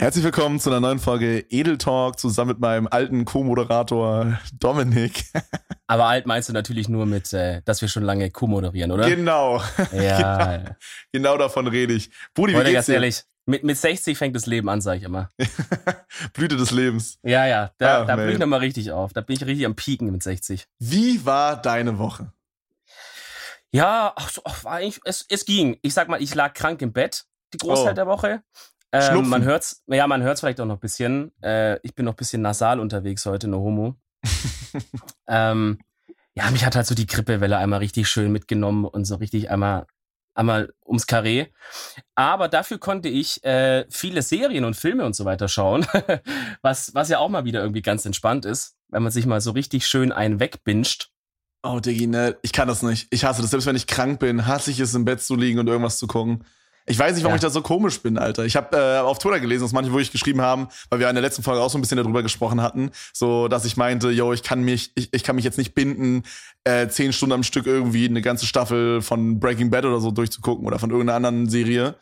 Herzlich 0.00 0.24
willkommen 0.24 0.58
zu 0.58 0.70
einer 0.70 0.80
neuen 0.80 0.98
Folge 0.98 1.44
Edel 1.50 1.76
Talk 1.76 2.18
zusammen 2.18 2.52
mit 2.52 2.58
meinem 2.58 2.88
alten 2.90 3.26
Co-Moderator 3.26 4.40
Dominik. 4.58 5.24
Aber 5.88 6.06
alt 6.06 6.24
meinst 6.24 6.48
du 6.48 6.54
natürlich 6.54 6.88
nur 6.88 7.04
mit, 7.04 7.34
äh, 7.34 7.60
dass 7.66 7.82
wir 7.82 7.88
schon 7.88 8.04
lange 8.04 8.30
co-moderieren, 8.30 8.92
oder? 8.92 9.06
Genau. 9.10 9.62
Ja. 9.92 10.56
genau. 10.56 10.70
Genau 11.12 11.36
davon 11.36 11.66
rede 11.66 11.92
ich. 11.92 12.10
Budi, 12.32 12.54
wie 12.54 12.60
geht's 12.60 12.72
ganz 12.72 12.86
dir? 12.86 12.94
ehrlich, 12.94 13.24
mit, 13.44 13.62
mit 13.62 13.76
60 13.76 14.16
fängt 14.16 14.34
das 14.34 14.46
Leben 14.46 14.70
an, 14.70 14.80
sag 14.80 14.96
ich 14.96 15.02
immer. 15.02 15.28
Blüte 16.32 16.56
des 16.56 16.70
Lebens. 16.70 17.18
Ja, 17.22 17.44
ja, 17.44 17.70
da, 17.76 18.00
ah, 18.00 18.04
da 18.06 18.16
bin 18.16 18.30
ich 18.30 18.38
nochmal 18.38 18.60
richtig 18.60 18.92
auf. 18.92 19.12
Da 19.12 19.20
bin 19.20 19.36
ich 19.36 19.44
richtig 19.44 19.66
am 19.66 19.76
Pieken 19.76 20.10
mit 20.10 20.22
60. 20.22 20.66
Wie 20.78 21.26
war 21.26 21.60
deine 21.60 21.98
Woche? 21.98 22.32
Ja, 23.70 24.14
ach 24.16 24.30
so, 24.30 24.40
ach, 24.46 24.64
war 24.64 24.72
eigentlich, 24.76 25.02
es, 25.04 25.26
es 25.28 25.44
ging. 25.44 25.76
Ich 25.82 25.92
sag 25.92 26.08
mal, 26.08 26.22
ich 26.22 26.34
lag 26.34 26.54
krank 26.54 26.80
im 26.80 26.94
Bett 26.94 27.26
die 27.52 27.58
Großteil 27.58 27.92
oh. 27.92 27.96
der 27.96 28.06
Woche. 28.06 28.42
Ähm, 28.92 29.28
man 29.28 29.44
hört's, 29.44 29.82
ja, 29.86 30.06
man 30.06 30.22
hört's 30.22 30.40
vielleicht 30.40 30.60
auch 30.60 30.66
noch 30.66 30.76
ein 30.76 30.80
bisschen. 30.80 31.32
Äh, 31.42 31.78
ich 31.82 31.94
bin 31.94 32.04
noch 32.04 32.14
ein 32.14 32.16
bisschen 32.16 32.42
nasal 32.42 32.80
unterwegs 32.80 33.24
heute, 33.26 33.46
no 33.46 33.58
homo. 33.58 33.94
ähm, 35.28 35.78
ja, 36.34 36.50
mich 36.50 36.64
hat 36.64 36.76
halt 36.76 36.86
so 36.86 36.94
die 36.94 37.06
Grippewelle 37.06 37.58
einmal 37.58 37.80
richtig 37.80 38.08
schön 38.08 38.32
mitgenommen 38.32 38.84
und 38.84 39.04
so 39.04 39.16
richtig 39.16 39.50
einmal, 39.50 39.86
einmal 40.34 40.72
ums 40.84 41.06
Karree. 41.06 41.46
Aber 42.14 42.48
dafür 42.48 42.78
konnte 42.78 43.08
ich 43.08 43.44
äh, 43.44 43.84
viele 43.90 44.22
Serien 44.22 44.64
und 44.64 44.74
Filme 44.74 45.04
und 45.04 45.14
so 45.14 45.24
weiter 45.24 45.48
schauen, 45.48 45.86
was, 46.62 46.94
was 46.94 47.08
ja 47.08 47.18
auch 47.18 47.28
mal 47.28 47.44
wieder 47.44 47.60
irgendwie 47.60 47.82
ganz 47.82 48.04
entspannt 48.06 48.44
ist, 48.44 48.76
wenn 48.88 49.02
man 49.02 49.12
sich 49.12 49.26
mal 49.26 49.40
so 49.40 49.52
richtig 49.52 49.86
schön 49.86 50.12
einen 50.12 50.40
wegbinscht. 50.40 51.10
Oh, 51.62 51.78
Diggi, 51.78 52.06
ne, 52.06 52.36
ich 52.42 52.52
kann 52.52 52.68
das 52.68 52.82
nicht. 52.82 53.08
Ich 53.10 53.24
hasse 53.24 53.42
das. 53.42 53.50
Selbst 53.50 53.66
wenn 53.66 53.76
ich 53.76 53.86
krank 53.86 54.18
bin, 54.18 54.46
hasse 54.46 54.70
ich 54.70 54.80
es, 54.80 54.94
im 54.94 55.04
Bett 55.04 55.20
zu 55.20 55.36
liegen 55.36 55.58
und 55.58 55.68
irgendwas 55.68 55.98
zu 55.98 56.06
gucken. 56.06 56.44
Ich 56.90 56.98
weiß 56.98 57.14
nicht, 57.14 57.22
warum 57.22 57.34
ja. 57.34 57.36
ich 57.36 57.42
da 57.42 57.50
so 57.50 57.62
komisch 57.62 58.00
bin, 58.00 58.18
Alter. 58.18 58.44
Ich 58.44 58.56
habe 58.56 58.76
äh, 58.76 58.98
auf 58.98 59.20
Twitter 59.20 59.38
gelesen, 59.38 59.62
dass 59.62 59.70
manche 59.70 59.92
wirklich 59.92 60.10
geschrieben 60.10 60.40
haben, 60.40 60.66
weil 60.88 60.98
wir 60.98 61.08
in 61.08 61.14
der 61.14 61.22
letzten 61.22 61.44
Folge 61.44 61.60
auch 61.62 61.70
so 61.70 61.78
ein 61.78 61.82
bisschen 61.82 61.98
darüber 61.98 62.20
gesprochen 62.24 62.60
hatten, 62.60 62.90
so 63.12 63.46
dass 63.46 63.64
ich 63.64 63.76
meinte, 63.76 64.10
yo, 64.10 64.32
ich 64.32 64.42
kann 64.42 64.64
mich, 64.64 64.90
ich, 64.96 65.08
ich 65.12 65.22
kann 65.22 65.36
mich 65.36 65.44
jetzt 65.44 65.56
nicht 65.56 65.76
binden, 65.76 66.24
äh, 66.64 66.88
zehn 66.88 67.12
Stunden 67.12 67.34
am 67.34 67.42
Stück 67.44 67.66
irgendwie 67.66 68.06
eine 68.06 68.22
ganze 68.22 68.44
Staffel 68.44 69.02
von 69.02 69.38
Breaking 69.38 69.70
Bad 69.70 69.84
oder 69.84 70.00
so 70.00 70.10
durchzugucken 70.10 70.66
oder 70.66 70.80
von 70.80 70.90
irgendeiner 70.90 71.14
anderen 71.28 71.48
Serie. 71.48 71.94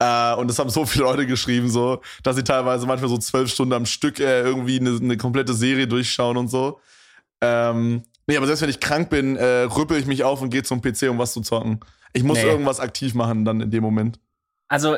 Äh, 0.00 0.34
und 0.34 0.48
das 0.48 0.58
haben 0.58 0.70
so 0.70 0.86
viele 0.86 1.04
Leute 1.04 1.24
geschrieben, 1.28 1.70
so, 1.70 2.02
dass 2.24 2.34
sie 2.34 2.42
teilweise 2.42 2.84
manchmal 2.84 3.08
so 3.08 3.18
zwölf 3.18 3.48
Stunden 3.48 3.74
am 3.74 3.86
Stück 3.86 4.18
äh, 4.18 4.40
irgendwie 4.40 4.80
eine, 4.80 4.98
eine 5.00 5.16
komplette 5.18 5.54
Serie 5.54 5.86
durchschauen 5.86 6.36
und 6.36 6.48
so. 6.48 6.80
Ähm, 7.40 8.02
nee, 8.26 8.36
aber 8.36 8.46
selbst 8.46 8.62
wenn 8.62 8.70
ich 8.70 8.80
krank 8.80 9.08
bin, 9.08 9.36
äh, 9.36 9.62
rüppel 9.62 10.00
ich 10.00 10.06
mich 10.06 10.24
auf 10.24 10.42
und 10.42 10.50
gehe 10.50 10.64
zum 10.64 10.82
PC, 10.82 11.10
um 11.10 11.18
was 11.18 11.32
zu 11.32 11.42
zocken. 11.42 11.78
Ich 12.16 12.24
muss 12.24 12.38
nee. 12.38 12.44
irgendwas 12.44 12.80
aktiv 12.80 13.14
machen 13.14 13.44
dann 13.44 13.60
in 13.60 13.70
dem 13.70 13.82
Moment. 13.82 14.18
Also, 14.68 14.96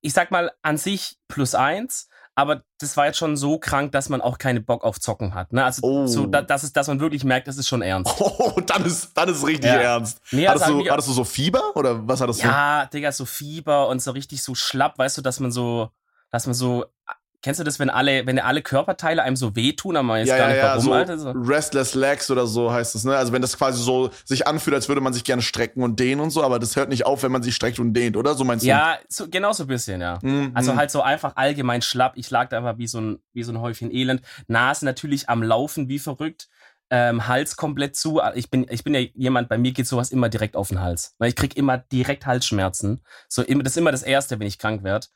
ich 0.00 0.12
sag 0.12 0.30
mal, 0.30 0.52
an 0.62 0.76
sich 0.76 1.18
plus 1.28 1.54
eins, 1.54 2.08
aber 2.34 2.62
das 2.78 2.96
war 2.96 3.06
jetzt 3.06 3.18
schon 3.18 3.36
so 3.36 3.58
krank, 3.58 3.92
dass 3.92 4.08
man 4.08 4.20
auch 4.20 4.38
keine 4.38 4.60
Bock 4.60 4.82
auf 4.82 4.98
Zocken 4.98 5.34
hat. 5.34 5.52
Ne? 5.52 5.64
Also, 5.64 5.82
oh. 5.82 6.06
so, 6.06 6.26
da, 6.26 6.40
das 6.42 6.64
ist, 6.64 6.76
dass 6.76 6.88
man 6.88 7.00
wirklich 7.00 7.24
merkt, 7.24 7.48
das 7.48 7.58
ist 7.58 7.68
schon 7.68 7.82
ernst. 7.82 8.12
Oh, 8.20 8.58
dann 8.64 8.86
ist, 8.86 9.12
dann 9.14 9.28
ist 9.28 9.46
richtig 9.46 9.70
ja. 9.70 9.80
ernst. 9.80 10.20
Nee, 10.30 10.48
hattest, 10.48 10.64
also 10.64 10.82
du, 10.82 10.90
hattest 10.90 11.08
du 11.08 11.12
so 11.12 11.24
Fieber 11.24 11.76
oder 11.76 12.06
was 12.08 12.20
hattest 12.20 12.42
du? 12.42 12.46
Ja, 12.46 12.86
Digga, 12.86 13.12
so 13.12 13.26
Fieber 13.26 13.88
und 13.88 14.00
so 14.00 14.12
richtig 14.12 14.42
so 14.42 14.54
schlapp, 14.54 14.98
weißt 14.98 15.18
du, 15.18 15.22
dass 15.22 15.40
man 15.40 15.52
so, 15.52 15.90
dass 16.30 16.46
man 16.46 16.54
so 16.54 16.86
Kennst 17.42 17.58
du 17.58 17.64
das, 17.64 17.78
wenn 17.78 17.88
alle, 17.88 18.26
wenn 18.26 18.38
alle 18.38 18.60
Körperteile 18.60 19.22
einem 19.22 19.36
so 19.36 19.56
wehtun, 19.56 19.96
aber 19.96 20.02
man 20.02 20.18
jetzt 20.18 20.28
ja, 20.28 20.36
gar 20.36 20.48
nicht 20.48 20.58
ja, 20.58 20.64
warum, 20.64 20.84
so 20.84 20.92
Alter? 20.92 21.18
So. 21.18 21.30
Restless 21.30 21.94
Legs 21.94 22.30
oder 22.30 22.46
so 22.46 22.70
heißt 22.70 22.94
es, 22.94 23.04
ne? 23.04 23.16
Also 23.16 23.32
wenn 23.32 23.40
das 23.40 23.56
quasi 23.56 23.82
so 23.82 24.10
sich 24.26 24.46
anfühlt, 24.46 24.74
als 24.74 24.88
würde 24.88 25.00
man 25.00 25.14
sich 25.14 25.24
gerne 25.24 25.40
strecken 25.40 25.82
und 25.82 25.98
dehnen 25.98 26.20
und 26.20 26.30
so, 26.30 26.42
aber 26.42 26.58
das 26.58 26.76
hört 26.76 26.90
nicht 26.90 27.06
auf, 27.06 27.22
wenn 27.22 27.32
man 27.32 27.42
sich 27.42 27.54
streckt 27.54 27.78
und 27.78 27.94
dehnt, 27.94 28.18
oder? 28.18 28.34
So 28.34 28.44
meinst 28.44 28.64
du? 28.64 28.68
Ja, 28.68 28.98
so, 29.08 29.26
genau 29.28 29.52
so 29.54 29.64
ein 29.64 29.68
bisschen, 29.68 30.02
ja. 30.02 30.18
Mhm. 30.20 30.50
Also 30.52 30.76
halt 30.76 30.90
so 30.90 31.00
einfach 31.00 31.36
allgemein 31.36 31.80
schlapp. 31.80 32.12
Ich 32.16 32.30
lag 32.30 32.50
da 32.50 32.58
einfach 32.58 32.76
wie 32.76 32.86
so 32.86 33.00
ein, 33.00 33.22
wie 33.32 33.42
so 33.42 33.52
ein 33.52 33.60
Häufchen 33.60 33.90
Elend. 33.90 34.20
Nase 34.46 34.84
natürlich 34.84 35.30
am 35.30 35.42
Laufen 35.42 35.88
wie 35.88 35.98
verrückt. 35.98 36.48
Ähm, 36.90 37.26
Hals 37.26 37.56
komplett 37.56 37.96
zu. 37.96 38.20
Ich 38.34 38.50
bin, 38.50 38.66
ich 38.68 38.84
bin 38.84 38.94
ja 38.94 39.00
jemand, 39.14 39.48
bei 39.48 39.56
mir 39.56 39.72
geht 39.72 39.86
sowas 39.86 40.10
immer 40.10 40.28
direkt 40.28 40.56
auf 40.56 40.68
den 40.68 40.80
Hals. 40.80 41.14
Weil 41.18 41.30
ich 41.30 41.36
krieg 41.36 41.56
immer 41.56 41.78
direkt 41.78 42.26
Halsschmerzen. 42.26 43.00
So, 43.28 43.42
das 43.42 43.72
ist 43.72 43.76
immer 43.78 43.92
das 43.92 44.02
Erste, 44.02 44.38
wenn 44.40 44.46
ich 44.46 44.58
krank 44.58 44.82
werde. 44.82 45.06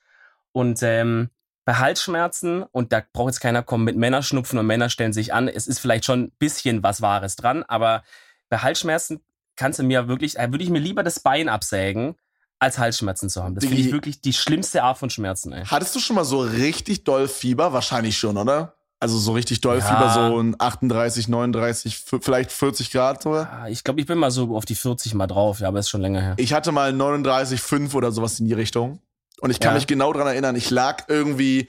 Und 0.52 0.82
ähm, 0.82 1.30
bei 1.64 1.74
Halsschmerzen, 1.74 2.62
und 2.62 2.92
da 2.92 3.02
braucht 3.12 3.28
jetzt 3.28 3.40
keiner 3.40 3.62
kommen 3.62 3.84
mit 3.84 3.96
Männerschnupfen 3.96 4.58
und 4.58 4.66
Männer 4.66 4.90
stellen 4.90 5.12
sich 5.12 5.32
an, 5.32 5.48
es 5.48 5.66
ist 5.66 5.78
vielleicht 5.78 6.04
schon 6.04 6.24
ein 6.24 6.32
bisschen 6.38 6.82
was 6.82 7.00
Wahres 7.00 7.36
dran, 7.36 7.62
aber 7.62 8.02
bei 8.48 8.58
Halsschmerzen 8.58 9.20
kannst 9.56 9.78
du 9.78 9.82
mir 9.82 10.08
wirklich, 10.08 10.34
würde 10.34 10.62
ich 10.62 10.70
mir 10.70 10.80
lieber 10.80 11.02
das 11.02 11.20
Bein 11.20 11.48
absägen, 11.48 12.16
als 12.58 12.78
Halsschmerzen 12.78 13.28
zu 13.28 13.42
haben. 13.42 13.54
Das 13.54 13.64
finde 13.64 13.80
ich 13.80 13.92
wirklich 13.92 14.20
die 14.20 14.32
schlimmste 14.32 14.82
Art 14.82 14.98
von 14.98 15.10
Schmerzen. 15.10 15.52
Ey. 15.52 15.64
Hattest 15.64 15.94
du 15.94 16.00
schon 16.00 16.16
mal 16.16 16.24
so 16.24 16.40
richtig 16.40 17.04
doll 17.04 17.28
Fieber? 17.28 17.72
Wahrscheinlich 17.72 18.16
schon, 18.16 18.36
oder? 18.36 18.74
Also 19.00 19.18
so 19.18 19.32
richtig 19.32 19.60
doll 19.60 19.78
ja. 19.78 19.84
Fieber, 19.84 20.10
so 20.10 20.40
ein 20.40 20.56
38, 20.58 21.28
39, 21.28 22.04
vielleicht 22.20 22.52
40 22.52 22.90
Grad, 22.90 23.26
oder? 23.26 23.66
Ich 23.68 23.84
glaube, 23.84 24.00
ich 24.00 24.06
bin 24.06 24.16
mal 24.16 24.30
so 24.30 24.56
auf 24.56 24.64
die 24.64 24.76
40 24.76 25.14
mal 25.14 25.26
drauf, 25.26 25.60
ja, 25.60 25.68
aber 25.68 25.80
ist 25.80 25.90
schon 25.90 26.00
länger 26.00 26.22
her. 26.22 26.34
Ich 26.38 26.54
hatte 26.54 26.72
mal 26.72 26.92
39, 26.92 27.60
5 27.60 27.94
oder 27.94 28.12
sowas 28.12 28.40
in 28.40 28.46
die 28.46 28.54
Richtung. 28.54 29.00
Und 29.40 29.50
ich 29.50 29.60
kann 29.60 29.72
ja. 29.72 29.74
mich 29.76 29.86
genau 29.86 30.12
dran 30.12 30.26
erinnern, 30.26 30.56
ich 30.56 30.70
lag 30.70 31.04
irgendwie, 31.08 31.68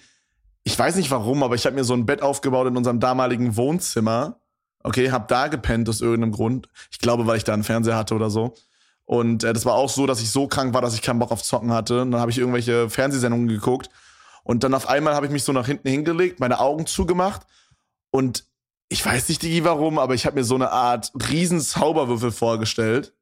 ich 0.63 0.77
weiß 0.77 0.95
nicht 0.95 1.11
warum, 1.11 1.43
aber 1.43 1.55
ich 1.55 1.65
habe 1.65 1.75
mir 1.75 1.83
so 1.83 1.93
ein 1.93 2.05
Bett 2.05 2.21
aufgebaut 2.21 2.67
in 2.67 2.77
unserem 2.77 2.99
damaligen 2.99 3.55
Wohnzimmer. 3.55 4.39
Okay, 4.83 5.11
hab 5.11 5.27
da 5.27 5.47
gepennt 5.47 5.89
aus 5.89 6.01
irgendeinem 6.01 6.31
Grund. 6.31 6.69
Ich 6.91 6.99
glaube, 6.99 7.25
weil 7.25 7.37
ich 7.37 7.43
da 7.43 7.53
einen 7.53 7.63
Fernseher 7.63 7.97
hatte 7.97 8.13
oder 8.13 8.29
so. 8.29 8.53
Und 9.05 9.43
äh, 9.43 9.53
das 9.53 9.65
war 9.65 9.73
auch 9.73 9.89
so, 9.89 10.05
dass 10.05 10.21
ich 10.21 10.29
so 10.29 10.47
krank 10.47 10.73
war, 10.73 10.81
dass 10.81 10.93
ich 10.93 11.01
keinen 11.01 11.19
Bock 11.19 11.31
auf 11.31 11.43
Zocken 11.43 11.71
hatte. 11.71 12.03
Und 12.03 12.11
dann 12.11 12.21
habe 12.21 12.31
ich 12.31 12.37
irgendwelche 12.37 12.89
Fernsehsendungen 12.89 13.47
geguckt. 13.47 13.89
Und 14.43 14.63
dann 14.63 14.75
auf 14.75 14.87
einmal 14.87 15.15
habe 15.15 15.25
ich 15.25 15.31
mich 15.31 15.43
so 15.43 15.51
nach 15.51 15.65
hinten 15.65 15.89
hingelegt, 15.89 16.39
meine 16.39 16.59
Augen 16.59 16.85
zugemacht. 16.85 17.47
Und 18.11 18.45
ich 18.89 19.03
weiß 19.03 19.27
nicht, 19.29 19.41
Digi, 19.41 19.63
warum, 19.63 19.97
aber 19.97 20.13
ich 20.13 20.27
habe 20.27 20.35
mir 20.35 20.43
so 20.43 20.53
eine 20.53 20.71
Art 20.71 21.11
riesen 21.29 21.59
Zauberwürfel 21.59 22.31
vorgestellt. 22.31 23.14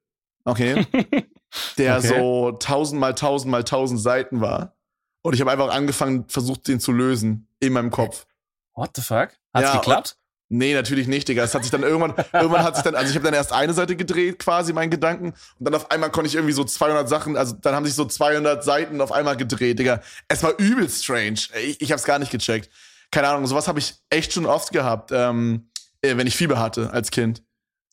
Okay. 0.44 0.86
der 1.78 1.98
okay. 1.98 2.08
so 2.08 2.52
tausend 2.52 3.00
mal 3.00 3.14
tausend 3.14 3.50
mal 3.50 3.64
tausend 3.64 4.00
Seiten 4.00 4.40
war. 4.40 4.76
Und 5.22 5.34
ich 5.34 5.40
habe 5.40 5.50
einfach 5.50 5.70
angefangen, 5.70 6.26
versucht, 6.28 6.68
den 6.68 6.80
zu 6.80 6.92
lösen 6.92 7.48
in 7.60 7.72
meinem 7.72 7.90
Kopf. 7.90 8.26
What 8.74 8.90
the 8.96 9.02
fuck? 9.02 9.30
Hat's 9.54 9.72
ja, 9.72 9.76
geklappt? 9.76 10.18
Nee, 10.50 10.74
natürlich 10.74 11.08
nicht, 11.08 11.26
Digga. 11.26 11.42
Es 11.42 11.54
hat 11.54 11.62
sich 11.62 11.70
dann 11.70 11.82
irgendwann, 11.82 12.14
irgendwann 12.32 12.62
hat 12.62 12.74
sich 12.76 12.84
dann, 12.84 12.94
also 12.94 13.08
ich 13.08 13.16
habe 13.16 13.24
dann 13.24 13.34
erst 13.34 13.52
eine 13.52 13.72
Seite 13.72 13.96
gedreht, 13.96 14.38
quasi 14.38 14.72
meinen 14.72 14.90
Gedanken, 14.90 15.32
und 15.58 15.64
dann 15.64 15.74
auf 15.74 15.90
einmal 15.90 16.10
konnte 16.10 16.28
ich 16.28 16.34
irgendwie 16.34 16.52
so 16.52 16.64
200 16.64 17.08
Sachen, 17.08 17.36
also 17.36 17.54
dann 17.54 17.74
haben 17.74 17.86
sich 17.86 17.94
so 17.94 18.04
200 18.04 18.62
Seiten 18.62 19.00
auf 19.00 19.12
einmal 19.12 19.36
gedreht, 19.36 19.78
Digga. 19.78 20.02
Es 20.28 20.42
war 20.42 20.58
übel 20.58 20.88
strange. 20.88 21.40
Ich, 21.62 21.80
ich 21.80 21.92
hab's 21.92 22.04
gar 22.04 22.18
nicht 22.18 22.30
gecheckt. 22.30 22.68
Keine 23.10 23.28
Ahnung, 23.28 23.46
sowas 23.46 23.68
habe 23.68 23.78
ich 23.78 23.94
echt 24.10 24.32
schon 24.32 24.44
oft 24.44 24.72
gehabt, 24.72 25.10
ähm, 25.12 25.70
äh, 26.02 26.16
wenn 26.16 26.26
ich 26.26 26.36
Fieber 26.36 26.58
hatte 26.58 26.90
als 26.92 27.10
Kind. 27.10 27.42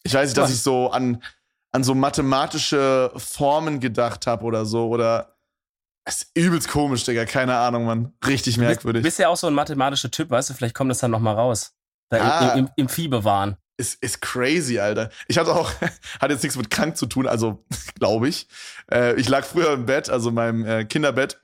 Ich 0.04 0.14
weiß 0.14 0.30
nicht, 0.30 0.38
dass 0.38 0.52
ich 0.52 0.62
so 0.62 0.90
an, 0.90 1.24
an 1.72 1.84
so 1.84 1.96
mathematische 1.96 3.12
Formen 3.16 3.80
gedacht 3.80 4.28
habe 4.28 4.44
oder 4.44 4.66
so. 4.66 4.88
Oder 4.88 5.38
es 6.04 6.24
ist 6.24 6.32
übelst 6.36 6.68
komisch, 6.68 7.04
Digga. 7.04 7.26
Keine 7.26 7.56
Ahnung, 7.58 7.86
Mann. 7.86 8.14
Richtig 8.26 8.58
merkwürdig. 8.58 9.02
Du 9.02 9.08
bist 9.08 9.20
ja 9.20 9.30
auch 9.30 9.38
so 9.38 9.48
ein 9.48 9.54
mathematischer 9.54 10.12
Typ, 10.12 10.30
weißt 10.30 10.50
du? 10.50 10.54
Vielleicht 10.54 10.76
kommt 10.76 10.92
das 10.92 11.00
dann 11.00 11.12
nochmal 11.12 11.36
raus. 11.36 11.74
Da 12.10 12.18
ah, 12.20 12.54
im, 12.54 12.66
im, 12.66 12.72
im 12.76 12.90
Fieber 12.90 13.24
waren. 13.24 13.56
Ist, 13.78 14.02
ist 14.04 14.22
crazy, 14.22 14.80
Alter. 14.80 15.10
Ich 15.28 15.38
hatte 15.38 15.56
auch, 15.56 15.72
hat 16.20 16.30
jetzt 16.30 16.44
nichts 16.44 16.58
mit 16.58 16.70
krank 16.70 16.98
zu 16.98 17.06
tun, 17.06 17.28
also 17.28 17.66
glaube 17.96 18.28
ich. 18.28 18.48
Äh, 18.92 19.16
ich 19.20 19.30
lag 19.30 19.46
früher 19.46 19.74
im 19.74 19.86
Bett, 19.86 20.10
also 20.10 20.30
in 20.30 20.36
meinem 20.36 20.66
äh, 20.66 20.86
Kinderbett. 20.86 21.42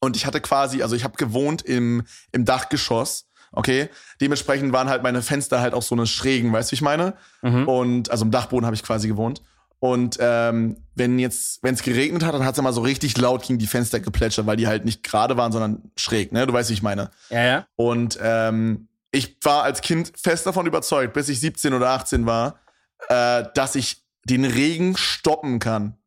Und 0.00 0.16
ich 0.16 0.26
hatte 0.26 0.40
quasi, 0.40 0.82
also 0.82 0.96
ich 0.96 1.04
habe 1.04 1.16
gewohnt 1.16 1.62
im, 1.62 2.04
im 2.32 2.44
Dachgeschoss 2.44 3.28
Okay, 3.52 3.88
dementsprechend 4.20 4.72
waren 4.72 4.88
halt 4.88 5.02
meine 5.02 5.22
Fenster 5.22 5.60
halt 5.60 5.74
auch 5.74 5.82
so 5.82 5.94
eine 5.94 6.06
schrägen, 6.06 6.52
weißt 6.52 6.70
du, 6.70 6.72
wie 6.72 6.76
ich 6.76 6.82
meine? 6.82 7.14
Mhm. 7.42 7.68
Und 7.68 8.10
also 8.10 8.24
im 8.24 8.30
Dachboden 8.30 8.64
habe 8.66 8.74
ich 8.74 8.82
quasi 8.82 9.08
gewohnt. 9.08 9.42
Und 9.78 10.16
ähm, 10.20 10.76
wenn 10.94 11.18
jetzt, 11.18 11.62
wenn 11.62 11.74
es 11.74 11.82
geregnet 11.82 12.24
hat, 12.24 12.34
dann 12.34 12.44
hat 12.44 12.52
es 12.52 12.58
immer 12.58 12.72
so 12.72 12.82
richtig 12.82 13.18
laut 13.18 13.42
gegen 13.42 13.58
die 13.58 13.66
Fenster 13.66 13.98
geplätschert, 13.98 14.46
weil 14.46 14.56
die 14.56 14.68
halt 14.68 14.84
nicht 14.84 15.02
gerade 15.02 15.36
waren, 15.36 15.50
sondern 15.50 15.90
schräg, 15.96 16.30
ne? 16.30 16.46
Du 16.46 16.52
weißt, 16.52 16.70
wie 16.70 16.74
ich 16.74 16.82
meine. 16.82 17.10
Ja, 17.30 17.42
ja. 17.44 17.66
Und 17.74 18.16
ähm, 18.22 18.86
ich 19.10 19.36
war 19.42 19.64
als 19.64 19.80
Kind 19.80 20.12
fest 20.16 20.46
davon 20.46 20.66
überzeugt, 20.66 21.14
bis 21.14 21.28
ich 21.28 21.40
17 21.40 21.74
oder 21.74 21.90
18 21.90 22.26
war, 22.26 22.60
äh, 23.08 23.44
dass 23.54 23.74
ich 23.74 24.04
den 24.24 24.44
Regen 24.44 24.96
stoppen 24.96 25.58
kann. 25.58 25.98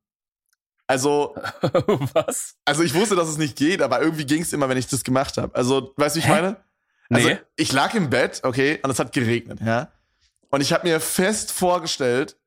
Also, 0.87 1.35
was? 2.13 2.55
Also 2.63 2.83
ich 2.83 2.93
wusste, 2.93 3.15
dass 3.15 3.27
es 3.27 3.37
nicht 3.37 3.57
geht, 3.57 3.81
aber 3.81 4.01
irgendwie 4.01 4.25
ging 4.25 4.41
es 4.41 4.53
immer, 4.53 4.69
wenn 4.69 4.77
ich 4.77 4.87
das 4.87 5.03
gemacht 5.03 5.37
habe. 5.37 5.53
Also, 5.55 5.93
weißt 5.97 6.15
du, 6.15 6.19
wie 6.19 6.23
ich 6.23 6.27
Hä? 6.27 6.41
meine? 6.41 6.57
Also, 7.09 7.29
nee. 7.29 7.37
ich 7.55 7.71
lag 7.71 7.93
im 7.93 8.09
Bett, 8.09 8.41
okay, 8.43 8.79
und 8.81 8.89
es 8.89 8.99
hat 8.99 9.13
geregnet, 9.13 9.59
ja. 9.63 9.91
Und 10.49 10.61
ich 10.61 10.73
habe 10.73 10.87
mir 10.87 10.99
fest 10.99 11.51
vorgestellt, 11.51 12.37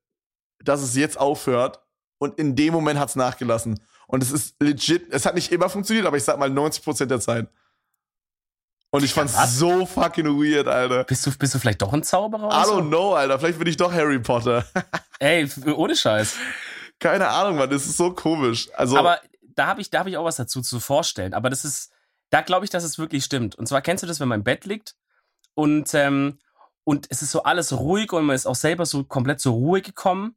dass 0.63 0.83
es 0.83 0.97
jetzt 0.97 1.19
aufhört. 1.19 1.81
Und 2.19 2.39
in 2.39 2.57
dem 2.57 2.73
Moment 2.73 2.99
hat's 2.99 3.15
nachgelassen. 3.17 3.81
Und 4.09 4.23
es 4.23 4.33
ist 4.33 4.57
legit, 4.61 5.13
es 5.13 5.27
hat 5.27 5.35
nicht 5.35 5.53
immer 5.53 5.69
funktioniert, 5.69 6.07
aber 6.07 6.17
ich 6.17 6.25
sag 6.25 6.39
mal 6.39 6.51
90% 6.51 7.07
der 7.07 7.21
Zeit. 7.21 7.49
Und 8.91 9.05
ich 9.05 9.13
fand's 9.13 9.37
Was? 9.37 9.59
so 9.59 9.85
fucking 9.85 10.27
weird, 10.27 10.67
Alter. 10.67 11.05
Bist 11.05 11.27
du, 11.27 11.31
bist 11.37 11.55
du 11.55 11.59
vielleicht 11.59 11.83
doch 11.83 11.93
ein 11.93 12.03
Zauberer? 12.03 12.49
I 12.49 12.67
don't 12.67 12.89
know, 12.89 13.15
Alter. 13.15 13.39
Vielleicht 13.39 13.59
bin 13.59 13.69
ich 13.69 13.77
doch 13.77 13.93
Harry 13.93 14.19
Potter. 14.19 14.65
Ey, 15.19 15.49
ohne 15.77 15.95
Scheiß. 15.95 16.37
Keine 16.99 17.29
Ahnung, 17.29 17.57
Mann. 17.57 17.69
Das 17.69 17.85
ist 17.85 17.99
so 17.99 18.13
komisch. 18.15 18.71
Also, 18.75 18.97
aber 18.97 19.21
da 19.43 19.67
habe 19.67 19.83
ich, 19.83 19.91
hab 19.93 20.07
ich 20.07 20.17
auch 20.17 20.25
was 20.25 20.37
dazu 20.37 20.63
zu 20.63 20.81
vorstellen. 20.81 21.35
Aber 21.35 21.51
das 21.51 21.67
ist, 21.67 21.93
da 22.31 22.43
glaube 22.43 22.65
ich, 22.65 22.71
dass 22.71 22.85
es 22.85 22.99
wirklich 22.99 23.25
stimmt. 23.25 23.55
Und 23.55 23.67
zwar 23.67 23.83
kennst 23.83 24.03
du 24.03 24.07
das, 24.07 24.21
wenn 24.21 24.29
man 24.29 24.41
im 24.41 24.45
Bett 24.45 24.65
liegt 24.65 24.97
und, 25.55 25.93
ähm, 25.95 26.39
und 26.85 27.07
es 27.11 27.23
ist 27.23 27.31
so 27.31 27.43
alles 27.43 27.73
ruhig 27.73 28.13
und 28.13 28.25
man 28.25 28.37
ist 28.37 28.47
auch 28.47 28.55
selber 28.55 28.87
so 28.87 29.05
komplett 29.05 29.41
zur 29.41 29.53
Ruhe 29.53 29.83
gekommen 29.83 30.37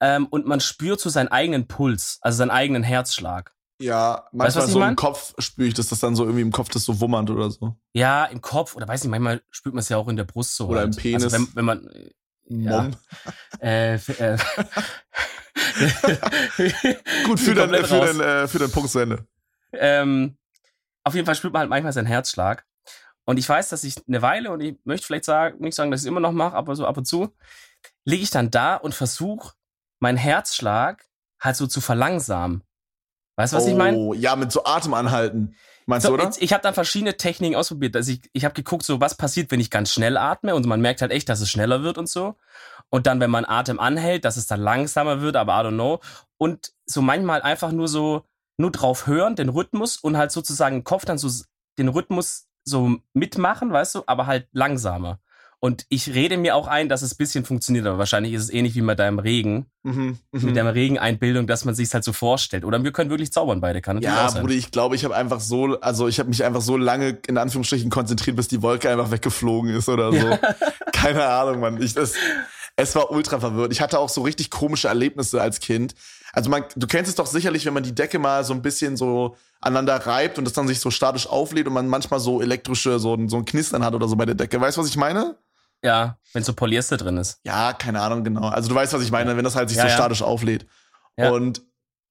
ähm, 0.00 0.26
und 0.26 0.46
man 0.46 0.60
spürt 0.60 1.00
so 1.00 1.10
seinen 1.10 1.28
eigenen 1.28 1.68
Puls, 1.68 2.18
also 2.22 2.38
seinen 2.38 2.50
eigenen 2.50 2.82
Herzschlag. 2.82 3.54
Ja, 3.80 4.26
manchmal 4.32 4.64
weißt, 4.64 4.72
so 4.72 4.82
im 4.82 4.96
Kopf 4.96 5.34
spüre 5.38 5.68
ich, 5.68 5.74
dass 5.74 5.88
das 5.88 6.00
dann 6.00 6.14
so 6.14 6.24
irgendwie 6.24 6.42
im 6.42 6.52
Kopf 6.52 6.68
das 6.68 6.84
so 6.84 7.00
wummert 7.00 7.30
oder 7.30 7.50
so. 7.50 7.76
Ja, 7.94 8.26
im 8.26 8.42
Kopf 8.42 8.76
oder 8.76 8.86
weiß 8.86 9.02
nicht, 9.02 9.10
manchmal 9.10 9.40
spürt 9.50 9.74
man 9.74 9.80
es 9.80 9.88
ja 9.88 9.96
auch 9.96 10.08
in 10.08 10.16
der 10.16 10.24
Brust 10.24 10.54
so. 10.56 10.68
Oder 10.68 10.80
halt. 10.80 10.96
im 10.96 11.02
Penis. 11.02 11.24
Also 11.24 11.36
wenn, 11.36 11.48
wenn 11.54 11.64
man. 11.64 11.90
Ja, 12.52 12.90
äh, 13.60 13.94
äh, 13.94 14.36
Gut, 17.24 17.40
für 17.40 17.54
dein, 17.54 17.84
für, 17.84 18.00
dein, 18.00 18.20
äh, 18.20 18.48
für 18.48 18.58
dein 18.58 18.70
Punkt 18.70 18.90
zu 18.90 18.98
Ende. 18.98 19.24
Ähm, 19.72 20.36
auf 21.04 21.14
jeden 21.14 21.26
Fall 21.26 21.34
spürt 21.34 21.52
man 21.52 21.60
halt 21.60 21.70
manchmal 21.70 21.92
seinen 21.92 22.06
Herzschlag. 22.06 22.64
Und 23.24 23.38
ich 23.38 23.48
weiß, 23.48 23.68
dass 23.68 23.84
ich 23.84 23.94
eine 24.08 24.22
Weile, 24.22 24.50
und 24.50 24.60
ich 24.60 24.76
möchte 24.84 25.06
vielleicht 25.06 25.24
sagen, 25.24 25.60
nicht 25.60 25.74
sagen, 25.74 25.90
dass 25.90 26.00
ich 26.00 26.06
es 26.06 26.08
immer 26.08 26.20
noch 26.20 26.32
mache, 26.32 26.56
aber 26.56 26.74
so 26.74 26.86
ab 26.86 26.96
und 26.96 27.04
zu, 27.04 27.34
liege 28.04 28.22
ich 28.22 28.30
dann 28.30 28.50
da 28.50 28.76
und 28.76 28.94
versuche, 28.94 29.54
meinen 30.00 30.18
Herzschlag 30.18 31.06
halt 31.40 31.56
so 31.56 31.66
zu 31.66 31.80
verlangsamen. 31.80 32.62
Weißt 33.36 33.52
du, 33.52 33.56
was 33.56 33.64
oh, 33.64 33.68
ich 33.68 33.76
meine? 33.76 33.96
Oh, 33.96 34.14
ja, 34.14 34.36
mit 34.36 34.52
so 34.52 34.64
Atemanhalten. 34.64 35.54
Meinst 35.86 36.06
so, 36.06 36.16
du, 36.16 36.22
oder? 36.22 36.30
Ich, 36.30 36.42
ich 36.42 36.52
habe 36.52 36.62
dann 36.62 36.74
verschiedene 36.74 37.16
Techniken 37.16 37.56
ausprobiert. 37.56 37.96
Also 37.96 38.12
ich, 38.12 38.20
ich 38.32 38.44
habe 38.44 38.54
geguckt, 38.54 38.84
so 38.84 39.00
was 39.00 39.16
passiert, 39.16 39.50
wenn 39.50 39.60
ich 39.60 39.70
ganz 39.70 39.92
schnell 39.92 40.16
atme 40.16 40.54
und 40.54 40.66
man 40.66 40.80
merkt 40.80 41.00
halt 41.00 41.10
echt, 41.10 41.28
dass 41.28 41.40
es 41.40 41.50
schneller 41.50 41.82
wird 41.82 41.98
und 41.98 42.08
so. 42.08 42.36
Und 42.90 43.06
dann, 43.06 43.20
wenn 43.20 43.30
man 43.30 43.44
Atem 43.44 43.80
anhält, 43.80 44.24
dass 44.24 44.36
es 44.36 44.46
dann 44.46 44.60
langsamer 44.60 45.20
wird, 45.20 45.36
aber 45.36 45.54
I 45.54 45.66
don't 45.66 45.74
know. 45.74 46.00
Und 46.36 46.72
so 46.84 47.00
manchmal 47.00 47.42
einfach 47.42 47.72
nur 47.72 47.88
so, 47.88 48.24
nur 48.60 48.70
drauf 48.70 49.06
hören, 49.06 49.36
den 49.36 49.48
Rhythmus 49.48 49.96
und 49.96 50.16
halt 50.16 50.30
sozusagen 50.30 50.76
im 50.76 50.84
Kopf 50.84 51.04
dann 51.04 51.18
so 51.18 51.28
den 51.78 51.88
Rhythmus 51.88 52.46
so 52.64 52.98
mitmachen, 53.14 53.72
weißt 53.72 53.96
du, 53.96 54.02
aber 54.06 54.26
halt 54.26 54.48
langsamer. 54.52 55.18
Und 55.62 55.84
ich 55.90 56.14
rede 56.14 56.38
mir 56.38 56.56
auch 56.56 56.68
ein, 56.68 56.88
dass 56.88 57.02
es 57.02 57.12
ein 57.12 57.16
bisschen 57.18 57.44
funktioniert, 57.44 57.86
aber 57.86 57.98
wahrscheinlich 57.98 58.32
ist 58.32 58.44
es 58.44 58.50
ähnlich 58.50 58.74
wie 58.76 58.80
mit 58.80 58.98
deinem 58.98 59.18
Regen. 59.18 59.66
Mhm, 59.82 60.18
mh. 60.32 60.46
Mit 60.46 60.56
deiner 60.56 60.74
Regeneinbildung, 60.74 61.46
dass 61.46 61.66
man 61.66 61.74
sich 61.74 61.92
halt 61.92 62.02
so 62.02 62.14
vorstellt. 62.14 62.64
Oder 62.64 62.82
wir 62.82 62.92
können 62.92 63.10
wirklich 63.10 63.30
zaubern 63.30 63.60
beide, 63.60 63.82
kann 63.82 64.00
Ja, 64.00 64.30
Bruder, 64.30 64.54
ich 64.54 64.70
glaube, 64.70 64.96
ich 64.96 65.04
habe 65.04 65.14
einfach 65.14 65.40
so, 65.40 65.78
also 65.80 66.08
ich 66.08 66.18
habe 66.18 66.30
mich 66.30 66.44
einfach 66.44 66.62
so 66.62 66.78
lange 66.78 67.18
in 67.26 67.36
Anführungsstrichen 67.36 67.90
konzentriert, 67.90 68.36
bis 68.36 68.48
die 68.48 68.62
Wolke 68.62 68.88
einfach 68.88 69.10
weggeflogen 69.10 69.74
ist 69.74 69.90
oder 69.90 70.12
so. 70.12 70.38
Keine 70.92 71.26
Ahnung, 71.26 71.60
Mann. 71.60 71.82
Ich, 71.82 71.92
das, 71.92 72.14
es 72.76 72.94
war 72.96 73.10
ultra 73.10 73.38
verwirrt. 73.38 73.70
Ich 73.70 73.82
hatte 73.82 73.98
auch 73.98 74.08
so 74.08 74.22
richtig 74.22 74.48
komische 74.48 74.88
Erlebnisse 74.88 75.42
als 75.42 75.60
Kind. 75.60 75.94
Also 76.32 76.50
man, 76.50 76.64
du 76.76 76.86
kennst 76.86 77.08
es 77.08 77.16
doch 77.16 77.26
sicherlich, 77.26 77.66
wenn 77.66 77.74
man 77.74 77.82
die 77.82 77.94
Decke 77.94 78.18
mal 78.18 78.44
so 78.44 78.52
ein 78.52 78.62
bisschen 78.62 78.96
so 78.96 79.36
aneinander 79.60 79.96
reibt 80.06 80.38
und 80.38 80.44
das 80.44 80.52
dann 80.52 80.68
sich 80.68 80.80
so 80.80 80.90
statisch 80.90 81.26
auflädt 81.26 81.66
und 81.66 81.72
man 81.72 81.88
manchmal 81.88 82.20
so 82.20 82.40
elektrische, 82.40 82.98
so, 82.98 83.16
so 83.28 83.36
ein 83.36 83.44
Knistern 83.44 83.84
hat 83.84 83.94
oder 83.94 84.08
so 84.08 84.16
bei 84.16 84.26
der 84.26 84.34
Decke. 84.34 84.60
Weißt 84.60 84.76
du, 84.76 84.82
was 84.82 84.88
ich 84.88 84.96
meine? 84.96 85.36
Ja, 85.82 86.18
wenn 86.32 86.42
so 86.42 86.52
Polyester 86.52 86.96
drin 86.96 87.16
ist. 87.16 87.40
Ja, 87.44 87.72
keine 87.72 88.00
Ahnung, 88.00 88.22
genau. 88.22 88.48
Also 88.48 88.68
du 88.68 88.74
weißt, 88.74 88.92
was 88.92 89.02
ich 89.02 89.10
meine, 89.10 89.36
wenn 89.36 89.44
das 89.44 89.56
halt 89.56 89.68
sich 89.68 89.78
ja, 89.78 89.84
so 89.84 89.88
ja. 89.88 89.94
statisch 89.94 90.22
auflädt. 90.22 90.66
Ja. 91.16 91.30
Und 91.30 91.62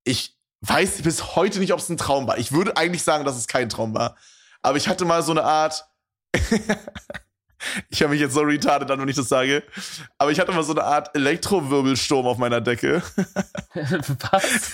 ich 0.03 0.35
weiß 0.61 1.01
bis 1.03 1.35
heute 1.35 1.59
nicht, 1.59 1.71
ob 1.71 1.79
es 1.79 1.89
ein 1.89 1.97
Traum 1.97 2.27
war. 2.27 2.37
Ich 2.37 2.51
würde 2.51 2.75
eigentlich 2.77 3.03
sagen, 3.03 3.25
dass 3.25 3.37
es 3.37 3.47
kein 3.47 3.69
Traum 3.69 3.93
war. 3.93 4.15
Aber 4.61 4.77
ich 4.77 4.87
hatte 4.87 5.05
mal 5.05 5.23
so 5.23 5.31
eine 5.31 5.43
Art. 5.43 5.85
ich 7.89 8.01
habe 8.01 8.11
mich 8.11 8.21
jetzt 8.21 8.33
so 8.33 8.41
retarded 8.41 8.89
an, 8.91 8.99
wenn 9.01 9.07
ich 9.07 9.15
das 9.15 9.29
sage. 9.29 9.63
Aber 10.17 10.31
ich 10.31 10.39
hatte 10.39 10.51
mal 10.51 10.63
so 10.63 10.73
eine 10.73 10.83
Art 10.83 11.15
Elektrowirbelsturm 11.15 12.27
auf 12.27 12.37
meiner 12.37 12.61
Decke. 12.61 13.01
Was? 13.73 14.71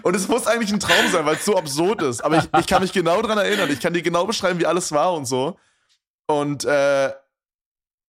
Und 0.02 0.16
es 0.16 0.28
muss 0.28 0.46
eigentlich 0.46 0.72
ein 0.72 0.80
Traum 0.80 1.10
sein, 1.10 1.24
weil 1.26 1.36
es 1.36 1.44
so 1.44 1.56
absurd 1.56 2.02
ist. 2.02 2.22
Aber 2.22 2.38
ich, 2.38 2.48
ich 2.58 2.66
kann 2.66 2.82
mich 2.82 2.92
genau 2.92 3.20
daran 3.22 3.38
erinnern. 3.38 3.70
Ich 3.70 3.80
kann 3.80 3.92
dir 3.92 4.02
genau 4.02 4.26
beschreiben, 4.26 4.58
wie 4.58 4.66
alles 4.66 4.92
war 4.92 5.14
und 5.14 5.26
so. 5.26 5.58
Und 6.26 6.64
äh, 6.64 7.12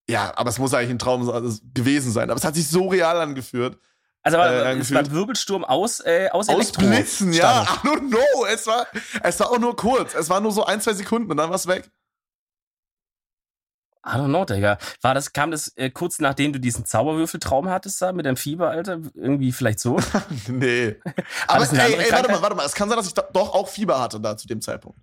ja, 0.09 0.31
aber 0.35 0.49
es 0.49 0.57
muss 0.57 0.73
eigentlich 0.73 0.91
ein 0.91 0.99
Traum 0.99 1.25
gewesen 1.73 2.11
sein. 2.11 2.29
Aber 2.29 2.37
es 2.37 2.45
hat 2.45 2.55
sich 2.55 2.67
so 2.67 2.87
real 2.87 3.19
angeführt. 3.19 3.77
Also 4.23 4.39
aber 4.39 4.51
äh, 4.51 4.77
es 4.77 4.93
war 4.93 4.99
ein 4.99 5.11
Wirbelsturm 5.11 5.63
aus 5.63 6.01
äh, 6.01 6.27
aus, 6.31 6.49
aus 6.49 6.71
Blitzen, 6.73 7.31
ja. 7.31 7.63
I 7.63 7.87
don't 7.87 8.09
know. 8.09 8.45
Es 8.51 8.67
war 8.67 8.85
es 9.23 9.39
war 9.39 9.51
auch 9.51 9.59
nur 9.59 9.75
kurz. 9.75 10.15
Es 10.15 10.29
war 10.29 10.41
nur 10.41 10.51
so 10.51 10.65
ein 10.65 10.81
zwei 10.81 10.93
Sekunden 10.93 11.31
und 11.31 11.37
dann 11.37 11.49
war 11.49 11.55
es 11.55 11.67
weg. 11.67 11.89
I 14.07 14.17
don't 14.17 14.29
know, 14.29 14.45
Digga. 14.45 14.77
War 15.01 15.13
das, 15.13 15.33
kam 15.33 15.51
das 15.51 15.75
äh, 15.75 15.89
kurz 15.89 16.19
nachdem 16.19 16.53
du 16.53 16.59
diesen 16.59 16.85
Zauberwürfeltraum 16.85 17.69
hattest 17.69 18.01
da 18.01 18.13
mit 18.13 18.25
deinem 18.25 18.37
Fieber, 18.37 18.69
Alter? 18.69 18.99
Irgendwie 19.13 19.51
vielleicht 19.51 19.79
so? 19.79 19.99
nee. 20.47 20.95
Aber 21.47 21.71
ey, 21.71 21.95
ey, 21.95 22.11
warte 22.11 22.31
mal, 22.31 22.41
warte 22.41 22.55
mal. 22.55 22.65
Es 22.65 22.73
kann 22.73 22.87
sein, 22.87 22.97
dass 22.97 23.07
ich 23.07 23.13
doch 23.13 23.53
auch 23.53 23.67
Fieber 23.67 23.99
hatte 23.99 24.21
da 24.21 24.37
zu 24.37 24.47
dem 24.47 24.61
Zeitpunkt. 24.61 24.99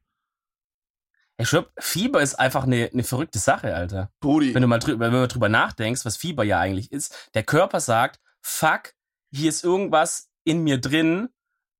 Ich 1.36 1.48
schwör, 1.48 1.66
Fieber 1.78 2.22
ist 2.22 2.36
einfach 2.36 2.62
eine, 2.62 2.90
eine 2.92 3.02
verrückte 3.02 3.38
Sache, 3.38 3.74
Alter. 3.74 4.10
Brudi. 4.20 4.54
Wenn 4.54 4.62
du 4.62 4.68
mal 4.68 4.78
drüber, 4.78 5.06
wenn 5.06 5.20
du 5.20 5.28
drüber 5.28 5.48
nachdenkst, 5.48 6.04
was 6.04 6.16
Fieber 6.16 6.44
ja 6.44 6.60
eigentlich 6.60 6.92
ist. 6.92 7.30
Der 7.34 7.42
Körper 7.42 7.80
sagt, 7.80 8.20
fuck, 8.40 8.94
hier 9.32 9.48
ist 9.48 9.64
irgendwas 9.64 10.30
in 10.44 10.62
mir 10.62 10.80
drin, 10.80 11.28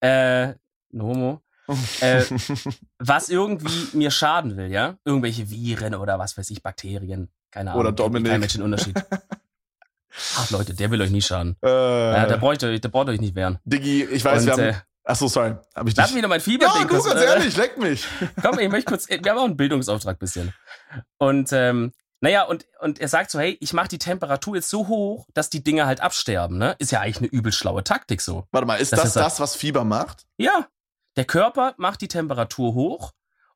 äh, 0.01 0.55
Nomo, 0.91 1.44
äh, 2.01 2.23
was 2.99 3.29
irgendwie 3.29 3.97
mir 3.97 4.11
schaden 4.11 4.57
will, 4.57 4.71
ja? 4.71 4.97
Irgendwelche 5.05 5.51
Viren 5.51 5.95
oder 5.95 6.19
was 6.19 6.37
weiß 6.37 6.51
ich, 6.51 6.63
Bakterien. 6.63 7.29
Keine 7.51 7.71
Ahnung. 7.71 7.81
Oder 7.81 7.93
Dominik. 7.93 8.31
Kein 8.31 8.41
Mensch 8.41 8.57
Unterschied. 8.57 8.97
Ach 10.37 10.51
Leute, 10.51 10.75
der 10.75 10.91
will 10.91 11.03
euch 11.03 11.11
nie 11.11 11.23
schaden. 11.23 11.57
Äh, 11.65 11.69
ja, 11.69 12.27
der, 12.27 12.37
braucht 12.37 12.63
euch, 12.63 12.81
der 12.81 12.89
braucht 12.89 13.09
euch 13.09 13.21
nicht 13.21 13.35
wehren. 13.35 13.59
Diggi, 13.65 14.05
ich 14.05 14.25
weiß, 14.25 14.43
Und, 14.43 14.47
wir 14.47 14.53
haben, 14.53 14.63
äh, 14.63 14.75
Ach 15.05 15.17
so, 15.17 15.29
sorry. 15.29 15.55
Hab 15.75 15.87
ich 15.87 15.97
Lass 15.97 16.13
mich 16.13 16.23
noch 16.23 16.29
mein 16.31 16.41
Fieber 16.41 16.67
Ja, 16.67 16.83
du, 16.83 16.89
ganz 16.89 17.07
ehrlich, 17.07 17.57
leck 17.57 17.77
mich. 17.79 18.07
Komm, 18.43 18.59
ich 18.59 18.71
möchte 18.71 18.91
kurz, 18.91 19.09
wir 19.09 19.19
haben 19.19 19.39
auch 19.39 19.45
einen 19.45 19.57
Bildungsauftrag 19.57 20.19
bisschen. 20.19 20.55
Und, 21.19 21.53
ähm, 21.53 21.93
naja, 22.21 22.45
und, 22.45 22.65
und 22.81 23.01
er 23.01 23.09
sagt 23.09 23.31
so, 23.31 23.39
hey, 23.39 23.59
ich 23.61 23.75
mache 23.75 23.89
die 23.89 23.99
Temperatur 23.99 24.55
jetzt 24.55 24.71
so 24.71 24.89
hoch, 24.89 25.27
dass 25.35 25.51
die 25.51 25.63
Dinge 25.63 25.85
halt 25.85 26.01
absterben, 26.01 26.57
ne? 26.57 26.75
Ist 26.79 26.91
ja 26.91 27.01
eigentlich 27.01 27.19
eine 27.19 27.27
übel 27.27 27.53
schlaue 27.53 27.85
Taktik 27.85 28.23
so. 28.23 28.47
Warte 28.51 28.67
mal, 28.67 28.77
ist 28.77 28.95
das 28.95 29.03
das, 29.03 29.13
das 29.13 29.41
was 29.41 29.57
Fieber 29.57 29.85
macht? 29.85 30.25
Ja. 30.39 30.69
Der 31.17 31.25
Körper 31.25 31.75
macht 31.77 32.01
die 32.01 32.09
Temperatur 32.09 32.75
hoch, 32.75 33.13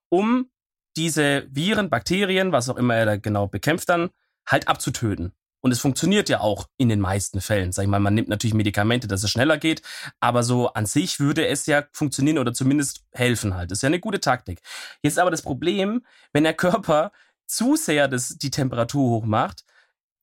um 0.08 0.50
diese 0.96 1.46
Viren, 1.50 1.90
Bakterien, 1.90 2.52
was 2.52 2.69
auch 2.69 2.76
immer 2.76 2.94
er 2.94 3.06
da 3.06 3.16
genau 3.16 3.46
bekämpft 3.46 3.88
dann, 3.88 4.10
halt 4.46 4.69
abzutöten. 4.69 5.32
Und 5.60 5.72
es 5.72 5.81
funktioniert 5.81 6.28
ja 6.28 6.40
auch 6.40 6.69
in 6.76 6.88
den 6.88 7.00
meisten 7.00 7.40
Fällen. 7.40 7.72
Sag 7.72 7.82
ich 7.82 7.88
mal, 7.88 7.99
man 7.99 8.14
nimmt 8.14 8.28
natürlich 8.28 8.55
Medikamente, 8.55 9.08
dass 9.08 9.25
es 9.25 9.31
schneller 9.31 9.58
geht, 9.58 9.82
aber 10.20 10.43
so 10.43 10.72
an 10.72 10.87
sich 10.87 11.19
würde 11.19 11.46
es 11.46 11.66
ja 11.66 11.84
funktionieren 11.93 12.38
oder 12.38 12.55
zumindest 12.55 13.05
helfen 13.12 13.55
halt. 13.55 13.70
Das 13.70 13.78
ist 13.78 13.82
ja 13.82 13.88
eine 13.88 14.00
gute 14.00 14.20
Taktik. 14.20 14.61
Jetzt 15.02 15.19
aber 15.19 15.31
das 15.31 15.43
Problem, 15.43 16.04
wenn 16.32 16.44
der 16.44 16.54
Körper 16.54 17.12
zu 17.47 17.76
sehr 17.76 18.06
das, 18.09 18.38
die 18.38 18.50
Temperatur 18.50 19.11
hoch 19.11 19.25
macht, 19.25 19.64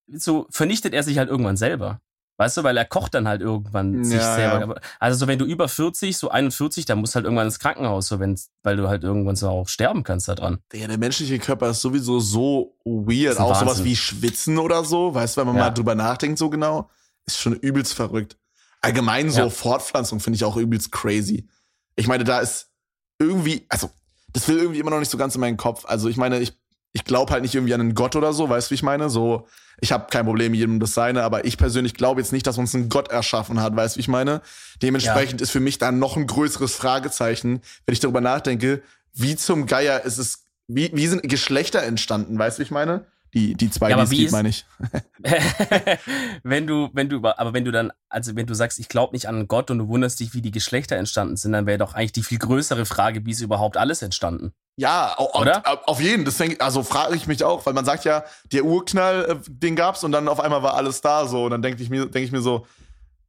so 0.08 0.48
vernichtet 0.52 0.94
er 0.94 1.04
sich 1.04 1.18
halt 1.18 1.30
irgendwann 1.30 1.58
selber. 1.58 2.00
Weißt 2.38 2.58
du, 2.58 2.64
weil 2.64 2.76
er 2.76 2.84
kocht 2.84 3.14
dann 3.14 3.30
halt 3.30 3.42
irgendwann 3.42 4.04
sich 4.04 4.20
ja, 4.20 4.36
selber. 4.36 4.76
Ja. 4.76 4.82
Also 5.00 5.18
so 5.18 5.28
wenn 5.28 5.40
du 5.40 5.46
über 5.46 5.70
40, 5.70 6.18
so 6.18 6.30
41, 6.30 6.86
dann 6.86 7.00
musst 7.00 7.14
du 7.14 7.16
halt 7.16 7.26
irgendwann 7.26 7.48
ins 7.48 7.60
Krankenhaus, 7.60 8.08
so 8.08 8.20
wenn, 8.20 8.38
weil 8.64 8.76
du 8.76 8.90
halt 8.90 9.04
irgendwann 9.04 9.38
so 9.38 9.48
auch 9.48 9.70
sterben 9.70 10.04
kannst 10.04 10.28
da 10.28 10.36
dran. 10.36 10.60
Ja, 10.74 10.88
der 10.88 10.98
menschliche 10.98 11.40
Körper 11.40 11.70
ist 11.70 11.80
sowieso 11.80 12.20
so 12.20 12.78
weird. 12.84 13.40
Auch 13.40 13.52
Wahnsinn. 13.52 13.68
sowas 13.68 13.84
wie 13.86 13.96
Schwitzen 13.96 14.58
oder 14.58 14.84
so, 14.84 15.14
weißt 15.14 15.38
du, 15.38 15.42
wenn 15.42 15.48
man 15.48 15.56
ja. 15.56 15.64
mal 15.64 15.70
drüber 15.70 15.96
nachdenkt 15.96 16.38
so 16.38 16.50
genau, 16.50 16.90
ist 17.26 17.40
schon 17.40 17.54
übelst 17.54 17.94
verrückt. 17.94 18.38
Allgemein 18.82 19.32
so 19.32 19.50
Fortpflanzung 19.50 20.20
finde 20.20 20.36
ich 20.36 20.44
auch 20.44 20.58
übelst 20.58 20.92
crazy. 20.92 21.48
Ich 21.96 22.08
meine, 22.08 22.26
da 22.26 22.42
ist 22.42 22.70
irgendwie, 23.18 23.66
also 23.70 23.90
das 24.34 24.48
will 24.50 24.58
irgendwie 24.58 24.80
immer 24.80 24.92
noch 24.92 25.00
nicht 25.00 25.10
so 25.10 25.18
ganz 25.18 25.36
in 25.36 25.42
meinen 25.42 25.58
Kopf. 25.58 25.86
Also 25.86 26.10
ich 26.10 26.18
meine, 26.18 26.40
ich 26.40 26.54
ich 26.96 27.04
glaube 27.04 27.34
halt 27.34 27.42
nicht 27.42 27.54
irgendwie 27.54 27.74
an 27.74 27.82
einen 27.82 27.94
Gott 27.94 28.16
oder 28.16 28.32
so, 28.32 28.48
weißt 28.48 28.68
du, 28.68 28.72
wie 28.72 28.76
ich 28.76 28.84
meine? 28.84 29.10
So, 29.10 29.48
ich 29.82 29.92
habe 29.92 30.08
kein 30.10 30.26
Problem, 30.26 30.54
jedem 30.54 30.80
das 30.80 30.94
seine, 30.94 31.24
aber 31.24 31.44
ich 31.44 31.58
persönlich 31.58 31.94
glaube 31.94 32.22
jetzt 32.22 32.32
nicht, 32.32 32.48
dass 32.48 32.58
uns 32.58 32.74
ein 32.74 32.88
Gott 32.88 33.10
erschaffen 33.10 33.62
hat, 33.62 33.76
weißt 33.76 33.96
du, 33.96 33.98
wie 33.98 34.02
ich 34.02 34.08
meine? 34.08 34.42
Dementsprechend 34.82 35.42
ja. 35.42 35.44
ist 35.44 35.52
für 35.52 35.60
mich 35.60 35.78
da 35.78 35.92
noch 35.92 36.16
ein 36.16 36.26
größeres 36.26 36.74
Fragezeichen, 36.74 37.62
wenn 37.86 37.94
ich 37.94 38.00
darüber 38.00 38.22
nachdenke, 38.22 38.82
wie 39.14 39.36
zum 39.36 39.66
Geier 39.66 40.06
ist 40.06 40.20
es, 40.20 40.46
wie, 40.70 40.90
wie 40.94 41.08
sind 41.08 41.24
Geschlechter 41.24 41.84
entstanden, 41.84 42.40
weißt 42.40 42.58
du, 42.58 42.62
wie 42.62 42.64
ich 42.64 42.72
meine? 42.72 43.06
Die, 43.34 43.56
die 43.56 43.70
zwei, 43.70 43.90
ja, 43.90 43.98
die 43.98 44.04
es 44.04 44.10
gibt, 44.12 44.32
meine 44.32 44.48
ich. 44.48 44.66
wenn 46.44 46.66
du, 46.66 46.90
wenn 46.94 47.10
du, 47.10 47.18
aber 47.18 47.54
wenn 47.54 47.66
du 47.66 47.74
dann, 47.74 47.92
also 48.08 48.38
wenn 48.38 48.48
du 48.48 48.54
sagst, 48.54 48.80
ich 48.80 48.88
glaube 48.88 49.14
nicht 49.14 49.28
an 49.28 49.36
einen 49.36 49.48
Gott 49.50 49.70
und 49.70 49.80
du 49.80 49.90
wunderst 49.90 50.22
dich, 50.22 50.34
wie 50.34 50.42
die 50.42 50.52
Geschlechter 50.52 50.96
entstanden 50.96 51.36
sind, 51.36 51.52
dann 51.52 51.66
wäre 51.66 51.78
doch 51.78 51.94
eigentlich 51.94 52.14
die 52.14 52.24
viel 52.24 52.40
größere 52.40 52.86
Frage, 52.86 53.26
wie 53.26 53.32
ist 53.32 53.42
überhaupt 53.42 53.76
alles 53.76 54.02
entstanden? 54.02 54.54
Ja, 54.78 55.18
Oder? 55.18 55.64
auf 55.88 56.02
jeden. 56.02 56.26
Deswegen, 56.26 56.60
also 56.60 56.84
frage 56.84 57.16
ich 57.16 57.28
mich 57.28 57.44
auch, 57.44 57.66
weil 57.66 57.74
man 57.74 57.86
sagt 57.86 58.04
ja, 58.04 58.26
der 58.52 58.66
Urknall, 58.66 59.26
äh, 59.26 59.36
den 59.48 59.76
gab's 59.76 60.04
und 60.04 60.12
dann 60.12 60.28
auf 60.28 60.40
einmal 60.40 60.64
war 60.64 60.76
alles 60.76 61.00
da 61.02 61.26
so 61.28 61.46
und 61.46 61.52
dann 61.52 61.62
denke 61.62 61.82
ich 61.82 61.90
mir, 61.90 62.02
denke 62.02 62.24
ich 62.24 62.32
mir 62.32 62.42
so, 62.42 62.66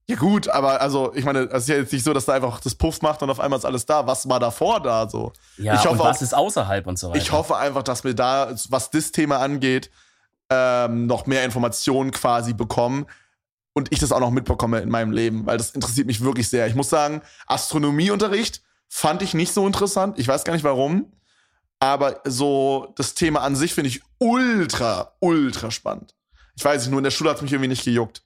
ja 0.09 0.17
gut, 0.17 0.49
aber 0.49 0.81
also 0.81 1.13
ich 1.15 1.25
meine, 1.25 1.41
es 1.51 1.65
ist 1.65 1.69
ja 1.69 1.77
jetzt 1.77 1.93
nicht 1.93 2.05
so, 2.05 2.13
dass 2.13 2.27
da 2.27 2.35
einfach 2.35 2.61
das 2.61 2.75
Puff 2.77 3.03
macht 3.03 3.23
und 3.23 3.31
auf 3.31 3.41
einmal 3.41 3.59
ist 3.59 3.65
alles 3.65 3.87
da. 3.87 4.07
Was 4.07 4.29
war 4.29 4.39
davor 4.39 4.81
da 4.81 5.09
so? 5.09 5.33
Ja, 5.57 5.75
ich 5.75 5.81
hoffe 5.81 5.91
und 5.91 5.99
was 6.01 6.19
auch, 6.19 6.23
ist 6.23 6.35
außerhalb 6.35 6.87
und 6.87 6.99
so 6.99 7.09
weiter. 7.11 7.19
Ich 7.19 7.33
hoffe 7.33 7.57
einfach, 7.57 7.83
dass 7.83 8.05
wir 8.05 8.15
da, 8.15 8.53
was 8.69 8.91
das 8.91 9.11
Thema 9.11 9.39
angeht, 9.39 9.91
ähm, 10.49 11.07
noch 11.07 11.27
mehr 11.27 11.45
Informationen 11.45 12.13
quasi 12.13 12.55
bekommen 12.55 13.07
und 13.73 13.93
ich 13.93 13.99
das 13.99 14.13
auch 14.13 14.21
noch 14.21 14.31
mitbekomme 14.31 14.79
in 14.81 14.91
meinem 14.91 15.11
Leben, 15.11 15.45
weil 15.45 15.59
das 15.59 15.71
interessiert 15.71 16.07
mich 16.07 16.23
wirklich 16.23 16.49
sehr. 16.49 16.69
Ich 16.69 16.77
muss 16.77 16.89
sagen, 16.89 17.21
Astronomieunterricht 17.47 18.63
fand 18.89 19.23
ich 19.23 19.35
nicht 19.35 19.53
so 19.53 19.67
interessant. 19.67 20.19
Ich 20.19 20.29
weiß 20.29 20.45
gar 20.45 20.53
nicht 20.53 20.65
warum. 20.65 21.13
Aber 21.87 22.21
so 22.25 22.93
das 22.97 23.15
Thema 23.15 23.43
an 23.43 23.55
sich 23.55 23.73
finde 23.73 23.91
ich 23.91 24.03
ultra, 24.19 25.13
ultra 25.21 25.71
spannend. 25.71 26.17
Ich 26.57 26.65
weiß 26.65 26.83
nicht, 26.83 26.91
nur 26.91 26.99
in 26.99 27.05
der 27.05 27.13
Schule 27.13 27.31
hat 27.31 27.37
es 27.37 27.43
mich 27.43 27.53
irgendwie 27.53 27.69
nicht 27.69 27.85
gejuckt. 27.85 28.25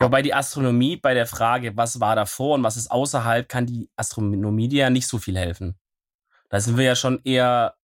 Wobei 0.00 0.22
die 0.22 0.34
Astronomie 0.34 0.96
bei 0.96 1.14
der 1.14 1.26
Frage, 1.26 1.76
was 1.76 2.00
war 2.00 2.16
davor 2.16 2.56
und 2.56 2.64
was 2.64 2.76
ist 2.76 2.90
außerhalb, 2.90 3.48
kann 3.48 3.66
die 3.66 3.88
Astronomie 3.94 4.66
dir 4.66 4.80
ja 4.80 4.90
nicht 4.90 5.06
so 5.06 5.18
viel 5.18 5.38
helfen. 5.38 5.78
Da 6.48 6.58
sind 6.58 6.76
wir 6.76 6.84
ja 6.84 6.96
schon 6.96 7.20
eher, 7.22 7.74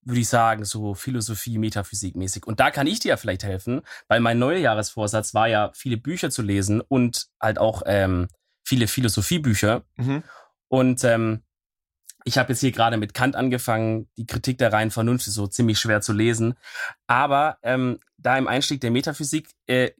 würde 0.00 0.20
ich 0.20 0.28
sagen, 0.28 0.64
so 0.64 0.94
Philosophie, 0.94 1.58
Metaphysik 1.58 2.16
mäßig. 2.16 2.44
Und 2.44 2.58
da 2.58 2.72
kann 2.72 2.88
ich 2.88 2.98
dir 2.98 3.10
ja 3.10 3.16
vielleicht 3.16 3.44
helfen, 3.44 3.82
weil 4.08 4.18
mein 4.18 4.40
Neujahresvorsatz 4.40 5.32
war 5.32 5.46
ja, 5.46 5.70
viele 5.74 5.96
Bücher 5.96 6.30
zu 6.30 6.42
lesen 6.42 6.80
und 6.80 7.28
halt 7.40 7.58
auch 7.58 7.82
ähm, 7.86 8.26
viele 8.64 8.88
Philosophiebücher. 8.88 9.84
Mhm. 9.94 10.24
Und 10.66 11.04
ähm, 11.04 11.44
ich 12.24 12.38
habe 12.38 12.52
jetzt 12.52 12.60
hier 12.60 12.72
gerade 12.72 12.96
mit 12.96 13.14
Kant 13.14 13.36
angefangen. 13.36 14.08
Die 14.16 14.26
Kritik 14.26 14.58
der 14.58 14.72
reinen 14.72 14.90
Vernunft 14.90 15.26
ist 15.26 15.34
so 15.34 15.46
ziemlich 15.46 15.78
schwer 15.78 16.00
zu 16.00 16.12
lesen. 16.12 16.54
Aber 17.06 17.58
ähm, 17.62 17.98
da 18.16 18.38
im 18.38 18.48
Einstieg 18.48 18.80
der 18.80 18.90
Metaphysik 18.90 19.50
äh, 19.66 19.90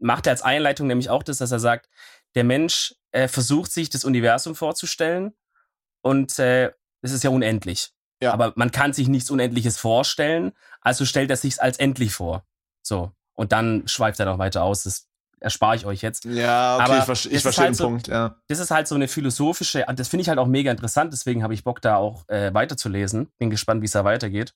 macht 0.00 0.26
er 0.26 0.32
als 0.32 0.42
Einleitung 0.42 0.86
nämlich 0.86 1.10
auch 1.10 1.22
das, 1.22 1.38
dass 1.38 1.50
er 1.50 1.58
sagt, 1.58 1.88
der 2.34 2.44
Mensch 2.44 2.94
äh, 3.10 3.28
versucht 3.28 3.72
sich 3.72 3.90
das 3.90 4.04
Universum 4.04 4.54
vorzustellen 4.54 5.34
und 6.02 6.38
äh, 6.38 6.72
es 7.02 7.12
ist 7.12 7.24
ja 7.24 7.30
unendlich. 7.30 7.92
Ja. 8.22 8.32
Aber 8.32 8.52
man 8.56 8.70
kann 8.70 8.92
sich 8.92 9.08
nichts 9.08 9.30
Unendliches 9.30 9.78
vorstellen, 9.78 10.52
also 10.80 11.04
stellt 11.04 11.30
er 11.30 11.36
sich 11.36 11.60
als 11.62 11.78
endlich 11.78 12.12
vor. 12.12 12.44
So. 12.82 13.12
Und 13.34 13.52
dann 13.52 13.86
schweift 13.86 14.18
er 14.18 14.26
noch 14.26 14.38
weiter 14.38 14.64
aus. 14.64 14.82
Das 14.82 15.08
erspare 15.40 15.76
ich 15.76 15.86
euch 15.86 16.02
jetzt. 16.02 16.24
Ja, 16.24 16.76
okay, 16.76 16.84
Aber 16.84 16.98
ich, 16.98 17.04
verstehe, 17.04 17.32
ich 17.32 17.42
verstehe 17.42 17.64
halt 17.64 17.74
den 17.74 17.78
so, 17.78 17.84
Punkt, 17.84 18.08
ja. 18.08 18.36
Das 18.48 18.58
ist 18.58 18.70
halt 18.70 18.88
so 18.88 18.94
eine 18.94 19.08
philosophische, 19.08 19.84
das 19.94 20.08
finde 20.08 20.22
ich 20.22 20.28
halt 20.28 20.38
auch 20.38 20.46
mega 20.46 20.70
interessant, 20.70 21.12
deswegen 21.12 21.42
habe 21.42 21.54
ich 21.54 21.64
Bock 21.64 21.80
da 21.80 21.96
auch 21.96 22.28
äh, 22.28 22.52
weiterzulesen. 22.52 23.28
Bin 23.38 23.50
gespannt, 23.50 23.82
wie 23.82 23.86
es 23.86 23.92
da 23.92 24.04
weitergeht. 24.04 24.54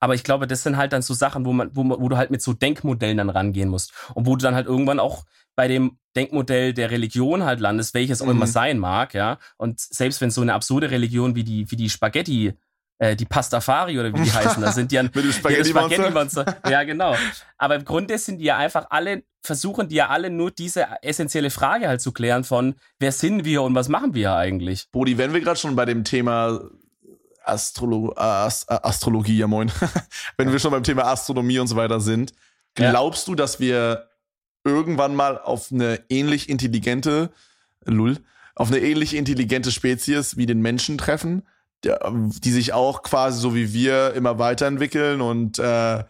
Aber 0.00 0.14
ich 0.14 0.24
glaube, 0.24 0.46
das 0.46 0.62
sind 0.62 0.76
halt 0.76 0.92
dann 0.92 1.02
so 1.02 1.14
Sachen, 1.14 1.44
wo 1.44 1.52
man, 1.52 1.70
wo, 1.74 1.84
wo 1.84 2.08
du 2.08 2.16
halt 2.16 2.30
mit 2.30 2.42
so 2.42 2.52
Denkmodellen 2.52 3.18
dann 3.18 3.30
rangehen 3.30 3.68
musst. 3.68 3.92
Und 4.14 4.26
wo 4.26 4.36
du 4.36 4.42
dann 4.42 4.54
halt 4.54 4.66
irgendwann 4.66 4.98
auch 4.98 5.24
bei 5.54 5.68
dem 5.68 5.98
Denkmodell 6.16 6.74
der 6.74 6.90
Religion 6.90 7.44
halt 7.44 7.60
landest, 7.60 7.94
welches 7.94 8.22
auch 8.22 8.26
mhm. 8.26 8.32
immer 8.32 8.46
sein 8.46 8.78
mag, 8.78 9.14
ja. 9.14 9.38
Und 9.56 9.80
selbst 9.80 10.20
wenn 10.20 10.30
so 10.30 10.40
eine 10.40 10.54
absurde 10.54 10.90
Religion 10.90 11.34
wie 11.34 11.44
die, 11.44 11.70
wie 11.70 11.76
die 11.76 11.90
Spaghetti 11.90 12.54
äh, 13.02 13.16
die 13.16 13.24
Pastafari 13.24 13.98
oder 13.98 14.14
wie 14.14 14.22
die 14.22 14.32
heißen, 14.32 14.62
das 14.62 14.76
sind 14.76 14.92
die 14.92 14.94
ja 14.94 15.02
Mit 15.12 15.16
dem 15.16 15.32
Spaghetti-Monster. 15.32 16.42
Spaghetti 16.42 16.70
ja, 16.70 16.84
genau. 16.84 17.16
Aber 17.58 17.74
im 17.74 17.84
Grunde 17.84 18.16
sind 18.16 18.38
die 18.38 18.44
ja 18.44 18.56
einfach 18.56 18.86
alle, 18.90 19.24
versuchen 19.42 19.88
die 19.88 19.96
ja 19.96 20.08
alle 20.08 20.30
nur 20.30 20.52
diese 20.52 20.86
essentielle 21.02 21.50
Frage 21.50 21.88
halt 21.88 22.00
zu 22.00 22.12
klären 22.12 22.44
von, 22.44 22.76
wer 23.00 23.10
sind 23.10 23.44
wir 23.44 23.62
und 23.62 23.74
was 23.74 23.88
machen 23.88 24.14
wir 24.14 24.36
eigentlich? 24.36 24.88
Bodi, 24.92 25.18
wenn 25.18 25.32
wir 25.32 25.40
gerade 25.40 25.58
schon 25.58 25.74
bei 25.74 25.84
dem 25.84 26.04
Thema 26.04 26.60
Astrolo 27.42 28.12
Ast 28.14 28.70
Astrologie, 28.70 29.36
ja 29.36 29.48
moin, 29.48 29.72
wenn 30.36 30.52
wir 30.52 30.60
schon 30.60 30.70
beim 30.70 30.84
Thema 30.84 31.06
Astronomie 31.06 31.58
und 31.58 31.66
so 31.66 31.74
weiter 31.74 31.98
sind, 31.98 32.32
glaubst 32.76 33.26
ja. 33.26 33.32
du, 33.32 33.34
dass 33.34 33.58
wir 33.58 34.10
irgendwann 34.62 35.16
mal 35.16 35.38
auf 35.40 35.72
eine 35.72 36.04
ähnlich 36.08 36.48
intelligente, 36.48 37.32
lull, 37.84 38.18
auf 38.54 38.68
eine 38.68 38.78
ähnlich 38.78 39.16
intelligente 39.16 39.72
Spezies 39.72 40.36
wie 40.36 40.46
den 40.46 40.60
Menschen 40.60 40.98
treffen? 40.98 41.42
Die 41.84 42.52
sich 42.52 42.72
auch 42.72 43.02
quasi 43.02 43.40
so 43.40 43.54
wie 43.54 43.72
wir 43.72 44.14
immer 44.14 44.38
weiterentwickeln 44.38 45.20
und 45.20 45.58
äh, 45.58 46.04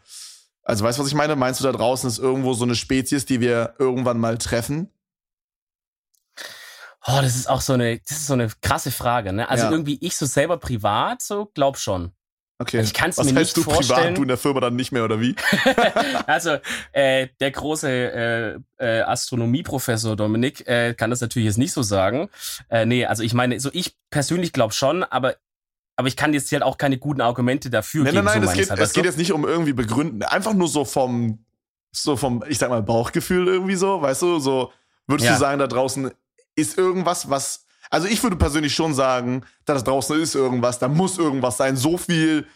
also 0.64 0.84
weißt 0.84 0.98
du, 0.98 1.02
was 1.02 1.08
ich 1.08 1.14
meine? 1.14 1.34
Meinst 1.34 1.60
du 1.60 1.64
da 1.64 1.72
draußen 1.72 2.08
ist 2.08 2.18
irgendwo 2.18 2.54
so 2.54 2.64
eine 2.64 2.74
Spezies, 2.74 3.26
die 3.26 3.40
wir 3.40 3.74
irgendwann 3.78 4.18
mal 4.18 4.38
treffen? 4.38 4.90
Oh, 7.04 7.18
das 7.20 7.34
ist 7.34 7.48
auch 7.48 7.60
so 7.60 7.72
eine, 7.72 7.98
das 7.98 8.18
ist 8.18 8.26
so 8.28 8.34
eine 8.34 8.48
krasse 8.60 8.92
Frage, 8.92 9.32
ne? 9.32 9.48
Also 9.48 9.64
ja. 9.64 9.70
irgendwie 9.72 9.98
ich 10.00 10.16
so 10.16 10.24
selber 10.24 10.58
privat 10.58 11.20
so 11.20 11.50
glaub 11.52 11.78
schon. 11.78 12.12
Okay. 12.58 12.78
Also 12.78 12.88
ich 12.88 12.94
kann 12.94 13.10
es 13.10 13.16
mir 13.16 13.32
nicht 13.32 13.56
du 13.56 13.62
vorstellen. 13.62 13.98
privat, 13.98 14.18
du 14.18 14.22
in 14.22 14.28
der 14.28 14.36
Firma 14.36 14.60
dann 14.60 14.76
nicht 14.76 14.92
mehr 14.92 15.04
oder 15.04 15.20
wie? 15.20 15.34
also 16.28 16.58
äh, 16.92 17.26
der 17.40 17.50
große 17.50 17.90
äh, 17.90 18.58
äh, 18.78 19.00
Astronomieprofessor 19.00 20.14
Dominik 20.14 20.68
äh, 20.68 20.94
kann 20.94 21.10
das 21.10 21.20
natürlich 21.20 21.46
jetzt 21.46 21.58
nicht 21.58 21.72
so 21.72 21.82
sagen. 21.82 22.28
Äh, 22.68 22.86
nee, 22.86 23.04
also 23.04 23.24
ich 23.24 23.34
meine, 23.34 23.58
so 23.58 23.68
ich 23.72 23.96
persönlich 24.10 24.52
glaube 24.52 24.74
schon, 24.74 25.02
aber 25.02 25.34
aber 25.96 26.08
ich 26.08 26.16
kann 26.16 26.32
jetzt 26.32 26.49
hier 26.49 26.61
halt 26.61 26.66
auch 26.66 26.78
keine 26.78 26.99
guten 26.99 27.20
Argumente 27.20 27.70
dafür 27.70 28.04
nein, 28.04 28.14
geben. 28.14 28.25
Nein, 28.25 28.40
nein, 28.40 28.44
so 28.44 28.50
es, 28.50 28.56
geht, 28.56 28.70
halt, 28.70 28.80
es 28.80 28.92
geht 28.92 29.04
jetzt 29.04 29.18
nicht 29.18 29.32
um 29.32 29.44
irgendwie 29.44 29.72
begründen. 29.72 30.22
Einfach 30.22 30.54
nur 30.54 30.68
so 30.68 30.84
vom, 30.84 31.44
so 31.92 32.16
vom, 32.16 32.42
ich 32.49 32.58
sag 32.58 32.70
mal, 32.70 32.82
Bauchgefühl 32.82 33.46
irgendwie 33.46 33.76
so, 33.76 34.00
weißt 34.00 34.22
du? 34.22 34.38
So, 34.38 34.72
würdest 35.06 35.26
ja. 35.26 35.34
du 35.34 35.40
sagen, 35.40 35.58
da 35.58 35.66
draußen 35.66 36.11
ist 36.54 36.78
irgendwas, 36.78 37.28
was. 37.28 37.66
Also 37.90 38.08
ich 38.08 38.22
würde 38.22 38.37
persönlich 38.37 38.75
schon 38.75 38.94
sagen, 38.94 39.44
da 39.66 39.75
draußen 39.75 40.18
ist 40.18 40.34
irgendwas, 40.34 40.78
da 40.78 40.88
muss 40.88 41.18
irgendwas 41.18 41.58
sein. 41.58 41.76
So 41.76 41.99
viel, 41.99 42.46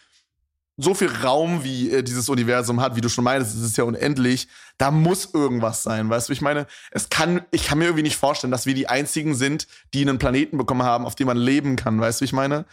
so 0.77 0.95
viel 0.95 1.09
Raum, 1.09 1.63
wie 1.63 1.91
äh, 1.91 2.01
dieses 2.01 2.27
Universum 2.29 2.81
hat, 2.81 2.95
wie 2.95 3.01
du 3.01 3.09
schon 3.09 3.23
meinst, 3.23 3.55
es 3.55 3.61
ist 3.61 3.77
ja 3.77 3.83
unendlich. 3.83 4.47
Da 4.79 4.89
muss 4.89 5.31
irgendwas 5.33 5.83
sein, 5.83 6.09
weißt 6.09 6.29
du? 6.29 6.33
Ich 6.33 6.41
meine, 6.41 6.65
es 6.89 7.09
kann, 7.09 7.41
ich 7.51 7.67
kann 7.67 7.77
mir 7.77 7.85
irgendwie 7.85 8.03
nicht 8.03 8.17
vorstellen, 8.17 8.51
dass 8.51 8.65
wir 8.65 8.73
die 8.73 8.87
einzigen 8.87 9.35
sind, 9.35 9.67
die 9.93 10.01
einen 10.01 10.17
Planeten 10.17 10.57
bekommen 10.57 10.83
haben, 10.83 11.05
auf 11.05 11.13
dem 11.13 11.27
man 11.27 11.37
leben 11.37 11.75
kann, 11.75 11.99
weißt 11.99 12.21
du? 12.21 12.25
Ich 12.25 12.33
meine, 12.33 12.65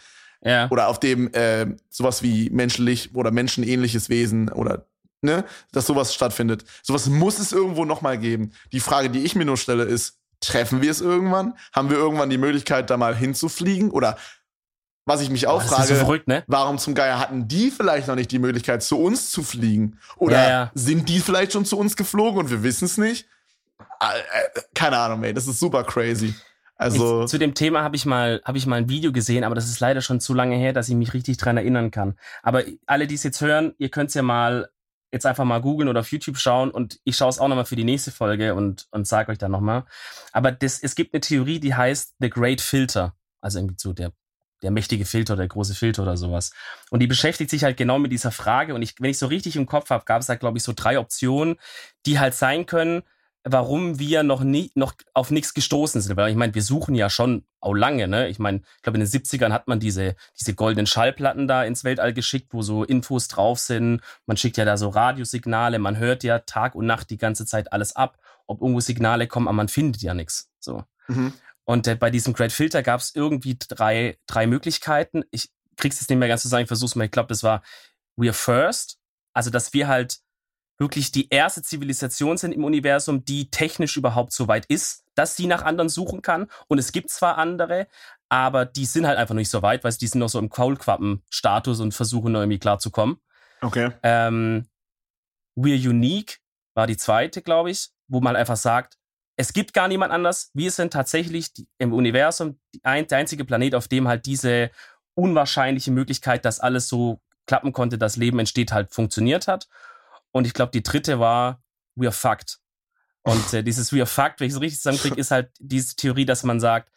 ja. 0.45 0.69
Oder 0.69 0.87
auf 0.87 0.99
dem 0.99 1.33
äh, 1.33 1.65
sowas 1.89 2.21
wie 2.21 2.49
menschlich 2.51 3.15
oder 3.15 3.31
menschenähnliches 3.31 4.09
Wesen 4.09 4.49
oder 4.49 4.85
ne, 5.21 5.43
dass 5.71 5.87
sowas 5.87 6.13
stattfindet. 6.13 6.63
Sowas 6.83 7.07
muss 7.07 7.39
es 7.39 7.51
irgendwo 7.51 7.83
nochmal 7.83 8.17
geben. 8.17 8.51
Die 8.71 8.79
Frage, 8.79 9.09
die 9.09 9.23
ich 9.23 9.35
mir 9.35 9.45
nur 9.45 9.57
stelle, 9.57 9.83
ist, 9.83 10.19
treffen 10.39 10.81
wir 10.81 10.91
es 10.91 11.01
irgendwann? 11.01 11.57
Haben 11.73 11.89
wir 11.89 11.97
irgendwann 11.97 12.29
die 12.29 12.37
Möglichkeit, 12.37 12.89
da 12.89 12.97
mal 12.97 13.15
hinzufliegen? 13.15 13.89
Oder 13.89 14.17
was 15.05 15.21
ich 15.21 15.29
mich 15.29 15.47
auch 15.47 15.63
oh, 15.63 15.67
frage, 15.67 15.87
so 15.87 15.95
verrückt, 15.95 16.27
ne? 16.27 16.43
warum 16.47 16.77
zum 16.77 16.95
Geier 16.95 17.19
hatten 17.19 17.47
die 17.47 17.71
vielleicht 17.71 18.07
noch 18.07 18.15
nicht 18.15 18.31
die 18.31 18.39
Möglichkeit, 18.39 18.83
zu 18.83 18.99
uns 18.99 19.31
zu 19.31 19.43
fliegen? 19.43 19.99
Oder 20.17 20.43
ja, 20.43 20.49
ja. 20.49 20.71
sind 20.75 21.09
die 21.09 21.19
vielleicht 21.19 21.53
schon 21.53 21.65
zu 21.65 21.77
uns 21.77 21.95
geflogen 21.95 22.39
und 22.39 22.49
wir 22.51 22.63
wissen 22.63 22.85
es 22.85 22.97
nicht? 22.97 23.27
Äh, 23.99 24.19
äh, 24.19 24.61
keine 24.73 24.97
Ahnung, 24.97 25.23
ey, 25.23 25.33
das 25.33 25.47
ist 25.47 25.59
super 25.59 25.83
crazy. 25.83 26.33
Also 26.75 27.23
ich, 27.23 27.29
zu 27.29 27.37
dem 27.37 27.53
Thema 27.53 27.83
habe 27.83 27.95
ich 27.95 28.05
mal 28.05 28.41
habe 28.43 28.57
ich 28.57 28.65
mal 28.65 28.75
ein 28.75 28.89
Video 28.89 29.11
gesehen, 29.11 29.43
aber 29.43 29.55
das 29.55 29.69
ist 29.69 29.79
leider 29.79 30.01
schon 30.01 30.19
zu 30.19 30.33
lange 30.33 30.55
her, 30.57 30.73
dass 30.73 30.89
ich 30.89 30.95
mich 30.95 31.13
richtig 31.13 31.37
dran 31.37 31.57
erinnern 31.57 31.91
kann. 31.91 32.15
Aber 32.43 32.63
alle, 32.85 33.07
die 33.07 33.15
es 33.15 33.23
jetzt 33.23 33.41
hören, 33.41 33.73
ihr 33.77 33.89
könnt 33.89 34.09
es 34.09 34.13
ja 34.13 34.21
mal 34.21 34.69
jetzt 35.11 35.25
einfach 35.25 35.45
mal 35.45 35.61
googeln 35.61 35.87
oder 35.87 36.01
auf 36.01 36.11
YouTube 36.11 36.37
schauen 36.37 36.71
und 36.71 36.99
ich 37.05 37.15
schaue 37.15 37.29
es 37.29 37.39
auch 37.39 37.47
nochmal 37.47 37.65
für 37.65 37.77
die 37.77 37.85
nächste 37.85 38.11
Folge 38.11 38.55
und 38.55 38.87
und 38.91 39.07
sage 39.07 39.31
euch 39.31 39.37
dann 39.37 39.51
nochmal. 39.51 39.85
Aber 40.33 40.51
das, 40.51 40.79
es 40.83 40.95
gibt 40.95 41.13
eine 41.13 41.21
Theorie, 41.21 41.59
die 41.59 41.73
heißt 41.73 42.15
The 42.19 42.29
Great 42.29 42.59
Filter, 42.59 43.15
also 43.39 43.59
irgendwie 43.59 43.75
so 43.77 43.93
der 43.93 44.11
der 44.61 44.71
mächtige 44.71 45.05
Filter, 45.05 45.35
der 45.35 45.47
große 45.47 45.75
Filter 45.75 46.01
oder 46.01 46.17
sowas. 46.17 46.51
Und 46.89 46.99
die 46.99 47.07
beschäftigt 47.07 47.51
sich 47.51 47.63
halt 47.63 47.77
genau 47.77 47.99
mit 47.99 48.11
dieser 48.11 48.31
Frage. 48.31 48.73
Und 48.73 48.81
ich, 48.81 48.95
wenn 48.99 49.11
ich 49.11 49.17
so 49.17 49.27
richtig 49.27 49.55
im 49.57 49.65
Kopf 49.65 49.89
habe, 49.89 50.05
gab 50.05 50.21
es 50.21 50.27
da, 50.27 50.35
glaube 50.35 50.57
ich, 50.57 50.63
so 50.63 50.73
drei 50.75 50.97
Optionen, 50.97 51.57
die 52.05 52.19
halt 52.19 52.33
sein 52.33 52.65
können, 52.65 53.03
warum 53.47 53.99
wir 53.99 54.23
noch 54.23 54.41
nie, 54.41 54.71
noch 54.73 54.93
auf 55.13 55.29
nichts 55.29 55.53
gestoßen 55.53 56.01
sind. 56.01 56.17
Weil 56.17 56.31
ich 56.31 56.35
meine, 56.35 56.55
wir 56.55 56.63
suchen 56.63 56.95
ja 56.95 57.11
schon 57.11 57.45
auch 57.59 57.73
lange, 57.73 58.07
ne? 58.07 58.27
Ich 58.27 58.39
meine, 58.39 58.61
ich 58.77 58.81
glaube, 58.81 58.97
in 58.97 59.05
den 59.05 59.09
70ern 59.09 59.51
hat 59.53 59.67
man 59.67 59.79
diese, 59.79 60.15
diese 60.39 60.55
goldenen 60.55 60.87
Schallplatten 60.87 61.47
da 61.47 61.63
ins 61.63 61.83
Weltall 61.83 62.13
geschickt, 62.13 62.53
wo 62.53 62.63
so 62.63 62.83
Infos 62.83 63.27
drauf 63.27 63.59
sind. 63.59 64.01
Man 64.25 64.35
schickt 64.35 64.57
ja 64.57 64.65
da 64.65 64.77
so 64.77 64.89
Radiosignale, 64.89 65.77
man 65.77 65.97
hört 65.97 66.23
ja 66.23 66.39
Tag 66.39 66.73
und 66.73 66.87
Nacht 66.87 67.11
die 67.11 67.17
ganze 67.17 67.45
Zeit 67.45 67.71
alles 67.71 67.95
ab, 67.95 68.17
ob 68.47 68.61
irgendwo 68.61 68.79
Signale 68.79 69.27
kommen, 69.27 69.47
aber 69.47 69.55
man 69.55 69.67
findet 69.67 70.01
ja 70.01 70.15
nichts. 70.15 70.49
So. 70.59 70.83
Mhm. 71.07 71.33
Und 71.65 71.87
äh, 71.87 71.95
bei 71.95 72.09
diesem 72.09 72.33
Great 72.33 72.51
Filter 72.51 72.81
gab 72.81 72.99
es 72.99 73.13
irgendwie 73.13 73.57
drei, 73.59 74.17
drei 74.25 74.47
Möglichkeiten. 74.47 75.23
Ich 75.29 75.51
krieg's 75.77 75.99
jetzt 75.99 76.09
nicht 76.09 76.19
mehr 76.19 76.27
ganz 76.27 76.41
zu 76.41 76.47
sagen, 76.47 76.63
ich 76.63 76.67
versuch's 76.67 76.95
mal. 76.95 77.05
Ich 77.05 77.11
glaube, 77.11 77.27
das 77.27 77.43
war 77.43 77.61
We're 78.17 78.33
First. 78.33 78.97
Also, 79.33 79.49
dass 79.51 79.73
wir 79.73 79.87
halt 79.87 80.19
wirklich 80.77 81.11
die 81.11 81.29
erste 81.29 81.61
Zivilisation 81.61 82.37
sind 82.37 82.51
im 82.51 82.63
Universum, 82.63 83.23
die 83.23 83.49
technisch 83.49 83.97
überhaupt 83.97 84.33
so 84.33 84.47
weit 84.47 84.65
ist, 84.65 85.03
dass 85.15 85.35
sie 85.35 85.47
nach 85.47 85.63
anderen 85.63 85.89
suchen 85.89 86.21
kann. 86.21 86.47
Und 86.67 86.77
es 86.77 86.91
gibt 86.91 87.09
zwar 87.09 87.37
andere, 87.37 87.87
aber 88.29 88.65
die 88.65 88.85
sind 88.85 89.07
halt 89.07 89.17
einfach 89.17 89.35
nicht 89.35 89.49
so 89.49 89.61
weit, 89.61 89.83
weil 89.83 89.93
die 89.93 90.07
sind 90.07 90.19
noch 90.19 90.29
so 90.29 90.39
im 90.39 90.49
Kaulquappen-Status 90.49 91.79
und 91.79 91.93
versuchen 91.93 92.33
noch 92.33 92.41
irgendwie 92.41 92.59
klarzukommen. 92.59 93.17
Okay. 93.61 93.91
Ähm, 94.03 94.67
We're 95.55 95.89
Unique 95.89 96.39
war 96.73 96.87
die 96.87 96.97
zweite, 96.97 97.41
glaube 97.41 97.71
ich, 97.71 97.89
wo 98.07 98.19
man 98.19 98.31
halt 98.31 98.41
einfach 98.41 98.57
sagt, 98.57 98.97
es 99.37 99.53
gibt 99.53 99.73
gar 99.73 99.87
niemand 99.87 100.11
anders. 100.11 100.51
Wir 100.53 100.71
sind 100.71 100.93
tatsächlich 100.93 101.53
die, 101.53 101.67
im 101.77 101.93
Universum 101.93 102.59
ein, 102.83 103.07
der 103.07 103.17
einzige 103.17 103.45
Planet, 103.45 103.75
auf 103.75 103.87
dem 103.87 104.07
halt 104.07 104.25
diese 104.25 104.71
unwahrscheinliche 105.13 105.91
Möglichkeit, 105.91 106.45
dass 106.45 106.59
alles 106.59 106.87
so 106.87 107.21
klappen 107.45 107.73
konnte, 107.73 107.97
dass 107.97 108.17
Leben 108.17 108.39
entsteht, 108.39 108.71
halt 108.71 108.93
funktioniert 108.93 109.47
hat. 109.47 109.67
Und 110.35 110.45
ich 110.45 110.53
glaube, 110.53 110.71
die 110.73 110.83
dritte 110.83 111.17
war 111.17 111.63
We 111.95 112.07
are 112.07 112.11
fucked. 112.11 112.59
Und 113.23 113.53
äh, 113.53 113.63
dieses 113.63 113.93
We 113.93 113.99
are 113.99 114.05
fucked, 114.05 114.41
wenn 114.41 114.47
ich 114.47 114.53
es 114.53 114.59
richtig 114.59 114.81
zusammenkriege, 114.81 115.15
ist 115.21 115.31
halt 115.31 115.49
diese 115.59 115.95
Theorie, 115.95 116.25
dass 116.25 116.43
man 116.43 116.59
sagt, 116.59 116.91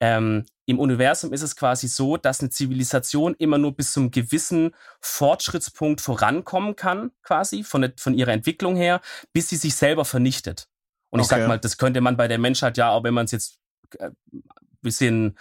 ähm, 0.00 0.44
im 0.66 0.78
Universum 0.78 1.32
ist 1.32 1.40
es 1.40 1.56
quasi 1.56 1.88
so, 1.88 2.18
dass 2.18 2.40
eine 2.40 2.50
Zivilisation 2.50 3.34
immer 3.38 3.56
nur 3.56 3.74
bis 3.74 3.92
zum 3.92 4.10
gewissen 4.10 4.74
Fortschrittspunkt 5.00 6.02
vorankommen 6.02 6.76
kann, 6.76 7.10
quasi 7.22 7.64
von, 7.64 7.90
von 7.96 8.12
ihrer 8.12 8.32
Entwicklung 8.32 8.76
her, 8.76 9.00
bis 9.32 9.48
sie 9.48 9.56
sich 9.56 9.74
selber 9.76 10.04
vernichtet. 10.04 10.68
Und 11.08 11.20
ich 11.20 11.26
okay. 11.26 11.40
sag 11.40 11.48
mal, 11.48 11.58
das 11.58 11.78
könnte 11.78 12.02
man 12.02 12.18
bei 12.18 12.28
der 12.28 12.38
Menschheit 12.38 12.76
ja, 12.76 12.90
auch 12.90 13.02
wenn 13.02 13.14
man 13.14 13.24
es 13.24 13.30
jetzt 13.30 13.60
äh, 13.98 14.10
bisschen 14.82 15.38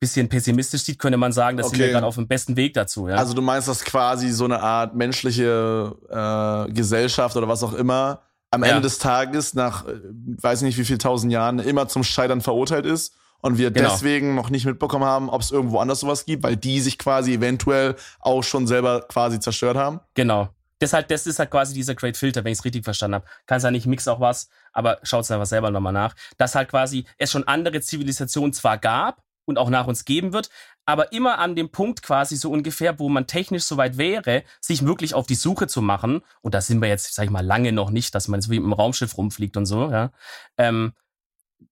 bisschen 0.00 0.28
pessimistisch 0.28 0.82
sieht, 0.82 0.98
könnte 0.98 1.18
man 1.18 1.30
sagen, 1.30 1.58
dass 1.58 1.66
okay. 1.66 1.76
sind 1.76 1.86
wir 1.86 1.92
gerade 1.92 2.06
auf 2.06 2.14
dem 2.14 2.26
besten 2.26 2.56
Weg 2.56 2.74
dazu. 2.74 3.08
Ja? 3.08 3.16
Also 3.16 3.34
du 3.34 3.42
meinst, 3.42 3.68
dass 3.68 3.84
quasi 3.84 4.30
so 4.30 4.46
eine 4.46 4.60
Art 4.60 4.94
menschliche 4.94 5.94
äh, 6.08 6.72
Gesellschaft 6.72 7.36
oder 7.36 7.46
was 7.46 7.62
auch 7.62 7.74
immer 7.74 8.22
am 8.50 8.62
Ende 8.62 8.80
des 8.80 8.98
Tages 8.98 9.54
nach, 9.54 9.86
äh, 9.86 9.92
weiß 10.02 10.62
nicht 10.62 10.78
wie 10.78 10.84
viel 10.84 10.98
tausend 10.98 11.32
Jahren, 11.32 11.58
immer 11.58 11.86
zum 11.86 12.02
Scheitern 12.02 12.40
verurteilt 12.40 12.86
ist 12.86 13.14
und 13.42 13.58
wir 13.58 13.70
genau. 13.70 13.90
deswegen 13.90 14.34
noch 14.34 14.48
nicht 14.48 14.64
mitbekommen 14.64 15.04
haben, 15.04 15.28
ob 15.28 15.42
es 15.42 15.50
irgendwo 15.50 15.78
anders 15.78 16.00
sowas 16.00 16.24
gibt, 16.24 16.42
weil 16.42 16.56
die 16.56 16.80
sich 16.80 16.98
quasi 16.98 17.34
eventuell 17.34 17.94
auch 18.20 18.42
schon 18.42 18.66
selber 18.66 19.02
quasi 19.02 19.38
zerstört 19.38 19.76
haben. 19.76 20.00
Genau. 20.14 20.48
Deshalb, 20.80 21.08
das 21.08 21.26
ist 21.26 21.38
halt 21.38 21.50
quasi 21.50 21.74
dieser 21.74 21.94
Great 21.94 22.16
Filter, 22.16 22.42
wenn 22.42 22.52
ich 22.52 22.58
es 22.58 22.64
richtig 22.64 22.84
verstanden 22.84 23.16
habe. 23.16 23.26
Kann 23.44 23.60
sein, 23.60 23.74
ich 23.74 23.84
mix 23.84 24.08
auch 24.08 24.18
was, 24.18 24.48
aber 24.72 24.98
schaut 25.02 25.24
es 25.24 25.30
einfach 25.30 25.44
selber 25.44 25.70
nochmal 25.70 25.92
nach. 25.92 26.14
Dass 26.38 26.54
halt 26.54 26.70
quasi 26.70 27.04
es 27.18 27.30
schon 27.30 27.46
andere 27.46 27.82
Zivilisationen 27.82 28.54
zwar 28.54 28.78
gab 28.78 29.22
und 29.50 29.58
auch 29.58 29.70
nach 29.70 29.86
uns 29.86 30.04
geben 30.04 30.32
wird, 30.32 30.48
aber 30.86 31.12
immer 31.12 31.38
an 31.38 31.54
dem 31.54 31.70
Punkt 31.70 32.02
quasi 32.02 32.36
so 32.36 32.50
ungefähr, 32.50 32.98
wo 32.98 33.08
man 33.08 33.26
technisch 33.26 33.64
soweit 33.64 33.98
wäre, 33.98 34.42
sich 34.60 34.84
wirklich 34.84 35.14
auf 35.14 35.26
die 35.26 35.34
Suche 35.34 35.66
zu 35.66 35.82
machen. 35.82 36.22
Und 36.40 36.54
da 36.54 36.60
sind 36.60 36.80
wir 36.80 36.88
jetzt, 36.88 37.14
sag 37.14 37.24
ich 37.24 37.30
mal, 37.30 37.44
lange 37.44 37.72
noch 37.72 37.90
nicht, 37.90 38.14
dass 38.14 38.28
man 38.28 38.40
so 38.40 38.50
wie 38.50 38.56
im 38.56 38.72
Raumschiff 38.72 39.16
rumfliegt 39.16 39.56
und 39.56 39.66
so, 39.66 39.90
ja. 39.90 40.10
Ähm, 40.56 40.92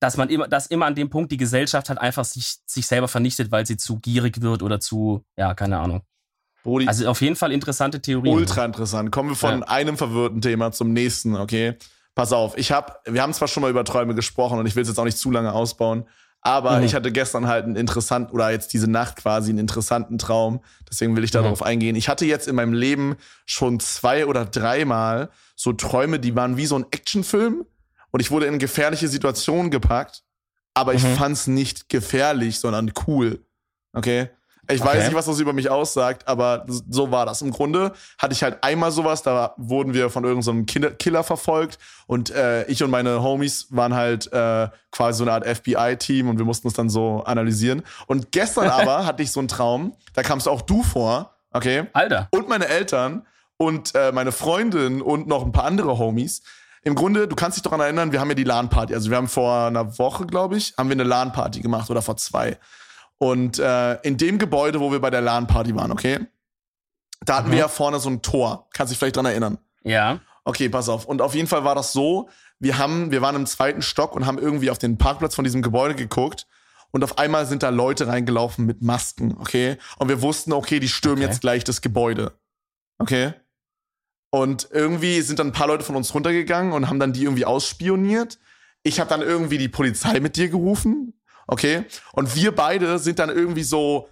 dass 0.00 0.16
man 0.16 0.28
immer, 0.28 0.48
dass 0.48 0.66
immer 0.66 0.86
an 0.86 0.94
dem 0.94 1.10
Punkt 1.10 1.32
die 1.32 1.38
Gesellschaft 1.38 1.88
halt 1.88 1.98
einfach 1.98 2.24
sich, 2.24 2.58
sich 2.66 2.86
selber 2.86 3.08
vernichtet, 3.08 3.50
weil 3.50 3.66
sie 3.66 3.76
zu 3.76 3.98
gierig 3.98 4.42
wird 4.42 4.62
oder 4.62 4.80
zu, 4.80 5.24
ja, 5.36 5.54
keine 5.54 5.78
Ahnung. 5.78 6.02
Brody, 6.62 6.86
also 6.86 7.08
auf 7.08 7.20
jeden 7.20 7.36
Fall 7.36 7.52
interessante 7.52 8.00
Theorien. 8.00 8.34
Ultra 8.34 8.64
interessant. 8.64 9.10
Kommen 9.10 9.30
wir 9.30 9.36
von 9.36 9.60
ja. 9.60 9.68
einem 9.68 9.96
verwirrten 9.96 10.40
Thema 10.40 10.72
zum 10.72 10.92
nächsten, 10.92 11.36
okay? 11.36 11.76
Pass 12.14 12.32
auf, 12.32 12.58
ich 12.58 12.72
habe, 12.72 12.94
wir 13.06 13.22
haben 13.22 13.32
zwar 13.32 13.48
schon 13.48 13.62
mal 13.62 13.70
über 13.70 13.84
Träume 13.84 14.14
gesprochen 14.14 14.58
und 14.58 14.66
ich 14.66 14.74
will 14.76 14.82
es 14.82 14.88
jetzt 14.88 14.98
auch 14.98 15.04
nicht 15.04 15.18
zu 15.18 15.30
lange 15.30 15.52
ausbauen, 15.52 16.04
aber 16.40 16.78
mhm. 16.78 16.84
ich 16.84 16.94
hatte 16.94 17.12
gestern 17.12 17.46
halt 17.46 17.64
einen 17.64 17.76
interessanten, 17.76 18.32
oder 18.32 18.50
jetzt 18.50 18.72
diese 18.72 18.90
Nacht 18.90 19.16
quasi 19.16 19.50
einen 19.50 19.58
interessanten 19.58 20.18
Traum. 20.18 20.60
Deswegen 20.88 21.16
will 21.16 21.24
ich 21.24 21.32
mhm. 21.32 21.42
darauf 21.42 21.62
eingehen. 21.62 21.96
Ich 21.96 22.08
hatte 22.08 22.24
jetzt 22.24 22.48
in 22.48 22.54
meinem 22.54 22.72
Leben 22.72 23.16
schon 23.44 23.80
zwei 23.80 24.26
oder 24.26 24.44
dreimal 24.44 25.30
so 25.56 25.72
Träume, 25.72 26.20
die 26.20 26.36
waren 26.36 26.56
wie 26.56 26.66
so 26.66 26.76
ein 26.76 26.86
Actionfilm. 26.90 27.66
Und 28.10 28.20
ich 28.20 28.30
wurde 28.30 28.46
in 28.46 28.58
gefährliche 28.58 29.08
Situationen 29.08 29.70
gepackt. 29.70 30.22
Aber 30.74 30.94
ich 30.94 31.02
mhm. 31.02 31.16
fand's 31.16 31.48
nicht 31.48 31.88
gefährlich, 31.88 32.60
sondern 32.60 32.92
cool. 33.06 33.44
Okay? 33.92 34.30
Ich 34.70 34.82
okay. 34.82 34.90
weiß 34.90 35.04
nicht, 35.06 35.14
was 35.14 35.24
das 35.24 35.40
über 35.40 35.54
mich 35.54 35.70
aussagt, 35.70 36.28
aber 36.28 36.66
so 36.66 37.10
war 37.10 37.24
das. 37.24 37.40
Im 37.40 37.52
Grunde 37.52 37.92
hatte 38.18 38.34
ich 38.34 38.42
halt 38.42 38.62
einmal 38.62 38.90
sowas, 38.90 39.22
da 39.22 39.54
wurden 39.56 39.94
wir 39.94 40.10
von 40.10 40.24
irgendeinem 40.24 40.66
so 40.68 40.92
Killer 40.98 41.24
verfolgt 41.24 41.78
und 42.06 42.30
äh, 42.30 42.64
ich 42.66 42.82
und 42.82 42.90
meine 42.90 43.22
Homies 43.22 43.68
waren 43.70 43.94
halt 43.94 44.30
äh, 44.30 44.68
quasi 44.90 45.18
so 45.18 45.24
eine 45.24 45.32
Art 45.32 45.46
FBI-Team 45.46 46.28
und 46.28 46.38
wir 46.38 46.44
mussten 46.44 46.68
es 46.68 46.74
dann 46.74 46.90
so 46.90 47.22
analysieren. 47.24 47.82
Und 48.06 48.30
gestern 48.30 48.68
aber 48.68 49.06
hatte 49.06 49.22
ich 49.22 49.32
so 49.32 49.40
einen 49.40 49.48
Traum, 49.48 49.94
da 50.12 50.22
kamst 50.22 50.46
auch 50.46 50.60
du 50.60 50.82
vor, 50.82 51.34
okay? 51.52 51.86
Alter. 51.94 52.28
Und 52.30 52.50
meine 52.50 52.68
Eltern 52.68 53.26
und 53.56 53.94
äh, 53.94 54.12
meine 54.12 54.32
Freundin 54.32 55.00
und 55.00 55.28
noch 55.28 55.44
ein 55.44 55.52
paar 55.52 55.64
andere 55.64 55.98
Homies. 55.98 56.42
Im 56.82 56.94
Grunde, 56.94 57.26
du 57.26 57.36
kannst 57.36 57.56
dich 57.56 57.62
daran 57.62 57.80
erinnern, 57.80 58.12
wir 58.12 58.20
haben 58.20 58.28
ja 58.28 58.34
die 58.34 58.44
LAN-Party. 58.44 58.94
Also 58.94 59.10
wir 59.10 59.16
haben 59.16 59.28
vor 59.28 59.66
einer 59.66 59.98
Woche, 59.98 60.26
glaube 60.26 60.56
ich, 60.56 60.74
haben 60.76 60.88
wir 60.88 60.94
eine 60.94 61.04
LAN-Party 61.04 61.60
gemacht 61.60 61.90
oder 61.90 62.02
vor 62.02 62.16
zwei. 62.16 62.58
Und 63.18 63.58
äh, 63.58 63.94
in 64.02 64.16
dem 64.16 64.38
Gebäude, 64.38 64.80
wo 64.80 64.92
wir 64.92 65.00
bei 65.00 65.10
der 65.10 65.20
LAN-Party 65.20 65.74
waren, 65.74 65.90
okay? 65.90 66.20
Da 67.24 67.36
hatten 67.36 67.48
mhm. 67.48 67.52
wir 67.52 67.58
ja 67.58 67.68
vorne 67.68 67.98
so 67.98 68.08
ein 68.08 68.22
Tor. 68.22 68.68
Kannst 68.72 68.92
dich 68.92 68.98
vielleicht 68.98 69.16
dran 69.16 69.26
erinnern? 69.26 69.58
Ja. 69.82 70.20
Okay, 70.44 70.68
pass 70.68 70.88
auf. 70.88 71.04
Und 71.04 71.20
auf 71.20 71.34
jeden 71.34 71.48
Fall 71.48 71.64
war 71.64 71.74
das 71.74 71.92
so, 71.92 72.28
wir 72.60 72.78
haben, 72.78 73.10
wir 73.10 73.20
waren 73.20 73.36
im 73.36 73.46
zweiten 73.46 73.82
Stock 73.82 74.14
und 74.14 74.24
haben 74.24 74.38
irgendwie 74.38 74.70
auf 74.70 74.78
den 74.78 74.98
Parkplatz 74.98 75.34
von 75.34 75.44
diesem 75.44 75.62
Gebäude 75.62 75.94
geguckt. 75.94 76.46
Und 76.90 77.04
auf 77.04 77.18
einmal 77.18 77.44
sind 77.44 77.62
da 77.62 77.68
Leute 77.68 78.06
reingelaufen 78.06 78.64
mit 78.64 78.80
Masken, 78.80 79.36
okay? 79.38 79.76
Und 79.98 80.08
wir 80.08 80.22
wussten, 80.22 80.54
okay, 80.54 80.80
die 80.80 80.88
stürmen 80.88 81.18
okay. 81.18 81.26
jetzt 81.26 81.40
gleich 81.42 81.64
das 81.64 81.82
Gebäude. 81.82 82.32
Okay? 82.98 83.34
Und 84.30 84.68
irgendwie 84.70 85.20
sind 85.22 85.38
dann 85.38 85.48
ein 85.48 85.52
paar 85.52 85.66
Leute 85.68 85.84
von 85.84 85.96
uns 85.96 86.14
runtergegangen 86.14 86.72
und 86.72 86.88
haben 86.88 86.98
dann 86.98 87.12
die 87.12 87.24
irgendwie 87.24 87.44
ausspioniert. 87.44 88.38
Ich 88.82 89.00
habe 89.00 89.10
dann 89.10 89.22
irgendwie 89.22 89.58
die 89.58 89.68
Polizei 89.68 90.20
mit 90.20 90.36
dir 90.36 90.48
gerufen, 90.48 91.14
Okay? 91.48 91.84
Und 92.12 92.36
wir 92.36 92.54
beide 92.54 92.98
sind 93.00 93.18
dann 93.18 93.30
irgendwie 93.30 93.64
so, 93.64 94.08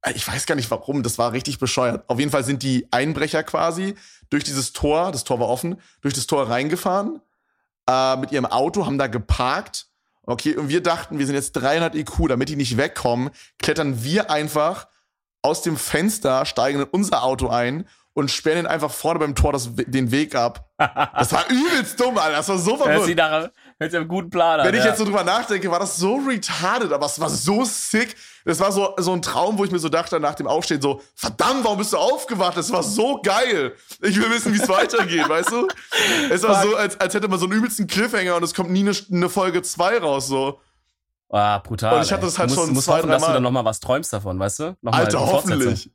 äh, 0.00 0.12
ich 0.12 0.26
weiß 0.26 0.46
gar 0.46 0.54
nicht 0.54 0.70
warum, 0.70 1.02
das 1.02 1.18
war 1.18 1.32
richtig 1.32 1.58
bescheuert. 1.58 2.08
Auf 2.08 2.18
jeden 2.18 2.30
Fall 2.30 2.44
sind 2.44 2.62
die 2.62 2.86
Einbrecher 2.90 3.42
quasi 3.42 3.94
durch 4.30 4.44
dieses 4.44 4.72
Tor, 4.72 5.12
das 5.12 5.24
Tor 5.24 5.38
war 5.40 5.48
offen, 5.48 5.80
durch 6.00 6.14
das 6.14 6.26
Tor 6.26 6.48
reingefahren, 6.48 7.20
äh, 7.88 8.16
mit 8.16 8.32
ihrem 8.32 8.46
Auto, 8.46 8.86
haben 8.86 8.98
da 8.98 9.08
geparkt. 9.08 9.88
Okay, 10.22 10.56
und 10.56 10.68
wir 10.68 10.82
dachten, 10.82 11.18
wir 11.18 11.26
sind 11.26 11.34
jetzt 11.34 11.52
300 11.52 11.94
IQ, 11.94 12.28
damit 12.28 12.48
die 12.48 12.56
nicht 12.56 12.76
wegkommen, 12.76 13.30
klettern 13.58 14.02
wir 14.02 14.30
einfach 14.30 14.88
aus 15.42 15.62
dem 15.62 15.76
Fenster, 15.76 16.44
steigen 16.46 16.80
in 16.80 16.88
unser 16.90 17.22
Auto 17.22 17.48
ein 17.48 17.86
und 18.12 18.30
sperren 18.30 18.60
ihn 18.60 18.66
einfach 18.66 18.90
vorne 18.90 19.20
beim 19.20 19.34
Tor 19.34 19.52
das, 19.52 19.70
den 19.74 20.10
Weg 20.10 20.34
ab. 20.34 20.70
Das 20.78 21.32
war 21.32 21.48
übelst 21.48 22.00
dumm, 22.00 22.18
Alter. 22.18 22.38
Das 22.38 22.48
war 22.48 22.58
so 22.58 22.76
verwirrend. 22.76 23.06
Sich 23.78 23.94
einen 23.94 24.08
guten 24.08 24.30
Plan 24.30 24.60
an. 24.60 24.66
Wenn 24.66 24.74
ich 24.74 24.80
ja. 24.80 24.86
jetzt 24.86 24.98
so 24.98 25.04
drüber 25.04 25.22
nachdenke, 25.22 25.70
war 25.70 25.78
das 25.78 25.98
so 25.98 26.14
retarded, 26.16 26.92
aber 26.92 27.04
es 27.04 27.20
war 27.20 27.28
so 27.28 27.62
sick. 27.64 28.16
Das 28.46 28.58
war 28.58 28.72
so, 28.72 28.94
so 28.96 29.12
ein 29.12 29.20
Traum, 29.20 29.58
wo 29.58 29.64
ich 29.64 29.70
mir 29.70 29.78
so 29.78 29.90
dachte, 29.90 30.18
nach 30.18 30.34
dem 30.34 30.46
Aufstehen 30.46 30.80
so, 30.80 31.02
verdammt, 31.14 31.62
warum 31.62 31.76
bist 31.76 31.92
du 31.92 31.98
aufgewacht? 31.98 32.56
Das 32.56 32.72
war 32.72 32.82
so 32.82 33.20
geil. 33.22 33.74
Ich 34.00 34.16
will 34.16 34.30
wissen, 34.30 34.54
wie 34.54 34.62
es 34.62 34.68
weitergeht, 34.68 35.28
weißt 35.28 35.50
du? 35.50 35.68
Es 36.30 36.42
war 36.42 36.62
so, 36.62 36.74
als, 36.74 36.98
als 36.98 37.12
hätte 37.12 37.28
man 37.28 37.38
so 37.38 37.44
einen 37.44 37.54
übelsten 37.54 37.86
Cliffhanger 37.86 38.36
und 38.36 38.44
es 38.44 38.54
kommt 38.54 38.70
nie 38.70 38.80
eine, 38.80 38.92
eine 39.12 39.28
Folge 39.28 39.60
2 39.60 39.98
raus, 39.98 40.28
so. 40.28 40.58
Ah, 41.28 41.58
brutal. 41.58 41.96
Und 41.96 42.02
ich 42.02 42.12
hatte 42.12 42.24
das 42.24 42.38
halt 42.38 42.50
du 42.50 42.54
musst, 42.54 42.66
schon 42.66 42.74
musst 42.74 42.86
zwei, 42.86 42.98
hoffen, 42.98 43.10
dass 43.10 43.26
du 43.26 43.32
dann 43.32 43.42
nochmal 43.42 43.64
was 43.64 43.80
träumst 43.80 44.10
davon, 44.10 44.38
weißt 44.38 44.60
du? 44.60 44.76
Nochmal 44.80 45.02
Alter, 45.02 45.20
hoffentlich. 45.20 45.90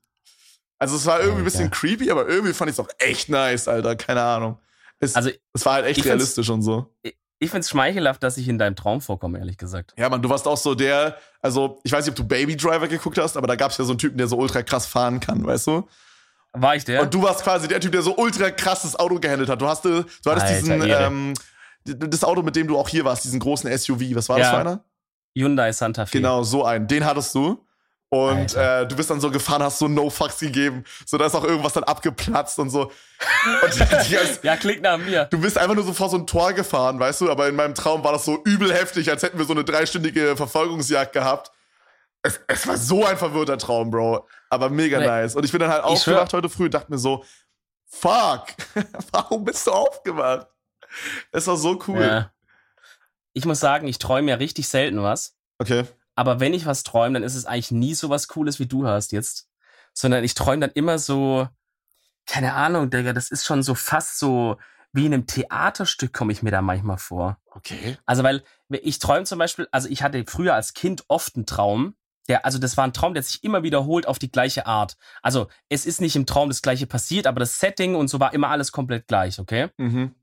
Also 0.77 0.97
es 0.97 1.05
war 1.05 1.19
irgendwie 1.19 1.41
ein 1.41 1.45
bisschen 1.45 1.71
creepy, 1.71 2.11
aber 2.11 2.27
irgendwie 2.27 2.53
fand 2.53 2.69
ich 2.69 2.75
es 2.75 2.79
auch 2.79 2.89
echt 2.99 3.29
nice, 3.29 3.67
Alter. 3.67 3.95
Keine 3.95 4.21
Ahnung. 4.21 4.59
Es, 4.99 5.15
also, 5.15 5.31
es 5.53 5.65
war 5.65 5.73
halt 5.73 5.85
echt 5.85 6.05
realistisch 6.05 6.49
und 6.49 6.61
so. 6.61 6.93
Ich, 7.01 7.15
ich 7.41 7.49
finde 7.49 7.61
es 7.61 7.69
schmeichelhaft, 7.69 8.21
dass 8.21 8.37
ich 8.37 8.47
in 8.47 8.59
deinem 8.59 8.75
Traum 8.75 9.01
vorkomme, 9.01 9.39
ehrlich 9.39 9.57
gesagt. 9.57 9.95
Ja, 9.97 10.09
man, 10.09 10.21
du 10.21 10.29
warst 10.29 10.47
auch 10.47 10.57
so 10.57 10.75
der, 10.75 11.17
also 11.41 11.79
ich 11.83 11.91
weiß 11.91 12.05
nicht, 12.05 12.11
ob 12.11 12.15
du 12.15 12.23
Baby 12.23 12.55
Driver 12.55 12.87
geguckt 12.87 13.17
hast, 13.17 13.35
aber 13.35 13.47
da 13.47 13.55
gab 13.55 13.71
es 13.71 13.79
ja 13.79 13.83
so 13.83 13.93
einen 13.93 13.97
Typen, 13.97 14.17
der 14.19 14.27
so 14.27 14.37
ultra 14.37 14.61
krass 14.61 14.85
fahren 14.85 15.19
kann, 15.19 15.43
weißt 15.43 15.65
du? 15.65 15.87
War 16.53 16.75
ich 16.75 16.85
der? 16.85 17.01
Und 17.01 17.11
du 17.11 17.23
warst 17.23 17.43
quasi 17.43 17.67
der 17.67 17.79
Typ, 17.79 17.93
der 17.93 18.03
so 18.03 18.15
ultra 18.15 18.51
krasses 18.51 18.95
Auto 18.95 19.19
gehandelt 19.19 19.49
hat. 19.49 19.59
Du 19.59 19.65
hast, 19.67 19.83
du 19.83 20.03
hattest 20.25 20.27
Alter, 20.27 20.53
diesen, 20.59 20.83
ähm, 20.83 21.33
das 21.83 22.23
Auto, 22.23 22.43
mit 22.43 22.55
dem 22.55 22.67
du 22.67 22.77
auch 22.77 22.87
hier 22.87 23.05
warst, 23.05 23.23
diesen 23.23 23.39
großen 23.39 23.75
SUV. 23.75 24.01
Was 24.13 24.29
war 24.29 24.37
ja. 24.37 24.43
das 24.43 24.51
für 24.51 24.59
einer? 24.59 24.83
Hyundai 25.35 25.71
Santa 25.71 26.05
Fe. 26.05 26.19
Genau, 26.19 26.43
so 26.43 26.63
einen. 26.63 26.87
Den 26.87 27.05
hattest 27.05 27.33
du. 27.33 27.65
Und 28.13 28.55
äh, 28.55 28.85
du 28.85 28.97
bist 28.97 29.09
dann 29.09 29.21
so 29.21 29.31
gefahren, 29.31 29.63
hast 29.63 29.79
so 29.79 29.87
No 29.87 30.09
Fucks 30.09 30.39
gegeben. 30.39 30.83
So, 31.05 31.17
da 31.17 31.27
ist 31.27 31.33
auch 31.33 31.45
irgendwas 31.45 31.71
dann 31.71 31.85
abgeplatzt 31.85 32.59
und 32.59 32.69
so. 32.69 32.91
Und 33.63 33.73
die, 33.73 34.09
die, 34.09 34.45
ja, 34.45 34.57
klingt 34.57 34.81
nach 34.81 34.97
mir. 34.97 35.25
Du 35.25 35.39
bist 35.39 35.57
einfach 35.57 35.75
nur 35.75 35.85
so 35.85 35.93
vor 35.93 36.09
so 36.09 36.17
ein 36.17 36.27
Tor 36.27 36.51
gefahren, 36.51 36.99
weißt 36.99 37.21
du? 37.21 37.31
Aber 37.31 37.47
in 37.47 37.55
meinem 37.55 37.73
Traum 37.73 38.03
war 38.03 38.11
das 38.11 38.25
so 38.25 38.43
übel 38.43 38.73
heftig, 38.73 39.09
als 39.09 39.23
hätten 39.23 39.37
wir 39.37 39.45
so 39.45 39.53
eine 39.53 39.63
dreistündige 39.63 40.35
Verfolgungsjagd 40.35 41.13
gehabt. 41.13 41.53
Es, 42.21 42.41
es 42.47 42.67
war 42.67 42.75
so 42.75 43.05
ein 43.05 43.15
verwirrter 43.15 43.57
Traum, 43.57 43.91
Bro. 43.91 44.27
Aber 44.49 44.69
mega 44.69 44.99
nee. 44.99 45.07
nice. 45.07 45.35
Und 45.35 45.45
ich 45.45 45.51
bin 45.53 45.61
dann 45.61 45.71
halt 45.71 45.85
aufgewacht 45.85 46.33
heute 46.33 46.49
früh 46.49 46.65
und 46.65 46.73
dachte 46.73 46.91
mir 46.91 46.97
so, 46.97 47.23
fuck, 47.87 48.47
warum 49.13 49.45
bist 49.45 49.65
du 49.67 49.71
aufgewacht? 49.71 50.47
Es 51.31 51.47
war 51.47 51.55
so 51.55 51.81
cool. 51.87 52.01
Ja. 52.01 52.31
Ich 53.31 53.45
muss 53.45 53.61
sagen, 53.61 53.87
ich 53.87 53.99
träume 53.99 54.31
ja 54.31 54.35
richtig 54.35 54.67
selten 54.67 55.01
was. 55.01 55.37
Okay. 55.59 55.85
Aber 56.21 56.39
wenn 56.39 56.53
ich 56.53 56.67
was 56.67 56.83
träume, 56.83 57.15
dann 57.15 57.23
ist 57.23 57.33
es 57.33 57.47
eigentlich 57.47 57.71
nie 57.71 57.95
so 57.95 58.11
was 58.11 58.27
Cooles, 58.27 58.59
wie 58.59 58.67
du 58.67 58.85
hast 58.85 59.11
jetzt. 59.11 59.49
Sondern 59.91 60.23
ich 60.23 60.35
träume 60.35 60.59
dann 60.59 60.69
immer 60.75 60.99
so, 60.99 61.47
keine 62.27 62.53
Ahnung, 62.53 62.91
Digga, 62.91 63.11
das 63.11 63.31
ist 63.31 63.43
schon 63.43 63.63
so 63.63 63.73
fast 63.73 64.19
so 64.19 64.57
wie 64.93 65.07
in 65.07 65.15
einem 65.15 65.25
Theaterstück 65.25 66.13
komme 66.13 66.31
ich 66.31 66.43
mir 66.43 66.51
da 66.51 66.61
manchmal 66.61 66.99
vor. 66.99 67.39
Okay. 67.49 67.97
Also, 68.05 68.21
weil 68.21 68.43
ich 68.69 68.99
träume 68.99 69.23
zum 69.23 69.39
Beispiel, 69.39 69.67
also 69.71 69.89
ich 69.89 70.03
hatte 70.03 70.23
früher 70.27 70.53
als 70.53 70.75
Kind 70.75 71.05
oft 71.07 71.35
einen 71.35 71.47
Traum, 71.47 71.95
der, 72.27 72.45
also 72.45 72.59
das 72.59 72.77
war 72.77 72.83
ein 72.83 72.93
Traum, 72.93 73.15
der 73.15 73.23
sich 73.23 73.43
immer 73.43 73.63
wiederholt 73.63 74.07
auf 74.07 74.19
die 74.19 74.31
gleiche 74.31 74.67
Art. 74.67 74.97
Also 75.23 75.47
es 75.69 75.87
ist 75.87 76.01
nicht 76.01 76.15
im 76.15 76.27
Traum 76.27 76.49
das 76.49 76.61
gleiche 76.61 76.85
passiert, 76.85 77.25
aber 77.25 77.39
das 77.39 77.57
Setting 77.57 77.95
und 77.95 78.09
so 78.09 78.19
war 78.19 78.31
immer 78.35 78.49
alles 78.49 78.71
komplett 78.71 79.07
gleich, 79.07 79.39
okay? 79.39 79.69
Mhm. 79.77 80.13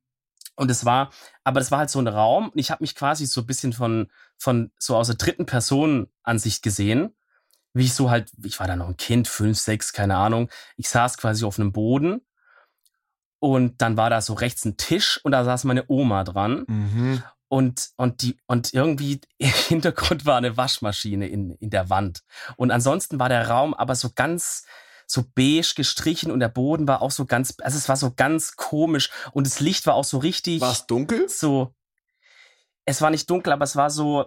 Und 0.54 0.70
es 0.70 0.84
war, 0.84 1.11
aber 1.42 1.58
das 1.58 1.72
war 1.72 1.80
halt 1.80 1.90
so 1.90 1.98
ein 1.98 2.06
Raum 2.06 2.50
und 2.50 2.58
ich 2.58 2.70
habe 2.70 2.84
mich 2.84 2.94
quasi 2.94 3.26
so 3.26 3.40
ein 3.40 3.46
bisschen 3.46 3.72
von, 3.72 4.08
von 4.38 4.70
so 4.79 4.96
aus 4.96 5.09
der 5.09 5.16
dritten 5.16 5.46
Person 5.46 6.09
Ansicht 6.22 6.62
gesehen. 6.62 7.14
Wie 7.74 7.85
ich 7.85 7.92
so 7.92 8.11
halt, 8.11 8.33
ich 8.42 8.59
war 8.59 8.66
da 8.66 8.77
noch 8.77 8.88
ein 8.88 8.96
Kind, 8.96 9.29
fünf, 9.29 9.59
sechs, 9.59 9.92
keine 9.92 10.16
Ahnung. 10.16 10.48
Ich 10.77 10.88
saß 10.88 11.18
quasi 11.18 11.44
auf 11.44 11.59
einem 11.59 11.72
Boden 11.72 12.22
und 13.40 13.81
dann 13.83 13.96
war 13.96 14.11
da 14.11 14.20
so 14.20 14.35
rechts 14.35 14.64
ein 14.64 14.77
Tisch 14.77 15.20
und 15.22 15.33
da 15.33 15.44
saß 15.44 15.64
meine 15.64 15.85
Oma 15.88 16.24
dran. 16.24 16.64
Mhm. 16.66 17.22
Und, 17.48 17.90
und, 17.96 18.22
die, 18.22 18.37
und 18.46 18.74
irgendwie 18.74 19.20
im 19.38 19.48
Hintergrund 19.48 20.27
war 20.27 20.37
eine 20.37 20.57
Waschmaschine 20.57 21.29
in, 21.29 21.53
in 21.53 21.70
der 21.70 21.90
Wand. 21.90 22.22
Und 22.57 22.70
ansonsten 22.70 23.18
war 23.18 23.29
der 23.29 23.48
Raum 23.48 23.74
aber 23.74 23.94
so 23.94 24.11
ganz, 24.14 24.64
so 25.07 25.24
beige 25.35 25.72
gestrichen 25.74 26.31
und 26.31 26.40
der 26.40 26.48
Boden 26.48 26.87
war 26.87 27.01
auch 27.01 27.11
so 27.11 27.24
ganz, 27.24 27.55
also 27.62 27.79
es 27.79 27.88
war 27.88 27.96
so 27.96 28.12
ganz 28.14 28.57
komisch 28.57 29.11
und 29.33 29.46
das 29.46 29.61
Licht 29.61 29.87
war 29.87 29.94
auch 29.94 30.05
so 30.05 30.18
richtig. 30.18 30.61
War 30.61 30.72
es 30.72 30.87
dunkel? 30.87 31.29
So. 31.29 31.74
Es 32.88 33.03
war 33.03 33.11
nicht 33.11 33.29
dunkel, 33.29 33.53
aber 33.53 33.64
es 33.64 33.77
war 33.77 33.90
so, 33.90 34.24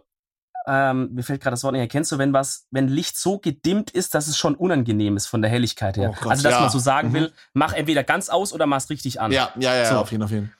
ähm, 0.67 1.09
mir 1.13 1.23
fällt 1.23 1.41
gerade 1.41 1.55
das 1.55 1.63
Wort 1.63 1.73
nicht, 1.73 1.81
erkennst 1.81 2.11
du, 2.11 2.19
wenn 2.19 2.31
was, 2.31 2.67
wenn 2.69 2.87
Licht 2.87 3.17
so 3.17 3.39
gedimmt 3.39 3.89
ist, 3.89 4.13
dass 4.13 4.27
es 4.27 4.37
schon 4.37 4.53
unangenehm 4.53 5.17
ist 5.17 5.25
von 5.25 5.41
der 5.41 5.49
Helligkeit 5.49 5.97
her. 5.97 6.11
Oh 6.11 6.17
Gott, 6.21 6.31
also, 6.31 6.43
dass 6.43 6.53
ja. 6.53 6.61
man 6.61 6.69
so 6.69 6.77
sagen 6.77 7.09
mhm. 7.09 7.13
will, 7.13 7.33
mach 7.53 7.73
entweder 7.73 8.03
ganz 8.03 8.29
aus 8.29 8.53
oder 8.53 8.67
mach 8.67 8.77
es 8.77 8.89
richtig 8.91 9.19
an. 9.19 9.31
Ja, 9.31 9.51
ja, 9.57 9.75
ja, 9.75 9.85
so. 9.85 9.97
auf 9.97 10.11
jeden, 10.11 10.23
auf 10.23 10.29
jeden. 10.29 10.53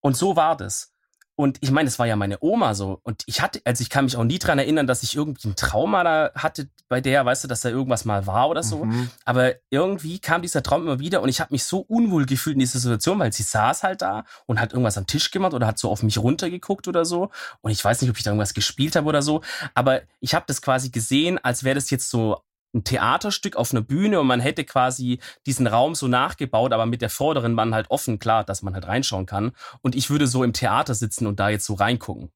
Und 0.00 0.16
so 0.16 0.36
war 0.36 0.56
das. 0.56 0.94
Und 1.36 1.58
ich 1.60 1.70
meine, 1.70 1.86
es 1.86 1.98
war 1.98 2.06
ja 2.06 2.16
meine 2.16 2.38
Oma 2.40 2.74
so. 2.74 2.98
Und 3.02 3.22
ich 3.26 3.42
hatte, 3.42 3.60
also 3.64 3.82
ich 3.82 3.90
kann 3.90 4.06
mich 4.06 4.16
auch 4.16 4.24
nie 4.24 4.38
dran 4.38 4.58
erinnern, 4.58 4.86
dass 4.86 5.02
ich 5.02 5.14
irgendwie 5.14 5.48
ein 5.48 5.54
Trauma 5.54 6.02
da 6.02 6.30
hatte 6.34 6.68
bei 6.88 7.02
der, 7.02 7.26
weißt 7.26 7.44
du, 7.44 7.48
dass 7.48 7.60
da 7.60 7.68
irgendwas 7.68 8.06
mal 8.06 8.26
war 8.26 8.48
oder 8.48 8.62
so. 8.62 8.86
Mhm. 8.86 9.10
Aber 9.26 9.52
irgendwie 9.68 10.18
kam 10.18 10.40
dieser 10.40 10.62
Traum 10.62 10.82
immer 10.82 10.98
wieder 10.98 11.20
und 11.20 11.28
ich 11.28 11.40
habe 11.40 11.52
mich 11.52 11.64
so 11.64 11.80
unwohl 11.80 12.24
gefühlt 12.24 12.54
in 12.54 12.60
dieser 12.60 12.78
Situation, 12.78 13.18
weil 13.18 13.34
sie 13.34 13.42
saß 13.42 13.82
halt 13.82 14.00
da 14.00 14.24
und 14.46 14.60
hat 14.60 14.72
irgendwas 14.72 14.96
am 14.96 15.06
Tisch 15.06 15.30
gemacht 15.30 15.52
oder 15.52 15.66
hat 15.66 15.78
so 15.78 15.90
auf 15.90 16.02
mich 16.02 16.16
runtergeguckt 16.16 16.88
oder 16.88 17.04
so. 17.04 17.30
Und 17.60 17.70
ich 17.70 17.84
weiß 17.84 18.00
nicht, 18.00 18.10
ob 18.10 18.16
ich 18.16 18.24
da 18.24 18.30
irgendwas 18.30 18.54
gespielt 18.54 18.96
habe 18.96 19.06
oder 19.06 19.20
so. 19.20 19.42
Aber 19.74 20.00
ich 20.20 20.34
habe 20.34 20.46
das 20.48 20.62
quasi 20.62 20.88
gesehen, 20.88 21.38
als 21.42 21.64
wäre 21.64 21.74
das 21.74 21.90
jetzt 21.90 22.08
so 22.08 22.40
ein 22.76 22.84
Theaterstück 22.84 23.56
auf 23.56 23.72
einer 23.72 23.80
Bühne 23.80 24.20
und 24.20 24.26
man 24.26 24.40
hätte 24.40 24.64
quasi 24.64 25.18
diesen 25.46 25.66
Raum 25.66 25.94
so 25.94 26.06
nachgebaut, 26.06 26.72
aber 26.72 26.86
mit 26.86 27.02
der 27.02 27.10
vorderen 27.10 27.56
Wand 27.56 27.74
halt 27.74 27.90
offen, 27.90 28.18
klar, 28.18 28.44
dass 28.44 28.62
man 28.62 28.74
halt 28.74 28.86
reinschauen 28.86 29.26
kann. 29.26 29.52
Und 29.82 29.94
ich 29.94 30.10
würde 30.10 30.26
so 30.26 30.44
im 30.44 30.52
Theater 30.52 30.94
sitzen 30.94 31.26
und 31.26 31.40
da 31.40 31.48
jetzt 31.48 31.66
so 31.66 31.74
reingucken. 31.74 32.30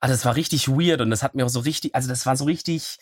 Also 0.00 0.14
das 0.14 0.24
war 0.24 0.34
richtig 0.34 0.68
weird 0.68 1.00
und 1.00 1.10
das 1.10 1.22
hat 1.22 1.36
mir 1.36 1.44
auch 1.44 1.50
so 1.50 1.60
richtig, 1.60 1.94
also 1.94 2.08
das 2.08 2.26
war 2.26 2.36
so 2.36 2.44
richtig 2.44 2.98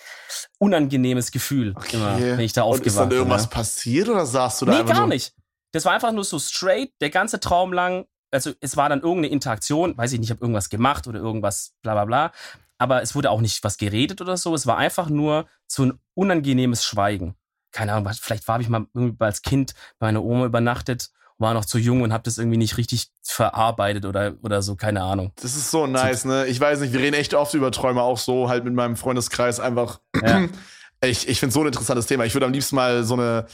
unangenehmes 0.58 1.30
Gefühl, 1.30 1.72
okay. 1.74 1.96
immer, 1.96 2.18
wenn 2.18 2.40
ich 2.40 2.52
da 2.52 2.62
aufgewacht 2.62 2.82
bin. 2.82 2.88
Ist 2.88 2.98
dann 2.98 3.10
irgendwas 3.10 3.42
ja. 3.44 3.48
passiert 3.48 4.08
oder 4.08 4.26
saßt 4.26 4.60
du 4.60 4.66
da 4.66 4.72
nee, 4.72 4.84
gar 4.84 4.96
so? 4.96 5.06
nicht. 5.06 5.32
Das 5.72 5.84
war 5.84 5.92
einfach 5.92 6.12
nur 6.12 6.24
so 6.24 6.38
straight, 6.38 6.92
der 7.00 7.10
ganze 7.10 7.40
Traum 7.40 7.72
lang. 7.72 8.06
Also 8.30 8.52
es 8.60 8.76
war 8.76 8.88
dann 8.88 9.00
irgendeine 9.00 9.28
Interaktion, 9.28 9.96
weiß 9.96 10.12
ich 10.12 10.18
nicht, 10.18 10.28
ich 10.28 10.30
habe 10.30 10.42
irgendwas 10.42 10.68
gemacht 10.68 11.06
oder 11.06 11.20
irgendwas, 11.20 11.72
bla 11.82 11.94
bla 11.94 12.04
bla 12.04 12.32
aber 12.80 13.02
es 13.02 13.14
wurde 13.14 13.30
auch 13.30 13.42
nicht 13.42 13.62
was 13.62 13.76
geredet 13.76 14.20
oder 14.22 14.38
so. 14.38 14.54
Es 14.54 14.66
war 14.66 14.78
einfach 14.78 15.10
nur 15.10 15.46
so 15.66 15.84
ein 15.84 16.00
unangenehmes 16.14 16.82
Schweigen. 16.82 17.34
Keine 17.72 17.92
Ahnung, 17.92 18.12
vielleicht 18.20 18.48
war 18.48 18.58
ich 18.58 18.68
mal 18.68 18.86
als 19.18 19.42
Kind 19.42 19.74
bei 19.98 20.06
meiner 20.06 20.24
Oma 20.24 20.46
übernachtet, 20.46 21.10
war 21.36 21.52
noch 21.52 21.66
zu 21.66 21.78
jung 21.78 22.00
und 22.00 22.12
habe 22.12 22.24
das 22.24 22.38
irgendwie 22.38 22.56
nicht 22.56 22.78
richtig 22.78 23.10
verarbeitet 23.22 24.06
oder, 24.06 24.34
oder 24.42 24.62
so, 24.62 24.76
keine 24.76 25.02
Ahnung. 25.02 25.32
Das 25.36 25.56
ist 25.56 25.70
so 25.70 25.86
nice, 25.86 26.24
ne? 26.24 26.46
Ich 26.46 26.58
weiß 26.58 26.80
nicht, 26.80 26.92
wir 26.92 27.00
reden 27.00 27.14
echt 27.14 27.34
oft 27.34 27.52
über 27.52 27.70
Träume, 27.70 28.02
auch 28.02 28.18
so 28.18 28.48
halt 28.48 28.64
mit 28.64 28.72
meinem 28.74 28.96
Freundeskreis 28.96 29.60
einfach. 29.60 30.00
Ja. 30.22 30.48
Ich, 31.02 31.26
ich 31.26 31.40
finde 31.40 31.54
so 31.54 31.60
ein 31.62 31.66
interessantes 31.68 32.04
Thema. 32.04 32.26
Ich 32.26 32.34
würde 32.34 32.44
am 32.44 32.52
liebsten 32.52 32.76
mal 32.76 33.04
so 33.04 33.14
eine 33.14 33.46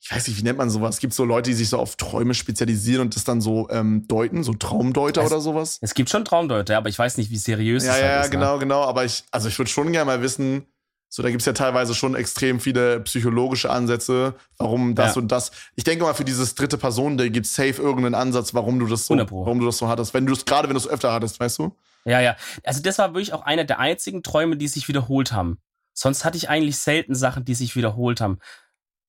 ich 0.00 0.12
weiß 0.12 0.28
nicht, 0.28 0.38
wie 0.38 0.42
nennt 0.42 0.58
man 0.58 0.70
sowas? 0.70 0.96
Es 0.96 1.00
gibt 1.00 1.12
so 1.12 1.24
Leute, 1.24 1.50
die 1.50 1.56
sich 1.56 1.68
so 1.68 1.78
auf 1.78 1.96
Träume 1.96 2.34
spezialisieren 2.34 3.02
und 3.02 3.16
das 3.16 3.24
dann 3.24 3.40
so 3.40 3.68
ähm, 3.70 4.06
deuten, 4.06 4.44
so 4.44 4.54
Traumdeuter 4.54 5.22
es, 5.22 5.30
oder 5.30 5.40
sowas. 5.40 5.78
Es 5.80 5.94
gibt 5.94 6.08
schon 6.08 6.24
Traumdeuter, 6.24 6.76
aber 6.76 6.88
ich 6.88 6.98
weiß 6.98 7.16
nicht, 7.16 7.30
wie 7.30 7.36
seriös 7.36 7.84
ja, 7.84 7.92
das 7.92 8.00
ja, 8.00 8.06
halt 8.06 8.20
ist. 8.20 8.26
Ja, 8.26 8.30
genau, 8.30 8.52
ne? 8.54 8.58
genau. 8.60 8.82
Aber 8.84 9.04
ich, 9.04 9.24
also 9.32 9.48
ich 9.48 9.58
würde 9.58 9.70
schon 9.70 9.90
gerne 9.92 10.06
mal 10.06 10.22
wissen, 10.22 10.66
so, 11.10 11.22
da 11.22 11.30
gibt's 11.30 11.46
ja 11.46 11.54
teilweise 11.54 11.94
schon 11.94 12.14
extrem 12.14 12.60
viele 12.60 13.00
psychologische 13.00 13.70
Ansätze, 13.70 14.34
warum 14.58 14.94
das 14.94 15.14
ja. 15.14 15.22
und 15.22 15.32
das. 15.32 15.52
Ich 15.74 15.84
denke 15.84 16.04
mal, 16.04 16.12
für 16.12 16.24
dieses 16.24 16.54
dritte 16.54 16.76
Person, 16.76 17.16
da 17.16 17.26
gibt's 17.28 17.54
safe 17.54 17.80
irgendeinen 17.80 18.14
Ansatz, 18.14 18.52
warum 18.52 18.78
du 18.78 18.86
das 18.86 19.06
so, 19.06 19.16
warum 19.16 19.58
du 19.58 19.66
das 19.66 19.78
so 19.78 19.88
hattest. 19.88 20.12
Wenn 20.12 20.26
du 20.26 20.34
es, 20.34 20.44
gerade 20.44 20.68
wenn 20.68 20.74
du 20.74 20.80
es 20.80 20.88
öfter 20.88 21.12
hattest, 21.12 21.40
weißt 21.40 21.58
du? 21.60 21.74
Ja, 22.04 22.20
ja. 22.20 22.36
Also 22.62 22.82
das 22.82 22.98
war 22.98 23.14
wirklich 23.14 23.32
auch 23.32 23.42
einer 23.42 23.64
der 23.64 23.78
einzigen 23.78 24.22
Träume, 24.22 24.56
die 24.58 24.68
sich 24.68 24.86
wiederholt 24.88 25.32
haben. 25.32 25.58
Sonst 25.94 26.24
hatte 26.24 26.36
ich 26.36 26.48
eigentlich 26.48 26.78
selten 26.78 27.14
Sachen, 27.14 27.44
die 27.44 27.54
sich 27.54 27.74
wiederholt 27.74 28.20
haben. 28.20 28.38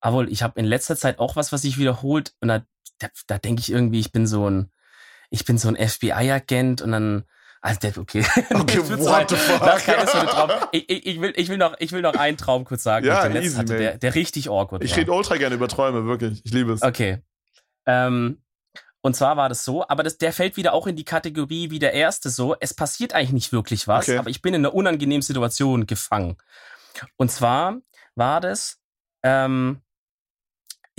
Aber 0.00 0.26
ich 0.28 0.42
habe 0.42 0.58
in 0.58 0.66
letzter 0.66 0.96
Zeit 0.96 1.18
auch 1.18 1.36
was, 1.36 1.52
was 1.52 1.62
sich 1.62 1.78
wiederholt. 1.78 2.34
Und 2.40 2.48
da, 2.48 2.62
da, 2.98 3.08
da 3.26 3.38
denke 3.38 3.60
ich 3.60 3.70
irgendwie, 3.70 4.00
ich 4.00 4.12
bin 4.12 4.26
so 4.26 4.48
ein, 4.48 4.70
ich 5.30 5.44
bin 5.44 5.58
so 5.58 5.68
ein 5.68 5.76
FBI-Agent 5.76 6.82
und 6.82 6.92
dann, 6.92 7.24
also 7.60 8.00
okay. 8.00 8.24
Okay, 8.54 8.78
what 8.78 9.30
the 9.30 9.36
fuck? 9.36 9.60
Das 9.60 9.86
ein 9.88 10.26
Traum. 10.26 10.50
Ich, 10.72 10.88
ich, 10.88 11.06
ich, 11.06 11.20
will, 11.20 11.32
ich, 11.36 11.48
will 11.48 11.58
noch, 11.58 11.74
ich 11.78 11.92
will 11.92 12.02
noch 12.02 12.14
einen 12.14 12.36
Traum 12.36 12.64
kurz 12.64 12.82
sagen, 12.82 13.06
ja, 13.06 13.28
den 13.28 13.42
easy, 13.42 13.56
hatte, 13.56 13.76
der, 13.76 13.98
der 13.98 14.14
richtig 14.14 14.48
awkward 14.48 14.82
Ich 14.82 14.96
rede 14.96 15.12
ultra 15.12 15.36
gerne 15.36 15.54
über 15.54 15.68
Träume, 15.68 16.06
wirklich. 16.06 16.40
Ich 16.44 16.52
liebe 16.52 16.72
es. 16.72 16.82
Okay. 16.82 17.18
Ähm, 17.86 18.42
und 19.02 19.16
zwar 19.16 19.36
war 19.36 19.48
das 19.48 19.64
so, 19.64 19.86
aber 19.88 20.02
das, 20.02 20.18
der 20.18 20.32
fällt 20.32 20.56
wieder 20.56 20.74
auch 20.74 20.86
in 20.86 20.96
die 20.96 21.04
Kategorie 21.04 21.70
wie 21.70 21.78
der 21.78 21.94
erste 21.94 22.28
so. 22.28 22.54
Es 22.60 22.74
passiert 22.74 23.14
eigentlich 23.14 23.32
nicht 23.32 23.52
wirklich 23.52 23.88
was, 23.88 24.08
okay. 24.08 24.18
aber 24.18 24.30
ich 24.30 24.42
bin 24.42 24.54
in 24.54 24.64
einer 24.64 24.74
unangenehmen 24.74 25.22
Situation 25.22 25.86
gefangen. 25.86 26.36
Und 27.16 27.30
zwar 27.30 27.78
war 28.14 28.40
das, 28.40 28.78
ähm, 29.22 29.80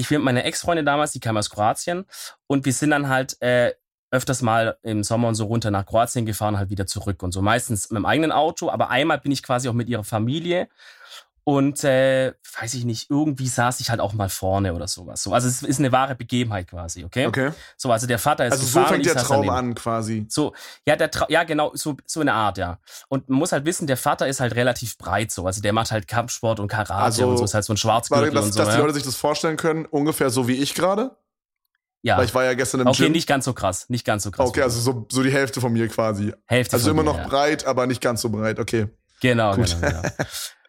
ich 0.02 0.10
bin 0.10 0.18
mit 0.18 0.26
meiner 0.26 0.46
Ex-Freundin 0.46 0.86
damals, 0.86 1.12
die 1.12 1.20
kam 1.20 1.38
aus 1.38 1.50
Kroatien 1.50 2.06
und 2.48 2.66
wir 2.66 2.74
sind 2.74 2.90
dann 2.90 3.08
halt 3.08 3.40
äh, 3.42 3.74
öfters 4.10 4.42
mal 4.42 4.78
im 4.82 5.04
Sommer 5.04 5.30
und 5.30 5.36
so 5.36 5.46
runter 5.46 5.72
nach 5.72 5.86
Kroatien 5.86 6.26
gefahren, 6.26 6.58
halt 6.58 6.70
wieder 6.70 6.86
zurück 6.88 7.24
und 7.24 7.32
so. 7.32 7.42
Meistens 7.42 7.90
mit 7.92 7.98
dem 7.98 8.06
eigenen 8.06 8.32
Auto, 8.32 8.70
aber 8.70 8.90
einmal 8.90 9.20
bin 9.20 9.32
ich 9.32 9.44
quasi 9.44 9.70
auch 9.70 9.74
mit 9.74 9.88
ihrer 9.88 10.04
Familie 10.04 10.68
und 11.44 11.84
äh, 11.84 12.34
weiß 12.60 12.76
ich 12.76 12.86
nicht, 12.86 13.10
irgendwie 13.10 13.48
saß 13.48 13.80
ich 13.80 13.90
halt 13.90 14.00
auch 14.00 14.14
mal 14.14 14.30
vorne 14.30 14.74
oder 14.74 14.88
sowas. 14.88 15.24
So, 15.24 15.34
also 15.34 15.48
es 15.48 15.64
ist 15.64 15.80
eine 15.80 15.92
wahre 15.92 16.16
Begebenheit 16.16 16.68
quasi, 16.68 17.04
okay? 17.04 17.26
Okay. 17.26 17.52
So, 17.78 17.92
also 17.92 18.06
der 18.06 18.20
Vater 18.20 18.46
ist 18.46 18.54
Also 18.54 18.66
so 18.66 18.86
fängt 18.86 19.06
der 19.06 19.16
Traum 19.16 19.50
an 19.50 19.74
quasi. 19.74 20.26
So, 20.30 20.54
ja, 20.86 20.96
der 20.96 21.10
Tra 21.10 21.26
ja 21.30 21.44
genau, 21.44 21.72
so 21.74 21.98
so 22.06 22.22
eine 22.22 22.34
Art, 22.34 22.58
ja. 22.60 22.80
Und 23.08 23.28
man 23.30 23.40
muss 23.40 23.52
halt 23.52 23.66
wissen, 23.66 23.88
der 23.88 23.98
Vater 23.98 24.28
ist 24.28 24.40
halt 24.40 24.56
relativ 24.56 24.98
breit 24.98 25.32
so, 25.32 25.46
also 25.48 25.62
der 25.62 25.74
macht 25.74 25.92
halt 25.92 26.08
Kampfsport 26.08 26.60
und 26.60 26.68
Karate 26.68 26.94
also, 26.94 27.28
und 27.28 27.38
so, 27.38 27.46
ist 27.46 27.54
halt 27.56 27.66
so 27.66 27.74
ein 27.74 27.78
Schwarzgürtel 27.78 28.32
dass, 28.32 28.46
und 28.46 28.54
so. 28.54 28.60
Dass 28.60 28.76
die 28.76 28.82
Leute 28.82 28.94
sich 28.94 29.04
das 29.04 29.16
vorstellen 29.16 29.58
können, 29.58 29.86
ungefähr 29.86 30.30
so 30.30 30.48
wie 30.48 30.56
ich 30.56 30.76
gerade. 30.76 31.18
Ja. 32.04 32.18
Weil 32.18 32.26
ich 32.26 32.34
war 32.34 32.44
ja 32.44 32.54
gestern 32.54 32.82
im 32.82 32.88
okay, 32.88 32.98
Gym. 32.98 33.06
Okay, 33.06 33.14
nicht 33.14 33.28
ganz 33.28 33.46
so 33.46 33.54
krass, 33.54 33.90
nicht 33.90 34.06
ganz 34.06 34.24
so 34.24 34.32
krass. 34.32 34.48
Okay, 34.50 34.62
also 34.62 34.80
so, 34.80 35.08
so 35.12 35.22
die 35.22 35.32
Hälfte 35.32 35.62
von 35.62 35.72
mir 35.72 35.88
quasi. 35.88 36.34
Hälfte 36.46 36.76
Also 36.76 36.90
immer 36.92 37.04
mir, 37.04 37.12
noch 37.12 37.18
ja. 37.18 37.28
breit, 37.28 37.66
aber 37.66 37.86
nicht 37.86 38.02
ganz 38.02 38.22
so 38.22 38.30
breit, 38.30 38.60
okay. 38.60 38.88
Genau, 39.22 39.56
Gut. 39.56 39.78
genau, 39.80 40.02
genau. 40.02 40.02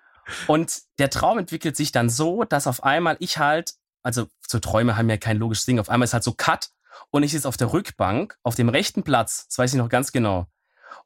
Und 0.47 0.83
der 0.99 1.11
Traum 1.11 1.39
entwickelt 1.39 1.77
sich 1.77 1.93
dann 1.93 2.09
so, 2.09 2.45
dass 2.45 2.67
auf 2.67 2.83
einmal 2.85 3.17
ich 3.19 3.39
halt, 3.39 3.75
also 4.03 4.27
so 4.47 4.59
Träume 4.59 4.97
haben 4.97 5.11
ja 5.11 5.17
kein 5.17 5.39
logisches 5.39 5.67
Ding, 5.67 5.79
auf 5.79 5.89
einmal 5.89 6.05
ist 6.05 6.15
halt 6.15 6.25
so 6.25 6.33
Cut 6.33 6.71
und 7.11 7.23
ich 7.23 7.33
sitze 7.33 7.49
auf 7.49 7.57
der 7.57 7.73
Rückbank, 7.73 8.37
auf 8.43 8.55
dem 8.55 8.69
rechten 8.69 9.03
Platz, 9.03 9.47
das 9.49 9.59
weiß 9.59 9.73
ich 9.73 9.79
noch 9.79 9.89
ganz 9.89 10.13
genau. 10.13 10.47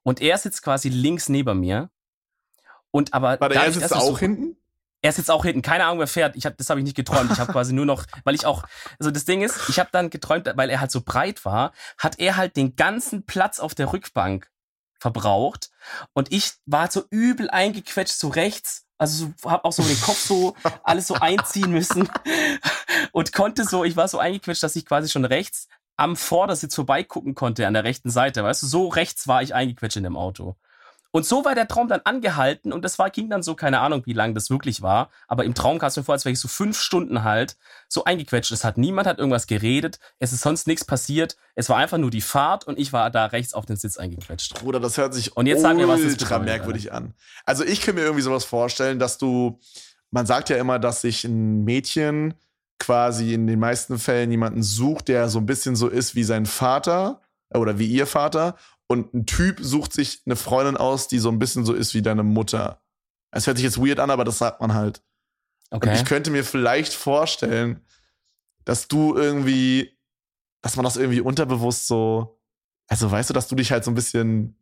Und 0.02 0.20
er 0.20 0.38
sitzt 0.38 0.62
quasi 0.62 0.88
links 0.88 1.28
neben 1.28 1.60
mir. 1.60 1.90
Und 2.90 3.14
aber. 3.14 3.40
Warte, 3.40 3.56
er 3.56 3.72
sitzt 3.72 3.94
auch 3.94 4.00
so, 4.00 4.18
hinten? 4.18 4.56
Er 5.02 5.12
sitzt 5.12 5.30
auch 5.30 5.44
hinten. 5.44 5.62
Keine 5.62 5.84
Ahnung, 5.84 5.98
wer 5.98 6.06
fährt. 6.06 6.36
Ich 6.36 6.46
hab, 6.46 6.56
das 6.56 6.70
habe 6.70 6.80
ich 6.80 6.84
nicht 6.84 6.96
geträumt. 6.96 7.30
Ich 7.30 7.38
habe 7.38 7.52
quasi 7.52 7.72
nur 7.72 7.86
noch, 7.86 8.04
weil 8.24 8.34
ich 8.34 8.46
auch, 8.46 8.64
also 8.98 9.10
das 9.10 9.24
Ding 9.24 9.42
ist, 9.42 9.68
ich 9.68 9.78
habe 9.78 9.90
dann 9.92 10.10
geträumt, 10.10 10.50
weil 10.56 10.70
er 10.70 10.80
halt 10.80 10.90
so 10.90 11.02
breit 11.02 11.44
war, 11.44 11.72
hat 11.98 12.18
er 12.18 12.36
halt 12.36 12.56
den 12.56 12.76
ganzen 12.76 13.26
Platz 13.26 13.60
auf 13.60 13.74
der 13.74 13.92
Rückbank 13.92 14.50
verbraucht. 14.98 15.70
Und 16.12 16.32
ich 16.32 16.52
war 16.66 16.90
so 16.90 17.04
übel 17.10 17.50
eingequetscht, 17.50 18.18
so 18.18 18.28
rechts 18.28 18.86
also 18.98 19.26
so, 19.38 19.50
hab 19.50 19.64
auch 19.64 19.72
so 19.72 19.82
den 19.82 20.00
Kopf 20.00 20.18
so 20.18 20.56
alles 20.82 21.06
so 21.06 21.14
einziehen 21.14 21.70
müssen 21.70 22.08
und 23.12 23.32
konnte 23.32 23.64
so, 23.64 23.84
ich 23.84 23.96
war 23.96 24.08
so 24.08 24.18
eingequetscht, 24.18 24.62
dass 24.62 24.76
ich 24.76 24.86
quasi 24.86 25.08
schon 25.08 25.24
rechts 25.24 25.68
am 25.96 26.16
Vordersitz 26.16 26.74
vorbeigucken 26.74 27.34
konnte 27.34 27.66
an 27.66 27.74
der 27.74 27.84
rechten 27.84 28.10
Seite. 28.10 28.44
Weißt 28.44 28.62
du, 28.62 28.66
so 28.66 28.88
rechts 28.88 29.28
war 29.28 29.42
ich 29.42 29.54
eingequetscht 29.54 29.96
in 29.96 30.04
dem 30.04 30.16
Auto. 30.16 30.56
Und 31.16 31.24
so 31.24 31.46
war 31.46 31.54
der 31.54 31.66
Traum 31.66 31.88
dann 31.88 32.02
angehalten 32.04 32.74
und 32.74 32.84
das 32.84 32.98
war, 32.98 33.08
ging 33.08 33.30
dann 33.30 33.42
so, 33.42 33.54
keine 33.54 33.80
Ahnung, 33.80 34.02
wie 34.04 34.12
lang 34.12 34.34
das 34.34 34.50
wirklich 34.50 34.82
war. 34.82 35.08
Aber 35.28 35.44
im 35.44 35.54
Traum 35.54 35.78
kam 35.78 35.88
es 35.88 35.96
mir 35.96 36.02
vor, 36.02 36.12
als 36.12 36.26
wäre 36.26 36.34
ich 36.34 36.38
so 36.38 36.46
fünf 36.46 36.78
Stunden 36.78 37.24
halt 37.24 37.56
so 37.88 38.04
eingequetscht. 38.04 38.52
Es 38.52 38.64
hat 38.64 38.76
niemand 38.76 39.08
hat 39.08 39.16
irgendwas 39.18 39.46
geredet, 39.46 39.98
es 40.18 40.34
ist 40.34 40.42
sonst 40.42 40.66
nichts 40.66 40.84
passiert. 40.84 41.38
Es 41.54 41.70
war 41.70 41.78
einfach 41.78 41.96
nur 41.96 42.10
die 42.10 42.20
Fahrt 42.20 42.66
und 42.66 42.78
ich 42.78 42.92
war 42.92 43.10
da 43.10 43.24
rechts 43.24 43.54
auf 43.54 43.64
den 43.64 43.76
Sitz 43.76 43.96
eingequetscht. 43.96 44.60
Bruder, 44.60 44.78
das 44.78 44.98
hört 44.98 45.14
sich 45.14 45.34
und 45.34 45.46
jetzt 45.46 45.64
ultra 45.64 45.72
mir, 45.72 45.88
was 45.88 46.02
das 46.02 46.18
bedeutet, 46.18 46.44
merkwürdig 46.44 46.92
an. 46.92 47.14
Also 47.46 47.64
ich 47.64 47.80
kann 47.80 47.94
mir 47.94 48.02
irgendwie 48.02 48.20
sowas 48.20 48.44
vorstellen, 48.44 48.98
dass 48.98 49.16
du, 49.16 49.58
man 50.10 50.26
sagt 50.26 50.50
ja 50.50 50.58
immer, 50.58 50.78
dass 50.78 51.00
sich 51.00 51.24
ein 51.24 51.64
Mädchen 51.64 52.34
quasi 52.78 53.32
in 53.32 53.46
den 53.46 53.58
meisten 53.58 53.98
Fällen 53.98 54.30
jemanden 54.30 54.62
sucht, 54.62 55.08
der 55.08 55.30
so 55.30 55.38
ein 55.38 55.46
bisschen 55.46 55.76
so 55.76 55.88
ist 55.88 56.14
wie 56.14 56.24
sein 56.24 56.44
Vater 56.44 57.22
oder 57.54 57.78
wie 57.78 57.86
ihr 57.86 58.06
Vater 58.06 58.56
und 58.88 59.12
ein 59.14 59.26
Typ 59.26 59.58
sucht 59.60 59.92
sich 59.92 60.22
eine 60.26 60.36
Freundin 60.36 60.76
aus, 60.76 61.08
die 61.08 61.18
so 61.18 61.28
ein 61.28 61.38
bisschen 61.38 61.64
so 61.64 61.72
ist 61.72 61.94
wie 61.94 62.02
deine 62.02 62.22
Mutter. 62.22 62.82
Es 63.30 63.46
hört 63.46 63.56
sich 63.56 63.64
jetzt 63.64 63.78
weird 63.78 64.00
an, 64.00 64.10
aber 64.10 64.24
das 64.24 64.38
sagt 64.38 64.60
man 64.60 64.74
halt. 64.74 65.02
Okay. 65.70 65.88
Und 65.88 65.94
ich 65.96 66.04
könnte 66.04 66.30
mir 66.30 66.44
vielleicht 66.44 66.94
vorstellen, 66.94 67.84
dass 68.64 68.88
du 68.88 69.16
irgendwie, 69.16 69.98
dass 70.62 70.76
man 70.76 70.84
das 70.84 70.96
irgendwie 70.96 71.20
unterbewusst 71.20 71.86
so, 71.86 72.40
also 72.88 73.10
weißt 73.10 73.30
du, 73.30 73.34
dass 73.34 73.48
du 73.48 73.56
dich 73.56 73.72
halt 73.72 73.84
so 73.84 73.90
ein 73.90 73.94
bisschen, 73.94 74.56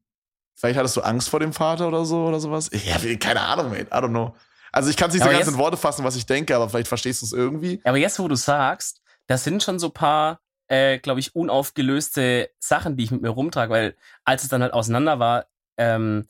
vielleicht 0.55 0.79
hattest 0.79 0.97
du 0.97 1.03
Angst 1.03 1.29
vor 1.29 1.41
dem 1.41 1.53
Vater 1.53 1.89
oder 1.89 2.05
so 2.05 2.25
oder 2.25 2.41
sowas? 2.41 2.71
Ja, 2.73 2.97
keine 3.17 3.41
Ahnung, 3.41 3.71
mate. 3.71 3.87
I 3.87 3.97
don't 3.97 4.09
know. 4.09 4.35
Also 4.73 4.91
ich 4.91 4.97
kann 4.97 5.09
es 5.09 5.15
nicht 5.15 5.25
so 5.25 5.31
ganz 5.31 5.47
in 5.47 5.59
Worte 5.59 5.77
fassen, 5.77 6.05
was 6.05 6.17
ich 6.17 6.27
denke, 6.27 6.57
aber 6.57 6.69
vielleicht 6.69 6.89
verstehst 6.89 7.23
du 7.23 7.27
es 7.27 7.33
irgendwie. 7.33 7.81
Aber 7.85 7.99
jetzt, 7.99 8.19
wo 8.19 8.27
du 8.27 8.35
sagst, 8.35 9.03
das 9.27 9.45
sind 9.45 9.63
schon 9.63 9.79
so 9.79 9.91
paar 9.91 10.41
äh, 10.69 10.99
glaube 10.99 11.21
ich, 11.21 11.35
unaufgelöste 11.35 12.51
Sachen, 12.59 12.97
die 12.97 13.05
ich 13.05 13.11
mit 13.11 13.23
mir 13.23 13.31
rumtrage, 13.31 13.73
weil 13.73 13.97
als 14.25 14.43
es 14.43 14.49
dann 14.49 14.63
halt 14.63 14.73
auseinander 14.73 15.19
war, 15.19 15.47
ähm, 15.77 16.29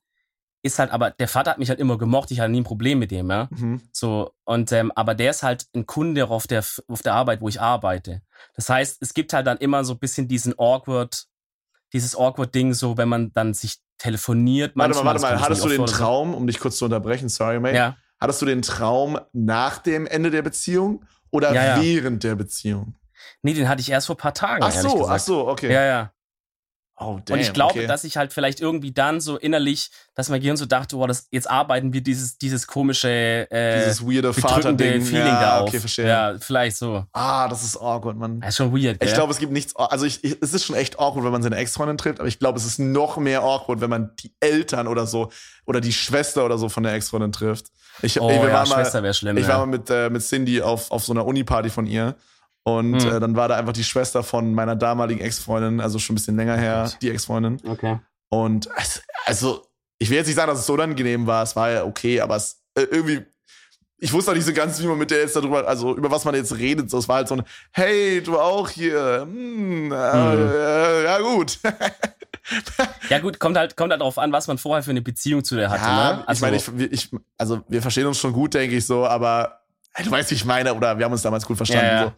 ist 0.62 0.78
halt, 0.78 0.90
aber 0.92 1.10
der 1.10 1.28
Vater 1.28 1.50
hat 1.50 1.58
mich 1.58 1.68
halt 1.68 1.78
immer 1.78 1.98
gemocht, 1.98 2.30
ich 2.30 2.40
hatte 2.40 2.50
nie 2.50 2.62
ein 2.62 2.64
Problem 2.64 2.98
mit 2.98 3.10
dem, 3.10 3.30
ja. 3.30 3.48
Mhm. 3.50 3.82
So, 3.92 4.32
und 4.44 4.72
ähm, 4.72 4.92
aber 4.94 5.14
der 5.14 5.30
ist 5.30 5.42
halt 5.42 5.66
ein 5.74 5.84
Kunde 5.84 6.26
auf 6.28 6.46
der, 6.46 6.64
auf 6.88 7.02
der 7.02 7.14
Arbeit, 7.14 7.42
wo 7.42 7.48
ich 7.48 7.60
arbeite. 7.60 8.22
Das 8.54 8.70
heißt, 8.70 9.02
es 9.02 9.12
gibt 9.12 9.34
halt 9.34 9.46
dann 9.46 9.58
immer 9.58 9.84
so 9.84 9.92
ein 9.92 9.98
bisschen 9.98 10.26
diesen 10.26 10.58
awkward, 10.58 11.26
dieses 11.92 12.16
Awkward-Ding, 12.16 12.72
so 12.72 12.96
wenn 12.96 13.10
man 13.10 13.32
dann 13.34 13.52
sich 13.52 13.76
telefoniert. 13.98 14.72
Warte 14.74 14.94
mal, 14.96 15.04
warte 15.04 15.20
mal, 15.20 15.40
hattest 15.40 15.64
du 15.64 15.68
den 15.68 15.86
Traum, 15.86 16.34
um 16.34 16.46
dich 16.46 16.58
kurz 16.58 16.78
zu 16.78 16.86
unterbrechen, 16.86 17.28
sorry, 17.28 17.60
mate. 17.60 17.76
Ja. 17.76 17.96
Hattest 18.18 18.40
du 18.40 18.46
den 18.46 18.62
Traum 18.62 19.18
nach 19.32 19.78
dem 19.78 20.06
Ende 20.06 20.30
der 20.30 20.42
Beziehung 20.42 21.04
oder 21.30 21.52
ja, 21.52 21.76
ja. 21.76 21.82
während 21.82 22.24
der 22.24 22.36
Beziehung? 22.36 22.94
Nee, 23.44 23.52
den 23.52 23.68
hatte 23.68 23.82
ich 23.82 23.90
erst 23.90 24.06
vor 24.06 24.16
ein 24.16 24.18
paar 24.18 24.34
Tagen. 24.34 24.64
Ach 24.64 24.72
so, 24.72 25.06
ach 25.06 25.20
so, 25.20 25.46
okay. 25.46 25.70
Ja, 25.70 25.84
ja. 25.84 26.10
Oh, 26.96 27.18
damn, 27.24 27.34
und 27.34 27.40
ich 27.40 27.52
glaube, 27.52 27.72
okay. 27.72 27.86
dass 27.88 28.04
ich 28.04 28.16
halt 28.16 28.32
vielleicht 28.32 28.60
irgendwie 28.60 28.92
dann 28.92 29.20
so 29.20 29.36
innerlich, 29.36 29.90
dass 30.14 30.28
mein 30.28 30.40
Gehirn 30.40 30.56
so 30.56 30.64
dachte, 30.64 30.96
oh, 30.96 31.06
das, 31.08 31.26
jetzt 31.32 31.50
arbeiten 31.50 31.92
wir 31.92 32.00
dieses, 32.02 32.38
dieses 32.38 32.68
komische, 32.68 33.50
äh, 33.50 33.80
dieses 33.80 34.00
weirde 34.00 34.32
Vater-Ding. 34.32 35.02
Feeling 35.02 35.26
ja, 35.26 35.40
da 35.40 35.58
auf. 35.58 35.68
Okay, 35.68 35.80
verstehe. 35.80 36.06
Ja, 36.06 36.36
vielleicht 36.38 36.76
so. 36.76 37.04
Ah, 37.12 37.48
das 37.48 37.64
ist 37.64 37.76
awkward, 37.76 38.16
man. 38.16 38.40
Das 38.40 38.50
ist 38.50 38.56
schon 38.58 38.72
weird, 38.72 39.00
gell? 39.00 39.08
Ich 39.08 39.14
glaube, 39.14 39.32
es 39.32 39.38
gibt 39.38 39.52
nichts, 39.52 39.74
also 39.74 40.06
ich, 40.06 40.22
ich, 40.22 40.38
es 40.40 40.54
ist 40.54 40.64
schon 40.64 40.76
echt 40.76 41.00
awkward, 41.00 41.24
wenn 41.24 41.32
man 41.32 41.42
seine 41.42 41.56
Ex-Freundin 41.56 41.98
trifft, 41.98 42.20
aber 42.20 42.28
ich 42.28 42.38
glaube, 42.38 42.58
es 42.58 42.64
ist 42.64 42.78
noch 42.78 43.16
mehr 43.16 43.42
awkward, 43.42 43.80
wenn 43.80 43.90
man 43.90 44.14
die 44.20 44.32
Eltern 44.38 44.86
oder 44.86 45.08
so, 45.08 45.30
oder 45.66 45.80
die 45.80 45.92
Schwester 45.92 46.44
oder 46.44 46.58
so 46.58 46.68
von 46.68 46.84
der 46.84 46.94
Ex-Freundin 46.94 47.32
trifft. 47.32 47.66
Ich, 48.02 48.20
oh, 48.20 48.30
ich, 48.30 48.36
ja, 48.36 48.64
Schwester 48.64 49.02
wäre 49.02 49.14
schlimm. 49.14 49.36
Ich 49.36 49.48
ja. 49.48 49.54
war 49.54 49.58
mal 49.58 49.66
mit, 49.66 49.90
äh, 49.90 50.10
mit 50.10 50.22
Cindy 50.22 50.62
auf, 50.62 50.92
auf 50.92 51.04
so 51.04 51.12
einer 51.12 51.26
Uni-Party 51.26 51.70
von 51.70 51.86
ihr. 51.86 52.14
Und 52.64 53.02
hm. 53.02 53.16
äh, 53.16 53.20
dann 53.20 53.36
war 53.36 53.48
da 53.48 53.56
einfach 53.56 53.74
die 53.74 53.84
Schwester 53.84 54.22
von 54.22 54.54
meiner 54.54 54.74
damaligen 54.74 55.20
Ex-Freundin, 55.20 55.80
also 55.80 55.98
schon 55.98 56.14
ein 56.14 56.16
bisschen 56.16 56.36
länger 56.36 56.56
her, 56.56 56.90
die 57.02 57.10
Ex-Freundin. 57.10 57.60
Okay. 57.66 57.98
Und 58.30 58.68
also, 59.26 59.66
ich 59.98 60.08
will 60.10 60.16
jetzt 60.16 60.26
nicht 60.26 60.36
sagen, 60.36 60.50
dass 60.50 60.60
es 60.60 60.66
so 60.66 60.72
unangenehm 60.72 61.26
war, 61.26 61.42
es 61.42 61.54
war 61.54 61.70
ja 61.70 61.84
okay, 61.84 62.20
aber 62.20 62.36
es 62.36 62.62
äh, 62.74 62.82
irgendwie, 62.82 63.22
ich 63.98 64.12
wusste 64.12 64.30
auch 64.30 64.34
nicht 64.34 64.46
so 64.46 64.52
ganz, 64.52 64.80
wie 64.80 64.86
man 64.86 64.98
mit 64.98 65.10
der 65.10 65.20
jetzt 65.20 65.36
darüber, 65.36 65.66
also 65.68 65.96
über 65.96 66.10
was 66.10 66.24
man 66.24 66.34
jetzt 66.34 66.56
redet. 66.56 66.90
So, 66.90 66.98
es 66.98 67.08
war 67.08 67.16
halt 67.16 67.28
so 67.28 67.36
ein, 67.36 67.42
hey, 67.72 68.22
du 68.22 68.38
auch 68.38 68.68
hier. 68.68 69.22
Hm, 69.22 69.92
äh, 69.92 70.12
hm. 70.12 70.50
Äh, 70.52 71.04
ja, 71.04 71.18
gut. 71.20 71.58
ja, 73.10 73.18
gut, 73.20 73.38
kommt 73.38 73.56
halt, 73.56 73.76
kommt 73.76 73.92
halt 73.92 74.00
darauf 74.00 74.18
an, 74.18 74.32
was 74.32 74.46
man 74.46 74.58
vorher 74.58 74.82
für 74.82 74.90
eine 74.90 75.02
Beziehung 75.02 75.44
zu 75.44 75.56
der 75.56 75.70
hatte. 75.70 75.84
Ja, 75.84 76.12
ne? 76.16 76.28
also, 76.28 76.38
ich 76.38 76.42
meine, 76.42 76.56
ich, 76.56 76.92
ich, 76.92 77.10
also 77.38 77.62
wir 77.68 77.82
verstehen 77.82 78.06
uns 78.06 78.18
schon 78.18 78.32
gut, 78.32 78.54
denke 78.54 78.76
ich 78.76 78.86
so, 78.86 79.06
aber 79.06 79.60
du 80.02 80.10
weißt, 80.10 80.30
wie 80.30 80.34
ich 80.34 80.44
meine, 80.44 80.74
oder 80.74 80.98
wir 80.98 81.04
haben 81.04 81.12
uns 81.12 81.22
damals 81.22 81.46
gut 81.46 81.56
verstanden. 81.56 81.86
Ja, 81.86 81.92
ja. 81.92 82.04
So. 82.06 82.12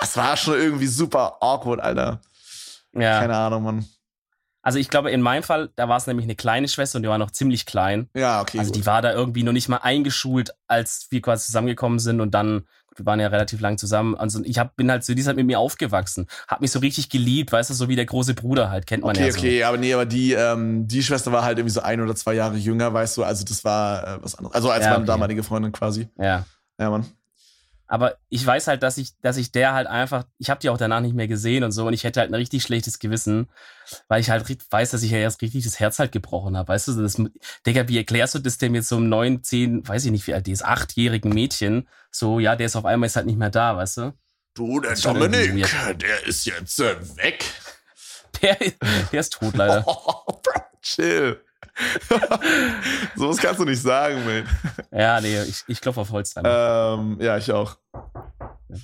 Das 0.00 0.16
war 0.16 0.36
schon 0.36 0.54
irgendwie 0.54 0.86
super 0.86 1.38
awkward, 1.40 1.80
Alter. 1.80 2.20
Ja. 2.92 3.20
Keine 3.20 3.36
Ahnung, 3.36 3.62
Mann. 3.62 3.86
Also 4.66 4.80
ich 4.80 4.88
glaube, 4.88 5.12
in 5.12 5.20
meinem 5.20 5.44
Fall, 5.44 5.70
da 5.76 5.88
war 5.88 5.96
es 5.96 6.08
nämlich 6.08 6.26
eine 6.26 6.34
kleine 6.34 6.66
Schwester 6.66 6.96
und 6.96 7.04
die 7.04 7.08
war 7.08 7.18
noch 7.18 7.30
ziemlich 7.30 7.66
klein. 7.66 8.08
Ja, 8.16 8.40
okay. 8.40 8.58
Also 8.58 8.72
gut. 8.72 8.80
die 8.80 8.86
war 8.86 9.00
da 9.00 9.12
irgendwie 9.12 9.44
noch 9.44 9.52
nicht 9.52 9.68
mal 9.68 9.76
eingeschult, 9.76 10.50
als 10.66 11.06
wir 11.10 11.22
quasi 11.22 11.46
zusammengekommen 11.46 12.00
sind 12.00 12.20
und 12.20 12.34
dann, 12.34 12.66
wir 12.96 13.06
waren 13.06 13.20
ja 13.20 13.28
relativ 13.28 13.60
lang 13.60 13.78
zusammen. 13.78 14.16
Also 14.16 14.42
ich 14.42 14.58
hab, 14.58 14.74
bin 14.74 14.90
halt 14.90 15.04
so, 15.04 15.14
die 15.14 15.20
ist 15.20 15.28
halt 15.28 15.36
mit 15.36 15.46
mir 15.46 15.60
aufgewachsen. 15.60 16.26
Hab 16.48 16.62
mich 16.62 16.72
so 16.72 16.80
richtig 16.80 17.10
geliebt, 17.10 17.52
weißt 17.52 17.70
du, 17.70 17.74
so 17.74 17.88
wie 17.88 17.94
der 17.94 18.06
große 18.06 18.34
Bruder 18.34 18.68
halt, 18.68 18.88
kennt 18.88 19.04
man 19.04 19.14
okay, 19.14 19.26
ja 19.26 19.32
so. 19.32 19.38
Okay, 19.38 19.62
aber 19.62 19.76
nee, 19.76 19.94
aber 19.94 20.04
die, 20.04 20.32
ähm, 20.32 20.88
die 20.88 21.04
Schwester 21.04 21.30
war 21.30 21.44
halt 21.44 21.58
irgendwie 21.58 21.74
so 21.74 21.82
ein 21.82 22.00
oder 22.00 22.16
zwei 22.16 22.34
Jahre 22.34 22.56
jünger, 22.56 22.92
weißt 22.92 23.18
du, 23.18 23.22
also 23.22 23.44
das 23.44 23.64
war 23.64 24.16
äh, 24.16 24.18
was 24.20 24.34
anderes. 24.34 24.56
Also 24.56 24.70
als 24.70 24.82
ja, 24.82 24.90
meine 24.90 25.02
okay. 25.02 25.06
damalige 25.12 25.44
Freundin 25.44 25.70
quasi. 25.70 26.08
Ja. 26.18 26.44
Ja, 26.80 26.90
Mann. 26.90 27.06
Aber 27.88 28.16
ich 28.28 28.44
weiß 28.44 28.66
halt, 28.66 28.82
dass 28.82 28.98
ich, 28.98 29.18
dass 29.20 29.36
ich 29.36 29.52
der 29.52 29.72
halt 29.72 29.86
einfach, 29.86 30.24
ich 30.38 30.50
habe 30.50 30.60
die 30.60 30.70
auch 30.70 30.78
danach 30.78 31.00
nicht 31.00 31.14
mehr 31.14 31.28
gesehen 31.28 31.62
und 31.62 31.72
so 31.72 31.86
und 31.86 31.92
ich 31.92 32.04
hätte 32.04 32.20
halt 32.20 32.30
ein 32.30 32.34
richtig 32.34 32.62
schlechtes 32.62 32.98
Gewissen, 32.98 33.48
weil 34.08 34.20
ich 34.20 34.30
halt 34.30 34.44
weiß, 34.70 34.90
dass 34.90 35.02
ich 35.02 35.12
ja 35.12 35.18
erst 35.18 35.40
richtig 35.42 35.64
das 35.64 35.78
Herz 35.78 35.98
halt 35.98 36.12
gebrochen 36.12 36.56
habe. 36.56 36.68
Weißt 36.68 36.88
du, 36.88 37.00
das, 37.00 37.20
Digga, 37.66 37.88
wie 37.88 37.98
erklärst 37.98 38.34
du 38.34 38.38
das 38.40 38.58
denn 38.58 38.74
jetzt 38.74 38.88
so 38.88 38.96
einem 38.96 39.08
neun, 39.08 39.42
zehn, 39.42 39.86
weiß 39.86 40.04
ich 40.04 40.10
nicht 40.10 40.26
wie 40.26 40.34
alt 40.34 40.46
die 40.46 40.52
ist, 40.52 40.64
achtjährigen 40.64 41.32
Mädchen? 41.32 41.88
So, 42.10 42.40
ja, 42.40 42.56
der 42.56 42.66
ist 42.66 42.76
auf 42.76 42.84
einmal 42.84 43.06
ist 43.06 43.16
halt 43.16 43.26
nicht 43.26 43.38
mehr 43.38 43.50
da, 43.50 43.76
weißt 43.76 43.98
du? 43.98 44.12
Du, 44.54 44.80
der 44.80 44.94
Dominik, 44.94 45.68
der 45.98 46.26
ist 46.26 46.46
jetzt 46.46 46.80
äh, 46.80 46.96
weg. 47.16 47.44
Der, 48.42 48.54
der 49.12 49.20
ist 49.20 49.32
tot, 49.32 49.56
leider. 49.56 49.82
Oh, 49.86 50.22
bro, 50.42 50.60
chill. 50.82 51.40
so 53.16 53.28
was 53.28 53.36
kannst 53.38 53.60
du 53.60 53.64
nicht 53.64 53.82
sagen, 53.82 54.24
man. 54.24 54.46
Ja, 54.90 55.20
nee, 55.20 55.42
ich, 55.42 55.64
ich 55.66 55.80
klopfe 55.80 56.00
auf 56.00 56.10
Holz 56.10 56.34
dann. 56.34 56.44
Ähm, 56.46 57.18
ja, 57.20 57.36
ich 57.36 57.50
auch. 57.52 57.76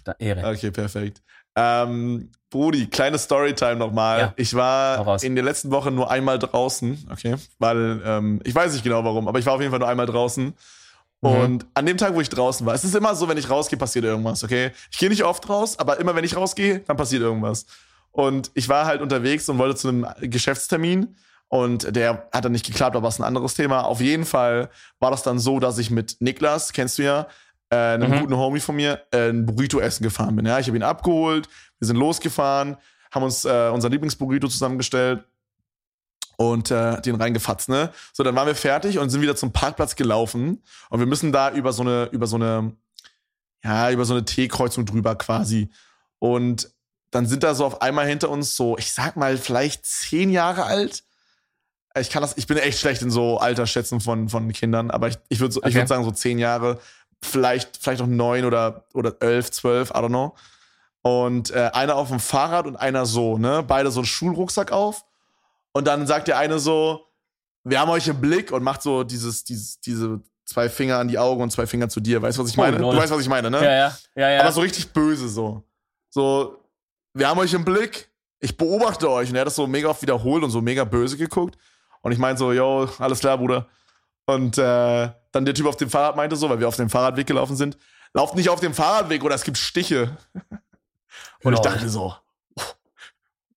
Da, 0.04 0.14
Ehre. 0.18 0.48
Okay, 0.50 0.70
perfekt. 0.70 1.22
Ähm, 1.56 2.30
Brudi, 2.50 2.86
kleine 2.86 3.18
Storytime 3.18 3.76
nochmal. 3.76 4.18
Ja, 4.20 4.32
ich 4.36 4.54
war 4.54 5.22
in 5.22 5.34
der 5.34 5.44
letzten 5.44 5.70
Woche 5.70 5.90
nur 5.90 6.10
einmal 6.10 6.38
draußen, 6.38 7.06
okay, 7.10 7.36
weil 7.58 8.00
ähm, 8.04 8.40
ich 8.44 8.54
weiß 8.54 8.72
nicht 8.72 8.84
genau 8.84 9.04
warum, 9.04 9.28
aber 9.28 9.38
ich 9.38 9.46
war 9.46 9.54
auf 9.54 9.60
jeden 9.60 9.70
Fall 9.70 9.80
nur 9.80 9.88
einmal 9.88 10.06
draußen. 10.06 10.44
Mhm. 10.44 11.30
Und 11.30 11.66
an 11.74 11.86
dem 11.86 11.96
Tag, 11.96 12.14
wo 12.14 12.20
ich 12.20 12.28
draußen 12.28 12.66
war, 12.66 12.74
es 12.74 12.84
ist 12.84 12.94
immer 12.94 13.14
so, 13.14 13.28
wenn 13.28 13.38
ich 13.38 13.48
rausgehe, 13.48 13.78
passiert 13.78 14.04
irgendwas, 14.04 14.42
okay? 14.44 14.72
Ich 14.90 14.98
gehe 14.98 15.08
nicht 15.08 15.24
oft 15.24 15.48
raus, 15.48 15.78
aber 15.78 15.98
immer 15.98 16.14
wenn 16.14 16.24
ich 16.24 16.36
rausgehe, 16.36 16.80
dann 16.80 16.96
passiert 16.96 17.22
irgendwas. 17.22 17.66
Und 18.10 18.50
ich 18.54 18.68
war 18.68 18.86
halt 18.86 19.00
unterwegs 19.00 19.48
und 19.48 19.58
wollte 19.58 19.76
zu 19.76 19.88
einem 19.88 20.06
Geschäftstermin 20.20 21.16
und 21.52 21.94
der 21.94 22.30
hat 22.32 22.46
dann 22.46 22.52
nicht 22.52 22.64
geklappt, 22.64 22.96
aber 22.96 23.08
es 23.08 23.16
ist 23.16 23.20
ein 23.20 23.26
anderes 23.26 23.52
Thema. 23.52 23.82
Auf 23.82 24.00
jeden 24.00 24.24
Fall 24.24 24.70
war 25.00 25.10
das 25.10 25.22
dann 25.22 25.38
so, 25.38 25.60
dass 25.60 25.76
ich 25.76 25.90
mit 25.90 26.16
Niklas, 26.20 26.72
kennst 26.72 26.96
du 26.96 27.02
ja, 27.02 27.26
äh, 27.68 27.76
einem 27.76 28.10
mhm. 28.10 28.20
guten 28.20 28.36
Homie 28.38 28.60
von 28.60 28.74
mir, 28.74 29.02
äh, 29.10 29.28
ein 29.28 29.44
Burrito 29.44 29.78
essen 29.78 30.02
gefahren 30.02 30.34
bin. 30.34 30.46
Ja, 30.46 30.58
ich 30.58 30.66
habe 30.66 30.78
ihn 30.78 30.82
abgeholt, 30.82 31.50
wir 31.78 31.86
sind 31.86 31.96
losgefahren, 31.96 32.78
haben 33.10 33.22
uns 33.22 33.44
äh, 33.44 33.68
unser 33.70 33.90
Lieblingsburrito 33.90 34.48
zusammengestellt 34.48 35.24
und 36.38 36.70
äh, 36.70 37.02
den 37.02 37.16
reingefatzt, 37.16 37.68
ne? 37.68 37.90
So, 38.14 38.22
dann 38.22 38.34
waren 38.34 38.46
wir 38.46 38.54
fertig 38.54 38.98
und 38.98 39.10
sind 39.10 39.20
wieder 39.20 39.36
zum 39.36 39.52
Parkplatz 39.52 39.94
gelaufen 39.94 40.62
und 40.88 41.00
wir 41.00 41.06
müssen 41.06 41.32
da 41.32 41.50
über 41.52 41.74
so 41.74 41.82
eine 41.82 42.08
über 42.12 42.26
so 42.26 42.36
eine 42.36 42.72
ja, 43.62 43.90
über 43.90 44.06
so 44.06 44.14
eine 44.14 44.24
T-Kreuzung 44.24 44.86
drüber 44.86 45.16
quasi. 45.16 45.68
Und 46.18 46.70
dann 47.10 47.26
sind 47.26 47.42
da 47.42 47.54
so 47.54 47.66
auf 47.66 47.82
einmal 47.82 48.06
hinter 48.06 48.30
uns 48.30 48.56
so, 48.56 48.78
ich 48.78 48.90
sag 48.94 49.16
mal, 49.16 49.36
vielleicht 49.36 49.84
zehn 49.84 50.30
Jahre 50.30 50.64
alt, 50.64 51.04
ich 51.98 52.10
kann 52.10 52.22
das, 52.22 52.36
ich 52.36 52.46
bin 52.46 52.56
echt 52.56 52.78
schlecht 52.78 53.02
in 53.02 53.10
so 53.10 53.38
Altersschätzen 53.38 54.00
von, 54.00 54.28
von 54.28 54.52
Kindern, 54.52 54.90
aber 54.90 55.08
ich, 55.08 55.18
ich 55.28 55.40
würde 55.40 55.56
okay. 55.58 55.68
ich 55.68 55.74
würd 55.74 55.88
sagen, 55.88 56.04
so 56.04 56.10
zehn 56.10 56.38
Jahre, 56.38 56.78
vielleicht, 57.22 57.76
vielleicht 57.76 58.00
noch 58.00 58.08
neun 58.08 58.44
oder, 58.44 58.84
oder 58.94 59.14
elf, 59.20 59.50
zwölf, 59.50 59.90
I 59.90 59.94
don't 59.94 60.08
know. 60.08 60.34
Und 61.02 61.50
äh, 61.50 61.70
einer 61.72 61.96
auf 61.96 62.08
dem 62.08 62.20
Fahrrad 62.20 62.66
und 62.66 62.76
einer 62.76 63.06
so, 63.06 63.36
ne? 63.36 63.64
Beide 63.66 63.90
so 63.90 64.00
einen 64.00 64.06
Schulrucksack 64.06 64.70
auf. 64.70 65.04
Und 65.72 65.86
dann 65.86 66.06
sagt 66.06 66.28
der 66.28 66.38
eine 66.38 66.58
so, 66.58 67.06
wir 67.64 67.80
haben 67.80 67.90
euch 67.90 68.06
im 68.08 68.20
Blick 68.20 68.52
und 68.52 68.62
macht 68.62 68.82
so 68.82 69.02
dieses, 69.02 69.44
dieses, 69.44 69.80
diese 69.80 70.20
zwei 70.44 70.68
Finger 70.68 70.98
an 70.98 71.08
die 71.08 71.18
Augen 71.18 71.42
und 71.42 71.50
zwei 71.50 71.66
Finger 71.66 71.88
zu 71.88 72.00
dir. 72.00 72.22
Weißt 72.22 72.38
du, 72.38 72.42
was 72.42 72.50
ich 72.50 72.58
oh, 72.58 72.62
meine? 72.62 72.84
Oh, 72.84 72.92
du 72.92 72.98
weißt, 72.98 73.12
was 73.12 73.20
ich 73.20 73.28
meine, 73.28 73.50
ne? 73.50 73.58
Ja, 73.58 73.72
ja, 73.72 73.96
ja, 74.14 74.30
ja. 74.30 74.40
Aber 74.40 74.52
so 74.52 74.60
richtig 74.60 74.92
böse 74.92 75.28
so. 75.28 75.64
So, 76.10 76.58
wir 77.14 77.28
haben 77.28 77.38
euch 77.38 77.52
im 77.54 77.64
Blick, 77.64 78.10
ich 78.38 78.56
beobachte 78.56 79.10
euch. 79.10 79.28
Und 79.28 79.36
er 79.36 79.40
hat 79.40 79.46
das 79.46 79.56
so 79.56 79.66
mega 79.66 79.88
oft 79.88 80.02
wiederholt 80.02 80.44
und 80.44 80.50
so 80.50 80.60
mega 80.60 80.84
böse 80.84 81.16
geguckt. 81.16 81.56
Und 82.02 82.12
ich 82.12 82.18
meinte 82.18 82.38
so, 82.38 82.52
yo, 82.52 82.88
alles 82.98 83.20
klar, 83.20 83.38
Bruder. 83.38 83.66
Und 84.26 84.58
äh, 84.58 85.10
dann 85.32 85.44
der 85.44 85.54
Typ 85.54 85.66
auf 85.66 85.76
dem 85.76 85.90
Fahrrad 85.90 86.16
meinte 86.16 86.36
so, 86.36 86.48
weil 86.50 86.60
wir 86.60 86.68
auf 86.68 86.76
dem 86.76 86.90
Fahrradweg 86.90 87.26
gelaufen 87.26 87.56
sind, 87.56 87.78
lauft 88.12 88.34
nicht 88.34 88.50
auf 88.50 88.60
dem 88.60 88.74
Fahrradweg 88.74 89.24
oder 89.24 89.34
es 89.34 89.44
gibt 89.44 89.58
Stiche. 89.58 90.16
Und 91.42 91.54
ich 91.54 91.60
dachte 91.60 91.88
so, 91.88 92.14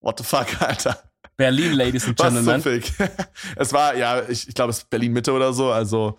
what 0.02 0.18
the 0.18 0.24
fuck, 0.24 0.62
Alter. 0.62 0.98
Berlin, 1.38 1.74
Ladies 1.74 2.06
and 2.06 2.18
Gentlemen. 2.20 2.64
Was 2.64 3.10
es 3.58 3.74
war, 3.74 3.96
ja, 3.96 4.22
ich, 4.28 4.48
ich 4.48 4.56
glaube, 4.56 4.72
es 4.72 4.80
ist 4.80 4.90
Berlin 4.90 5.12
Mitte 5.12 5.34
oder 5.34 5.54
so. 5.54 5.72
Also, 5.72 6.18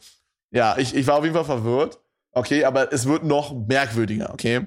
ja, 0.51 0.77
ich, 0.79 0.95
ich 0.95 1.07
war 1.07 1.17
auf 1.17 1.25
jeden 1.25 1.35
Fall 1.35 1.45
verwirrt. 1.45 1.99
Okay, 2.33 2.65
aber 2.65 2.93
es 2.93 3.07
wird 3.07 3.25
noch 3.25 3.55
merkwürdiger, 3.55 4.31
okay? 4.33 4.67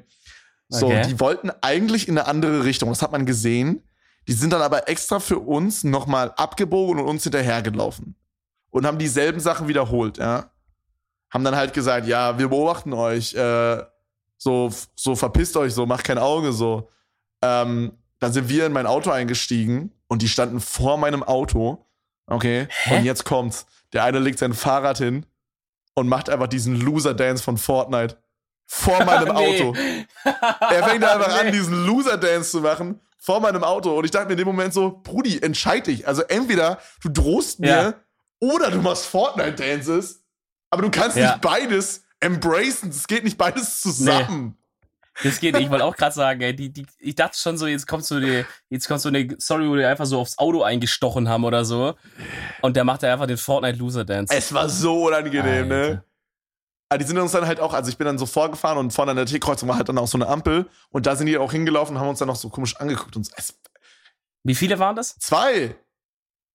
So, 0.70 0.88
okay. 0.88 1.04
die 1.08 1.20
wollten 1.20 1.52
eigentlich 1.62 2.08
in 2.08 2.18
eine 2.18 2.28
andere 2.28 2.64
Richtung. 2.64 2.90
Das 2.90 3.02
hat 3.02 3.12
man 3.12 3.26
gesehen. 3.26 3.84
Die 4.30 4.36
sind 4.36 4.54
dann 4.54 4.62
aber 4.62 4.88
extra 4.88 5.20
für 5.20 5.40
uns 5.40 5.84
nochmal 5.84 6.32
abgebogen 6.38 7.00
und 7.00 7.08
uns 7.08 7.24
hinterhergelaufen. 7.24 8.16
Und 8.70 8.86
haben 8.86 9.00
dieselben 9.00 9.40
Sachen 9.40 9.68
wiederholt, 9.68 10.20
ja. 10.20 10.52
Haben 11.32 11.44
dann 11.44 11.56
halt 11.56 11.74
gesagt, 11.74 12.06
ja, 12.06 12.38
wir 12.38 12.50
beobachten 12.50 12.94
euch, 12.94 13.34
äh, 13.34 13.82
so, 14.38 14.72
so 14.94 15.16
verpisst 15.16 15.58
euch, 15.58 15.74
so, 15.74 15.88
macht 15.88 16.04
kein 16.04 16.20
Auge, 16.20 16.54
so. 16.54 16.92
Ähm, 17.42 17.94
dann 18.20 18.32
sind 18.32 18.50
wir 18.50 18.68
in 18.68 18.72
mein 18.72 18.86
Auto 18.86 19.10
eingestiegen 19.10 19.92
und 20.08 20.22
die 20.22 20.30
standen 20.30 20.60
vor 20.60 21.00
meinem 21.00 21.24
Auto. 21.24 21.88
Okay. 22.28 22.68
Hä? 22.70 23.00
Und 23.00 23.06
jetzt 23.06 23.26
kommt's. 23.26 23.66
Der 23.94 24.04
eine 24.04 24.20
legt 24.20 24.38
sein 24.38 24.54
Fahrrad 24.54 25.00
hin 25.00 25.26
und 25.96 26.08
macht 26.08 26.30
einfach 26.30 26.46
diesen 26.46 26.80
Loser-Dance 26.80 27.42
von 27.42 27.58
Fortnite. 27.58 28.22
Vor 28.68 29.04
meinem 29.06 29.32
Auto. 29.32 29.74
er 30.24 30.84
fängt 30.84 31.04
einfach 31.04 31.30
nee. 31.42 31.48
an, 31.48 31.52
diesen 31.52 31.88
Loser-Dance 31.88 32.52
zu 32.52 32.62
machen 32.62 33.02
vor 33.20 33.42
meinem 33.42 33.64
Auto 33.64 33.98
und 33.98 34.06
ich 34.06 34.12
dachte 34.12 34.28
mir 34.28 34.34
in 34.34 34.38
dem 34.40 34.48
Moment 34.48 34.74
so, 34.74 35.02
Brudi, 35.04 35.40
entscheid 35.42 35.86
dich. 35.86 36.08
Also 36.08 36.24
entweder 36.24 36.80
du 37.04 37.10
drohst 37.10 37.60
mir 37.60 37.68
ja. 37.68 37.94
oder 38.40 38.72
du 38.72 38.82
machst 38.82 39.06
Fortnite-Dances, 39.06 40.24
aber 40.70 40.84
du 40.84 40.90
kannst 40.90 41.18
ja. 41.18 41.32
nicht 41.32 41.42
beides 41.42 42.04
embracen. 42.22 42.90
Es 42.90 43.08
geht 43.08 43.24
nicht 43.24 43.38
beides 43.38 43.82
zusammen. 43.82 44.46
Nee. 44.46 44.60
Das 45.24 45.40
geht 45.42 45.54
nicht. 45.56 45.66
Ich 45.66 45.70
wollte 45.70 45.84
auch 45.84 45.98
gerade 45.98 46.16
sagen, 46.16 46.40
ey, 46.40 46.56
die, 46.56 46.72
die, 46.72 46.86
ich 47.00 47.16
dachte 47.16 47.38
schon 47.38 47.58
so, 47.58 47.68
jetzt 47.68 47.88
kommt 47.88 48.06
so 48.06 48.22
die, 48.22 48.46
jetzt 48.70 48.88
kommt 48.88 49.02
so 49.02 49.10
eine 49.10 49.28
Story, 49.40 49.70
wo 49.70 49.76
die 49.76 49.84
einfach 49.84 50.06
so 50.06 50.20
aufs 50.20 50.38
Auto 50.38 50.62
eingestochen 50.62 51.28
haben 51.28 51.44
oder 51.44 51.66
so. 51.66 51.96
Und 52.62 52.78
der 52.78 52.86
macht 52.86 53.04
da 53.04 53.12
einfach 53.12 53.28
den 53.28 53.38
Fortnite 53.38 53.78
Loser 53.78 54.06
Dance. 54.06 54.34
Es 54.34 54.54
war 54.54 54.70
so 54.70 55.08
unangenehm, 55.08 55.68
ne? 55.68 55.76
Alter. 55.76 55.94
ne? 55.94 56.04
Aber 56.90 56.98
die 56.98 57.06
sind 57.06 57.18
uns 57.20 57.32
dann 57.32 57.46
halt 57.46 57.60
auch, 57.60 57.74
also 57.74 57.90
ich 57.90 57.98
bin 57.98 58.06
dann 58.06 58.18
so 58.18 58.26
vorgefahren 58.26 58.80
und 58.80 58.92
vorne 58.92 59.12
an 59.12 59.18
der 59.18 59.28
T-Kreuzung 59.28 59.70
war 59.70 59.78
halt 59.78 59.88
dann 59.90 59.98
auch 60.00 60.08
so 60.08 60.18
eine 60.18 60.28
Ampel 60.28 60.68
und 60.90 61.06
da 61.06 61.16
sind 61.16 61.28
die 61.28 61.38
auch 61.38 61.52
hingelaufen 61.52 61.96
und 61.96 62.02
haben 62.02 62.10
uns 62.10 62.20
dann 62.20 62.28
noch 62.28 62.36
so 62.36 62.50
komisch 62.50 62.76
angeguckt 62.78 63.16
und 63.16 63.26
so. 63.26 63.32
Es, 63.38 63.54
Wie 64.44 64.56
viele 64.56 64.80
waren 64.80 64.96
das? 64.96 65.16
Zwei. 65.20 65.76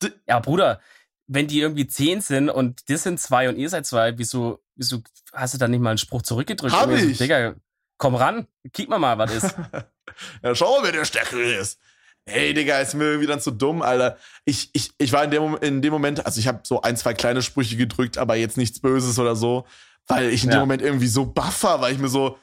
D 0.02 0.10
ja, 0.26 0.40
Bruder, 0.40 0.80
wenn 1.28 1.46
die 1.46 1.60
irgendwie 1.60 1.86
zehn 1.86 2.20
sind 2.20 2.50
und 2.50 2.90
das 2.90 3.04
sind 3.04 3.20
zwei 3.20 3.48
und 3.48 3.56
ihr 3.56 3.68
seid 3.70 3.86
zwei, 3.86 4.18
wieso, 4.18 4.60
wieso 4.74 5.02
hast 5.32 5.54
du 5.54 5.58
dann 5.58 5.70
nicht 5.70 5.80
mal 5.80 5.90
einen 5.90 5.98
Spruch 5.98 6.22
zurückgedrückt? 6.22 6.74
Hab 6.74 6.90
ich. 6.90 7.16
So, 7.16 7.24
Digga, 7.24 7.54
komm 7.96 8.16
ran, 8.16 8.48
kick 8.72 8.88
mal 8.88 8.98
mal, 8.98 9.16
was 9.16 9.32
ist. 9.32 9.54
ja, 10.42 10.54
schau 10.54 10.78
mal, 10.78 10.84
wer 10.84 10.92
der 10.92 11.04
Stärkere 11.04 11.54
ist. 11.54 11.78
Hey, 12.26 12.54
Digga, 12.54 12.80
ist 12.80 12.94
mir 12.94 13.04
irgendwie 13.04 13.26
dann 13.26 13.40
zu 13.40 13.50
dumm, 13.50 13.82
Alter. 13.82 14.16
Ich, 14.46 14.70
ich, 14.72 14.92
ich 14.96 15.12
war 15.12 15.24
in 15.24 15.30
dem, 15.30 15.56
in 15.58 15.82
dem 15.82 15.92
Moment, 15.92 16.24
also 16.24 16.40
ich 16.40 16.48
habe 16.48 16.60
so 16.62 16.80
ein, 16.80 16.96
zwei 16.96 17.12
kleine 17.12 17.42
Sprüche 17.42 17.76
gedrückt, 17.76 18.16
aber 18.16 18.34
jetzt 18.34 18.56
nichts 18.56 18.80
Böses 18.80 19.18
oder 19.18 19.36
so, 19.36 19.66
weil 20.06 20.30
ich 20.30 20.44
in 20.44 20.50
ja. 20.50 20.56
dem 20.56 20.60
Moment 20.60 20.82
irgendwie 20.82 21.06
so 21.06 21.26
baff 21.26 21.62
war, 21.62 21.80
weil 21.80 21.92
ich 21.92 21.98
mir 21.98 22.08
so 22.08 22.38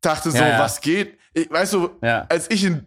dachte, 0.00 0.30
so, 0.30 0.38
ja, 0.38 0.58
was 0.58 0.80
geht? 0.80 1.18
Ich, 1.32 1.50
weißt 1.50 1.72
du, 1.72 1.90
als 2.00 2.50
ich 2.50 2.64
in, 2.64 2.86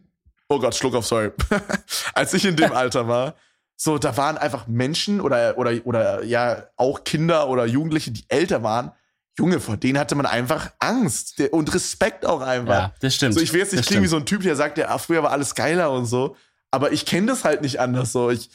oh 0.49 0.59
Gott, 0.59 0.75
Schluck 0.75 0.95
auf, 0.95 1.05
sorry. 1.05 1.31
als 2.13 2.33
ich 2.33 2.45
in 2.45 2.55
dem 2.55 2.71
Alter 2.73 3.07
war, 3.07 3.35
so, 3.75 3.97
da 3.97 4.17
waren 4.17 4.37
einfach 4.37 4.67
Menschen 4.67 5.21
oder, 5.21 5.57
oder, 5.57 5.71
oder 5.83 6.23
ja, 6.23 6.63
auch 6.77 7.03
Kinder 7.03 7.47
oder 7.47 7.65
Jugendliche, 7.65 8.11
die 8.11 8.25
älter 8.27 8.63
waren, 8.63 8.91
Junge, 9.37 9.59
vor 9.59 9.77
denen 9.77 9.99
hatte 9.99 10.15
man 10.15 10.25
einfach 10.25 10.71
Angst 10.79 11.39
und 11.51 11.71
Respekt 11.73 12.25
auch 12.25 12.41
einfach. 12.41 12.73
Ja, 12.73 12.93
das 13.01 13.13
stimmt. 13.13 13.35
So, 13.35 13.39
ich 13.39 13.53
will 13.53 13.59
jetzt 13.59 13.73
nicht 13.73 13.85
klingen 13.85 14.03
wie 14.03 14.07
so 14.07 14.17
ein 14.17 14.25
Typ, 14.25 14.41
der 14.41 14.55
sagt, 14.55 14.79
ja, 14.79 14.97
früher 14.97 15.21
war 15.21 15.31
alles 15.31 15.53
geiler 15.53 15.91
und 15.91 16.07
so. 16.07 16.35
Aber 16.71 16.91
ich 16.91 17.05
kenne 17.05 17.27
das 17.27 17.43
halt 17.43 17.61
nicht 17.61 17.79
anders 17.79 18.11
so. 18.11 18.31
Ich, 18.31 18.49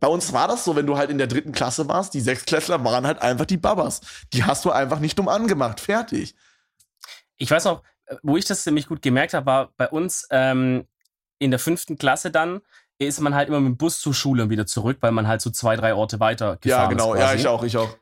bei 0.00 0.08
uns 0.08 0.32
war 0.32 0.48
das 0.48 0.64
so, 0.64 0.76
wenn 0.76 0.86
du 0.86 0.96
halt 0.96 1.10
in 1.10 1.18
der 1.18 1.26
dritten 1.26 1.52
Klasse 1.52 1.88
warst, 1.88 2.14
die 2.14 2.20
Sechsklässler 2.20 2.84
waren 2.84 3.06
halt 3.06 3.22
einfach 3.22 3.46
die 3.46 3.56
Babas. 3.56 4.00
Die 4.32 4.44
hast 4.44 4.64
du 4.64 4.70
einfach 4.70 4.98
nicht 4.98 5.18
dumm 5.18 5.28
angemacht. 5.28 5.80
Fertig. 5.80 6.34
Ich 7.36 7.50
weiß 7.50 7.64
noch, 7.64 7.82
wo 8.22 8.36
ich 8.36 8.44
das 8.44 8.62
ziemlich 8.62 8.86
gut 8.86 9.02
gemerkt 9.02 9.34
habe, 9.34 9.46
war 9.46 9.72
bei 9.76 9.88
uns 9.88 10.26
ähm, 10.30 10.86
in 11.38 11.50
der 11.50 11.60
fünften 11.60 11.98
Klasse 11.98 12.30
dann, 12.30 12.60
ist 12.98 13.20
man 13.20 13.34
halt 13.34 13.48
immer 13.48 13.60
mit 13.60 13.70
dem 13.70 13.76
Bus 13.76 14.00
zur 14.00 14.14
Schule 14.14 14.44
und 14.44 14.50
wieder 14.50 14.66
zurück, 14.66 14.98
weil 15.00 15.12
man 15.12 15.26
halt 15.26 15.40
so 15.40 15.50
zwei, 15.50 15.76
drei 15.76 15.94
Orte 15.94 16.20
weiter 16.20 16.56
gefahren 16.60 16.82
Ja, 16.82 16.88
genau. 16.88 17.14
Ist 17.14 17.20
ja, 17.20 17.34
ich 17.34 17.46
auch, 17.48 17.64
ich 17.64 17.76
auch. 17.76 17.96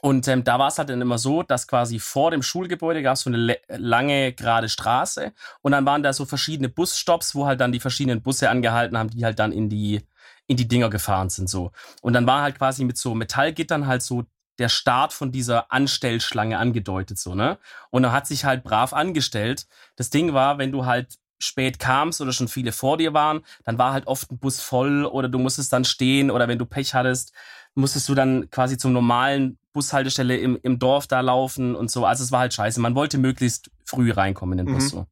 Und 0.00 0.28
ähm, 0.28 0.44
da 0.44 0.58
war 0.58 0.68
es 0.68 0.78
halt 0.78 0.90
dann 0.90 1.00
immer 1.00 1.18
so, 1.18 1.42
dass 1.42 1.66
quasi 1.66 1.98
vor 1.98 2.30
dem 2.30 2.42
Schulgebäude 2.42 3.02
gab 3.02 3.14
es 3.14 3.22
so 3.22 3.30
eine 3.30 3.58
lange 3.68 4.32
gerade 4.32 4.68
Straße 4.68 5.32
und 5.60 5.72
dann 5.72 5.84
waren 5.86 6.02
da 6.02 6.12
so 6.12 6.24
verschiedene 6.24 6.68
Busstops, 6.68 7.34
wo 7.34 7.46
halt 7.46 7.60
dann 7.60 7.72
die 7.72 7.80
verschiedenen 7.80 8.22
Busse 8.22 8.48
angehalten 8.48 8.96
haben, 8.96 9.10
die 9.10 9.24
halt 9.24 9.40
dann 9.40 9.50
in 9.50 9.68
die 9.68 10.02
in 10.48 10.56
die 10.56 10.66
Dinger 10.66 10.90
gefahren 10.90 11.30
sind 11.30 11.48
so. 11.48 11.70
Und 12.02 12.14
dann 12.14 12.26
war 12.26 12.42
halt 12.42 12.58
quasi 12.58 12.84
mit 12.84 12.98
so 12.98 13.14
Metallgittern 13.14 13.86
halt 13.86 14.02
so 14.02 14.24
der 14.58 14.68
Start 14.68 15.12
von 15.12 15.30
dieser 15.30 15.70
Anstellschlange 15.70 16.58
angedeutet 16.58 17.18
so, 17.18 17.36
ne? 17.36 17.58
Und 17.90 18.02
er 18.02 18.12
hat 18.12 18.26
sich 18.26 18.44
halt 18.44 18.64
brav 18.64 18.92
angestellt. 18.92 19.66
Das 19.94 20.10
Ding 20.10 20.32
war, 20.32 20.58
wenn 20.58 20.72
du 20.72 20.84
halt 20.84 21.18
spät 21.38 21.78
kamst 21.78 22.20
oder 22.20 22.32
schon 22.32 22.48
viele 22.48 22.72
vor 22.72 22.96
dir 22.96 23.14
waren, 23.14 23.42
dann 23.64 23.78
war 23.78 23.92
halt 23.92 24.08
oft 24.08 24.32
ein 24.32 24.38
Bus 24.38 24.60
voll 24.60 25.04
oder 25.04 25.28
du 25.28 25.38
musstest 25.38 25.72
dann 25.72 25.84
stehen 25.84 26.32
oder 26.32 26.48
wenn 26.48 26.58
du 26.58 26.66
Pech 26.66 26.94
hattest, 26.94 27.32
musstest 27.76 28.08
du 28.08 28.16
dann 28.16 28.50
quasi 28.50 28.76
zum 28.76 28.92
normalen 28.92 29.58
Bushaltestelle 29.72 30.36
im, 30.36 30.58
im 30.62 30.80
Dorf 30.80 31.06
da 31.06 31.20
laufen 31.20 31.76
und 31.76 31.92
so. 31.92 32.04
Also 32.04 32.24
es 32.24 32.32
war 32.32 32.40
halt 32.40 32.54
scheiße. 32.54 32.80
Man 32.80 32.96
wollte 32.96 33.18
möglichst 33.18 33.70
früh 33.84 34.10
reinkommen 34.10 34.58
in 34.58 34.66
den 34.66 34.74
Bus 34.74 34.86
mhm. 34.86 34.88
so. 34.88 35.06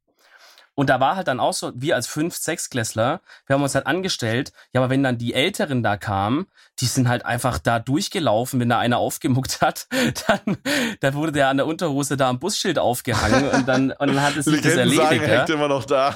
Und 0.79 0.91
da 0.91 0.99
war 0.99 1.15
halt 1.15 1.27
dann 1.27 1.39
auch 1.39 1.53
so, 1.53 1.71
wir 1.73 1.95
als 1.95 2.05
fünf, 2.05 2.35
sechs 2.35 2.69
Klässler, 2.69 3.21
wir 3.47 3.55
haben 3.55 3.63
uns 3.63 3.73
halt 3.73 3.87
angestellt, 3.87 4.53
ja, 4.73 4.79
aber 4.79 4.91
wenn 4.91 5.01
dann 5.01 5.17
die 5.17 5.33
Älteren 5.33 5.81
da 5.81 5.97
kamen, 5.97 6.45
die 6.79 6.85
sind 6.85 7.09
halt 7.09 7.25
einfach 7.25 7.57
da 7.57 7.79
durchgelaufen, 7.79 8.59
wenn 8.59 8.69
da 8.69 8.77
einer 8.77 8.99
aufgemuckt 8.99 9.61
hat, 9.61 9.87
dann, 10.27 10.57
dann 10.99 11.13
wurde 11.15 11.31
der 11.31 11.47
an 11.47 11.57
der 11.57 11.65
Unterhose 11.65 12.15
da 12.15 12.29
am 12.29 12.37
Busschild 12.37 12.77
aufgehangen 12.77 13.49
und 13.49 13.67
dann, 13.67 13.89
und 13.89 14.07
dann 14.07 14.21
hat 14.21 14.37
es 14.37 14.45
sich 14.45 14.61
das 14.61 14.75
erledigt. 14.75 15.01
Sagen, 15.01 15.21
ja? 15.21 15.27
hängt 15.27 15.49
immer 15.49 15.67
noch 15.67 15.83
da. 15.83 16.15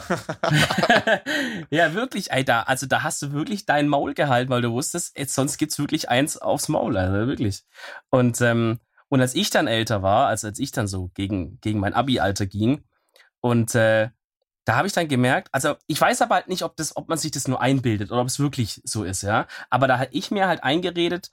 ja, 1.71 1.95
wirklich, 1.95 2.31
Alter, 2.31 2.69
also 2.69 2.85
da 2.85 3.01
hast 3.01 3.19
du 3.23 3.31
wirklich 3.31 3.65
dein 3.65 3.87
Maul 3.87 4.13
gehalten, 4.13 4.51
weil 4.51 4.61
du 4.61 4.71
wusstest, 4.73 5.17
jetzt, 5.17 5.33
sonst 5.33 5.57
gibt's 5.57 5.79
wirklich 5.79 6.09
eins 6.09 6.37
aufs 6.37 6.67
Maul, 6.67 6.97
also 6.97 7.27
wirklich. 7.27 7.63
Und, 8.11 8.39
ähm, 8.41 8.79
und 9.09 9.21
als 9.21 9.33
ich 9.33 9.49
dann 9.49 9.65
älter 9.65 10.03
war, 10.03 10.27
also 10.27 10.45
als 10.49 10.59
ich 10.59 10.71
dann 10.71 10.85
so 10.85 11.09
gegen, 11.15 11.59
gegen 11.61 11.79
mein 11.79 11.95
Abi-Alter 11.95 12.45
ging 12.45 12.83
und 13.39 13.73
äh, 13.73 14.09
da 14.71 14.77
habe 14.77 14.87
ich 14.87 14.93
dann 14.93 15.09
gemerkt, 15.09 15.49
also 15.51 15.75
ich 15.87 15.99
weiß 15.99 16.21
aber 16.21 16.35
halt 16.35 16.47
nicht, 16.47 16.63
ob 16.63 16.77
das, 16.77 16.95
ob 16.95 17.09
man 17.09 17.17
sich 17.17 17.31
das 17.31 17.45
nur 17.45 17.59
einbildet 17.59 18.09
oder 18.09 18.21
ob 18.21 18.27
es 18.27 18.39
wirklich 18.39 18.81
so 18.85 19.03
ist, 19.03 19.21
ja. 19.21 19.45
Aber 19.69 19.85
da 19.85 19.99
hatte 19.99 20.13
ich 20.13 20.31
mir 20.31 20.47
halt 20.47 20.63
eingeredet, 20.63 21.29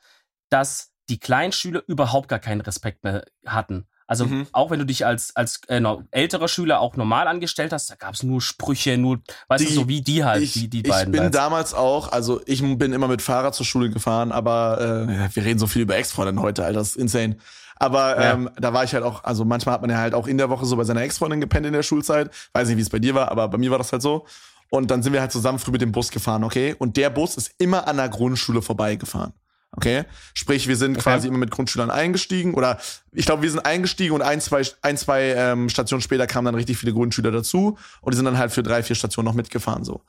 dass 0.51 0.91
die 1.09 1.21
Kleinschüler 1.21 1.85
überhaupt 1.87 2.29
gar 2.29 2.41
keinen 2.41 2.63
Respekt 2.63 3.05
mehr 3.05 3.25
hatten. 3.47 3.87
Also 4.09 4.27
mhm. 4.27 4.49
auch 4.51 4.73
wenn 4.73 4.81
du 4.81 4.87
dich 4.87 5.07
als, 5.07 5.37
als 5.37 5.61
äh, 5.69 5.81
älterer 6.11 6.49
Schüler 6.49 6.81
auch 6.81 6.97
normal 6.97 7.29
angestellt 7.29 7.73
hast, 7.73 7.89
da 7.91 7.95
gab 7.95 8.15
es 8.15 8.25
nur 8.25 8.41
Sprüche, 8.41 8.99
nur, 8.99 9.21
weißt 9.47 9.63
die, 9.63 9.69
du, 9.69 9.75
so 9.75 9.89
wie 9.89 10.01
die 10.01 10.25
halt, 10.25 10.43
ich, 10.43 10.55
die, 10.55 10.69
die 10.69 10.83
beiden. 10.83 11.15
Ich 11.15 11.21
bin 11.21 11.31
damals 11.31 11.75
auch, 11.75 12.11
also 12.11 12.41
ich 12.45 12.61
bin 12.61 12.93
immer 12.93 13.07
mit 13.07 13.23
Fahrrad 13.23 13.55
zur 13.55 13.67
Schule 13.67 13.89
gefahren, 13.89 14.33
aber 14.33 15.07
äh, 15.09 15.37
wir 15.37 15.45
reden 15.45 15.61
so 15.61 15.69
viel 15.69 15.83
über 15.83 15.97
Ex-Freundinnen 15.97 16.43
heute, 16.43 16.65
Alter, 16.65 16.81
das 16.81 16.89
ist 16.89 16.97
insane. 16.97 17.37
Aber 17.79 18.21
ja. 18.21 18.33
ähm, 18.33 18.51
da 18.57 18.73
war 18.73 18.85
ich 18.85 18.95
halt 18.95 19.05
auch, 19.05 19.25
also 19.25 19.45
manchmal 19.45 19.75
hat 19.75 19.81
man 19.83 19.91
ja 19.91 19.99
halt 19.99 20.15
auch 20.15 20.27
in 20.27 20.39
der 20.39 20.51
Woche 20.51 20.67
so 20.67 20.77
bei 20.77 20.85
seiner 20.85 21.03
Ex-Freundin 21.03 21.41
gepennt 21.41 21.67
in 21.67 21.73
der 21.73 21.83
Schulzeit. 21.83 22.31
Weiß 22.53 22.69
nicht, 22.69 22.77
wie 22.77 22.83
es 22.83 22.91
bei 22.91 22.99
dir 22.99 23.15
war, 23.15 23.31
aber 23.31 23.49
bei 23.49 23.59
mir 23.59 23.71
war 23.71 23.79
das 23.79 23.93
halt 23.93 24.03
so. 24.03 24.27
Und 24.71 24.91
dann 24.91 25.03
sind 25.03 25.13
wir 25.13 25.21
halt 25.21 25.33
zusammen 25.33 25.59
früh 25.59 25.71
mit 25.71 25.81
dem 25.81 25.93
Bus 25.93 26.11
gefahren, 26.11 26.45
okay? 26.45 26.75
Und 26.79 26.97
der 26.97 27.11
Bus 27.11 27.37
ist 27.37 27.53
immer 27.59 27.89
an 27.89 27.97
der 27.97 28.09
Grundschule 28.09 28.61
vorbeigefahren. 28.61 29.33
Okay? 29.73 30.05
Sprich, 30.35 30.67
wir 30.67 30.77
sind 30.77 30.93
okay. 30.93 31.03
quasi 31.03 31.29
immer 31.29 31.39
mit 31.39 31.51
Grundschülern 31.51 31.91
eingestiegen 31.91 32.55
oder 32.55 32.79
ich 33.13 33.27
glaube, 33.27 33.43
wir 33.43 33.51
sind 33.51 33.61
eingestiegen 33.61 34.15
und 34.15 34.23
ein, 34.23 34.41
zwei, 34.41 34.63
ein, 34.83 34.97
zwei 34.97 35.35
ähm, 35.37 35.69
Stationen 35.69 36.01
später 36.01 36.27
kamen 36.27 36.47
dann 36.47 36.55
richtig 36.55 36.79
viele 36.79 36.93
Grundschüler 36.93 37.31
dazu 37.31 37.77
und 38.01 38.13
die 38.15 38.17
sind 38.17 38.25
dann 38.25 38.39
halt 38.39 38.51
für 38.51 38.63
drei, 38.63 38.83
vier 38.83 38.97
Stationen 38.97 39.27
noch 39.27 39.35
mitgefahren 39.35 39.85
so. 39.85 40.03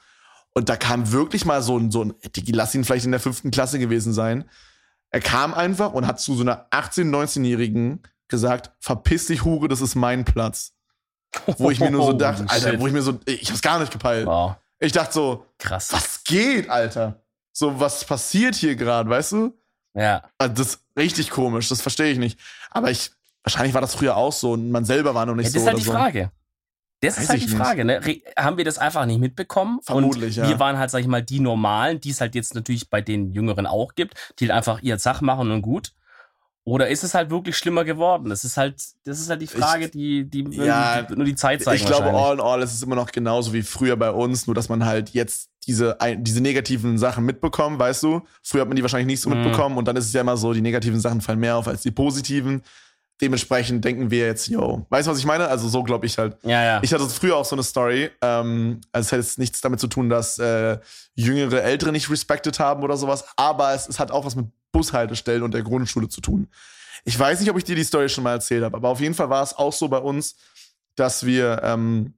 Und 0.54 0.70
da 0.70 0.78
kam 0.78 1.12
wirklich 1.12 1.46
mal 1.46 1.62
so 1.62 1.78
ein, 1.78 1.92
so 1.92 2.06
ein, 2.06 2.14
lass 2.48 2.74
ihn 2.74 2.84
vielleicht 2.84 3.06
in 3.06 3.12
der 3.12 3.20
fünften 3.20 3.52
Klasse 3.52 3.80
gewesen 3.80 4.14
sein, 4.14 4.46
er 5.12 5.22
kam 5.22 5.54
einfach 5.54 5.94
und 5.94 6.06
hat 6.08 6.20
zu 6.20 6.36
so 6.36 6.42
einer 6.42 6.68
18-, 6.72 7.10
19-Jährigen 7.10 8.04
gesagt, 8.28 8.72
verpiss 8.80 9.28
dich, 9.28 9.44
Hure, 9.44 9.68
das 9.68 9.82
ist 9.82 9.96
mein 9.96 10.26
Platz. 10.26 10.74
Wo 11.58 11.70
ich 11.70 11.80
mir 11.80 11.92
nur 11.92 12.06
so 12.06 12.14
dachte, 12.14 12.44
oh, 12.48 12.52
Alter, 12.52 12.80
wo 12.80 12.88
ich 12.88 12.94
mir 12.94 13.02
so, 13.02 13.20
ich 13.26 13.50
hab's 13.50 13.62
gar 13.62 13.80
nicht 13.80 13.92
gepeilt. 13.92 14.26
Wow. 14.26 14.56
Ich 14.80 14.92
dachte 14.92 15.14
so, 15.14 15.46
krass. 15.58 15.92
Was 15.92 16.24
geht, 16.24 16.70
Alter? 16.70 17.22
So, 17.52 17.80
was 17.80 18.06
passiert 18.06 18.56
hier 18.56 18.76
gerade, 18.76 19.10
weißt 19.10 19.34
du? 19.34 19.54
Ja. 19.94 20.24
Also 20.38 20.54
das 20.56 20.68
ist 20.68 20.80
richtig 20.98 21.30
komisch, 21.30 21.70
das 21.70 21.82
verstehe 21.82 22.12
ich 22.12 22.18
nicht. 22.18 22.40
Aber 22.72 22.90
ich, 22.90 23.12
wahrscheinlich 23.44 23.74
war 23.74 23.82
das 23.82 23.96
früher 23.96 24.16
auch 24.16 24.32
so 24.32 24.54
und 24.54 24.72
man 24.72 24.86
selber 24.86 25.14
war 25.14 25.26
noch 25.26 25.36
nicht 25.36 25.48
ja, 25.48 25.52
so. 25.52 25.58
Das 25.58 25.64
ist 25.64 25.68
halt 25.68 25.80
die 25.80 25.84
so. 25.84 25.92
Frage. 25.92 26.32
Das 27.02 27.16
Weiß 27.16 27.24
ist 27.24 27.30
halt 27.30 27.42
die 27.44 27.48
Frage, 27.48 27.86
ne? 27.86 28.02
Haben 28.38 28.58
wir 28.58 28.66
das 28.66 28.78
einfach 28.78 29.06
nicht 29.06 29.20
mitbekommen? 29.20 29.80
Vermutlich, 29.84 30.40
und 30.40 30.48
wir 30.50 30.60
waren 30.60 30.78
halt, 30.78 30.90
sag 30.90 31.00
ich 31.00 31.08
mal, 31.08 31.24
die 31.24 31.40
Normalen, 31.40 32.02
die 32.02 32.10
es 32.10 32.20
halt 32.20 32.36
jetzt 32.36 32.56
natürlich 32.56 32.90
bei 32.90 33.02
den 33.02 33.32
Jüngeren 33.32 33.66
auch 33.66 33.96
gibt, 33.96 34.16
die 34.40 34.46
halt 34.46 34.58
einfach 34.58 34.82
ihr 34.82 34.98
Zach 34.98 35.22
machen 35.22 35.50
und 35.52 35.62
gut. 35.62 35.94
Oder 36.66 36.90
ist 36.90 37.04
es 37.04 37.14
halt 37.16 37.32
wirklich 37.32 37.58
schlimmer 37.58 37.84
geworden? 37.84 38.30
Das 38.30 38.44
ist 38.44 38.58
halt, 38.58 38.76
das 39.06 39.20
ist 39.20 39.30
halt 39.30 39.42
die 39.42 39.48
Frage, 39.48 39.86
ich, 39.86 39.92
die, 39.92 40.30
die, 40.30 40.46
ja, 40.52 41.02
die, 41.02 41.16
nur 41.16 41.26
die 41.26 41.36
Zeit 41.36 41.64
zeigt. 41.64 41.82
Ich 41.82 41.88
glaube, 41.88 42.12
all 42.12 42.36
in 42.36 42.42
all 42.42 42.62
ist 42.62 42.74
es 42.74 42.84
immer 42.84 42.96
noch 42.96 43.12
genauso 43.12 43.54
wie 43.54 43.64
früher 43.64 43.96
bei 43.96 44.12
uns, 44.12 44.46
nur 44.46 44.54
dass 44.54 44.70
man 44.70 44.86
halt 44.86 45.10
jetzt 45.12 45.50
diese, 45.66 45.98
diese 46.18 46.42
negativen 46.42 46.98
Sachen 46.98 47.26
mitbekommt, 47.26 47.80
weißt 47.80 48.04
du? 48.04 48.22
Früher 48.44 48.62
hat 48.62 48.68
man 48.68 48.76
die 48.76 48.82
wahrscheinlich 48.82 49.08
nicht 49.08 49.22
so 49.22 49.30
mhm. 49.30 49.38
mitbekommen 49.38 49.78
und 49.78 49.88
dann 49.88 49.96
ist 49.96 50.06
es 50.06 50.14
ja 50.14 50.22
immer 50.22 50.38
so, 50.38 50.54
die 50.54 50.62
negativen 50.62 51.00
Sachen 51.00 51.22
fallen 51.22 51.40
mehr 51.40 51.58
auf 51.58 51.68
als 51.68 51.82
die 51.82 51.92
positiven 51.92 52.62
dementsprechend 53.22 53.84
denken 53.84 54.12
wir 54.12 54.26
jetzt, 54.26 54.48
yo, 54.48 54.86
weißt 54.90 55.08
du, 55.08 55.12
was 55.12 55.20
ich 55.20 55.26
meine? 55.26 55.48
Also 55.48 55.68
so 55.68 55.84
glaube 55.84 56.06
ich 56.06 56.18
halt. 56.18 56.38
Ja, 56.44 56.64
ja. 56.64 56.80
Ich 56.82 56.94
hatte 56.94 57.08
früher 57.10 57.36
auch 57.36 57.46
so 57.46 57.56
eine 57.56 57.64
Story, 57.64 58.10
ähm, 58.22 58.82
also 58.92 59.08
es 59.08 59.12
hätte 59.12 59.22
jetzt 59.22 59.40
nichts 59.40 59.62
damit 59.62 59.80
zu 59.80 59.88
tun, 59.88 60.10
dass 60.10 60.40
äh, 60.40 60.78
jüngere 61.16 61.62
Ältere 61.62 61.92
nicht 61.92 62.10
respected 62.10 62.60
haben 62.60 62.84
oder 62.84 62.98
sowas, 62.98 63.26
aber 63.36 63.74
es, 63.74 63.88
es 63.88 64.00
hat 64.00 64.12
auch 64.12 64.26
was 64.26 64.36
mit 64.36 64.48
Bushaltestellen 64.72 65.44
und 65.44 65.54
der 65.54 65.64
Grundschule 65.64 66.08
zu 66.08 66.22
tun. 66.22 66.48
Ich 67.06 67.18
weiß 67.18 67.40
nicht, 67.40 67.50
ob 67.50 67.58
ich 67.58 67.64
dir 67.64 67.76
die 67.76 67.84
Story 67.84 68.10
schon 68.10 68.24
mal 68.24 68.34
erzählt 68.34 68.64
habe, 68.64 68.78
aber 68.78 68.90
auf 68.90 69.00
jeden 69.00 69.16
Fall 69.16 69.30
war 69.30 69.44
es 69.44 69.54
auch 69.54 69.74
so 69.74 69.88
bei 69.88 69.98
uns, 69.98 70.36
dass 70.96 71.26
wir, 71.26 71.62
ähm, 71.64 72.14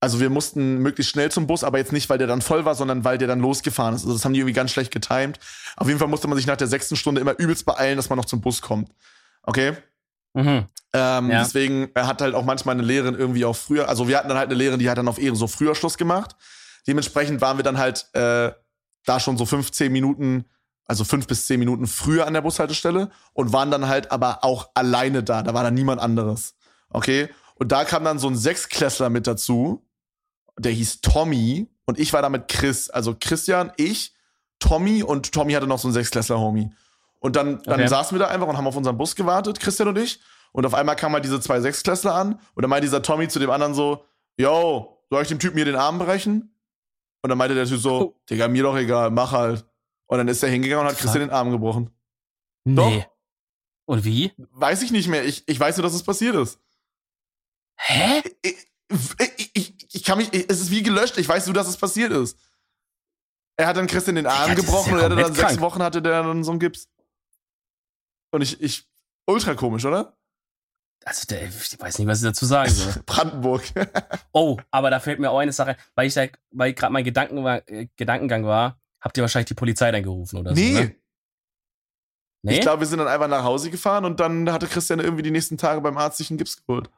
also 0.00 0.20
wir 0.20 0.30
mussten 0.30 0.78
möglichst 0.78 1.12
schnell 1.12 1.30
zum 1.30 1.46
Bus, 1.46 1.64
aber 1.64 1.78
jetzt 1.78 1.92
nicht, 1.92 2.08
weil 2.08 2.18
der 2.18 2.26
dann 2.26 2.40
voll 2.40 2.64
war, 2.64 2.74
sondern 2.74 3.04
weil 3.04 3.18
der 3.18 3.28
dann 3.28 3.40
losgefahren 3.40 3.94
ist. 3.94 4.02
Also 4.02 4.14
das 4.14 4.24
haben 4.24 4.32
die 4.32 4.40
irgendwie 4.40 4.54
ganz 4.54 4.70
schlecht 4.70 4.90
getimed. 4.90 5.38
Auf 5.76 5.86
jeden 5.86 5.98
Fall 5.98 6.08
musste 6.08 6.28
man 6.28 6.36
sich 6.38 6.46
nach 6.46 6.56
der 6.56 6.66
sechsten 6.66 6.96
Stunde 6.96 7.20
immer 7.20 7.38
übelst 7.38 7.66
beeilen, 7.66 7.96
dass 7.96 8.08
man 8.08 8.16
noch 8.16 8.24
zum 8.24 8.40
Bus 8.40 8.62
kommt. 8.62 8.90
Okay? 9.42 9.76
Mhm. 10.34 10.66
Ähm, 10.92 11.30
ja. 11.30 11.42
Deswegen 11.42 11.90
hat 11.94 12.20
halt 12.20 12.34
auch 12.34 12.44
manchmal 12.44 12.74
eine 12.74 12.82
Lehrerin 12.82 13.14
irgendwie 13.14 13.44
auch 13.44 13.56
früher, 13.56 13.88
also 13.88 14.08
wir 14.08 14.18
hatten 14.18 14.28
dann 14.28 14.38
halt 14.38 14.48
eine 14.48 14.56
Lehrerin, 14.56 14.80
die 14.80 14.90
hat 14.90 14.98
dann 14.98 15.08
auf 15.08 15.18
eher 15.18 15.34
so 15.34 15.46
früher 15.46 15.74
Schluss 15.74 15.96
gemacht. 15.96 16.36
Dementsprechend 16.86 17.40
waren 17.40 17.58
wir 17.58 17.62
dann 17.62 17.78
halt 17.78 18.08
äh, 18.14 18.52
da 19.04 19.20
schon 19.20 19.38
so 19.38 19.46
15 19.46 19.92
Minuten, 19.92 20.44
also 20.86 21.04
fünf 21.04 21.26
bis 21.26 21.46
zehn 21.46 21.60
Minuten 21.60 21.86
früher 21.86 22.26
an 22.26 22.34
der 22.34 22.40
Bushaltestelle 22.40 23.10
und 23.32 23.52
waren 23.52 23.70
dann 23.70 23.86
halt 23.86 24.10
aber 24.10 24.44
auch 24.44 24.70
alleine 24.74 25.22
da. 25.22 25.42
Da 25.42 25.54
war 25.54 25.62
dann 25.62 25.74
niemand 25.74 26.00
anderes. 26.00 26.54
Okay? 26.88 27.28
Und 27.54 27.70
da 27.72 27.84
kam 27.84 28.04
dann 28.04 28.18
so 28.18 28.28
ein 28.28 28.36
Sechsklässler 28.36 29.10
mit 29.10 29.26
dazu, 29.26 29.86
der 30.58 30.72
hieß 30.72 31.00
Tommy 31.02 31.68
und 31.84 31.98
ich 31.98 32.12
war 32.12 32.22
da 32.22 32.28
mit 32.28 32.48
Chris, 32.48 32.90
also 32.90 33.16
Christian, 33.18 33.72
ich, 33.76 34.14
Tommy 34.58 35.02
und 35.02 35.32
Tommy 35.32 35.52
hatte 35.52 35.66
noch 35.66 35.78
so 35.78 35.88
einen 35.88 35.94
Sechsklässler-Homie. 35.94 36.70
Und 37.20 37.36
dann, 37.36 37.62
dann 37.62 37.80
okay. 37.80 37.88
saßen 37.88 38.18
wir 38.18 38.24
da 38.24 38.30
einfach 38.30 38.48
und 38.48 38.56
haben 38.56 38.66
auf 38.66 38.76
unseren 38.76 38.98
Bus 38.98 39.14
gewartet, 39.14 39.60
Christian 39.60 39.88
und 39.88 39.98
ich. 39.98 40.20
Und 40.52 40.66
auf 40.66 40.74
einmal 40.74 40.96
kamen 40.96 41.14
halt 41.14 41.24
diese 41.24 41.40
zwei 41.40 41.60
Sechsklässler 41.60 42.14
an. 42.14 42.40
Und 42.54 42.62
dann 42.62 42.70
meinte 42.70 42.86
dieser 42.86 43.02
Tommy 43.02 43.28
zu 43.28 43.38
dem 43.38 43.50
anderen 43.50 43.74
so, 43.74 44.04
yo, 44.36 45.04
soll 45.10 45.22
ich 45.22 45.28
dem 45.28 45.38
Typen 45.38 45.56
hier 45.56 45.66
den 45.66 45.76
Arm 45.76 45.98
brechen? 45.98 46.54
Und 47.22 47.28
dann 47.28 47.38
meinte 47.38 47.54
der 47.54 47.66
Typ 47.66 47.78
so, 47.78 48.00
oh. 48.00 48.20
Digga, 48.28 48.48
mir 48.48 48.62
doch 48.62 48.76
egal, 48.76 49.10
mach 49.10 49.32
halt. 49.32 49.64
Und 50.06 50.18
dann 50.18 50.28
ist 50.28 50.42
er 50.42 50.48
hingegangen 50.48 50.84
und 50.84 50.90
hat 50.90 50.98
Christian 50.98 51.28
den 51.28 51.30
Arm 51.30 51.50
gebrochen. 51.50 51.90
Nee. 52.64 52.74
Doch. 52.74 53.10
Und 53.84 54.04
wie? 54.04 54.32
Weiß 54.36 54.82
ich 54.82 54.90
nicht 54.90 55.08
mehr. 55.08 55.24
Ich, 55.24 55.46
ich 55.46 55.60
weiß 55.60 55.76
nur, 55.76 55.82
dass 55.82 55.94
es 55.94 56.02
passiert 56.02 56.34
ist. 56.36 56.58
Hä? 57.76 58.22
Ich, 58.42 58.56
ich, 59.36 59.50
ich, 59.54 59.94
ich 59.94 60.04
kann 60.04 60.18
mich, 60.18 60.30
es 60.32 60.60
ist 60.60 60.70
wie 60.70 60.82
gelöscht. 60.82 61.18
Ich 61.18 61.28
weiß 61.28 61.46
nur, 61.46 61.54
dass 61.54 61.68
es 61.68 61.76
passiert 61.76 62.12
ist. 62.12 62.38
Er 63.56 63.66
hat 63.66 63.76
dann 63.76 63.86
Christian 63.86 64.16
den 64.16 64.26
Arm 64.26 64.48
ja, 64.48 64.54
gebrochen 64.54 64.90
ja 64.90 64.94
und 64.94 65.00
er 65.00 65.04
hatte 65.04 65.16
dann 65.16 65.34
krank. 65.34 65.50
sechs 65.50 65.60
Wochen 65.60 65.82
hatte 65.82 66.00
der 66.00 66.22
dann 66.22 66.44
so 66.44 66.50
einen 66.50 66.60
Gips. 66.60 66.88
Und 68.30 68.42
ich, 68.42 68.60
ich, 68.60 68.88
ultra 69.26 69.54
komisch, 69.54 69.84
oder? 69.84 70.16
Also, 71.04 71.26
der, 71.28 71.44
ich 71.44 71.80
weiß 71.80 71.98
nicht, 71.98 72.08
was 72.08 72.18
ich 72.18 72.28
dazu 72.28 72.46
sagen 72.46 72.70
soll. 72.70 73.02
Brandenburg. 73.06 73.62
oh, 74.32 74.58
aber 74.70 74.90
da 74.90 75.00
fällt 75.00 75.18
mir 75.18 75.30
auch 75.30 75.38
eine 75.38 75.52
Sache, 75.52 75.76
weil 75.94 76.06
ich 76.06 76.14
da, 76.14 76.26
weil 76.50 76.74
gerade 76.74 76.92
mein 76.92 77.04
Gedanken 77.04 77.42
war, 77.42 77.66
äh, 77.68 77.88
Gedankengang 77.96 78.44
war, 78.44 78.78
habt 79.00 79.16
ihr 79.16 79.22
wahrscheinlich 79.22 79.48
die 79.48 79.54
Polizei 79.54 79.90
dann 79.90 80.02
gerufen 80.02 80.38
oder 80.38 80.52
nee. 80.52 80.74
so? 80.74 80.80
Ne? 80.80 80.96
Nee. 82.42 82.54
Ich 82.54 82.60
glaube, 82.60 82.80
wir 82.80 82.86
sind 82.86 82.98
dann 82.98 83.08
einfach 83.08 83.28
nach 83.28 83.44
Hause 83.44 83.70
gefahren 83.70 84.04
und 84.04 84.18
dann 84.18 84.50
hatte 84.50 84.66
Christian 84.66 85.00
irgendwie 85.00 85.22
die 85.22 85.30
nächsten 85.30 85.58
Tage 85.58 85.80
beim 85.80 85.98
Arzt 85.98 86.18
sich 86.18 86.30
einen 86.30 86.38
Gips 86.38 86.64
geholt. 86.64 86.90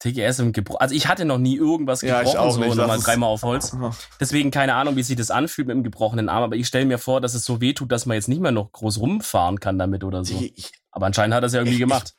TGS 0.00 0.38
im 0.38 0.52
Gebrochen. 0.52 0.80
Also 0.80 0.94
ich 0.94 1.08
hatte 1.08 1.24
noch 1.24 1.38
nie 1.38 1.56
irgendwas 1.56 2.00
gebrochen, 2.00 2.24
ja, 2.24 2.30
ich 2.30 2.38
auch 2.38 2.52
so 2.52 2.60
nicht. 2.60 2.74
nochmal 2.76 2.98
dreimal 2.98 3.30
auf 3.30 3.42
Holz. 3.42 3.76
Deswegen 4.20 4.50
keine 4.50 4.74
Ahnung, 4.74 4.96
wie 4.96 5.02
sich 5.02 5.16
das 5.16 5.30
anfühlt 5.30 5.66
mit 5.66 5.76
dem 5.76 5.82
gebrochenen 5.82 6.28
Arm, 6.28 6.44
aber 6.44 6.56
ich 6.56 6.66
stelle 6.66 6.86
mir 6.86 6.98
vor, 6.98 7.20
dass 7.20 7.34
es 7.34 7.44
so 7.44 7.60
weh 7.60 7.72
tut, 7.72 7.90
dass 7.90 8.06
man 8.06 8.14
jetzt 8.14 8.28
nicht 8.28 8.40
mehr 8.40 8.52
noch 8.52 8.72
groß 8.72 9.00
rumfahren 9.00 9.58
kann 9.60 9.78
damit 9.78 10.04
oder 10.04 10.24
so. 10.24 10.34
Ich, 10.34 10.72
aber 10.90 11.06
anscheinend 11.06 11.34
hat 11.34 11.42
er 11.42 11.46
es 11.46 11.52
ja 11.52 11.60
irgendwie 11.60 11.74
ich, 11.74 11.80
gemacht. 11.80 12.14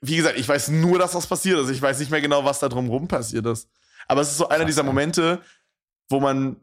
Wie 0.00 0.16
gesagt, 0.16 0.38
ich 0.38 0.48
weiß 0.48 0.68
nur, 0.68 0.98
dass 0.98 1.12
das 1.12 1.26
passiert 1.26 1.58
ist. 1.60 1.70
Ich 1.70 1.82
weiß 1.82 1.98
nicht 1.98 2.10
mehr 2.10 2.20
genau, 2.20 2.44
was 2.44 2.60
da 2.60 2.68
drumherum 2.68 3.08
passiert 3.08 3.46
ist. 3.46 3.68
Aber 4.06 4.20
es 4.20 4.30
ist 4.30 4.38
so 4.38 4.48
einer 4.48 4.64
dieser 4.64 4.82
Momente, 4.82 5.40
wo 6.08 6.20
man 6.20 6.56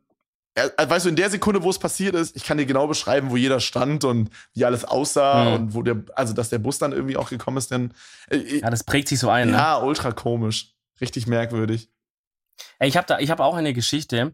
weißt 0.56 1.06
du, 1.06 1.10
in 1.10 1.16
der 1.16 1.30
Sekunde, 1.30 1.64
wo 1.64 1.70
es 1.70 1.80
passiert 1.80 2.16
ist, 2.16 2.36
ich 2.36 2.45
kann 2.45 2.58
dir 2.58 2.66
genau 2.66 2.88
beschreiben, 2.88 3.30
wo 3.30 3.38
jeder 3.38 3.60
stand 3.60 4.06
und 4.06 4.30
wie 4.53 4.64
alles 4.64 4.86
aussah 4.86 5.45
mhm. 5.45 5.53
und 5.53 5.74
wo 5.74 5.84
der, 5.84 6.03
also 6.16 6.34
dass 6.34 6.49
der 6.49 6.60
Bus 6.60 6.78
dann 6.78 6.93
irgendwie 6.93 7.18
auch 7.18 7.30
gekommen 7.30 7.58
ist, 7.58 7.72
denn. 7.72 7.93
Äh, 8.30 8.60
ja, 8.60 8.70
das 8.70 8.84
prägt 8.84 9.10
sich 9.10 9.20
so 9.20 9.30
ein. 9.30 9.49
Ne? 9.49 9.58
Ja, 9.58 9.82
ultra 9.82 10.12
komisch. 10.12 10.74
Richtig 11.01 11.28
merkwürdig. 11.28 11.89
Ich 12.80 12.95
habe 12.95 13.06
da, 13.06 13.20
ich 13.20 13.30
habe 13.30 13.43
auch 13.43 13.56
eine 13.56 13.74
Geschichte 13.74 14.34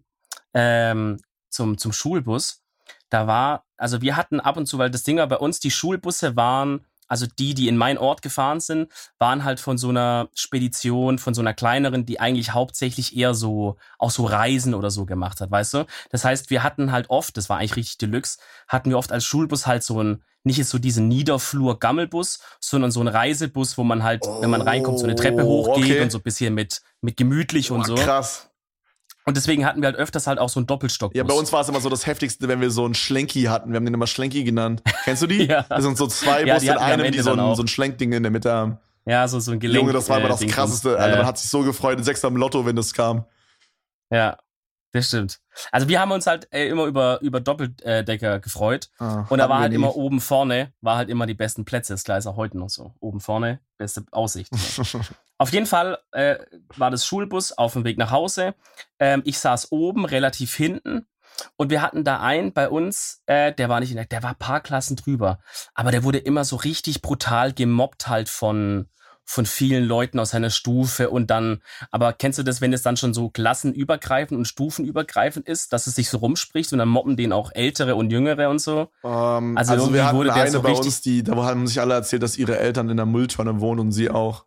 ähm, 0.53 1.19
zum, 1.49 1.77
zum 1.79 1.91
Schulbus. 1.91 2.63
Da 3.09 3.25
war, 3.25 3.65
also 3.77 4.01
wir 4.01 4.15
hatten 4.15 4.39
ab 4.39 4.57
und 4.57 4.67
zu, 4.67 4.77
weil 4.77 4.91
das 4.91 5.03
Ding 5.03 5.17
war 5.17 5.27
bei 5.27 5.37
uns, 5.37 5.59
die 5.59 5.71
Schulbusse 5.71 6.35
waren 6.35 6.85
also 7.11 7.25
die, 7.27 7.53
die 7.53 7.67
in 7.67 7.75
meinen 7.75 7.97
Ort 7.97 8.21
gefahren 8.21 8.61
sind, 8.61 8.89
waren 9.19 9.43
halt 9.43 9.59
von 9.59 9.77
so 9.77 9.89
einer 9.89 10.29
Spedition, 10.33 11.19
von 11.19 11.33
so 11.33 11.41
einer 11.41 11.53
kleineren, 11.53 12.05
die 12.05 12.21
eigentlich 12.21 12.53
hauptsächlich 12.53 13.17
eher 13.17 13.33
so, 13.33 13.75
auch 13.99 14.11
so 14.11 14.23
Reisen 14.23 14.73
oder 14.73 14.91
so 14.91 15.05
gemacht 15.05 15.41
hat, 15.41 15.51
weißt 15.51 15.73
du? 15.73 15.85
Das 16.09 16.23
heißt, 16.23 16.49
wir 16.51 16.63
hatten 16.63 16.93
halt 16.93 17.09
oft, 17.09 17.35
das 17.35 17.49
war 17.49 17.57
eigentlich 17.57 17.75
richtig 17.75 17.97
Deluxe, 17.97 18.39
hatten 18.69 18.91
wir 18.91 18.97
oft 18.97 19.11
als 19.11 19.25
Schulbus 19.25 19.67
halt 19.67 19.83
so 19.83 20.01
ein, 20.01 20.23
nicht 20.45 20.55
jetzt 20.55 20.69
so 20.69 20.79
diesen 20.79 21.09
Niederflur-Gammelbus, 21.09 22.39
sondern 22.61 22.91
so 22.91 23.01
ein 23.01 23.09
Reisebus, 23.09 23.77
wo 23.77 23.83
man 23.83 24.03
halt, 24.03 24.23
oh, 24.25 24.41
wenn 24.41 24.49
man 24.49 24.61
reinkommt, 24.61 24.97
so 24.97 25.03
eine 25.03 25.15
Treppe 25.15 25.43
oh, 25.43 25.67
hochgeht 25.67 25.83
okay. 25.83 26.01
und 26.01 26.13
so 26.13 26.19
ein 26.19 26.23
bisschen 26.23 26.53
mit, 26.53 26.81
mit 27.01 27.17
gemütlich 27.17 27.71
oh, 27.71 27.75
und 27.75 27.85
so. 27.85 27.95
Krass. 27.95 28.50
Und 29.25 29.37
deswegen 29.37 29.65
hatten 29.65 29.81
wir 29.81 29.87
halt 29.87 29.97
öfters 29.97 30.25
halt 30.25 30.39
auch 30.39 30.49
so 30.49 30.59
einen 30.59 30.67
Doppelstock. 30.67 31.15
Ja, 31.15 31.23
bei 31.23 31.33
uns 31.33 31.53
war 31.53 31.61
es 31.61 31.69
immer 31.69 31.79
so 31.79 31.89
das 31.89 32.07
Heftigste, 32.07 32.47
wenn 32.47 32.59
wir 32.59 32.71
so 32.71 32.85
einen 32.85 32.95
Schlenki 32.95 33.43
hatten. 33.43 33.71
Wir 33.71 33.75
haben 33.75 33.85
den 33.85 33.93
immer 33.93 34.07
Schlenki 34.07 34.43
genannt. 34.43 34.81
Kennst 35.03 35.21
du 35.21 35.27
die? 35.27 35.45
ja. 35.47 35.63
Das 35.69 35.83
sind 35.83 35.97
so 35.97 36.07
zwei 36.07 36.43
ja, 36.43 36.55
Busse 36.55 36.71
in 36.71 36.77
einem, 36.77 37.11
die 37.11 37.19
so 37.19 37.33
ein, 37.33 37.55
so 37.55 37.61
ein 37.61 37.67
Schlenkding 37.67 38.13
in 38.13 38.23
der 38.23 38.31
Mitte 38.31 38.51
haben. 38.51 38.79
Ja, 39.05 39.27
so, 39.27 39.39
so 39.39 39.51
ein 39.51 39.59
Gelenk. 39.59 39.81
Junge, 39.81 39.93
das 39.93 40.09
war 40.09 40.19
immer 40.19 40.29
das 40.29 40.45
Krasseste. 40.45 40.97
Alter, 40.97 41.17
man 41.17 41.25
hat 41.25 41.37
sich 41.37 41.49
so 41.49 41.61
gefreut, 41.61 41.97
in 41.97 42.03
Sechster 42.03 42.27
im 42.27 42.35
Lotto, 42.35 42.65
wenn 42.65 42.75
das 42.75 42.93
kam. 42.93 43.25
Ja, 44.11 44.37
das 44.93 45.07
stimmt. 45.07 45.39
Also 45.71 45.87
wir 45.87 45.99
haben 45.99 46.11
uns 46.11 46.27
halt 46.27 46.47
äh, 46.51 46.67
immer 46.67 46.85
über, 46.85 47.19
über 47.21 47.39
Doppeldecker 47.39 48.39
gefreut. 48.39 48.89
Ah, 48.99 49.25
und 49.29 49.37
da 49.37 49.47
war 49.47 49.59
halt 49.59 49.71
nie. 49.71 49.75
immer 49.75 49.95
oben 49.95 50.19
vorne, 50.19 50.73
war 50.81 50.97
halt 50.97 51.09
immer 51.09 51.25
die 51.25 51.33
besten 51.33 51.65
Plätze. 51.65 51.93
Das 51.93 52.03
ist 52.03 52.27
auch 52.27 52.35
heute 52.35 52.57
noch 52.57 52.69
so. 52.69 52.93
Oben 52.99 53.21
vorne, 53.21 53.59
beste 53.77 54.03
Aussicht. 54.11 54.51
auf 55.37 55.53
jeden 55.53 55.65
Fall 55.65 55.97
äh, 56.11 56.37
war 56.75 56.91
das 56.91 57.05
Schulbus 57.05 57.53
auf 57.53 57.73
dem 57.73 57.85
Weg 57.85 57.97
nach 57.97 58.11
Hause. 58.11 58.53
Ähm, 58.99 59.21
ich 59.25 59.39
saß 59.39 59.71
oben, 59.71 60.05
relativ 60.05 60.55
hinten. 60.55 61.07
Und 61.55 61.69
wir 61.69 61.81
hatten 61.81 62.03
da 62.03 62.19
einen 62.19 62.51
bei 62.51 62.69
uns, 62.69 63.23
äh, 63.25 63.53
der 63.53 63.69
war 63.69 63.79
nicht 63.79 63.91
in 63.91 63.95
der, 63.95 64.05
der 64.05 64.23
war 64.23 64.35
paar 64.35 64.59
Klassen 64.59 64.97
drüber. 64.97 65.39
Aber 65.73 65.91
der 65.91 66.03
wurde 66.03 66.17
immer 66.17 66.43
so 66.43 66.57
richtig 66.57 67.01
brutal 67.01 67.53
gemobbt 67.53 68.09
halt 68.09 68.29
von, 68.29 68.89
von 69.31 69.45
vielen 69.45 69.85
Leuten 69.85 70.19
aus 70.19 70.31
seiner 70.31 70.49
Stufe 70.49 71.09
und 71.09 71.31
dann, 71.31 71.61
aber 71.89 72.11
kennst 72.11 72.37
du 72.37 72.43
das, 72.43 72.59
wenn 72.59 72.73
es 72.73 72.81
dann 72.81 72.97
schon 72.97 73.13
so 73.13 73.29
klassenübergreifend 73.29 74.37
und 74.37 74.45
stufenübergreifend 74.45 75.47
ist, 75.47 75.71
dass 75.71 75.87
es 75.87 75.95
sich 75.95 76.09
so 76.09 76.17
rumspricht 76.17 76.73
und 76.73 76.79
dann 76.79 76.89
mobben 76.89 77.15
den 77.15 77.31
auch 77.31 77.51
Ältere 77.53 77.95
und 77.95 78.11
Jüngere 78.11 78.49
und 78.49 78.59
so? 78.59 78.89
Um, 79.03 79.11
ähm, 79.11 79.57
also, 79.57 79.73
also 79.73 79.93
wir 79.93 80.05
hatten 80.05 80.17
wurde 80.17 80.33
eine 80.33 80.51
so 80.51 80.61
bei 80.61 80.73
uns, 80.73 80.99
die, 81.01 81.23
da 81.23 81.35
haben 81.37 81.65
sich 81.65 81.79
alle 81.79 81.93
erzählt, 81.93 82.23
dass 82.23 82.37
ihre 82.37 82.59
Eltern 82.59 82.89
in 82.89 82.97
der 82.97 83.05
Mülltonne 83.05 83.61
wohnen 83.61 83.79
und 83.79 83.91
sie 83.93 84.09
auch. 84.09 84.45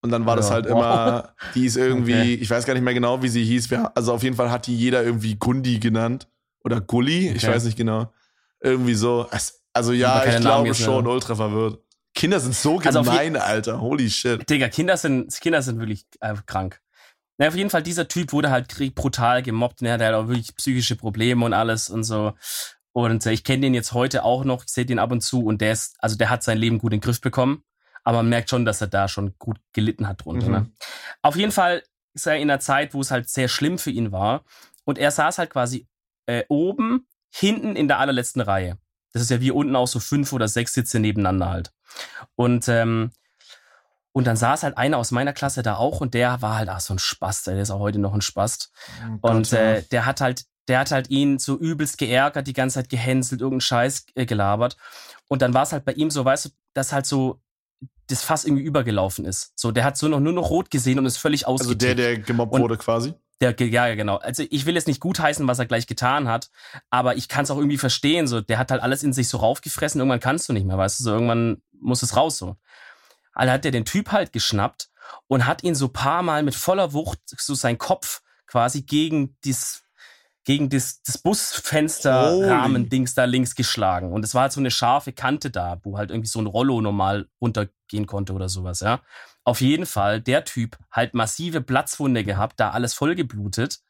Und 0.00 0.10
dann 0.10 0.26
war 0.26 0.34
ja, 0.34 0.36
das 0.36 0.50
halt 0.52 0.66
wow. 0.66 0.72
immer, 0.72 1.34
die 1.56 1.66
ist 1.66 1.76
irgendwie, 1.76 2.14
okay. 2.14 2.34
ich 2.34 2.50
weiß 2.50 2.64
gar 2.66 2.74
nicht 2.74 2.84
mehr 2.84 2.94
genau, 2.94 3.22
wie 3.22 3.28
sie 3.28 3.44
hieß. 3.44 3.68
Also 3.94 4.12
auf 4.12 4.22
jeden 4.22 4.36
Fall 4.36 4.50
hat 4.50 4.68
die 4.68 4.76
jeder 4.76 5.02
irgendwie 5.02 5.36
Gundi 5.36 5.80
genannt. 5.80 6.28
Oder 6.64 6.80
Gulli, 6.80 7.28
okay. 7.28 7.36
ich 7.36 7.46
weiß 7.46 7.64
nicht 7.64 7.76
genau. 7.76 8.12
Irgendwie 8.60 8.94
so. 8.94 9.26
Also 9.72 9.92
ja, 9.92 10.24
ich 10.24 10.36
glaube 10.40 10.72
schon, 10.74 11.06
ultra 11.08 11.34
verwirrt. 11.34 11.80
Kinder 12.14 12.40
sind 12.40 12.54
so 12.54 12.78
also 12.78 13.02
gemein, 13.02 13.36
also 13.36 13.46
Alter. 13.46 13.80
Holy 13.80 14.10
shit. 14.10 14.48
Digga, 14.48 14.68
Kinder 14.68 14.96
sind, 14.96 15.32
Kinder 15.40 15.62
sind 15.62 15.78
wirklich 15.78 16.04
äh, 16.20 16.34
krank. 16.46 16.80
Na, 17.38 17.48
auf 17.48 17.56
jeden 17.56 17.70
Fall, 17.70 17.82
dieser 17.82 18.08
Typ 18.08 18.32
wurde 18.32 18.50
halt 18.50 18.94
brutal 18.94 19.42
gemobbt 19.42 19.80
und 19.80 19.86
er 19.86 19.94
hat 19.94 20.02
halt 20.02 20.14
auch 20.14 20.28
wirklich 20.28 20.54
psychische 20.56 20.96
Probleme 20.96 21.44
und 21.44 21.54
alles 21.54 21.88
und 21.88 22.04
so. 22.04 22.34
Und 22.92 23.24
äh, 23.24 23.32
ich 23.32 23.44
kenne 23.44 23.62
den 23.62 23.74
jetzt 23.74 23.92
heute 23.92 24.24
auch 24.24 24.44
noch, 24.44 24.64
ich 24.64 24.70
sehe 24.70 24.84
den 24.84 24.98
ab 24.98 25.10
und 25.10 25.22
zu 25.22 25.44
und 25.44 25.60
der 25.60 25.72
ist, 25.72 25.96
also 26.00 26.16
der 26.16 26.30
hat 26.30 26.42
sein 26.42 26.58
Leben 26.58 26.78
gut 26.78 26.92
in 26.92 27.00
den 27.00 27.04
Griff 27.04 27.20
bekommen. 27.20 27.64
Aber 28.04 28.18
man 28.18 28.28
merkt 28.28 28.50
schon, 28.50 28.64
dass 28.64 28.80
er 28.80 28.88
da 28.88 29.08
schon 29.08 29.34
gut 29.38 29.58
gelitten 29.72 30.08
hat 30.08 30.24
drunter. 30.24 30.48
Ne? 30.48 30.58
Mhm. 30.58 30.64
Ne? 30.64 30.72
Auf 31.22 31.36
jeden 31.36 31.52
Fall 31.52 31.82
ist 32.14 32.26
er 32.26 32.36
in 32.36 32.50
einer 32.50 32.60
Zeit, 32.60 32.94
wo 32.94 33.00
es 33.00 33.10
halt 33.10 33.28
sehr 33.28 33.48
schlimm 33.48 33.78
für 33.78 33.90
ihn 33.90 34.12
war. 34.12 34.44
Und 34.84 34.98
er 34.98 35.10
saß 35.10 35.38
halt 35.38 35.50
quasi 35.50 35.86
äh, 36.26 36.44
oben, 36.48 37.06
hinten 37.32 37.76
in 37.76 37.88
der 37.88 37.98
allerletzten 37.98 38.42
Reihe. 38.42 38.76
Das 39.12 39.22
ist 39.22 39.30
ja 39.30 39.40
wie 39.40 39.50
unten 39.50 39.76
auch 39.76 39.86
so 39.86 40.00
fünf 40.00 40.32
oder 40.32 40.48
sechs 40.48 40.74
Sitze 40.74 40.98
nebeneinander 40.98 41.50
halt. 41.50 41.72
Und, 42.34 42.68
ähm, 42.68 43.10
und 44.12 44.26
dann 44.26 44.36
saß 44.36 44.62
halt 44.62 44.76
einer 44.76 44.98
aus 44.98 45.10
meiner 45.10 45.32
Klasse 45.32 45.62
da 45.62 45.76
auch 45.76 46.00
und 46.00 46.14
der 46.14 46.42
war 46.42 46.56
halt, 46.56 46.68
ach, 46.68 46.80
so 46.80 46.94
ein 46.94 46.98
Spast, 46.98 47.46
der 47.46 47.58
ist 47.60 47.70
auch 47.70 47.80
heute 47.80 47.98
noch 47.98 48.14
ein 48.14 48.20
Spast. 48.20 48.72
Oh 49.22 49.30
und 49.30 49.52
äh, 49.52 49.82
der 49.90 50.06
hat 50.06 50.20
halt, 50.20 50.44
der 50.68 50.80
hat 50.80 50.90
halt 50.90 51.10
ihn 51.10 51.38
so 51.38 51.58
übelst 51.58 51.98
geärgert, 51.98 52.46
die 52.46 52.52
ganze 52.52 52.74
Zeit 52.74 52.88
gehänselt, 52.88 53.40
irgendeinen 53.40 53.62
Scheiß 53.62 54.06
äh, 54.14 54.26
gelabert. 54.26 54.76
Und 55.28 55.42
dann 55.42 55.54
war 55.54 55.62
es 55.62 55.72
halt 55.72 55.84
bei 55.84 55.92
ihm 55.92 56.10
so, 56.10 56.24
weißt 56.24 56.46
du, 56.46 56.48
dass 56.74 56.92
halt 56.92 57.06
so 57.06 57.40
das 58.06 58.22
Fass 58.22 58.44
irgendwie 58.44 58.62
übergelaufen 58.62 59.24
ist. 59.24 59.52
So, 59.56 59.72
der 59.72 59.84
hat 59.84 59.96
so 59.96 60.08
noch 60.08 60.20
nur 60.20 60.32
noch 60.32 60.50
rot 60.50 60.70
gesehen 60.70 60.98
und 60.98 61.06
ist 61.06 61.16
völlig 61.16 61.46
ausgetippt. 61.46 61.82
Also 61.82 61.94
der, 61.94 61.94
der 61.94 62.18
gemobbt 62.18 62.58
wurde 62.58 62.76
quasi? 62.76 63.14
Der, 63.42 63.60
ja, 63.60 63.92
genau. 63.96 64.16
Also 64.18 64.44
ich 64.50 64.66
will 64.66 64.76
jetzt 64.76 64.86
nicht 64.86 65.00
gutheißen, 65.00 65.48
was 65.48 65.58
er 65.58 65.66
gleich 65.66 65.88
getan 65.88 66.28
hat, 66.28 66.48
aber 66.90 67.16
ich 67.16 67.28
kann 67.28 67.42
es 67.42 67.50
auch 67.50 67.56
irgendwie 67.56 67.76
verstehen. 67.76 68.28
So, 68.28 68.40
der 68.40 68.58
hat 68.58 68.70
halt 68.70 68.82
alles 68.82 69.02
in 69.02 69.12
sich 69.12 69.28
so 69.28 69.38
raufgefressen. 69.38 70.00
Irgendwann 70.00 70.20
kannst 70.20 70.48
du 70.48 70.52
nicht 70.52 70.64
mehr, 70.64 70.78
weißt 70.78 71.00
du. 71.00 71.04
So, 71.04 71.12
irgendwann 71.12 71.60
muss 71.72 72.04
es 72.04 72.16
raus 72.16 72.38
so. 72.38 72.56
Also 73.32 73.52
hat 73.52 73.64
der 73.64 73.72
den 73.72 73.84
Typ 73.84 74.12
halt 74.12 74.32
geschnappt 74.32 74.90
und 75.26 75.44
hat 75.44 75.64
ihn 75.64 75.74
so 75.74 75.88
paar 75.88 76.22
Mal 76.22 76.44
mit 76.44 76.54
voller 76.54 76.92
Wucht 76.92 77.18
so 77.26 77.54
sein 77.54 77.78
Kopf 77.78 78.22
quasi 78.46 78.82
gegen 78.82 79.36
das 79.44 79.82
gegen 80.44 80.68
das, 80.70 81.02
das 81.02 81.18
Busfensterrahmen-Dings 81.18 83.14
da 83.14 83.24
links 83.26 83.54
geschlagen. 83.54 84.12
Und 84.12 84.24
es 84.24 84.34
war 84.34 84.42
halt 84.42 84.52
so 84.52 84.60
eine 84.60 84.72
scharfe 84.72 85.12
Kante 85.12 85.50
da, 85.50 85.78
wo 85.84 85.98
halt 85.98 86.10
irgendwie 86.10 86.28
so 86.28 86.40
ein 86.40 86.46
Rollo 86.46 86.80
normal 86.80 87.28
runtergehen 87.40 88.06
konnte 88.06 88.32
oder 88.32 88.48
sowas, 88.48 88.80
ja. 88.80 89.02
Auf 89.44 89.60
jeden 89.60 89.86
Fall, 89.86 90.20
der 90.20 90.44
Typ 90.44 90.78
halt 90.90 91.14
massive 91.14 91.60
Platzwunde 91.60 92.24
gehabt, 92.24 92.60
da 92.60 92.70
alles 92.70 92.94
vollgeblutet. 92.94 93.80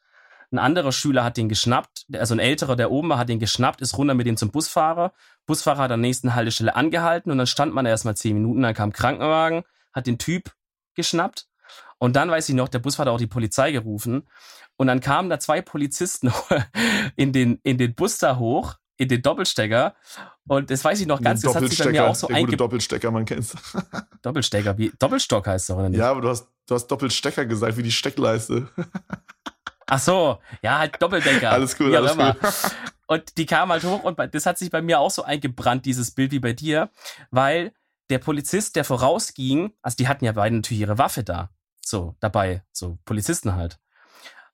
Ein 0.51 0.59
anderer 0.59 0.91
Schüler 0.91 1.23
hat 1.23 1.37
den 1.37 1.49
geschnappt, 1.49 2.05
also 2.13 2.35
ein 2.35 2.39
älterer, 2.39 2.75
der 2.75 2.91
oben 2.91 3.09
war, 3.09 3.17
hat 3.17 3.29
den 3.29 3.39
geschnappt, 3.39 3.81
ist 3.81 3.97
runter 3.97 4.13
mit 4.13 4.27
ihm 4.27 4.37
zum 4.37 4.51
Busfahrer. 4.51 5.13
Busfahrer 5.45 5.83
hat 5.83 5.91
an 5.91 6.01
der 6.01 6.07
nächsten 6.09 6.35
Haltestelle 6.35 6.75
angehalten 6.75 7.31
und 7.31 7.39
dann 7.39 7.47
stand 7.47 7.73
man 7.73 7.85
erstmal 7.85 8.15
zehn 8.15 8.35
Minuten, 8.35 8.61
dann 8.61 8.75
kam 8.75 8.93
Krankenwagen, 8.93 9.63
hat 9.91 10.07
den 10.07 10.19
Typ 10.19 10.53
geschnappt. 10.95 11.47
Und 11.97 12.15
dann 12.15 12.29
weiß 12.29 12.49
ich 12.49 12.55
noch, 12.55 12.69
der 12.69 12.79
Busfahrer 12.79 13.09
hat 13.09 13.15
auch 13.15 13.19
die 13.19 13.27
Polizei 13.27 13.71
gerufen. 13.71 14.27
Und 14.75 14.87
dann 14.87 14.99
kamen 14.99 15.29
da 15.29 15.39
zwei 15.39 15.61
Polizisten 15.61 16.31
in 17.15 17.31
den, 17.31 17.59
in 17.63 17.77
den 17.77 17.95
Bus 17.95 18.17
da 18.17 18.37
hoch, 18.37 18.75
in 18.97 19.07
den 19.07 19.21
Doppelstecker. 19.21 19.95
Und 20.47 20.69
das 20.69 20.83
weiß 20.83 20.99
ich 20.99 21.07
noch 21.07 21.21
ganz, 21.21 21.41
das 21.41 21.55
hat 21.55 21.67
sich 21.67 21.79
bei 21.79 21.91
mir 21.91 22.07
auch 22.07 22.15
so 22.15 22.27
einge... 22.27 22.55
Doppelstecker, 22.55 23.11
man 23.11 23.25
kennt's. 23.25 23.55
Doppelstecker, 24.21 24.77
wie, 24.77 24.91
Doppelstock 24.99 25.47
heißt 25.47 25.69
doch, 25.69 25.77
oder 25.77 25.89
nicht? 25.89 25.99
Ja, 25.99 26.11
aber 26.11 26.21
du 26.21 26.29
hast, 26.29 26.47
du 26.67 26.75
hast 26.75 26.87
Doppelstecker 26.87 27.45
gesagt, 27.45 27.77
wie 27.77 27.83
die 27.83 27.91
Steckleiste. 27.91 28.69
Ach 29.87 29.99
so, 29.99 30.39
ja, 30.61 30.79
halt 30.79 31.01
Doppeldecker. 31.01 31.51
alles 31.51 31.75
cool, 31.79 31.95
alles 31.95 32.17
cool. 32.17 32.35
Und 33.07 33.37
die 33.37 33.45
kamen 33.45 33.71
halt 33.71 33.83
hoch 33.83 34.03
und 34.03 34.17
das 34.33 34.45
hat 34.45 34.57
sich 34.57 34.71
bei 34.71 34.81
mir 34.81 34.99
auch 34.99 35.11
so 35.11 35.23
eingebrannt, 35.23 35.85
dieses 35.85 36.11
Bild 36.11 36.31
wie 36.31 36.39
bei 36.39 36.53
dir, 36.53 36.89
weil 37.31 37.73
der 38.09 38.19
Polizist, 38.19 38.75
der 38.75 38.85
vorausging, 38.85 39.73
also 39.81 39.97
die 39.97 40.07
hatten 40.07 40.25
ja 40.25 40.31
beide 40.31 40.55
natürlich 40.55 40.81
ihre 40.81 40.97
Waffe 40.97 41.23
da, 41.23 41.49
so 41.81 42.15
dabei, 42.19 42.63
so 42.71 42.97
Polizisten 43.05 43.55
halt. 43.55 43.79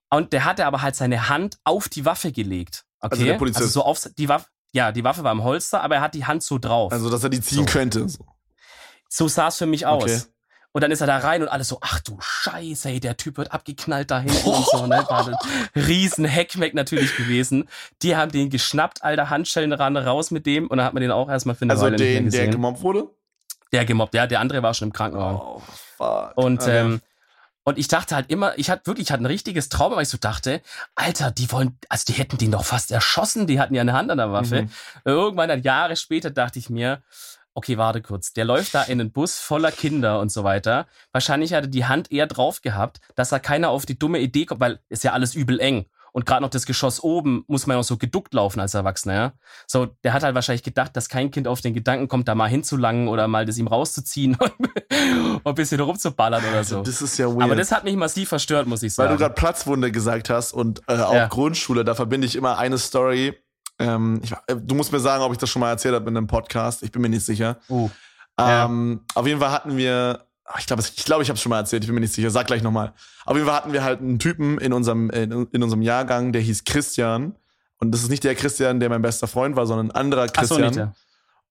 Und 0.09 0.33
der 0.33 0.45
hatte 0.45 0.65
aber 0.65 0.81
halt 0.81 0.95
seine 0.95 1.29
Hand 1.29 1.59
auf 1.63 1.87
die 1.87 2.05
Waffe 2.05 2.31
gelegt. 2.31 2.85
Okay. 3.01 3.13
Also, 3.13 3.25
der 3.25 3.33
Polizist. 3.35 3.61
also 3.61 3.79
so 3.79 3.83
auf 3.83 4.09
die 4.17 4.29
Waffe. 4.29 4.47
Ja, 4.71 4.91
die 4.91 5.03
Waffe 5.03 5.23
war 5.23 5.31
im 5.31 5.43
Holster, 5.43 5.81
aber 5.81 5.95
er 5.95 6.01
hat 6.01 6.13
die 6.13 6.25
Hand 6.25 6.43
so 6.43 6.59
drauf. 6.59 6.91
Also, 6.91 7.09
dass 7.09 7.23
er 7.23 7.29
die 7.29 7.41
ziehen 7.41 7.65
so. 7.65 7.65
könnte. 7.65 8.07
So 9.07 9.27
sah 9.27 9.47
es 9.47 9.57
für 9.57 9.65
mich 9.65 9.85
aus. 9.85 10.03
Okay. 10.03 10.21
Und 10.71 10.83
dann 10.83 10.91
ist 10.91 11.01
er 11.01 11.07
da 11.07 11.17
rein 11.17 11.41
und 11.41 11.47
alles 11.47 11.67
so, 11.67 11.79
ach 11.81 11.99
du 12.01 12.17
Scheiße, 12.19 12.89
ey, 12.89 12.99
der 12.99 13.17
Typ 13.17 13.37
wird 13.37 13.51
abgeknallt 13.51 14.11
da 14.11 14.19
hinten 14.19 14.47
und 14.47 14.65
so, 14.67 14.85
ne? 14.85 15.03
War 15.09 15.27
ein 15.27 15.35
riesen 15.75 16.25
Heckmeck 16.25 16.75
natürlich 16.75 17.15
gewesen. 17.17 17.67
Die 18.03 18.15
haben 18.15 18.31
den 18.31 18.51
geschnappt, 18.51 19.03
alter 19.03 19.31
Handschellen 19.31 19.73
ran, 19.73 19.97
raus 19.97 20.29
mit 20.29 20.45
dem 20.45 20.67
und 20.67 20.77
dann 20.77 20.85
hat 20.85 20.93
man 20.93 21.01
den 21.01 21.11
auch 21.11 21.27
erstmal 21.27 21.55
für 21.55 21.63
eine 21.63 21.73
also 21.73 21.85
Weile 21.85 21.97
den, 21.97 22.05
nicht 22.05 22.13
mehr 22.13 22.23
gesehen. 22.23 22.39
der 22.41 22.49
gemobbt 22.51 22.81
wurde? 22.83 23.09
Der 23.71 23.85
gemobbt, 23.85 24.13
ja, 24.13 24.27
der 24.27 24.39
andere 24.39 24.61
war 24.61 24.75
schon 24.75 24.89
im 24.89 24.93
Krankenhaus. 24.93 25.41
Oh, 25.43 25.61
fuck. 25.97 26.37
Und, 26.37 26.61
okay. 26.61 26.79
ähm, 26.79 27.01
und 27.69 27.77
ich 27.77 27.87
dachte 27.87 28.15
halt 28.15 28.31
immer, 28.31 28.57
ich 28.57 28.71
hatte 28.71 28.87
wirklich, 28.87 29.07
ich 29.07 29.11
hatte 29.11 29.21
ein 29.21 29.27
richtiges 29.27 29.69
Trauma, 29.69 29.95
weil 29.95 30.01
ich 30.03 30.09
so 30.09 30.17
dachte, 30.17 30.61
Alter, 30.95 31.29
die 31.29 31.51
wollen, 31.51 31.77
also 31.87 32.03
die 32.07 32.13
hätten 32.13 32.39
den 32.39 32.49
doch 32.49 32.65
fast 32.65 32.89
erschossen, 32.89 33.45
die 33.45 33.59
hatten 33.59 33.75
ja 33.75 33.81
eine 33.81 33.93
Hand 33.93 34.09
an 34.09 34.17
der 34.17 34.31
Waffe. 34.31 34.63
Mhm. 34.63 34.69
Irgendwann 35.05 35.49
dann 35.49 35.61
Jahre 35.61 35.95
später 35.95 36.31
dachte 36.31 36.57
ich 36.57 36.71
mir, 36.71 37.03
okay, 37.53 37.77
warte 37.77 38.01
kurz, 38.01 38.33
der 38.33 38.45
läuft 38.45 38.73
da 38.73 38.81
in 38.81 38.99
einen 38.99 39.11
Bus 39.11 39.37
voller 39.37 39.71
Kinder 39.71 40.19
und 40.19 40.31
so 40.31 40.43
weiter. 40.43 40.87
Wahrscheinlich 41.11 41.53
hat 41.53 41.65
er 41.65 41.69
die 41.69 41.85
Hand 41.85 42.11
eher 42.11 42.25
drauf 42.25 42.61
gehabt, 42.61 43.01
dass 43.13 43.29
da 43.29 43.37
keiner 43.37 43.69
auf 43.69 43.85
die 43.85 43.99
dumme 43.99 44.17
Idee 44.17 44.45
kommt, 44.45 44.61
weil 44.61 44.79
ist 44.89 45.03
ja 45.03 45.13
alles 45.13 45.35
übel 45.35 45.59
eng. 45.59 45.85
Und 46.11 46.25
gerade 46.25 46.41
noch 46.41 46.49
das 46.49 46.65
Geschoss 46.65 47.01
oben 47.01 47.43
muss 47.47 47.67
man 47.67 47.75
ja 47.75 47.79
auch 47.79 47.83
so 47.83 47.97
geduckt 47.97 48.33
laufen 48.33 48.59
als 48.59 48.73
Erwachsener, 48.73 49.13
ja. 49.13 49.33
So, 49.67 49.87
der 50.03 50.13
hat 50.13 50.23
halt 50.23 50.35
wahrscheinlich 50.35 50.63
gedacht, 50.63 50.95
dass 50.95 51.09
kein 51.09 51.31
Kind 51.31 51.47
auf 51.47 51.61
den 51.61 51.73
Gedanken 51.73 52.07
kommt, 52.07 52.27
da 52.27 52.35
mal 52.35 52.47
hinzulangen 52.47 53.07
oder 53.07 53.27
mal 53.27 53.45
das 53.45 53.57
ihm 53.57 53.67
rauszuziehen 53.67 54.35
und, 54.39 55.45
ein 55.45 55.55
bisschen 55.55 55.79
rumzuballern 55.79 56.43
oder 56.43 56.63
so. 56.63 56.81
Das 56.81 57.01
ist 57.01 57.17
ja 57.17 57.27
weird. 57.27 57.43
Aber 57.43 57.55
das 57.55 57.71
hat 57.71 57.83
mich 57.83 57.95
massiv 57.95 58.29
verstört, 58.29 58.67
muss 58.67 58.83
ich 58.83 58.93
sagen. 58.93 59.09
Weil 59.09 59.17
du 59.17 59.23
gerade 59.23 59.35
Platzwunde 59.35 59.91
gesagt 59.91 60.29
hast 60.29 60.53
und 60.53 60.81
äh, 60.87 60.97
auch 60.97 61.13
ja. 61.13 61.27
Grundschule, 61.27 61.83
da 61.83 61.95
verbinde 61.95 62.27
ich 62.27 62.35
immer 62.35 62.57
eine 62.57 62.77
Story. 62.77 63.35
Ähm, 63.79 64.21
ich, 64.23 64.31
äh, 64.31 64.55
du 64.55 64.75
musst 64.75 64.91
mir 64.91 64.99
sagen, 64.99 65.23
ob 65.23 65.31
ich 65.31 65.37
das 65.37 65.49
schon 65.49 65.61
mal 65.61 65.69
erzählt 65.69 65.95
habe 65.95 66.09
in 66.09 66.17
einem 66.17 66.27
Podcast. 66.27 66.83
Ich 66.83 66.91
bin 66.91 67.01
mir 67.01 67.09
nicht 67.09 67.25
sicher. 67.25 67.57
Uh, 67.69 67.89
ähm, 68.37 69.01
ja. 69.01 69.21
Auf 69.21 69.27
jeden 69.27 69.39
Fall 69.39 69.51
hatten 69.51 69.77
wir 69.77 70.25
ich 70.57 70.65
glaube, 70.65 70.81
ich, 70.81 71.05
glaube, 71.05 71.21
ich 71.21 71.29
habe 71.29 71.35
es 71.35 71.41
schon 71.41 71.51
mal 71.51 71.59
erzählt, 71.59 71.83
ich 71.83 71.87
bin 71.87 71.93
mir 71.93 72.01
nicht 72.01 72.13
sicher, 72.13 72.31
sag 72.31 72.47
gleich 72.47 72.63
nochmal. 72.63 72.93
Auf 73.25 73.35
jeden 73.35 73.45
Fall 73.45 73.55
hatten 73.55 73.73
wir 73.73 73.83
halt 73.83 73.99
einen 73.99 74.17
Typen 74.17 74.57
in 74.57 74.73
unserem, 74.73 75.09
in, 75.11 75.47
in, 75.51 75.63
unserem 75.63 75.81
Jahrgang, 75.81 76.31
der 76.31 76.41
hieß 76.41 76.63
Christian. 76.63 77.35
Und 77.77 77.91
das 77.91 78.01
ist 78.01 78.09
nicht 78.09 78.23
der 78.23 78.35
Christian, 78.35 78.79
der 78.79 78.89
mein 78.89 79.01
bester 79.01 79.27
Freund 79.27 79.55
war, 79.55 79.67
sondern 79.67 79.91
ein 79.91 79.95
anderer 79.95 80.27
Christian. 80.27 80.73
So. 80.73 80.91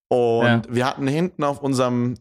Und 0.08 0.46
ja. 0.46 0.62
wir 0.68 0.86
hatten 0.86 1.06
hinten 1.06 1.44
auf 1.44 1.62
unserem, 1.62 2.16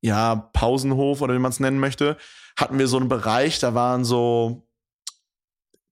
ja, 0.00 0.34
Pausenhof 0.52 1.20
oder 1.20 1.34
wie 1.34 1.38
man 1.38 1.52
es 1.52 1.60
nennen 1.60 1.78
möchte, 1.78 2.16
hatten 2.56 2.78
wir 2.78 2.88
so 2.88 2.96
einen 2.96 3.08
Bereich, 3.08 3.60
da 3.60 3.74
waren 3.74 4.04
so, 4.04 4.66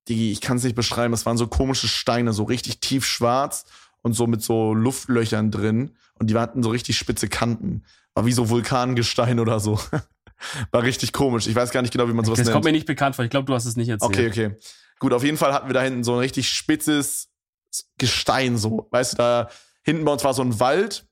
die, 0.09 0.33
ich 0.33 0.41
kann 0.41 0.57
es 0.57 0.65
nicht 0.65 0.77
beschreiben, 0.77 1.13
das 1.13 1.27
waren 1.27 1.37
so 1.37 1.47
komische 1.47 1.89
Steine, 1.89 2.33
so 2.33 2.45
richtig 2.45 2.81
tief 2.81 3.07
schwarz 3.07 3.65
und 4.03 4.15
so 4.15 4.27
mit 4.27 4.43
so 4.43 4.75
Luftlöchern 4.75 5.51
drin. 5.51 5.93
Und 6.19 6.31
die 6.31 6.37
hatten 6.37 6.63
so 6.63 6.71
richtig 6.71 6.97
spitze 6.97 7.29
Kanten. 7.29 7.85
War 8.15 8.25
wie 8.25 8.33
so 8.33 8.49
Vulkangestein 8.49 9.39
oder 9.39 9.61
so. 9.61 9.79
War 10.71 10.83
richtig 10.83 11.13
komisch. 11.13 11.47
Ich 11.47 11.55
weiß 11.55 11.71
gar 11.71 11.83
nicht 11.83 11.93
genau, 11.93 12.09
wie 12.09 12.13
man 12.13 12.25
sowas 12.25 12.39
das 12.39 12.47
nennt. 12.47 12.49
Das 12.49 12.55
kommt 12.55 12.65
mir 12.65 12.73
nicht 12.73 12.87
bekannt 12.87 13.17
vor. 13.17 13.25
Ich 13.25 13.31
glaube, 13.31 13.47
du 13.47 13.55
hast 13.55 13.65
es 13.65 13.77
nicht 13.77 13.89
erzählt. 13.89 14.11
Okay, 14.11 14.29
okay. 14.29 14.57
Gut, 14.99 15.13
auf 15.13 15.25
jeden 15.25 15.37
Fall 15.37 15.53
hatten 15.53 15.69
wir 15.69 15.75
da 15.75 15.83
hinten 15.83 16.05
so 16.05 16.15
ein 16.15 16.19
richtig 16.19 16.49
spitzes 16.49 17.29
Gestein, 17.99 18.57
so. 18.57 18.89
Weißt 18.91 19.15
du, 19.15 19.17
da 19.17 19.51
hinten 19.83 20.05
bei 20.05 20.13
uns 20.13 20.25
war 20.25 20.35
so 20.35 20.43
ein 20.43 20.59
Wald. 20.61 21.07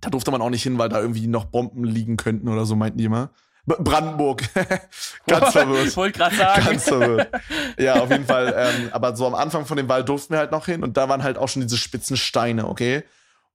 Da 0.00 0.10
durfte 0.10 0.30
man 0.30 0.42
auch 0.42 0.50
nicht 0.50 0.62
hin, 0.62 0.78
weil 0.78 0.88
da 0.88 1.00
irgendwie 1.00 1.26
noch 1.26 1.46
Bomben 1.46 1.84
liegen 1.84 2.16
könnten 2.16 2.48
oder 2.48 2.64
so, 2.64 2.76
meinten 2.76 2.98
die 2.98 3.04
immer. 3.04 3.30
Brandenburg. 3.66 4.42
Ganz 5.26 5.52
verwirrt. 5.52 5.86
Ich 5.86 5.96
wollte 5.96 6.18
gerade 6.18 6.36
sagen. 6.36 6.64
Ganz 6.66 6.84
verwirrt. 6.84 7.30
Ja, 7.78 8.02
auf 8.02 8.10
jeden 8.10 8.26
Fall. 8.26 8.54
Ähm, 8.56 8.90
aber 8.92 9.16
so 9.16 9.26
am 9.26 9.34
Anfang 9.34 9.64
von 9.64 9.76
dem 9.76 9.88
Wald 9.88 10.08
durften 10.08 10.34
wir 10.34 10.38
halt 10.38 10.52
noch 10.52 10.66
hin 10.66 10.82
und 10.82 10.96
da 10.96 11.08
waren 11.08 11.22
halt 11.22 11.38
auch 11.38 11.48
schon 11.48 11.62
diese 11.62 11.78
spitzen 11.78 12.16
Steine, 12.16 12.68
okay? 12.68 13.04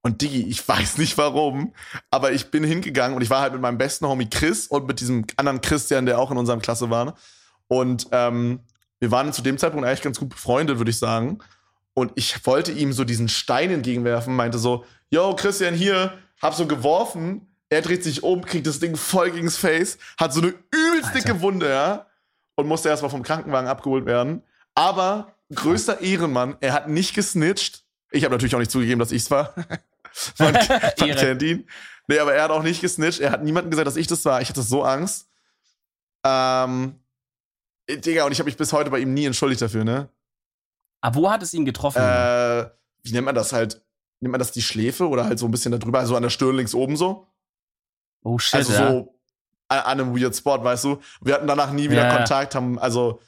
Und 0.02 0.22
Digi, 0.22 0.46
ich 0.48 0.66
weiß 0.66 0.96
nicht 0.98 1.18
warum, 1.18 1.74
aber 2.10 2.32
ich 2.32 2.50
bin 2.50 2.64
hingegangen 2.64 3.16
und 3.16 3.22
ich 3.22 3.28
war 3.28 3.42
halt 3.42 3.52
mit 3.52 3.60
meinem 3.60 3.76
besten 3.76 4.06
Homie 4.06 4.30
Chris 4.30 4.66
und 4.66 4.86
mit 4.86 5.00
diesem 5.00 5.26
anderen 5.36 5.60
Christian, 5.60 6.06
der 6.06 6.18
auch 6.18 6.30
in 6.30 6.38
unserem 6.38 6.62
Klasse 6.62 6.88
war. 6.88 7.16
Und 7.68 8.08
ähm, 8.12 8.60
wir 8.98 9.10
waren 9.10 9.32
zu 9.32 9.42
dem 9.42 9.58
Zeitpunkt 9.58 9.86
eigentlich 9.86 10.02
ganz 10.02 10.18
gut 10.18 10.30
befreundet, 10.30 10.78
würde 10.78 10.90
ich 10.90 10.98
sagen. 10.98 11.38
Und 11.92 12.12
ich 12.14 12.46
wollte 12.46 12.72
ihm 12.72 12.92
so 12.92 13.04
diesen 13.04 13.28
Stein 13.28 13.70
entgegenwerfen, 13.70 14.34
meinte 14.34 14.58
so, 14.58 14.84
yo, 15.10 15.34
Christian, 15.36 15.74
hier, 15.74 16.14
hab 16.40 16.54
so 16.54 16.66
geworfen. 16.66 17.46
Er 17.68 17.82
dreht 17.82 18.02
sich 18.02 18.22
um, 18.22 18.44
kriegt 18.44 18.66
das 18.66 18.80
Ding 18.80 18.96
voll 18.96 19.30
gegens 19.30 19.56
Face, 19.56 19.98
hat 20.18 20.32
so 20.32 20.40
eine 20.40 20.54
übelst 20.72 21.14
dicke 21.14 21.40
Wunde, 21.40 21.68
ja. 21.68 22.06
Und 22.56 22.66
musste 22.66 22.88
erstmal 22.88 23.10
vom 23.10 23.22
Krankenwagen 23.22 23.68
abgeholt 23.68 24.06
werden. 24.06 24.42
Aber 24.74 25.34
größter 25.54 26.00
Ehrenmann, 26.00 26.56
er 26.60 26.72
hat 26.72 26.88
nicht 26.88 27.14
gesnitcht. 27.14 27.84
Ich 28.10 28.24
habe 28.24 28.34
natürlich 28.34 28.54
auch 28.54 28.60
nicht 28.60 28.70
zugegeben, 28.70 28.98
dass 28.98 29.12
ich's 29.12 29.30
war. 29.30 29.54
von, 30.36 30.54
von 30.98 31.10
Canteen. 31.10 31.66
Nee, 32.08 32.18
aber 32.18 32.34
er 32.34 32.44
hat 32.44 32.50
auch 32.50 32.62
nicht 32.62 32.80
gesnitcht. 32.80 33.20
Er 33.20 33.30
hat 33.30 33.42
niemandem 33.42 33.70
gesagt, 33.70 33.86
dass 33.86 33.96
ich 33.96 34.06
das 34.06 34.24
war. 34.24 34.40
Ich 34.40 34.48
hatte 34.48 34.62
so 34.62 34.82
Angst. 34.82 35.28
Ähm, 36.24 37.00
Digga, 37.88 38.24
und 38.24 38.32
ich 38.32 38.38
habe 38.38 38.46
mich 38.46 38.56
bis 38.56 38.72
heute 38.72 38.90
bei 38.90 38.98
ihm 38.98 39.14
nie 39.14 39.26
entschuldigt 39.26 39.62
dafür, 39.62 39.84
ne? 39.84 40.08
Aber 41.00 41.16
wo 41.16 41.30
hat 41.30 41.42
es 41.42 41.54
ihn 41.54 41.64
getroffen? 41.64 42.02
Äh, 42.02 42.68
wie 43.02 43.12
nennt 43.12 43.24
man 43.24 43.34
das 43.34 43.52
halt? 43.52 43.82
Nennt 44.20 44.32
man 44.32 44.38
das 44.38 44.52
die 44.52 44.62
Schläfe 44.62 45.08
oder 45.08 45.24
halt 45.24 45.38
so 45.38 45.46
ein 45.46 45.50
bisschen 45.50 45.72
da 45.72 45.78
drüber, 45.78 45.98
also 45.98 46.14
an 46.14 46.22
der 46.22 46.30
Stirn 46.30 46.56
links 46.56 46.74
oben 46.74 46.96
so? 46.96 47.26
Oh 48.22 48.38
shit. 48.38 48.54
Also 48.54 48.72
ja. 48.72 48.90
so 48.90 49.14
an, 49.68 49.78
an, 49.78 50.00
einem 50.00 50.14
Weird 50.20 50.36
Spot, 50.36 50.62
weißt 50.62 50.84
du? 50.84 51.00
Wir 51.22 51.34
hatten 51.34 51.46
danach 51.46 51.72
nie 51.72 51.88
wieder 51.90 52.06
ja. 52.06 52.16
Kontakt, 52.16 52.54
haben, 52.54 52.78
also 52.78 53.20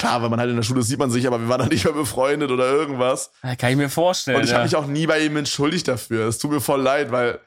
Klar, 0.00 0.22
wenn 0.22 0.30
man 0.30 0.40
halt 0.40 0.48
in 0.48 0.56
der 0.56 0.62
Schule 0.62 0.82
sieht 0.82 0.98
man 0.98 1.10
sich, 1.10 1.26
aber 1.26 1.38
wir 1.38 1.48
waren 1.50 1.58
dann 1.58 1.68
nicht 1.68 1.84
mehr 1.84 1.92
befreundet 1.92 2.50
oder 2.50 2.64
irgendwas. 2.64 3.32
Kann 3.58 3.70
ich 3.70 3.76
mir 3.76 3.90
vorstellen. 3.90 4.38
Und 4.38 4.44
ich 4.44 4.48
ja. 4.48 4.56
habe 4.56 4.64
mich 4.64 4.74
auch 4.74 4.86
nie 4.86 5.06
bei 5.06 5.20
ihm 5.20 5.36
entschuldigt 5.36 5.86
dafür. 5.88 6.26
Es 6.26 6.38
tut 6.38 6.50
mir 6.50 6.62
voll 6.62 6.80
leid, 6.80 7.12
weil 7.12 7.38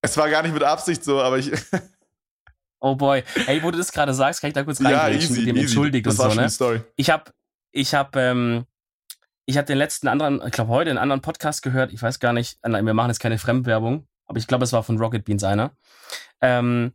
es 0.00 0.16
war 0.16 0.30
gar 0.30 0.42
nicht 0.42 0.54
mit 0.54 0.62
Absicht 0.62 1.04
so, 1.04 1.20
aber 1.20 1.36
ich. 1.36 1.52
oh 2.80 2.94
boy. 2.94 3.22
Ey, 3.46 3.62
wo 3.62 3.70
du 3.70 3.76
das 3.76 3.92
gerade 3.92 4.14
sagst, 4.14 4.40
kann 4.40 4.48
ich 4.48 4.54
da 4.54 4.64
kurz 4.64 4.78
ja, 4.78 5.10
easy, 5.10 5.32
mit 5.40 5.48
dem 5.48 5.56
easy. 5.56 5.66
entschuldigt 5.66 6.06
das 6.06 6.18
und 6.18 6.24
war 6.24 6.30
so, 6.30 6.40
ne? 6.40 6.48
Story. 6.48 6.80
Ich 6.96 7.10
habe 7.10 7.24
ich 7.70 7.94
habe 7.94 8.18
ähm, 8.18 8.64
ich 9.44 9.58
habe 9.58 9.66
den 9.66 9.76
letzten 9.76 10.08
anderen, 10.08 10.40
ich 10.42 10.52
glaube 10.52 10.70
heute 10.70 10.88
einen 10.88 10.98
anderen 10.98 11.20
Podcast 11.20 11.62
gehört, 11.62 11.92
ich 11.92 12.00
weiß 12.00 12.18
gar 12.18 12.32
nicht, 12.32 12.58
wir 12.62 12.94
machen 12.94 13.10
jetzt 13.10 13.20
keine 13.20 13.36
Fremdwerbung, 13.36 14.08
aber 14.24 14.38
ich 14.38 14.46
glaube, 14.46 14.64
es 14.64 14.72
war 14.72 14.82
von 14.82 14.96
Rocket 14.96 15.26
Beans 15.26 15.44
einer. 15.44 15.72
Ähm, 16.40 16.94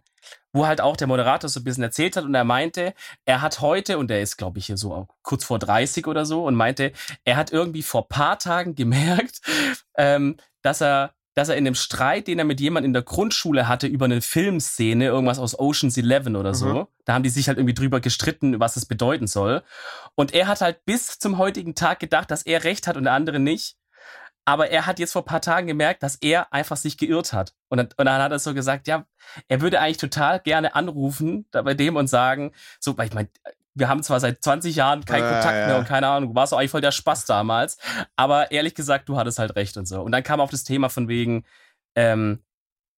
wo 0.53 0.67
halt 0.67 0.81
auch 0.81 0.97
der 0.97 1.07
Moderator 1.07 1.49
so 1.49 1.59
ein 1.59 1.63
bisschen 1.63 1.83
erzählt 1.83 2.15
hat 2.17 2.25
und 2.25 2.35
er 2.35 2.43
meinte, 2.43 2.93
er 3.25 3.41
hat 3.41 3.61
heute, 3.61 3.97
und 3.97 4.09
er 4.11 4.21
ist, 4.21 4.37
glaube 4.37 4.59
ich, 4.59 4.65
hier 4.65 4.77
so 4.77 5.07
kurz 5.21 5.43
vor 5.43 5.59
30 5.59 6.07
oder 6.07 6.25
so, 6.25 6.45
und 6.45 6.55
meinte, 6.55 6.91
er 7.23 7.37
hat 7.37 7.51
irgendwie 7.51 7.83
vor 7.83 8.07
paar 8.07 8.39
Tagen 8.39 8.75
gemerkt, 8.75 9.41
ähm, 9.97 10.37
dass 10.61 10.81
er 10.81 11.13
dass 11.35 11.47
er 11.47 11.55
in 11.55 11.63
dem 11.63 11.75
Streit, 11.75 12.27
den 12.27 12.37
er 12.37 12.43
mit 12.43 12.59
jemand 12.59 12.85
in 12.85 12.91
der 12.91 13.01
Grundschule 13.01 13.69
hatte 13.69 13.87
über 13.87 14.05
eine 14.05 14.21
Filmszene, 14.21 15.05
irgendwas 15.05 15.39
aus 15.39 15.57
Ocean's 15.57 15.95
Eleven 15.95 16.35
oder 16.35 16.53
so, 16.53 16.65
mhm. 16.65 16.87
da 17.05 17.13
haben 17.13 17.23
die 17.23 17.29
sich 17.29 17.47
halt 17.47 17.57
irgendwie 17.57 17.75
drüber 17.75 18.01
gestritten, 18.01 18.59
was 18.59 18.75
es 18.75 18.85
bedeuten 18.85 19.25
soll. 19.25 19.63
Und 20.15 20.33
er 20.33 20.47
hat 20.47 20.59
halt 20.59 20.83
bis 20.83 21.17
zum 21.17 21.37
heutigen 21.37 21.75
Tag 21.75 21.99
gedacht, 21.99 22.29
dass 22.29 22.43
er 22.43 22.65
recht 22.65 22.87
hat 22.87 22.97
und 22.97 23.05
der 23.05 23.13
andere 23.13 23.39
nicht. 23.39 23.77
Aber 24.49 24.71
er 24.71 24.87
hat 24.87 24.97
jetzt 24.97 25.13
vor 25.13 25.21
ein 25.21 25.25
paar 25.25 25.41
Tagen 25.41 25.67
gemerkt, 25.67 26.01
dass 26.01 26.15
er 26.15 26.51
einfach 26.51 26.75
sich 26.75 26.97
geirrt 26.97 27.33
hat. 27.33 27.53
Und 27.67 27.77
dann, 27.77 27.89
und 27.97 28.05
dann 28.05 28.19
hat 28.19 28.31
er 28.31 28.39
so 28.39 28.55
gesagt, 28.55 28.87
ja, 28.87 29.05
er 29.47 29.61
würde 29.61 29.79
eigentlich 29.79 29.97
total 29.97 30.39
gerne 30.39 30.73
anrufen 30.73 31.45
bei 31.51 31.75
dem 31.75 31.95
und 31.95 32.07
sagen, 32.07 32.51
so, 32.79 32.97
weil 32.97 33.09
ich 33.09 33.13
meine, 33.13 33.29
wir 33.75 33.87
haben 33.87 34.01
zwar 34.01 34.19
seit 34.19 34.43
20 34.43 34.75
Jahren 34.75 35.05
keinen 35.05 35.25
ah, 35.25 35.33
Kontakt 35.33 35.55
ja. 35.55 35.67
mehr 35.67 35.77
und 35.77 35.87
keine 35.87 36.07
Ahnung, 36.07 36.29
du 36.29 36.35
warst 36.35 36.55
eigentlich 36.55 36.71
voll 36.71 36.81
der 36.81 36.91
Spaß 36.91 37.25
damals, 37.25 37.77
aber 38.15 38.49
ehrlich 38.49 38.73
gesagt, 38.73 39.07
du 39.07 39.17
hattest 39.17 39.37
halt 39.37 39.55
recht 39.55 39.77
und 39.77 39.87
so. 39.87 40.01
Und 40.01 40.11
dann 40.13 40.23
kam 40.23 40.39
auch 40.39 40.49
das 40.49 40.63
Thema 40.63 40.89
von 40.89 41.07
wegen, 41.07 41.45
ähm, 41.93 42.39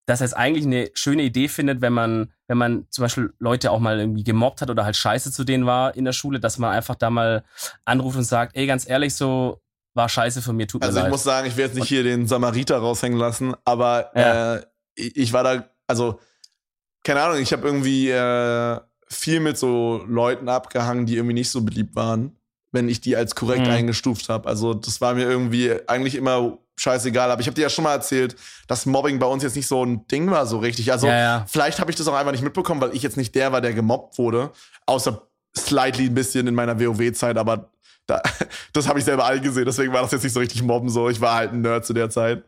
dass 0.05 0.21
er 0.21 0.27
es 0.27 0.33
eigentlich 0.33 0.65
eine 0.65 0.89
schöne 0.93 1.23
Idee 1.23 1.49
findet, 1.49 1.81
wenn 1.81 1.91
man, 1.91 2.31
wenn 2.47 2.57
man 2.57 2.87
zum 2.91 3.03
Beispiel 3.03 3.33
Leute 3.39 3.71
auch 3.71 3.79
mal 3.79 3.99
irgendwie 3.99 4.23
gemobbt 4.23 4.61
hat 4.61 4.69
oder 4.69 4.85
halt 4.85 4.95
scheiße 4.95 5.33
zu 5.33 5.43
denen 5.43 5.65
war 5.65 5.97
in 5.97 6.05
der 6.05 6.13
Schule, 6.13 6.39
dass 6.39 6.57
man 6.57 6.71
einfach 6.71 6.95
da 6.95 7.09
mal 7.09 7.43
anruft 7.83 8.15
und 8.15 8.23
sagt, 8.23 8.55
ey, 8.55 8.67
ganz 8.67 8.87
ehrlich, 8.87 9.15
so, 9.15 9.61
war 9.93 10.09
scheiße 10.09 10.41
von 10.41 10.55
mir, 10.55 10.67
tut 10.67 10.81
mir 10.81 10.87
also 10.87 10.97
leid. 10.99 11.05
Also 11.05 11.09
ich 11.09 11.11
muss 11.11 11.23
sagen, 11.23 11.47
ich 11.47 11.57
werde 11.57 11.73
jetzt 11.73 11.79
nicht 11.79 11.89
hier 11.89 12.03
den 12.03 12.27
Samariter 12.27 12.77
raushängen 12.77 13.17
lassen, 13.17 13.53
aber 13.65 14.11
ja. 14.15 14.55
äh, 14.55 14.65
ich 14.95 15.33
war 15.33 15.43
da, 15.43 15.65
also 15.87 16.19
keine 17.03 17.21
Ahnung, 17.21 17.41
ich 17.41 17.51
habe 17.51 17.65
irgendwie 17.67 18.09
äh, 18.09 18.79
viel 19.07 19.39
mit 19.39 19.57
so 19.57 20.03
Leuten 20.07 20.49
abgehangen, 20.49 21.05
die 21.05 21.15
irgendwie 21.15 21.33
nicht 21.33 21.49
so 21.49 21.61
beliebt 21.61 21.95
waren, 21.95 22.37
wenn 22.71 22.87
ich 22.87 23.01
die 23.01 23.15
als 23.15 23.35
korrekt 23.35 23.65
mhm. 23.65 23.71
eingestuft 23.71 24.29
habe. 24.29 24.47
Also 24.47 24.73
das 24.73 25.01
war 25.01 25.15
mir 25.15 25.29
irgendwie 25.29 25.75
eigentlich 25.87 26.15
immer 26.15 26.57
scheißegal. 26.77 27.31
Aber 27.31 27.41
ich 27.41 27.47
habe 27.47 27.55
dir 27.55 27.63
ja 27.63 27.69
schon 27.69 27.83
mal 27.83 27.93
erzählt, 27.93 28.35
dass 28.67 28.85
Mobbing 28.85 29.19
bei 29.19 29.27
uns 29.27 29.43
jetzt 29.43 29.55
nicht 29.55 29.67
so 29.67 29.83
ein 29.83 30.07
Ding 30.07 30.29
war 30.31 30.45
so 30.45 30.59
richtig. 30.59 30.91
Also 30.91 31.07
ja, 31.07 31.19
ja. 31.19 31.45
vielleicht 31.47 31.79
habe 31.79 31.91
ich 31.91 31.97
das 31.97 32.07
auch 32.07 32.15
einfach 32.15 32.31
nicht 32.31 32.43
mitbekommen, 32.43 32.81
weil 32.81 32.95
ich 32.95 33.03
jetzt 33.03 33.17
nicht 33.17 33.35
der 33.35 33.51
war, 33.51 33.61
der 33.61 33.73
gemobbt 33.73 34.17
wurde. 34.17 34.51
Außer 34.85 35.27
slightly 35.57 36.05
ein 36.05 36.15
bisschen 36.15 36.47
in 36.47 36.55
meiner 36.55 36.79
WoW-Zeit, 36.79 37.37
aber 37.37 37.70
da, 38.07 38.21
das 38.73 38.87
habe 38.87 38.99
ich 38.99 39.05
selber 39.05 39.25
all 39.25 39.39
gesehen, 39.39 39.65
deswegen 39.65 39.93
war 39.93 40.01
das 40.01 40.11
jetzt 40.11 40.23
nicht 40.23 40.33
so 40.33 40.39
richtig 40.39 40.61
mobben 40.63 40.89
so. 40.89 41.09
Ich 41.09 41.21
war 41.21 41.35
halt 41.35 41.53
ein 41.53 41.61
Nerd 41.61 41.85
zu 41.85 41.93
der 41.93 42.09
Zeit. 42.09 42.43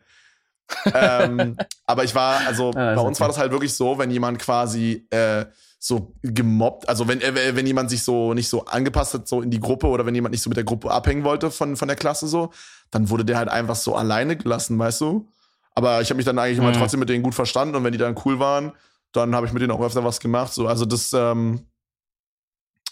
ähm, 0.92 1.56
aber 1.86 2.04
ich 2.04 2.14
war, 2.14 2.40
also 2.46 2.72
ja, 2.74 2.94
bei 2.94 3.00
uns 3.00 3.18
okay. 3.18 3.20
war 3.20 3.28
das 3.28 3.38
halt 3.38 3.52
wirklich 3.52 3.74
so, 3.74 3.98
wenn 3.98 4.10
jemand 4.10 4.38
quasi 4.38 5.06
äh, 5.10 5.46
so 5.78 6.14
gemobbt. 6.22 6.88
Also 6.88 7.06
wenn, 7.08 7.20
äh, 7.20 7.54
wenn 7.54 7.66
jemand 7.66 7.90
sich 7.90 8.02
so 8.02 8.32
nicht 8.32 8.48
so 8.48 8.64
angepasst 8.64 9.14
hat, 9.14 9.28
so 9.28 9.42
in 9.42 9.50
die 9.50 9.60
Gruppe 9.60 9.86
oder 9.86 10.06
wenn 10.06 10.14
jemand 10.14 10.32
nicht 10.32 10.42
so 10.42 10.48
mit 10.48 10.56
der 10.56 10.64
Gruppe 10.64 10.90
abhängen 10.90 11.24
wollte 11.24 11.50
von, 11.50 11.76
von 11.76 11.88
der 11.88 11.96
Klasse 11.96 12.26
so, 12.26 12.50
dann 12.90 13.10
wurde 13.10 13.24
der 13.24 13.36
halt 13.36 13.50
einfach 13.50 13.76
so 13.76 13.94
alleine 13.94 14.36
gelassen, 14.36 14.78
weißt 14.78 15.02
du? 15.02 15.28
Aber 15.74 16.00
ich 16.00 16.08
habe 16.08 16.16
mich 16.16 16.24
dann 16.24 16.38
eigentlich 16.38 16.58
mhm. 16.58 16.68
immer 16.68 16.72
trotzdem 16.72 17.00
mit 17.00 17.10
denen 17.10 17.22
gut 17.22 17.34
verstanden 17.34 17.74
und 17.74 17.84
wenn 17.84 17.92
die 17.92 17.98
dann 17.98 18.14
cool 18.24 18.38
waren, 18.38 18.72
dann 19.12 19.34
habe 19.34 19.46
ich 19.46 19.52
mit 19.52 19.60
denen 19.60 19.72
auch 19.72 19.80
öfter 19.80 20.04
was 20.04 20.20
gemacht. 20.20 20.54
So, 20.54 20.66
also 20.66 20.86
das, 20.86 21.12
ähm, 21.12 21.66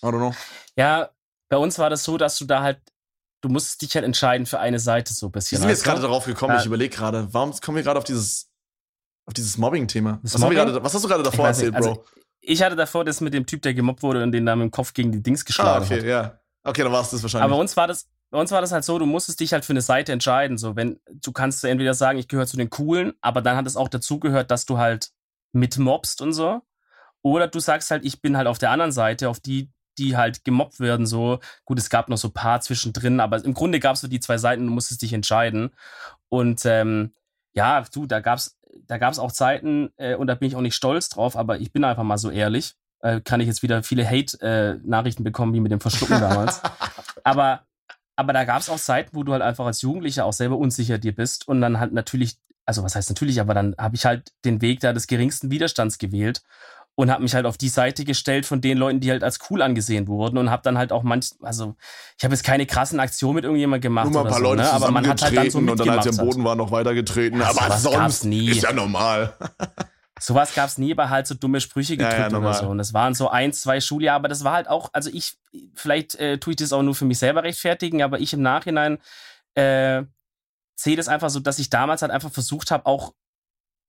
I 0.02 0.06
don't 0.06 0.18
know. 0.18 0.34
Ja, 0.76 1.08
bei 1.52 1.58
uns 1.58 1.78
war 1.78 1.90
das 1.90 2.02
so, 2.02 2.16
dass 2.16 2.38
du 2.38 2.46
da 2.46 2.62
halt, 2.62 2.80
du 3.42 3.50
musstest 3.50 3.82
dich 3.82 3.94
halt 3.94 4.06
entscheiden 4.06 4.46
für 4.46 4.58
eine 4.58 4.78
Seite 4.78 5.12
so 5.12 5.26
ein 5.26 5.32
bisschen. 5.32 5.58
Wie 5.58 5.60
sind 5.60 5.68
wir 5.68 5.74
jetzt 5.74 5.84
gerade 5.84 6.00
darauf 6.00 6.24
gekommen? 6.24 6.54
Ja. 6.54 6.60
Ich 6.60 6.64
überlege 6.64 6.96
gerade, 6.96 7.28
warum 7.32 7.52
kommen 7.60 7.76
wir 7.76 7.82
gerade 7.82 7.98
auf 7.98 8.04
dieses, 8.04 8.48
auf 9.26 9.34
dieses 9.34 9.58
Mobbing-Thema? 9.58 10.18
Was, 10.22 10.38
Mobbing? 10.38 10.56
was, 10.82 10.94
hast 10.94 11.04
du 11.04 11.08
gerade 11.08 11.22
davor 11.22 11.48
erzählt, 11.48 11.74
Bro? 11.74 11.76
Also, 11.76 12.04
ich 12.40 12.62
hatte 12.62 12.74
davor 12.74 13.04
das 13.04 13.20
mit 13.20 13.34
dem 13.34 13.44
Typ, 13.44 13.60
der 13.60 13.74
gemobbt 13.74 14.02
wurde 14.02 14.22
und 14.22 14.32
den 14.32 14.46
da 14.46 14.56
mit 14.56 14.64
dem 14.64 14.70
Kopf 14.70 14.94
gegen 14.94 15.12
die 15.12 15.22
Dings 15.22 15.44
geschlagen 15.44 15.82
ah, 15.82 15.84
okay, 15.84 15.98
hat. 15.98 16.06
ja. 16.06 16.40
Okay, 16.64 16.84
dann 16.84 16.92
war 16.92 17.02
es 17.02 17.10
das 17.10 17.22
wahrscheinlich. 17.22 17.44
Aber 17.44 17.56
bei 17.56 17.60
uns 17.60 17.76
war 17.76 17.86
das, 17.86 18.08
bei 18.30 18.40
uns 18.40 18.50
war 18.50 18.62
das 18.62 18.72
halt 18.72 18.84
so, 18.84 18.98
du 18.98 19.04
musstest 19.04 19.38
dich 19.38 19.52
halt 19.52 19.66
für 19.66 19.74
eine 19.74 19.82
Seite 19.82 20.12
entscheiden. 20.12 20.56
So, 20.56 20.74
wenn 20.74 21.00
du 21.06 21.32
kannst 21.32 21.62
entweder 21.64 21.92
sagen, 21.92 22.18
ich 22.18 22.28
gehöre 22.28 22.46
zu 22.46 22.56
den 22.56 22.70
Coolen, 22.70 23.12
aber 23.20 23.42
dann 23.42 23.58
hat 23.58 23.66
es 23.66 23.76
auch 23.76 23.88
dazugehört, 23.88 24.50
dass 24.50 24.64
du 24.64 24.78
halt 24.78 25.10
mitmobst 25.52 26.22
und 26.22 26.32
so. 26.32 26.62
Oder 27.20 27.46
du 27.46 27.60
sagst 27.60 27.90
halt, 27.90 28.06
ich 28.06 28.22
bin 28.22 28.38
halt 28.38 28.46
auf 28.46 28.56
der 28.56 28.70
anderen 28.70 28.92
Seite, 28.92 29.28
auf 29.28 29.38
die, 29.38 29.70
die 29.98 30.16
halt 30.16 30.44
gemobbt 30.44 30.80
werden. 30.80 31.06
So, 31.06 31.40
gut, 31.64 31.78
es 31.78 31.90
gab 31.90 32.08
noch 32.08 32.18
so 32.18 32.28
ein 32.28 32.34
paar 32.34 32.60
zwischendrin, 32.60 33.20
aber 33.20 33.44
im 33.44 33.54
Grunde 33.54 33.80
gab 33.80 33.94
es 33.94 34.00
so 34.00 34.08
die 34.08 34.20
zwei 34.20 34.38
Seiten, 34.38 34.66
du 34.66 34.72
musstest 34.72 35.02
dich 35.02 35.12
entscheiden. 35.12 35.70
Und 36.28 36.64
ähm, 36.64 37.12
ja, 37.52 37.84
du, 37.92 38.06
da 38.06 38.20
gab's 38.20 38.58
da 38.86 38.96
gab's 38.96 39.18
auch 39.18 39.32
Zeiten, 39.32 39.90
äh, 39.98 40.14
und 40.14 40.28
da 40.28 40.34
bin 40.34 40.48
ich 40.48 40.56
auch 40.56 40.62
nicht 40.62 40.74
stolz 40.74 41.10
drauf, 41.10 41.36
aber 41.36 41.58
ich 41.58 41.72
bin 41.72 41.84
einfach 41.84 42.04
mal 42.04 42.16
so 42.16 42.30
ehrlich 42.30 42.74
äh, 43.02 43.20
kann 43.20 43.40
ich 43.40 43.46
jetzt 43.46 43.62
wieder 43.62 43.82
viele 43.82 44.08
Hate-Nachrichten 44.08 45.22
äh, 45.22 45.24
bekommen, 45.24 45.52
wie 45.54 45.60
mit 45.60 45.72
dem 45.72 45.80
Verschlucken 45.80 46.20
damals. 46.20 46.62
aber, 47.24 47.66
aber 48.16 48.32
da 48.32 48.44
gab 48.44 48.60
es 48.60 48.70
auch 48.70 48.78
Zeiten, 48.78 49.10
wo 49.14 49.24
du 49.24 49.32
halt 49.32 49.42
einfach 49.42 49.66
als 49.66 49.82
Jugendlicher 49.82 50.24
auch 50.24 50.32
selber 50.32 50.56
unsicher 50.56 50.98
dir 50.98 51.14
bist 51.14 51.46
und 51.46 51.60
dann 51.60 51.80
halt 51.80 51.92
natürlich, 51.92 52.38
also 52.64 52.82
was 52.82 52.94
heißt 52.94 53.10
natürlich, 53.10 53.40
aber 53.40 53.54
dann 53.54 53.74
habe 53.76 53.96
ich 53.96 54.06
halt 54.06 54.32
den 54.44 54.62
Weg 54.62 54.80
da 54.80 54.92
des 54.92 55.08
geringsten 55.08 55.50
Widerstands 55.50 55.98
gewählt 55.98 56.42
und 56.94 57.10
habe 57.10 57.22
mich 57.22 57.34
halt 57.34 57.46
auf 57.46 57.56
die 57.56 57.68
Seite 57.68 58.04
gestellt 58.04 58.44
von 58.44 58.60
den 58.60 58.76
Leuten, 58.76 59.00
die 59.00 59.10
halt 59.10 59.24
als 59.24 59.38
cool 59.50 59.62
angesehen 59.62 60.08
wurden 60.08 60.36
und 60.36 60.50
habe 60.50 60.62
dann 60.62 60.76
halt 60.76 60.92
auch 60.92 61.02
manch, 61.02 61.30
also 61.42 61.74
ich 62.18 62.24
habe 62.24 62.34
jetzt 62.34 62.44
keine 62.44 62.66
krassen 62.66 63.00
Aktionen 63.00 63.36
mit 63.36 63.44
irgendjemandem 63.44 63.82
gemacht 63.82 64.10
Nur 64.10 64.22
mal 64.22 64.28
ein 64.28 64.30
paar 64.30 64.38
so, 64.38 64.44
Leute 64.44 64.62
ne? 64.62 64.70
aber 64.70 64.90
man 64.90 65.08
hat 65.08 65.22
halt 65.22 65.36
dann 65.36 65.50
so 65.50 65.58
und 65.58 65.66
dann 65.66 65.88
als 65.88 66.04
sie 66.04 66.20
am 66.20 66.26
Boden 66.26 66.44
waren 66.44 66.58
noch 66.58 66.70
weitergetreten, 66.70 67.40
also, 67.40 67.60
aber 67.60 67.78
sonst 67.78 68.24
nie. 68.24 68.50
ist 68.50 68.62
ja 68.62 68.72
normal. 68.72 69.34
Sowas 70.20 70.54
gab 70.54 70.68
es 70.68 70.78
nie, 70.78 70.92
aber 70.92 71.10
halt 71.10 71.26
so 71.26 71.34
dumme 71.34 71.60
Sprüche 71.60 71.96
gedrückt 71.96 72.16
ja, 72.16 72.28
ja, 72.28 72.38
oder 72.38 72.54
so. 72.54 72.68
Und 72.68 72.78
das 72.78 72.94
waren 72.94 73.12
so 73.12 73.28
ein, 73.28 73.52
zwei 73.52 73.80
Schuljahre, 73.80 74.14
aber 74.14 74.28
das 74.28 74.44
war 74.44 74.52
halt 74.52 74.68
auch, 74.68 74.90
also 74.92 75.10
ich, 75.12 75.36
vielleicht 75.74 76.14
äh, 76.14 76.38
tue 76.38 76.52
ich 76.52 76.58
das 76.58 76.72
auch 76.72 76.82
nur 76.82 76.94
für 76.94 77.06
mich 77.06 77.18
selber 77.18 77.42
rechtfertigen, 77.42 78.02
aber 78.02 78.20
ich 78.20 78.32
im 78.32 78.40
Nachhinein 78.40 78.98
äh, 79.54 80.04
sehe 80.76 80.96
das 80.96 81.08
einfach 81.08 81.30
so, 81.30 81.40
dass 81.40 81.58
ich 81.58 81.70
damals 81.70 82.02
halt 82.02 82.12
einfach 82.12 82.30
versucht 82.30 82.70
habe, 82.70 82.86
auch 82.86 83.14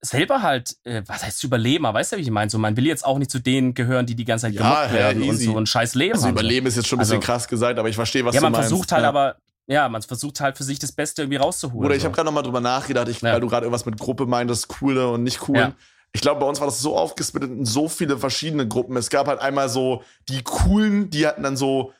selber 0.04 0.42
halt, 0.42 0.76
äh, 0.84 1.02
was 1.06 1.24
heißt 1.24 1.38
zu 1.38 1.46
überleben, 1.46 1.86
aber 1.86 1.98
weißt 1.98 2.12
du, 2.12 2.16
wie 2.16 2.22
ich 2.22 2.30
meine? 2.30 2.50
So, 2.50 2.58
man 2.58 2.76
will 2.76 2.86
jetzt 2.86 3.04
auch 3.04 3.18
nicht 3.18 3.30
zu 3.30 3.38
denen 3.38 3.74
gehören, 3.74 4.06
die 4.06 4.14
die 4.14 4.24
ganze 4.24 4.46
Zeit 4.46 4.54
ja, 4.54 4.92
werden 4.92 5.22
ja, 5.22 5.30
und 5.30 5.36
so 5.36 5.56
ein 5.56 5.66
scheiß 5.66 5.94
Leben 5.94 6.14
also 6.14 6.26
haben. 6.26 6.32
überleben 6.32 6.66
ist 6.66 6.76
jetzt 6.76 6.88
schon 6.88 6.98
ein 6.98 7.00
bisschen 7.00 7.16
also, 7.16 7.26
krass 7.26 7.48
gesagt, 7.48 7.78
aber 7.78 7.88
ich 7.88 7.96
verstehe, 7.96 8.24
was 8.24 8.34
ja, 8.34 8.40
du 8.40 8.46
meinst. 8.46 8.56
Ja, 8.56 8.60
man 8.60 8.68
versucht 8.68 8.92
halt 8.92 9.04
aber, 9.04 9.36
ja, 9.66 9.88
man 9.88 10.02
versucht 10.02 10.40
halt 10.40 10.56
für 10.56 10.64
sich 10.64 10.78
das 10.78 10.92
Beste 10.92 11.22
irgendwie 11.22 11.38
rauszuholen. 11.38 11.86
Oder 11.86 11.94
ich 11.94 12.02
so. 12.02 12.06
habe 12.06 12.14
gerade 12.14 12.26
nochmal 12.26 12.42
drüber 12.42 12.60
nachgedacht, 12.60 13.08
ich, 13.08 13.22
weil 13.22 13.40
du 13.40 13.48
gerade 13.48 13.66
irgendwas 13.66 13.86
mit 13.86 13.98
Gruppe 13.98 14.26
meintest, 14.26 14.68
coole 14.68 15.08
und 15.08 15.22
nicht 15.22 15.48
cool 15.48 15.74
ich 16.14 16.20
glaube, 16.20 16.40
bei 16.40 16.46
uns 16.46 16.60
war 16.60 16.68
das 16.68 16.80
so 16.80 16.96
aufgesplittet 16.96 17.50
in 17.50 17.64
so 17.66 17.88
viele 17.88 18.16
verschiedene 18.16 18.68
Gruppen. 18.68 18.96
Es 18.96 19.10
gab 19.10 19.26
halt 19.26 19.40
einmal 19.40 19.68
so 19.68 20.04
die 20.28 20.42
coolen, 20.44 21.10
die 21.10 21.26
hatten 21.26 21.42
dann 21.42 21.56
so, 21.56 21.92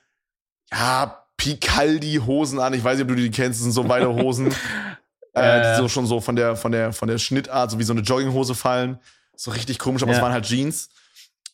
ja, 0.72 1.26
Picaldi-Hosen 1.36 2.60
an. 2.60 2.74
Ich 2.74 2.84
weiß 2.84 2.96
nicht, 2.96 3.02
ob 3.02 3.08
du 3.08 3.16
die 3.16 3.32
kennst, 3.32 3.58
das 3.58 3.64
sind 3.64 3.72
so 3.72 3.88
weite 3.88 4.08
Hosen. 4.14 4.54
äh, 5.34 5.72
die 5.72 5.82
so 5.82 5.88
schon 5.88 6.06
so 6.06 6.20
von 6.20 6.36
der, 6.36 6.56
von 6.56 6.72
der, 6.72 6.92
von 6.92 7.08
der 7.08 7.18
Schnittart, 7.18 7.70
so 7.70 7.78
wie 7.78 7.84
so 7.84 7.92
eine 7.92 8.02
Jogginghose 8.02 8.54
fallen. 8.54 8.98
So 9.36 9.50
richtig 9.50 9.78
komisch, 9.78 10.02
aber 10.02 10.12
es 10.12 10.20
waren 10.20 10.32
halt 10.32 10.44
Jeans. 10.44 10.88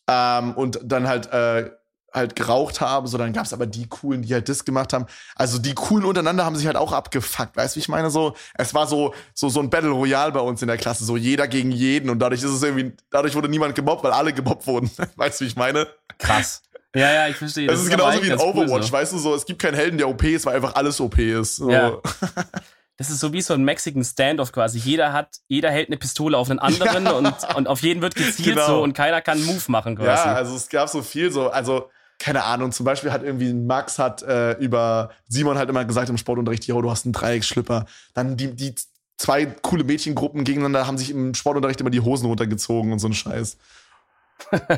Ähm, 0.06 0.52
und 0.52 0.80
dann 0.82 1.08
halt 1.08 1.32
äh, 1.32 1.70
halt 2.12 2.34
geraucht 2.36 2.80
haben, 2.80 3.06
so 3.06 3.18
dann 3.18 3.32
gab's 3.32 3.52
aber 3.52 3.66
die 3.66 3.86
coolen, 3.88 4.22
die 4.22 4.34
halt 4.34 4.48
das 4.48 4.64
gemacht 4.64 4.92
haben. 4.92 5.06
Also 5.36 5.58
die 5.58 5.74
coolen 5.74 6.04
untereinander 6.04 6.44
haben 6.44 6.56
sich 6.56 6.66
halt 6.66 6.76
auch 6.76 6.92
abgefuckt, 6.92 7.56
weißt 7.56 7.74
du, 7.74 7.76
wie 7.76 7.80
ich 7.80 7.88
meine 7.88 8.10
so, 8.10 8.34
es 8.54 8.74
war 8.74 8.86
so 8.86 9.14
so 9.34 9.48
so 9.48 9.60
ein 9.60 9.70
Battle 9.70 9.90
Royale 9.90 10.32
bei 10.32 10.40
uns 10.40 10.60
in 10.62 10.68
der 10.68 10.76
Klasse, 10.76 11.04
so 11.04 11.16
jeder 11.16 11.46
gegen 11.46 11.70
jeden 11.70 12.10
und 12.10 12.18
dadurch 12.18 12.42
ist 12.42 12.50
es 12.50 12.62
irgendwie 12.62 12.96
dadurch 13.10 13.34
wurde 13.34 13.48
niemand 13.48 13.74
gemobbt, 13.74 14.02
weil 14.02 14.12
alle 14.12 14.32
gemobbt 14.32 14.66
wurden. 14.66 14.90
weißt 15.16 15.40
du, 15.40 15.44
wie 15.44 15.48
ich 15.48 15.56
meine? 15.56 15.86
Krass. 16.18 16.62
Ja, 16.94 17.12
ja, 17.12 17.28
ich 17.28 17.36
verstehe. 17.36 17.68
Das, 17.68 17.76
das 17.76 17.84
ist 17.84 17.90
genauso 17.90 18.20
wie 18.20 18.28
in 18.28 18.34
Overwatch, 18.34 18.68
cool 18.68 18.82
so. 18.82 18.92
weißt 18.92 19.12
du, 19.12 19.18
so 19.18 19.34
es 19.34 19.46
gibt 19.46 19.62
keinen 19.62 19.74
Helden, 19.74 19.96
der 19.96 20.08
OP 20.08 20.24
ist, 20.24 20.44
weil 20.46 20.56
einfach 20.56 20.74
alles 20.74 21.00
OP 21.00 21.18
ist. 21.18 21.56
So. 21.56 21.70
Ja. 21.70 21.98
Das 23.00 23.08
ist 23.08 23.20
so 23.20 23.32
wie 23.32 23.40
so 23.40 23.54
ein 23.54 23.64
Mexican 23.64 24.04
Standoff 24.04 24.52
quasi. 24.52 24.78
Jeder 24.78 25.14
hat, 25.14 25.38
jeder 25.48 25.70
hält 25.70 25.88
eine 25.88 25.96
Pistole 25.96 26.36
auf 26.36 26.50
einen 26.50 26.58
anderen 26.58 27.06
und, 27.06 27.34
und 27.56 27.66
auf 27.66 27.80
jeden 27.80 28.02
wird 28.02 28.14
gezielt 28.14 28.56
genau. 28.56 28.66
so 28.66 28.82
und 28.82 28.92
keiner 28.92 29.22
kann 29.22 29.38
einen 29.38 29.46
Move 29.46 29.62
machen 29.68 29.96
quasi. 29.96 30.28
Ja, 30.28 30.34
also 30.34 30.54
es 30.54 30.68
gab 30.68 30.86
so 30.90 31.00
viel 31.00 31.32
so, 31.32 31.48
also 31.48 31.88
keine 32.18 32.44
Ahnung, 32.44 32.72
zum 32.72 32.84
Beispiel 32.84 33.10
hat 33.10 33.22
irgendwie 33.22 33.54
Max 33.54 33.98
hat 33.98 34.22
äh, 34.22 34.52
über 34.58 35.12
Simon 35.28 35.56
halt 35.56 35.70
immer 35.70 35.86
gesagt 35.86 36.10
im 36.10 36.18
Sportunterricht, 36.18 36.66
yo, 36.66 36.82
du 36.82 36.90
hast 36.90 37.06
einen 37.06 37.14
Dreiecksschlipper. 37.14 37.86
Dann 38.12 38.36
die, 38.36 38.54
die 38.54 38.74
zwei 39.16 39.46
coole 39.46 39.84
Mädchengruppen 39.84 40.44
gegeneinander 40.44 40.86
haben 40.86 40.98
sich 40.98 41.10
im 41.10 41.32
Sportunterricht 41.32 41.80
immer 41.80 41.88
die 41.88 42.02
Hosen 42.02 42.26
runtergezogen 42.26 42.92
und 42.92 42.98
so 42.98 43.08
ein 43.08 43.14
Scheiß. 43.14 43.56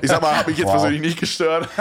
Ich 0.02 0.10
sag 0.10 0.20
mal, 0.20 0.36
hab 0.36 0.48
ich 0.48 0.58
jetzt 0.58 0.66
wow. 0.66 0.74
persönlich 0.74 1.00
nicht 1.00 1.18
gestört. 1.18 1.68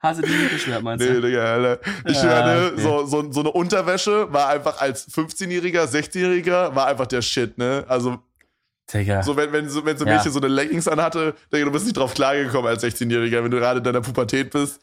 Hast 0.00 0.20
du 0.20 0.22
die 0.26 0.32
nicht 0.32 0.50
gestört, 0.50 0.82
meinst 0.82 1.04
du? 1.04 1.12
Nee, 1.12 1.20
Digga, 1.20 1.44
Alter. 1.44 1.80
Ich 2.06 2.22
ja, 2.22 2.24
meine, 2.24 2.66
okay. 2.72 2.82
so, 2.82 3.06
so, 3.06 3.32
so 3.32 3.40
eine 3.40 3.50
Unterwäsche 3.50 4.32
war 4.32 4.48
einfach 4.48 4.80
als 4.80 5.08
15-Jähriger, 5.10 5.84
16-Jähriger, 5.84 6.74
war 6.74 6.86
einfach 6.86 7.06
der 7.06 7.22
Shit, 7.22 7.58
ne? 7.58 7.84
Also 7.88 8.18
Digga. 8.92 9.22
So, 9.22 9.36
wenn, 9.36 9.52
wenn, 9.52 9.68
so, 9.68 9.84
wenn 9.84 9.96
so 9.96 10.04
ein 10.04 10.08
ja. 10.08 10.16
Mädchen 10.16 10.32
so 10.32 10.40
eine 10.40 10.48
Leggings 10.48 10.88
anhatte, 10.88 11.34
Digga, 11.52 11.64
du 11.64 11.72
bist 11.72 11.84
nicht 11.86 11.96
drauf 11.96 12.14
klargekommen 12.14 12.68
als 12.68 12.82
16-Jähriger, 12.82 13.42
wenn 13.42 13.50
du 13.50 13.58
gerade 13.58 13.78
in 13.78 13.84
deiner 13.84 14.00
Pubertät 14.00 14.50
bist. 14.50 14.80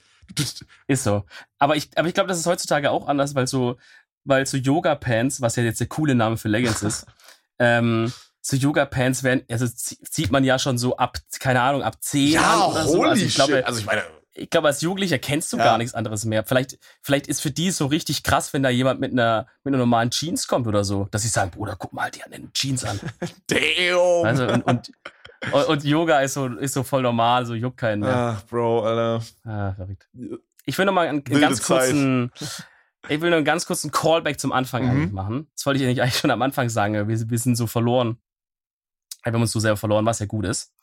Ist 0.87 1.03
so. 1.03 1.25
Aber 1.59 1.75
ich, 1.75 1.89
aber 1.95 2.07
ich 2.07 2.13
glaube, 2.13 2.29
das 2.29 2.39
ist 2.39 2.45
heutzutage 2.45 2.89
auch 2.89 3.07
anders, 3.07 3.35
weil 3.35 3.47
so, 3.47 3.77
weil 4.23 4.45
so 4.45 4.57
Yoga-Pants, 4.57 5.41
was 5.41 5.55
ja 5.55 5.63
jetzt 5.63 5.79
der 5.79 5.87
coole 5.87 6.15
Name 6.15 6.37
für 6.37 6.47
Leggings 6.47 6.83
ist, 6.83 7.05
ähm, 7.59 8.11
so 8.41 8.57
Yoga-Pants 8.57 9.23
werden, 9.23 9.43
also 9.49 9.67
zieht 9.67 10.31
man 10.31 10.43
ja 10.43 10.57
schon 10.59 10.77
so 10.77 10.97
ab, 10.97 11.17
keine 11.39 11.61
Ahnung, 11.61 11.83
ab 11.83 11.97
10 12.01 12.33
ja, 12.33 12.65
oder 12.65 12.87
so. 12.87 13.03
Also 13.03 13.25
ich 13.25 13.35
glaube, 13.35 13.65
also 13.65 13.79
ich 13.79 13.85
meine, 13.85 14.03
ich 14.33 14.49
glaube, 14.49 14.67
als 14.67 14.81
Jugendlicher 14.81 15.19
kennst 15.19 15.51
du 15.53 15.57
ja. 15.57 15.63
gar 15.63 15.77
nichts 15.77 15.93
anderes 15.93 16.25
mehr. 16.25 16.43
Vielleicht, 16.43 16.79
vielleicht 17.01 17.27
ist 17.27 17.41
für 17.41 17.51
die 17.51 17.71
so 17.71 17.85
richtig 17.87 18.23
krass, 18.23 18.53
wenn 18.53 18.63
da 18.63 18.69
jemand 18.69 18.99
mit 18.99 19.11
einer, 19.11 19.47
mit 19.63 19.73
einer 19.73 19.79
normalen 19.79 20.09
Jeans 20.09 20.47
kommt 20.47 20.67
oder 20.67 20.83
so, 20.83 21.07
dass 21.11 21.23
sie 21.23 21.27
sagen, 21.27 21.51
Bruder, 21.51 21.75
guck 21.77 21.93
mal, 21.93 22.09
die 22.09 22.23
haben 22.23 22.33
eine 22.33 22.51
Jeans 22.53 22.83
an. 22.85 22.99
Damn. 23.47 24.25
Also, 24.25 24.47
und, 24.47 24.65
und, 24.65 24.91
und, 25.67 25.83
Yoga 25.83 26.21
ist 26.21 26.35
so, 26.35 26.47
ist 26.47 26.73
so 26.73 26.83
voll 26.83 27.01
normal, 27.01 27.45
so 27.45 27.53
juckt 27.53 27.77
keinen 27.77 28.01
mehr. 28.01 28.37
Ach, 28.37 28.43
Bro, 28.45 28.85
Alter. 28.85 29.25
Ah, 29.43 29.73
verrückt. 29.73 30.07
Ich 30.65 30.77
will 30.77 30.85
noch 30.85 30.93
mal 30.93 31.07
einen, 31.07 31.23
einen 31.25 31.41
ganz 31.41 31.61
kurzen, 31.63 32.31
ich 33.09 33.19
will 33.21 33.31
nur 33.31 33.37
einen 33.37 33.45
ganz 33.45 33.65
kurzen 33.65 33.91
Callback 33.91 34.39
zum 34.39 34.51
Anfang 34.51 34.83
mhm. 34.83 34.89
eigentlich 34.89 35.11
machen. 35.11 35.47
Das 35.55 35.65
wollte 35.65 35.83
ich 35.83 35.99
eigentlich 35.99 36.17
schon 36.17 36.31
am 36.31 36.41
Anfang 36.41 36.69
sagen. 36.69 36.93
Wir, 37.07 37.29
wir 37.29 37.37
sind 37.37 37.55
so 37.55 37.67
verloren. 37.67 38.17
Wir 39.23 39.33
haben 39.33 39.41
uns 39.41 39.51
so 39.51 39.59
sehr 39.59 39.77
verloren, 39.77 40.05
was 40.05 40.19
ja 40.19 40.25
gut 40.25 40.45
ist. 40.45 40.73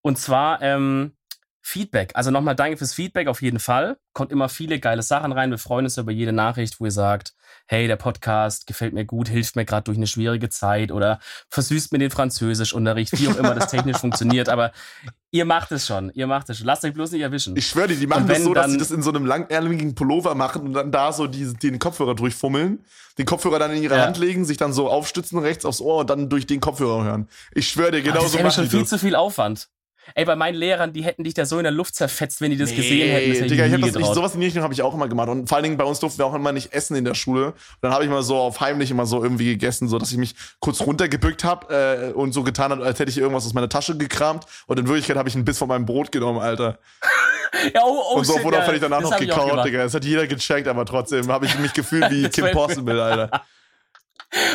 Und 0.00 0.18
zwar, 0.18 0.60
ähm, 0.62 1.12
Feedback. 1.64 2.10
Also 2.14 2.30
nochmal 2.30 2.56
danke 2.56 2.76
fürs 2.76 2.92
Feedback 2.92 3.28
auf 3.28 3.40
jeden 3.40 3.60
Fall. 3.60 3.96
Kommt 4.12 4.32
immer 4.32 4.48
viele 4.48 4.80
geile 4.80 5.02
Sachen 5.02 5.32
rein. 5.32 5.50
Wir 5.50 5.58
freuen 5.58 5.86
uns 5.86 5.96
über 5.96 6.10
jede 6.10 6.32
Nachricht, 6.32 6.80
wo 6.80 6.84
ihr 6.84 6.90
sagt, 6.90 7.34
hey, 7.72 7.88
der 7.88 7.96
Podcast 7.96 8.66
gefällt 8.66 8.92
mir 8.92 9.06
gut, 9.06 9.28
hilft 9.28 9.56
mir 9.56 9.64
gerade 9.64 9.84
durch 9.84 9.96
eine 9.96 10.06
schwierige 10.06 10.50
Zeit 10.50 10.92
oder 10.92 11.18
versüßt 11.48 11.90
mir 11.90 11.98
den 11.98 12.10
Französischunterricht, 12.10 13.18
wie 13.18 13.28
auch 13.28 13.36
immer 13.36 13.54
das 13.54 13.70
technisch 13.70 13.96
funktioniert. 14.00 14.50
Aber 14.50 14.72
ihr 15.30 15.46
macht 15.46 15.72
es 15.72 15.86
schon. 15.86 16.10
Ihr 16.12 16.26
macht 16.26 16.50
es 16.50 16.58
schon. 16.58 16.66
Lasst 16.66 16.84
euch 16.84 16.92
bloß 16.92 17.12
nicht 17.12 17.22
erwischen. 17.22 17.56
Ich 17.56 17.66
schwöre 17.66 17.88
dir, 17.88 17.96
die 17.96 18.06
machen 18.06 18.26
das 18.26 18.42
so, 18.42 18.52
dass 18.52 18.70
sie 18.70 18.76
das 18.76 18.90
in 18.90 19.02
so 19.02 19.08
einem 19.08 19.24
langärmeligen 19.24 19.94
Pullover 19.94 20.34
machen 20.34 20.66
und 20.66 20.74
dann 20.74 20.92
da 20.92 21.14
so 21.14 21.26
die, 21.26 21.54
den 21.54 21.78
Kopfhörer 21.78 22.14
durchfummeln, 22.14 22.84
den 23.16 23.24
Kopfhörer 23.24 23.58
dann 23.58 23.70
in 23.70 23.82
ihre 23.82 23.96
ja. 23.96 24.04
Hand 24.04 24.18
legen, 24.18 24.44
sich 24.44 24.58
dann 24.58 24.74
so 24.74 24.90
aufstützen 24.90 25.38
rechts 25.38 25.64
aufs 25.64 25.80
Ohr 25.80 26.00
und 26.00 26.10
dann 26.10 26.28
durch 26.28 26.46
den 26.46 26.60
Kopfhörer 26.60 27.04
hören. 27.04 27.28
Ich 27.54 27.68
schwöre 27.68 27.92
dir, 27.92 28.02
genau 28.02 28.20
so 28.26 28.36
machen 28.36 28.44
Das 28.44 28.58
ist 28.58 28.64
schon 28.64 28.68
viel 28.68 28.86
zu 28.86 28.98
viel 28.98 29.16
Aufwand. 29.16 29.70
Ey, 30.14 30.24
bei 30.24 30.36
meinen 30.36 30.54
Lehrern, 30.54 30.92
die 30.92 31.04
hätten 31.04 31.24
dich 31.24 31.34
da 31.34 31.46
so 31.46 31.58
in 31.58 31.62
der 31.62 31.72
Luft 31.72 31.94
zerfetzt, 31.94 32.40
wenn 32.40 32.50
die 32.50 32.56
das 32.56 32.70
nee, 32.70 32.76
gesehen 32.76 33.10
hätten. 33.10 33.40
Das 33.40 33.48
Digga, 33.48 33.66
ich 33.66 33.72
hab 33.72 33.80
das, 33.80 34.14
sowas 34.14 34.34
in 34.34 34.40
die 34.40 34.46
Richtung 34.46 34.62
habe 34.62 34.74
ich 34.74 34.82
auch 34.82 34.94
immer 34.94 35.08
gemacht. 35.08 35.28
Und 35.28 35.48
vor 35.48 35.56
allen 35.56 35.64
Dingen 35.64 35.76
bei 35.76 35.84
uns 35.84 36.00
durften 36.00 36.18
wir 36.18 36.26
auch 36.26 36.34
immer 36.34 36.52
nicht 36.52 36.72
essen 36.72 36.96
in 36.96 37.04
der 37.04 37.14
Schule. 37.14 37.46
Und 37.46 37.54
dann 37.80 37.92
habe 37.92 38.04
ich 38.04 38.10
mal 38.10 38.22
so 38.22 38.36
auf 38.36 38.60
heimlich 38.60 38.90
immer 38.90 39.06
so 39.06 39.22
irgendwie 39.22 39.46
gegessen, 39.46 39.88
so 39.88 39.98
dass 39.98 40.10
ich 40.10 40.18
mich 40.18 40.34
kurz 40.60 40.80
runtergebückt 40.80 41.44
habe 41.44 42.10
äh, 42.10 42.12
und 42.12 42.32
so 42.32 42.42
getan 42.42 42.72
habe, 42.72 42.84
als 42.84 42.98
hätte 42.98 43.10
ich 43.10 43.18
irgendwas 43.18 43.46
aus 43.46 43.54
meiner 43.54 43.68
Tasche 43.68 43.96
gekramt. 43.96 44.44
Und 44.66 44.78
in 44.78 44.86
Wirklichkeit 44.86 45.16
habe 45.16 45.28
ich 45.28 45.34
einen 45.34 45.44
Biss 45.44 45.58
von 45.58 45.68
meinem 45.68 45.86
Brot 45.86 46.12
genommen, 46.12 46.40
Alter. 46.40 46.78
ja, 47.74 47.82
oh, 47.84 48.02
oh, 48.12 48.18
und 48.18 48.24
so 48.24 48.42
wurde 48.42 48.58
ja, 48.58 48.72
ich 48.72 48.80
danach 48.80 49.00
noch 49.00 49.16
gekaut, 49.16 49.64
Digga. 49.64 49.84
Das 49.84 49.94
hat 49.94 50.04
jeder 50.04 50.26
gecheckt, 50.26 50.68
aber 50.68 50.84
trotzdem 50.84 51.30
habe 51.30 51.46
ich 51.46 51.58
mich 51.58 51.72
gefühlt 51.72 52.10
wie 52.10 52.28
Kim 52.28 52.50
Possible, 52.50 53.00
Alter. 53.00 53.42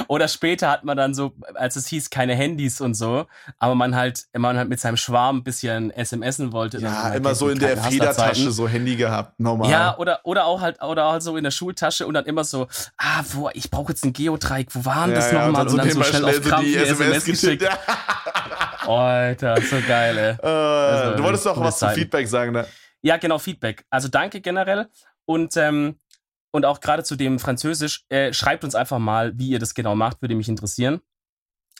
Oder 0.08 0.28
später 0.28 0.70
hat 0.70 0.84
man 0.84 0.98
dann 0.98 1.14
so, 1.14 1.34
als 1.54 1.76
es 1.76 1.88
hieß, 1.88 2.10
keine 2.10 2.36
Handys 2.36 2.82
und 2.82 2.96
so, 2.96 3.26
aber 3.60 3.76
man 3.76 3.96
halt, 3.96 4.26
man 4.36 4.58
halt 4.58 4.70
mit 4.70 4.80
seinem 4.80 4.98
Schwarm 4.98 5.38
ein 5.38 5.44
bisschen 5.44 5.92
SMSen 5.92 6.52
wollte. 6.52 6.80
Ja, 6.80 7.14
immer 7.14 7.36
so 7.36 7.50
in 7.50 7.60
der 7.60 7.78
Federtasche 7.78 8.52
so 8.52 8.68
Handy 8.68 8.96
gehabt, 8.96 9.40
normal. 9.40 9.70
Ja, 9.70 9.98
oder, 9.98 10.22
oder 10.24 10.46
auch 10.46 10.62
halt, 10.62 10.82
oder 10.82 11.12
halt 11.12 11.24
so 11.24 11.38
in 11.38 11.44
der 11.44 11.52
Schultasche 11.52 12.08
und 12.08 12.14
dann 12.14 12.26
immer 12.26 12.44
so, 12.44 12.68
ah, 12.98 13.24
wo, 13.32 13.50
ich 13.54 13.70
brauche 13.70 13.92
jetzt 13.92 14.04
ein 14.04 14.14
Geodreieck, 14.14 14.70
wo 14.74 14.86
waren 14.86 15.12
ja, 15.12 15.16
das 15.18 15.32
ja, 15.32 15.46
nochmal? 15.46 15.68
Und, 15.68 15.74
und, 15.74 15.78
dann 15.78 15.92
so 15.92 16.04
schnell 16.04 16.26
auf 16.26 16.42
Krampf 16.42 16.64
die 16.64 16.76
SMS, 16.76 17.26
geschickt. 17.26 17.62
Ja. 17.62 17.78
Alter, 18.88 19.62
so 19.62 19.78
geil, 19.86 20.18
ey. 20.18 20.34
Uh, 20.42 20.48
also, 20.48 21.18
du 21.18 21.24
wolltest 21.24 21.46
doch 21.46 21.60
was 21.60 21.80
zum 21.80 21.90
Feedback 21.90 22.28
sagen, 22.28 22.54
ne? 22.54 22.66
Ja, 23.02 23.18
genau, 23.18 23.38
Feedback. 23.38 23.86
Also 23.90 24.08
danke 24.08 24.42
generell. 24.42 24.88
Und 25.26 25.58
ähm, 25.58 26.00
und 26.58 26.66
auch 26.66 26.82
gerade 26.82 27.03
zu 27.03 27.16
dem 27.16 27.38
Französisch, 27.38 28.03
äh, 28.10 28.34
schreibt 28.34 28.64
uns 28.64 28.74
einfach 28.74 28.97
mal, 28.97 29.38
wie 29.38 29.49
ihr 29.49 29.60
das 29.60 29.76
genau 29.76 29.95
macht, 29.95 30.22
würde 30.22 30.34
mich 30.36 30.49
interessieren. 30.49 31.01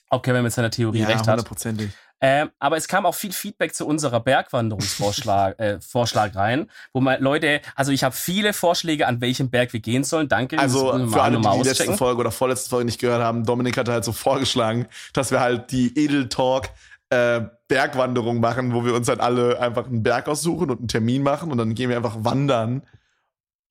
Ob 0.10 0.24
Kevin 0.24 0.44
mit 0.44 0.54
seiner 0.54 0.70
Theorie 0.70 1.00
ja, 1.00 1.08
recht 1.08 1.22
hat. 1.22 1.30
Hundertprozentig. 1.30 1.92
Ähm, 2.22 2.50
aber 2.60 2.78
es 2.78 2.88
kam 2.88 3.06
auch 3.08 3.16
viel 3.16 3.32
Feedback 3.32 3.74
zu 3.76 3.86
unserer 3.88 4.20
Bergwanderungsvorschlag 4.20 5.60
äh, 5.60 5.82
Vorschlag 5.82 6.36
rein, 6.36 6.70
wo 6.94 7.02
man 7.02 7.22
Leute, 7.22 7.62
also 7.76 7.92
ich 7.92 8.04
habe 8.04 8.16
viele 8.16 8.54
Vorschläge, 8.54 9.08
an 9.08 9.20
welchem 9.20 9.50
Berg 9.50 9.74
wir 9.74 9.80
gehen 9.80 10.04
sollen. 10.04 10.30
Danke. 10.30 10.58
Also 10.60 10.88
für 11.08 11.22
alle, 11.22 11.40
die 11.40 11.48
die 11.64 11.68
letzte 11.68 11.94
Folge 11.94 12.22
oder 12.22 12.32
vorletzte 12.32 12.70
Folge 12.70 12.86
nicht 12.86 13.00
gehört 13.00 13.22
haben, 13.22 13.46
Dominik 13.46 13.78
hat 13.78 13.90
halt 13.90 14.06
so 14.06 14.14
vorgeschlagen, 14.14 14.88
dass 15.14 15.32
wir 15.32 15.40
halt 15.40 15.72
die 15.72 15.98
Edel 15.98 16.30
Talk 16.30 16.70
äh, 17.10 17.42
Bergwanderung 17.68 18.40
machen, 18.40 18.74
wo 18.74 18.86
wir 18.86 18.94
uns 18.94 19.08
halt 19.08 19.20
alle 19.20 19.60
einfach 19.60 19.88
einen 19.88 20.04
Berg 20.04 20.28
aussuchen 20.28 20.70
und 20.70 20.80
einen 20.80 20.88
Termin 20.88 21.24
machen 21.24 21.52
und 21.52 21.58
dann 21.58 21.74
gehen 21.74 21.90
wir 21.90 21.98
einfach 21.98 22.18
wandern 22.20 22.84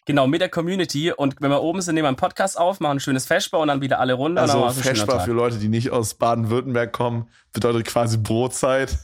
Genau, 0.07 0.29
mit 0.29 0.41
der 0.41 0.49
Community. 0.49 1.13
Und 1.13 1.37
wenn 1.41 1.51
wir 1.51 1.61
oben 1.61 1.83
sind, 1.83 1.97
nehmen 1.97 2.05
wir 2.05 2.09
einen 2.09 2.17
Podcast 2.17 2.59
auf, 2.59 2.79
machen 2.79 2.99
ein 2.99 3.01
schönes 3.01 3.27
Feschbar 3.27 3.61
und 3.61 3.69
dann 3.69 3.81
wieder 3.81 3.99
alle 3.99 4.15
runter. 4.15 4.43
Also 4.43 4.71
Feschbar 4.71 5.21
für 5.25 5.33
Leute, 5.33 5.59
die 5.59 5.69
nicht 5.69 5.91
aus 5.91 6.15
Baden-Württemberg 6.15 6.93
kommen, 6.93 7.29
bedeutet 7.53 7.87
quasi 7.87 8.17
Brotzeit. 8.17 8.97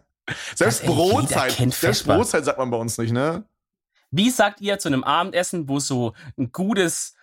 selbst 0.54 0.84
Brotzeit, 0.84 1.52
selbst 1.72 2.06
Brotzeit 2.06 2.44
sagt 2.44 2.58
man 2.58 2.70
bei 2.70 2.76
uns 2.76 2.98
nicht, 2.98 3.12
ne? 3.12 3.44
Wie 4.10 4.28
sagt 4.28 4.60
ihr 4.60 4.78
zu 4.78 4.88
einem 4.88 5.02
Abendessen, 5.02 5.66
wo 5.66 5.78
es 5.78 5.86
so 5.86 6.12
ein 6.36 6.52
gutes 6.52 7.14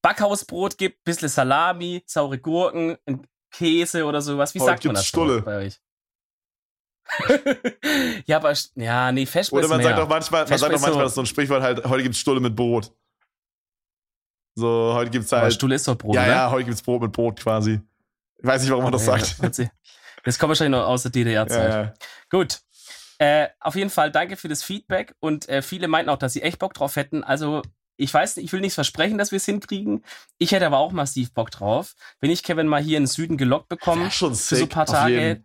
Backhausbrot 0.00 0.78
gibt, 0.78 1.04
bisschen 1.04 1.28
Salami, 1.28 2.02
saure 2.06 2.38
Gurken, 2.38 2.96
Käse 3.50 4.04
oder 4.06 4.22
sowas? 4.22 4.54
Wie 4.54 4.60
Heute 4.60 4.70
sagt 4.70 4.84
man 4.86 4.94
das 4.94 5.04
Stulle. 5.04 5.42
bei 5.42 5.66
euch? 5.66 5.80
ja, 8.26 8.36
aber 8.36 8.54
ja, 8.74 9.12
nee, 9.12 9.26
Feschbar 9.26 9.60
Oder 9.60 9.68
man 9.68 9.82
sagt 9.82 9.98
doch 9.98 10.08
manchmal, 10.08 10.46
man 10.46 10.58
sagt 10.58 10.74
doch 10.74 10.80
manchmal, 10.80 10.92
so, 10.92 11.00
das 11.00 11.10
ist 11.10 11.14
so 11.14 11.22
ein 11.22 11.26
Sprichwort 11.26 11.62
halt, 11.62 11.84
heute 11.84 12.02
gibt's 12.02 12.18
Stulle 12.18 12.40
mit 12.40 12.54
Brot. 12.54 12.92
So, 14.54 14.92
heute 14.94 15.10
gibt's 15.10 15.32
halt. 15.32 15.42
Aber 15.42 15.50
Stulle 15.50 15.76
ist 15.76 15.86
doch 15.86 15.96
Brot, 15.96 16.14
Ja, 16.14 16.22
oder? 16.22 16.30
ja, 16.30 16.50
heute 16.50 16.64
gibt's 16.64 16.82
Brot 16.82 17.02
mit 17.02 17.12
Brot 17.12 17.40
quasi. 17.40 17.80
Ich 18.38 18.46
weiß 18.46 18.62
nicht, 18.62 18.70
warum 18.70 18.84
man 18.84 18.92
das 18.92 19.06
ja, 19.06 19.18
sagt. 19.18 19.70
Das 20.24 20.38
kommt 20.38 20.48
wahrscheinlich 20.48 20.78
noch 20.78 20.86
aus 20.86 21.02
der 21.02 21.12
DDR-Zeit. 21.12 21.70
Ja, 21.70 21.82
ja. 21.82 21.94
Gut. 22.30 22.60
Äh, 23.18 23.48
auf 23.60 23.74
jeden 23.74 23.90
Fall 23.90 24.12
danke 24.12 24.36
für 24.36 24.48
das 24.48 24.62
Feedback 24.62 25.14
und 25.18 25.48
äh, 25.48 25.62
viele 25.62 25.88
meinten 25.88 26.08
auch, 26.10 26.18
dass 26.18 26.34
sie 26.34 26.42
echt 26.42 26.58
Bock 26.58 26.74
drauf 26.74 26.96
hätten. 26.96 27.24
Also 27.24 27.62
ich 27.96 28.14
weiß 28.14 28.36
nicht, 28.36 28.44
ich 28.46 28.52
will 28.52 28.60
nichts 28.60 28.76
versprechen, 28.76 29.18
dass 29.18 29.32
wir 29.32 29.38
es 29.38 29.44
hinkriegen. 29.44 30.04
Ich 30.38 30.52
hätte 30.52 30.66
aber 30.66 30.78
auch 30.78 30.92
massiv 30.92 31.34
Bock 31.34 31.50
drauf. 31.50 31.94
Wenn 32.20 32.30
ich 32.30 32.44
Kevin 32.44 32.68
mal 32.68 32.80
hier 32.80 32.96
in 32.96 33.04
den 33.04 33.08
Süden 33.08 33.36
gelockt 33.36 33.68
bekomme, 33.68 34.10
für 34.10 34.34
so 34.34 34.54
ein 34.56 34.68
paar 34.68 34.86
Tage, 34.86 35.42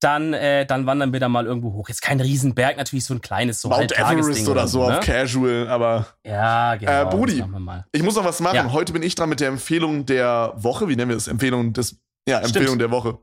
dann, 0.00 0.34
äh, 0.34 0.66
dann 0.66 0.86
wandern 0.86 1.12
wir 1.12 1.20
da 1.20 1.28
mal 1.28 1.46
irgendwo 1.46 1.72
hoch. 1.72 1.88
Jetzt 1.88 2.02
kein 2.02 2.20
Riesenberg, 2.20 2.76
natürlich 2.76 3.04
so 3.04 3.14
ein 3.14 3.20
kleines 3.20 3.60
so 3.60 3.68
Mount 3.68 3.92
Everest 3.92 4.48
oder 4.48 4.68
so 4.68 4.86
ne? 4.86 4.98
auf 4.98 5.04
Casual, 5.04 5.68
aber. 5.68 6.06
Ja, 6.24 6.76
genau. 6.76 7.02
Äh, 7.02 7.04
Brudi, 7.06 7.44
ich 7.92 8.02
muss 8.02 8.14
noch 8.14 8.24
was 8.24 8.40
machen. 8.40 8.56
Ja. 8.56 8.72
Heute 8.72 8.92
bin 8.92 9.02
ich 9.02 9.14
dran 9.14 9.28
mit 9.28 9.40
der 9.40 9.48
Empfehlung 9.48 10.04
der 10.04 10.52
Woche. 10.56 10.88
Wie 10.88 10.96
nennen 10.96 11.10
wir 11.10 11.16
das? 11.16 11.28
Empfehlung 11.28 11.72
des. 11.72 11.96
Ja, 12.28 12.40
Empfehlung 12.40 12.68
Stimmt. 12.68 12.82
der 12.82 12.90
Woche. 12.90 13.18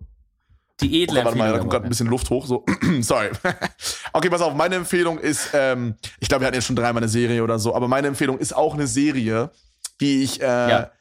Die 0.80 1.03
edle 1.03 1.22
oh, 1.22 1.26
Warte 1.26 1.38
mal, 1.38 1.51
da 1.51 1.59
kommt 1.59 1.69
gerade 1.69 1.86
ein 1.86 1.89
bisschen 1.89 2.07
Luft 2.07 2.30
hoch. 2.32 2.47
So, 2.47 2.65
sorry. 3.01 3.30
okay, 4.13 4.30
pass 4.30 4.41
auf. 4.41 4.55
Meine 4.55 4.76
Empfehlung 4.76 5.19
ist, 5.19 5.51
ähm, 5.53 5.95
ich 6.19 6.28
glaube, 6.28 6.41
wir 6.41 6.47
hatten 6.47 6.55
jetzt 6.55 6.65
schon 6.65 6.76
dreimal 6.76 7.03
eine 7.03 7.09
Serie 7.09 7.43
oder 7.43 7.59
so, 7.59 7.76
aber 7.76 7.88
meine 7.88 8.07
Empfehlung 8.07 8.39
ist 8.39 8.55
auch 8.55 8.74
eine 8.74 8.88
Serie, 8.88 9.51
die 9.99 10.24
ich 10.24 10.41
äh, 10.41 10.45
ja 10.45 10.91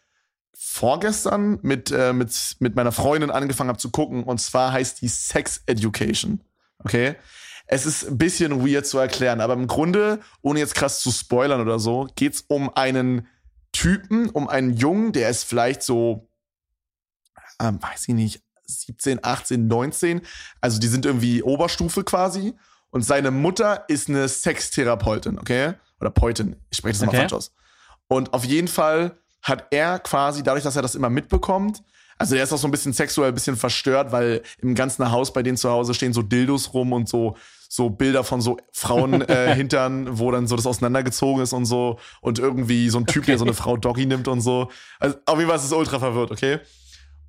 vorgestern 0.72 1.58
mit, 1.62 1.90
äh, 1.90 2.12
mit, 2.12 2.56
mit 2.60 2.76
meiner 2.76 2.92
Freundin 2.92 3.32
angefangen 3.32 3.68
habe 3.68 3.80
zu 3.80 3.90
gucken. 3.90 4.22
Und 4.22 4.40
zwar 4.40 4.72
heißt 4.72 5.02
die 5.02 5.08
Sex 5.08 5.62
Education. 5.66 6.44
Okay? 6.78 7.16
Es 7.66 7.86
ist 7.86 8.06
ein 8.06 8.18
bisschen 8.18 8.64
weird 8.64 8.86
zu 8.86 8.98
erklären, 8.98 9.40
aber 9.40 9.54
im 9.54 9.66
Grunde, 9.66 10.20
ohne 10.42 10.60
jetzt 10.60 10.76
krass 10.76 11.00
zu 11.00 11.10
spoilern 11.10 11.60
oder 11.60 11.80
so, 11.80 12.08
geht's 12.14 12.44
um 12.46 12.70
einen 12.74 13.26
Typen, 13.72 14.30
um 14.30 14.48
einen 14.48 14.74
Jungen, 14.76 15.12
der 15.12 15.28
ist 15.28 15.42
vielleicht 15.42 15.82
so, 15.82 16.28
ähm, 17.60 17.82
weiß 17.82 18.08
ich 18.08 18.14
nicht, 18.14 18.42
17, 18.64 19.24
18, 19.24 19.66
19. 19.66 20.20
Also 20.60 20.78
die 20.78 20.88
sind 20.88 21.04
irgendwie 21.04 21.42
Oberstufe 21.42 22.04
quasi. 22.04 22.54
Und 22.90 23.02
seine 23.02 23.32
Mutter 23.32 23.84
ist 23.88 24.08
eine 24.08 24.28
Sextherapeutin, 24.28 25.38
okay? 25.38 25.74
Oder 26.00 26.10
Peutin. 26.10 26.56
Ich 26.70 26.78
spreche 26.78 27.00
das 27.00 27.08
okay. 27.08 27.16
mal 27.16 27.22
falsch 27.22 27.32
aus. 27.32 27.52
Und 28.06 28.32
auf 28.34 28.44
jeden 28.44 28.68
Fall 28.68 29.19
hat 29.42 29.66
er 29.70 29.98
quasi, 29.98 30.42
dadurch, 30.42 30.64
dass 30.64 30.76
er 30.76 30.82
das 30.82 30.94
immer 30.94 31.10
mitbekommt, 31.10 31.82
also 32.20 32.36
er 32.36 32.44
ist 32.44 32.52
auch 32.52 32.58
so 32.58 32.68
ein 32.68 32.70
bisschen 32.70 32.92
sexuell 32.92 33.28
ein 33.28 33.34
bisschen 33.34 33.56
verstört, 33.56 34.12
weil 34.12 34.42
im 34.60 34.74
ganzen 34.74 35.10
Haus 35.10 35.32
bei 35.32 35.42
denen 35.42 35.56
zu 35.56 35.70
Hause 35.70 35.94
stehen 35.94 36.12
so 36.12 36.20
Dildos 36.20 36.74
rum 36.74 36.92
und 36.92 37.08
so 37.08 37.34
so 37.72 37.88
Bilder 37.88 38.24
von 38.24 38.40
so 38.40 38.58
Frauen 38.72 39.22
äh, 39.28 39.54
hintern, 39.54 40.18
wo 40.18 40.30
dann 40.30 40.46
so 40.48 40.56
das 40.56 40.66
auseinandergezogen 40.66 41.42
ist 41.42 41.52
und 41.52 41.64
so 41.64 41.98
und 42.20 42.38
irgendwie 42.38 42.90
so 42.90 42.98
ein 42.98 43.06
Typ, 43.06 43.22
okay. 43.22 43.32
der 43.32 43.38
so 43.38 43.44
eine 43.44 43.54
Frau 43.54 43.76
Doggy 43.76 44.06
nimmt 44.06 44.28
und 44.28 44.40
so. 44.40 44.70
Also 44.98 45.16
auf 45.24 45.38
jeden 45.38 45.48
Fall 45.48 45.58
ist 45.58 45.64
es 45.64 45.72
ultra 45.72 45.98
verwirrt, 45.98 46.32
okay? 46.32 46.58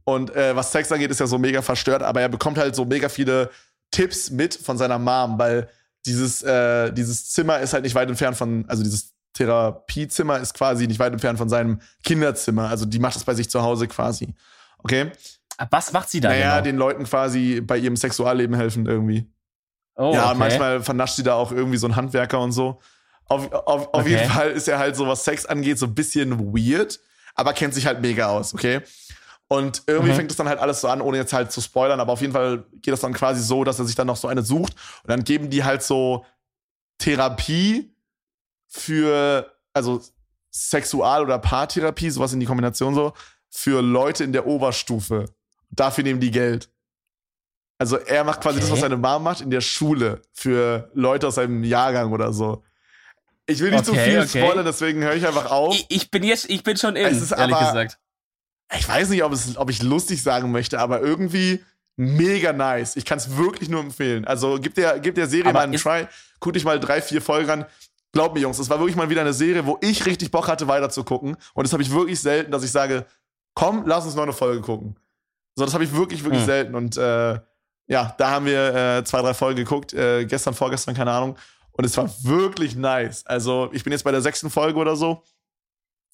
Und 0.03 0.35
äh, 0.35 0.55
was 0.55 0.71
Sex 0.71 0.91
angeht, 0.91 1.11
ist 1.11 1.19
er 1.19 1.27
so 1.27 1.37
mega 1.37 1.61
verstört, 1.61 2.01
aber 2.01 2.21
er 2.21 2.29
bekommt 2.29 2.57
halt 2.57 2.75
so 2.75 2.85
mega 2.85 3.07
viele 3.07 3.51
Tipps 3.91 4.31
mit 4.31 4.55
von 4.55 4.77
seiner 4.77 4.97
Mom, 4.97 5.37
weil 5.37 5.69
dieses 6.07 6.41
äh, 6.41 6.91
dieses 6.91 7.29
Zimmer 7.29 7.59
ist 7.59 7.73
halt 7.73 7.83
nicht 7.83 7.93
weit 7.93 8.09
entfernt 8.09 8.35
von, 8.35 8.65
also 8.67 8.83
dieses 8.83 9.13
Therapiezimmer 9.33 10.39
ist 10.39 10.53
quasi 10.53 10.87
nicht 10.87 10.99
weit 10.99 11.13
entfernt 11.13 11.37
von 11.37 11.49
seinem 11.49 11.79
Kinderzimmer. 12.03 12.69
Also 12.69 12.85
die 12.85 12.99
macht 12.99 13.15
das 13.15 13.23
bei 13.23 13.33
sich 13.33 13.49
zu 13.49 13.61
Hause 13.61 13.87
quasi. 13.87 14.35
Okay? 14.79 15.11
Was 15.69 15.93
macht 15.93 16.09
sie 16.09 16.19
da? 16.19 16.29
Naja, 16.29 16.53
genau? 16.53 16.63
den 16.63 16.77
Leuten 16.77 17.03
quasi 17.03 17.61
bei 17.61 17.77
ihrem 17.77 17.95
Sexualleben 17.95 18.55
helfen 18.55 18.85
irgendwie. 18.87 19.31
Oh, 19.95 20.13
ja, 20.13 20.29
okay. 20.29 20.37
manchmal 20.37 20.81
vernascht 20.81 21.15
sie 21.15 21.23
da 21.23 21.35
auch 21.35 21.51
irgendwie 21.51 21.77
so 21.77 21.85
einen 21.85 21.95
Handwerker 21.95 22.39
und 22.39 22.51
so. 22.51 22.79
Auf, 23.27 23.51
auf, 23.51 23.65
auf 23.65 23.89
okay. 23.93 24.09
jeden 24.09 24.29
Fall 24.29 24.51
ist 24.51 24.67
er 24.67 24.79
halt 24.79 24.95
so, 24.95 25.07
was 25.07 25.23
Sex 25.23 25.45
angeht, 25.45 25.77
so 25.77 25.85
ein 25.85 25.95
bisschen 25.95 26.39
weird, 26.53 26.99
aber 27.35 27.53
kennt 27.53 27.73
sich 27.73 27.85
halt 27.85 28.01
mega 28.01 28.27
aus, 28.27 28.53
okay? 28.53 28.81
Und 29.47 29.83
irgendwie 29.87 30.11
mhm. 30.11 30.15
fängt 30.15 30.31
es 30.31 30.37
dann 30.37 30.49
halt 30.49 30.59
alles 30.59 30.81
so 30.81 30.87
an, 30.87 31.01
ohne 31.01 31.17
jetzt 31.17 31.33
halt 31.33 31.51
zu 31.51 31.61
spoilern, 31.61 31.99
aber 31.99 32.13
auf 32.13 32.21
jeden 32.21 32.33
Fall 32.33 32.65
geht 32.81 32.93
das 32.93 33.01
dann 33.01 33.13
quasi 33.13 33.41
so, 33.41 33.63
dass 33.63 33.79
er 33.79 33.85
sich 33.85 33.95
dann 33.95 34.07
noch 34.07 34.15
so 34.15 34.27
eine 34.27 34.41
sucht 34.41 34.73
und 35.03 35.09
dann 35.09 35.23
geben 35.23 35.49
die 35.49 35.63
halt 35.63 35.83
so 35.83 36.25
Therapie 36.97 37.90
für, 38.71 39.51
also 39.73 40.01
Sexual- 40.49 41.23
oder 41.23 41.37
Paartherapie, 41.39 42.09
sowas 42.09 42.33
in 42.33 42.39
die 42.39 42.45
Kombination 42.45 42.95
so, 42.95 43.13
für 43.49 43.81
Leute 43.81 44.23
in 44.23 44.31
der 44.31 44.47
Oberstufe. 44.47 45.25
Dafür 45.69 46.03
nehmen 46.03 46.19
die 46.19 46.31
Geld. 46.31 46.69
Also 47.77 47.97
er 47.97 48.23
macht 48.23 48.41
quasi 48.41 48.57
okay. 48.57 48.65
das, 48.65 48.71
was 48.71 48.79
seine 48.81 48.97
Mom 48.97 49.23
macht, 49.23 49.41
in 49.41 49.49
der 49.49 49.61
Schule 49.61 50.21
für 50.33 50.89
Leute 50.93 51.27
aus 51.27 51.35
seinem 51.35 51.63
Jahrgang 51.63 52.11
oder 52.11 52.31
so. 52.31 52.63
Ich 53.45 53.59
will 53.59 53.71
nicht 53.71 53.87
okay, 53.87 53.97
zu 53.97 54.03
viel 54.03 54.19
okay. 54.19 54.45
spoilern, 54.45 54.65
deswegen 54.65 55.03
höre 55.03 55.15
ich 55.15 55.27
einfach 55.27 55.51
auf. 55.51 55.73
Ich, 55.75 55.85
ich, 55.89 56.11
bin 56.11 56.23
jetzt, 56.23 56.49
ich 56.49 56.63
bin 56.63 56.77
schon 56.77 56.95
in, 56.95 57.03
ehrlich 57.03 57.31
aber, 57.33 57.59
gesagt. 57.59 57.97
Ich 58.77 58.87
weiß 58.87 59.09
nicht, 59.09 59.23
ob, 59.23 59.33
es, 59.33 59.57
ob 59.57 59.69
ich 59.69 59.81
lustig 59.81 60.21
sagen 60.21 60.51
möchte, 60.51 60.79
aber 60.79 61.01
irgendwie 61.01 61.63
mega 61.97 62.53
nice. 62.53 62.95
Ich 62.95 63.03
kann 63.03 63.17
es 63.17 63.35
wirklich 63.35 63.67
nur 63.67 63.81
empfehlen. 63.81 64.25
Also 64.25 64.59
gib 64.61 64.75
der, 64.75 64.99
gib 64.99 65.15
der 65.15 65.27
Serie 65.27 65.49
aber 65.49 65.59
mal 65.59 65.63
einen 65.63 65.73
Try. 65.73 66.07
Guck 66.39 66.53
dich 66.53 66.63
mal 66.63 66.79
drei, 66.79 67.01
vier 67.01 67.21
Folgen 67.21 67.49
an. 67.49 67.65
Glaub 68.13 68.33
mir, 68.33 68.41
Jungs, 68.41 68.59
es 68.59 68.69
war 68.69 68.79
wirklich 68.79 68.95
mal 68.97 69.09
wieder 69.09 69.21
eine 69.21 69.33
Serie, 69.33 69.65
wo 69.65 69.77
ich 69.81 70.05
richtig 70.05 70.31
Bock 70.31 70.47
hatte, 70.47 70.67
weiterzugucken. 70.67 71.37
Und 71.53 71.63
das 71.63 71.71
habe 71.71 71.81
ich 71.81 71.91
wirklich 71.91 72.19
selten, 72.19 72.51
dass 72.51 72.63
ich 72.63 72.71
sage, 72.71 73.05
komm, 73.53 73.83
lass 73.85 74.05
uns 74.05 74.15
noch 74.15 74.23
eine 74.23 74.33
Folge 74.33 74.61
gucken. 74.61 74.97
So, 75.55 75.65
das 75.65 75.73
habe 75.73 75.83
ich 75.83 75.93
wirklich, 75.93 76.23
wirklich 76.23 76.41
hm. 76.41 76.45
selten. 76.45 76.75
Und 76.75 76.97
äh, 76.97 77.39
ja, 77.87 78.15
da 78.17 78.31
haben 78.31 78.45
wir 78.45 78.75
äh, 78.75 79.03
zwei, 79.03 79.21
drei 79.21 79.33
Folgen 79.33 79.57
geguckt, 79.57 79.93
äh, 79.93 80.25
gestern, 80.25 80.53
vorgestern, 80.53 80.95
keine 80.95 81.11
Ahnung. 81.11 81.37
Und 81.71 81.85
es 81.85 81.95
war 81.97 82.09
wirklich 82.23 82.75
nice. 82.75 83.25
Also, 83.25 83.69
ich 83.71 83.83
bin 83.83 83.91
jetzt 83.91 84.03
bei 84.03 84.11
der 84.11 84.21
sechsten 84.21 84.49
Folge 84.49 84.77
oder 84.77 84.95
so. 84.95 85.23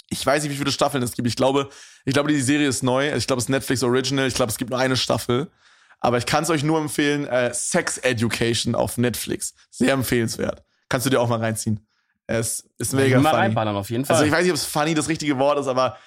Ich 0.10 0.26
weiß 0.26 0.44
nicht, 0.44 0.52
wie 0.52 0.58
viele 0.58 0.72
Staffeln 0.72 1.04
es 1.04 1.14
gibt. 1.14 1.28
Ich 1.28 1.36
glaube, 1.36 1.70
ich 2.06 2.14
glaube, 2.14 2.30
die 2.30 2.40
Serie 2.42 2.68
ist 2.68 2.84
neu. 2.84 3.14
Ich 3.16 3.28
glaube, 3.28 3.40
es 3.40 3.46
ist 3.46 3.50
Netflix 3.50 3.84
Original. 3.84 4.28
Ich 4.28 4.36
glaube, 4.36 4.52
es 4.52 4.58
gibt 4.58 4.70
nur 4.70 4.80
eine 4.80 4.96
Staffel. 4.96 5.52
Aber 6.00 6.18
ich 6.18 6.26
kann 6.26 6.44
es 6.44 6.50
euch 6.50 6.64
nur 6.64 6.80
empfehlen, 6.80 7.26
äh, 7.26 7.54
Sex 7.54 7.98
Education 7.98 8.76
auf 8.76 8.98
Netflix. 8.98 9.56
Sehr 9.72 9.94
empfehlenswert. 9.94 10.64
Kannst 10.90 11.06
du 11.06 11.10
dir 11.10 11.20
auch 11.20 11.28
mal 11.28 11.40
reinziehen. 11.40 11.86
Es 12.28 12.70
ist 12.78 12.94
mega 12.94 13.16
ja, 13.16 13.22
mal 13.22 13.30
funny. 13.30 13.42
reinballern 13.44 13.76
auf 13.76 13.90
jeden 13.90 14.06
Fall. 14.06 14.16
Also 14.16 14.26
ich 14.26 14.32
weiß 14.32 14.44
nicht, 14.44 14.52
ob 14.52 14.58
es 14.58 14.66
funny 14.66 14.94
das 14.94 15.08
richtige 15.08 15.38
Wort 15.38 15.60
ist, 15.60 15.68
aber 15.68 15.98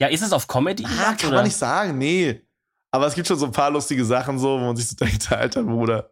ja, 0.00 0.08
ist 0.08 0.22
es 0.22 0.32
auf 0.32 0.46
Comedy? 0.46 0.84
Ah, 0.84 1.14
kann 1.14 1.28
oder? 1.28 1.38
man 1.38 1.44
nicht 1.44 1.56
sagen, 1.56 1.98
nee. 1.98 2.40
Aber 2.90 3.06
es 3.06 3.14
gibt 3.14 3.26
schon 3.26 3.38
so 3.38 3.46
ein 3.46 3.52
paar 3.52 3.70
lustige 3.70 4.04
Sachen 4.04 4.38
so, 4.38 4.60
wo 4.60 4.64
man 4.64 4.76
sich 4.76 4.88
so 4.88 4.96
denkt, 5.04 5.30
alter 5.32 5.62
Bruder. 5.62 6.10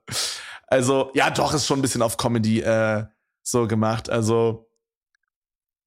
Also, 0.67 1.11
ja, 1.15 1.31
doch, 1.31 1.55
ist 1.55 1.67
schon 1.67 1.79
ein 1.79 1.83
bisschen 1.83 2.03
auf 2.03 2.17
Comedy 2.17 2.61
äh, 2.61 3.05
so 3.43 3.69
gemacht. 3.69 4.11
Also, 4.11 4.69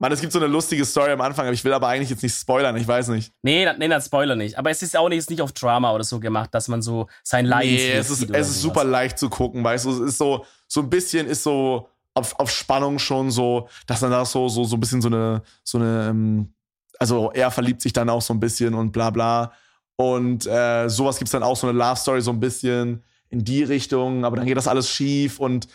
Mann, 0.02 0.14
es 0.14 0.22
gibt 0.22 0.32
so 0.32 0.40
eine 0.40 0.48
lustige 0.48 0.86
Story 0.86 1.12
am 1.12 1.20
Anfang, 1.20 1.46
aber 1.46 1.54
ich 1.54 1.66
will 1.66 1.74
aber 1.74 1.90
eigentlich 1.90 2.10
jetzt 2.10 2.24
nicht 2.24 2.34
spoilern, 2.34 2.78
ich 2.78 2.88
weiß 2.88 3.10
nicht. 3.10 3.34
Nee, 3.42 3.68
nee, 3.78 3.90
das 3.90 4.06
Spoiler 4.06 4.38
nicht. 4.38 4.58
Aber 4.58 4.70
es 4.70 4.82
ist 4.82 4.96
auch 4.96 5.10
nicht, 5.10 5.30
nicht 5.30 5.42
auf 5.42 5.52
Drama 5.52 5.92
oder 5.92 6.06
so 6.06 6.22
gemacht, 6.22 6.54
dass 6.54 6.70
man 6.70 6.82
so 6.82 7.08
sein 7.22 7.46
Leiden 7.46 7.74
nee, 7.74 7.92
es 7.92 8.10
ist, 8.10 8.30
es 8.30 8.50
ist 8.50 8.62
super 8.62 8.86
leicht 8.86 9.20
zu 9.20 9.30
gucken, 9.30 9.62
weißt 9.62 9.84
du, 9.84 9.92
es 9.92 10.00
ist 10.12 10.18
so, 10.18 10.46
so 10.70 10.80
ein 10.80 10.90
bisschen 10.90 11.28
ist 11.28 11.44
so 11.44 11.90
auf, 12.14 12.40
auf 12.40 12.52
Spannung 12.52 13.00
schon 13.00 13.32
so, 13.32 13.70
dass 13.88 14.00
dann 14.00 14.12
da 14.12 14.26
so, 14.26 14.50
so, 14.50 14.64
so 14.64 14.76
ein 14.76 14.80
bisschen 14.80 15.02
so 15.02 15.08
eine, 15.08 15.42
so 15.64 15.78
eine, 15.78 16.10
ähm, 16.10 16.54
also 16.98 17.32
er 17.32 17.52
verliebt 17.52 17.82
sich 17.82 17.94
dann 17.94 18.10
auch 18.10 18.22
so 18.22 18.34
ein 18.34 18.40
bisschen 18.40 18.74
und 18.74 18.92
bla 18.92 19.10
bla. 19.10 19.54
Und 19.96 20.46
äh, 20.48 20.90
sowas 20.90 21.18
gibt's 21.18 21.32
dann 21.32 21.44
auch, 21.44 21.56
so 21.56 21.68
eine 21.68 21.78
Love 21.78 21.98
Story 21.98 22.22
so 22.22 22.32
ein 22.32 22.40
bisschen 22.40 23.04
in 23.30 23.44
die 23.44 23.64
Richtung, 23.64 24.26
aber 24.26 24.38
dann 24.38 24.46
geht 24.46 24.58
das 24.58 24.68
alles 24.68 24.90
schief 24.90 25.40
und 25.40 25.68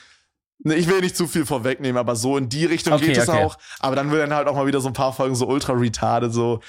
Ne, 0.63 0.77
ich 0.77 0.89
will 0.89 1.01
nicht 1.01 1.17
zu 1.17 1.27
viel 1.27 1.45
vorwegnehmen, 1.45 1.99
aber 1.99 2.17
so 2.17 2.37
in 2.39 2.49
die 2.49 2.65
Richtung 2.65 2.95
okay, 2.95 3.07
geht 3.07 3.19
es 3.19 3.29
okay. 3.29 3.45
auch. 3.45 3.59
Aber 3.81 3.97
dann 3.97 4.11
will 4.11 4.21
dann 4.21 4.33
halt 4.33 4.47
auch 4.47 4.55
mal 4.55 4.67
wieder 4.67 4.81
so 4.81 4.89
ein 4.89 4.95
paar 4.95 5.13
Folgen 5.13 5.35
so 5.35 5.47
ultra 5.47 5.73
retarded, 5.73 6.33
so. 6.33 6.61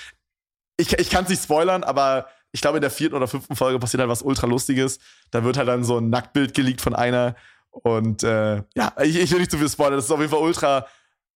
Ich, 0.78 0.92
ich 0.94 1.10
kann 1.10 1.24
es 1.24 1.30
nicht 1.30 1.44
spoilern, 1.44 1.84
aber 1.84 2.28
ich 2.52 2.62
glaube, 2.62 2.78
in 2.78 2.82
der 2.82 2.90
vierten 2.90 3.16
oder 3.16 3.28
fünften 3.28 3.56
Folge 3.56 3.80
passiert 3.80 4.02
halt 4.02 4.10
was 4.10 4.22
ultra 4.22 4.48
Lustiges. 4.48 5.00
Da 5.32 5.44
wird 5.44 5.58
halt 5.58 5.68
dann 5.68 5.84
so 5.84 5.98
ein 5.98 6.10
Nacktbild 6.10 6.54
geleakt 6.54 6.82
von 6.82 6.96
einer. 6.96 7.36
Und 7.84 8.24
äh, 8.24 8.64
ja, 8.76 8.94
ich, 9.02 9.18
ich 9.18 9.32
will 9.32 9.40
nicht 9.40 9.52
zu 9.52 9.58
viel 9.58 9.70
spoilern. 9.70 9.96
Das 9.96 10.06
ist 10.06 10.12
auf 10.12 10.20
jeden 10.20 10.32
Fall 10.32 10.40
ultra 10.40 10.86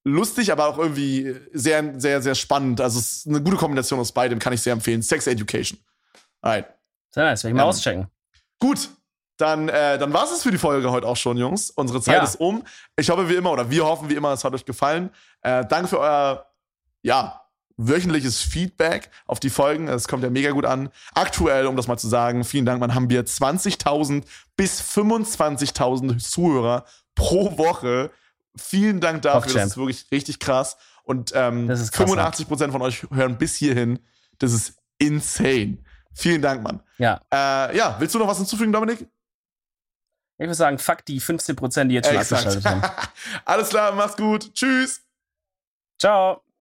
lustig, 0.03 0.51
aber 0.51 0.67
auch 0.67 0.77
irgendwie 0.77 1.35
sehr, 1.53 1.99
sehr, 1.99 2.21
sehr 2.21 2.35
spannend. 2.35 2.81
Also 2.81 2.99
es 2.99 3.17
ist 3.17 3.27
eine 3.27 3.41
gute 3.41 3.57
Kombination 3.57 3.99
aus 3.99 4.11
beidem, 4.11 4.39
kann 4.39 4.53
ich 4.53 4.61
sehr 4.61 4.73
empfehlen. 4.73 5.01
Sex 5.01 5.27
Education. 5.27 5.79
Alright. 6.41 6.67
Sehr 7.11 7.25
nice, 7.25 7.43
werde 7.43 7.51
ich 7.51 7.57
mal 7.57 7.63
ähm, 7.63 7.69
auschecken. 7.69 8.07
Gut, 8.59 8.89
dann, 9.37 9.69
äh, 9.69 9.97
dann 9.97 10.13
war 10.13 10.25
es 10.25 10.43
für 10.43 10.51
die 10.51 10.57
Folge 10.57 10.91
heute 10.91 11.07
auch 11.07 11.17
schon, 11.17 11.37
Jungs. 11.37 11.69
Unsere 11.71 12.01
Zeit 12.01 12.17
ja. 12.17 12.23
ist 12.23 12.35
um. 12.39 12.63
Ich 12.95 13.09
hoffe 13.09 13.27
wie 13.29 13.35
immer, 13.35 13.51
oder 13.51 13.69
wir 13.69 13.85
hoffen 13.85 14.09
wie 14.09 14.15
immer, 14.15 14.33
es 14.33 14.43
hat 14.43 14.53
euch 14.53 14.65
gefallen. 14.65 15.09
Äh, 15.41 15.65
danke 15.65 15.87
für 15.87 15.99
euer, 15.99 16.45
ja, 17.01 17.41
wöchentliches 17.79 18.41
Feedback 18.41 19.09
auf 19.25 19.39
die 19.39 19.49
Folgen. 19.49 19.87
Es 19.87 20.07
kommt 20.07 20.23
ja 20.23 20.29
mega 20.29 20.51
gut 20.51 20.65
an. 20.65 20.89
Aktuell, 21.13 21.65
um 21.65 21.77
das 21.77 21.87
mal 21.87 21.97
zu 21.97 22.09
sagen, 22.09 22.43
vielen 22.43 22.65
Dank, 22.65 22.79
man 22.79 22.93
haben 22.93 23.09
wir 23.09 23.25
20.000 23.25 24.23
bis 24.57 24.81
25.000 24.81 26.19
Zuhörer 26.19 26.85
pro 27.15 27.57
Woche. 27.57 28.11
Vielen 28.57 28.99
Dank 28.99 29.21
dafür. 29.21 29.53
Das 29.53 29.71
ist 29.71 29.77
wirklich 29.77 30.05
richtig 30.11 30.39
krass. 30.39 30.77
Und 31.03 31.31
ähm, 31.33 31.67
krass, 31.67 31.91
85% 31.91 32.71
von 32.71 32.81
euch 32.81 33.07
hören 33.11 33.37
bis 33.37 33.55
hierhin. 33.55 33.99
Das 34.39 34.51
ist 34.51 34.75
insane. 34.97 35.77
Vielen 36.13 36.41
Dank, 36.41 36.61
Mann. 36.61 36.81
Ja. 36.97 37.21
Äh, 37.33 37.77
ja, 37.77 37.95
willst 37.99 38.13
du 38.13 38.19
noch 38.19 38.27
was 38.27 38.37
hinzufügen, 38.37 38.73
Dominik? 38.73 39.07
Ich 40.37 40.45
würde 40.45 40.53
sagen, 40.53 40.77
fuck 40.77 41.05
die 41.05 41.21
15%, 41.21 41.85
die 41.85 41.95
jetzt 41.95 42.07
schon 42.07 42.17
Exakt. 42.17 42.45
abgeschaltet 42.45 42.65
haben. 42.65 43.09
Alles 43.45 43.69
klar, 43.69 43.93
mach's 43.93 44.17
gut. 44.17 44.53
Tschüss. 44.53 45.01
Ciao. 45.97 46.43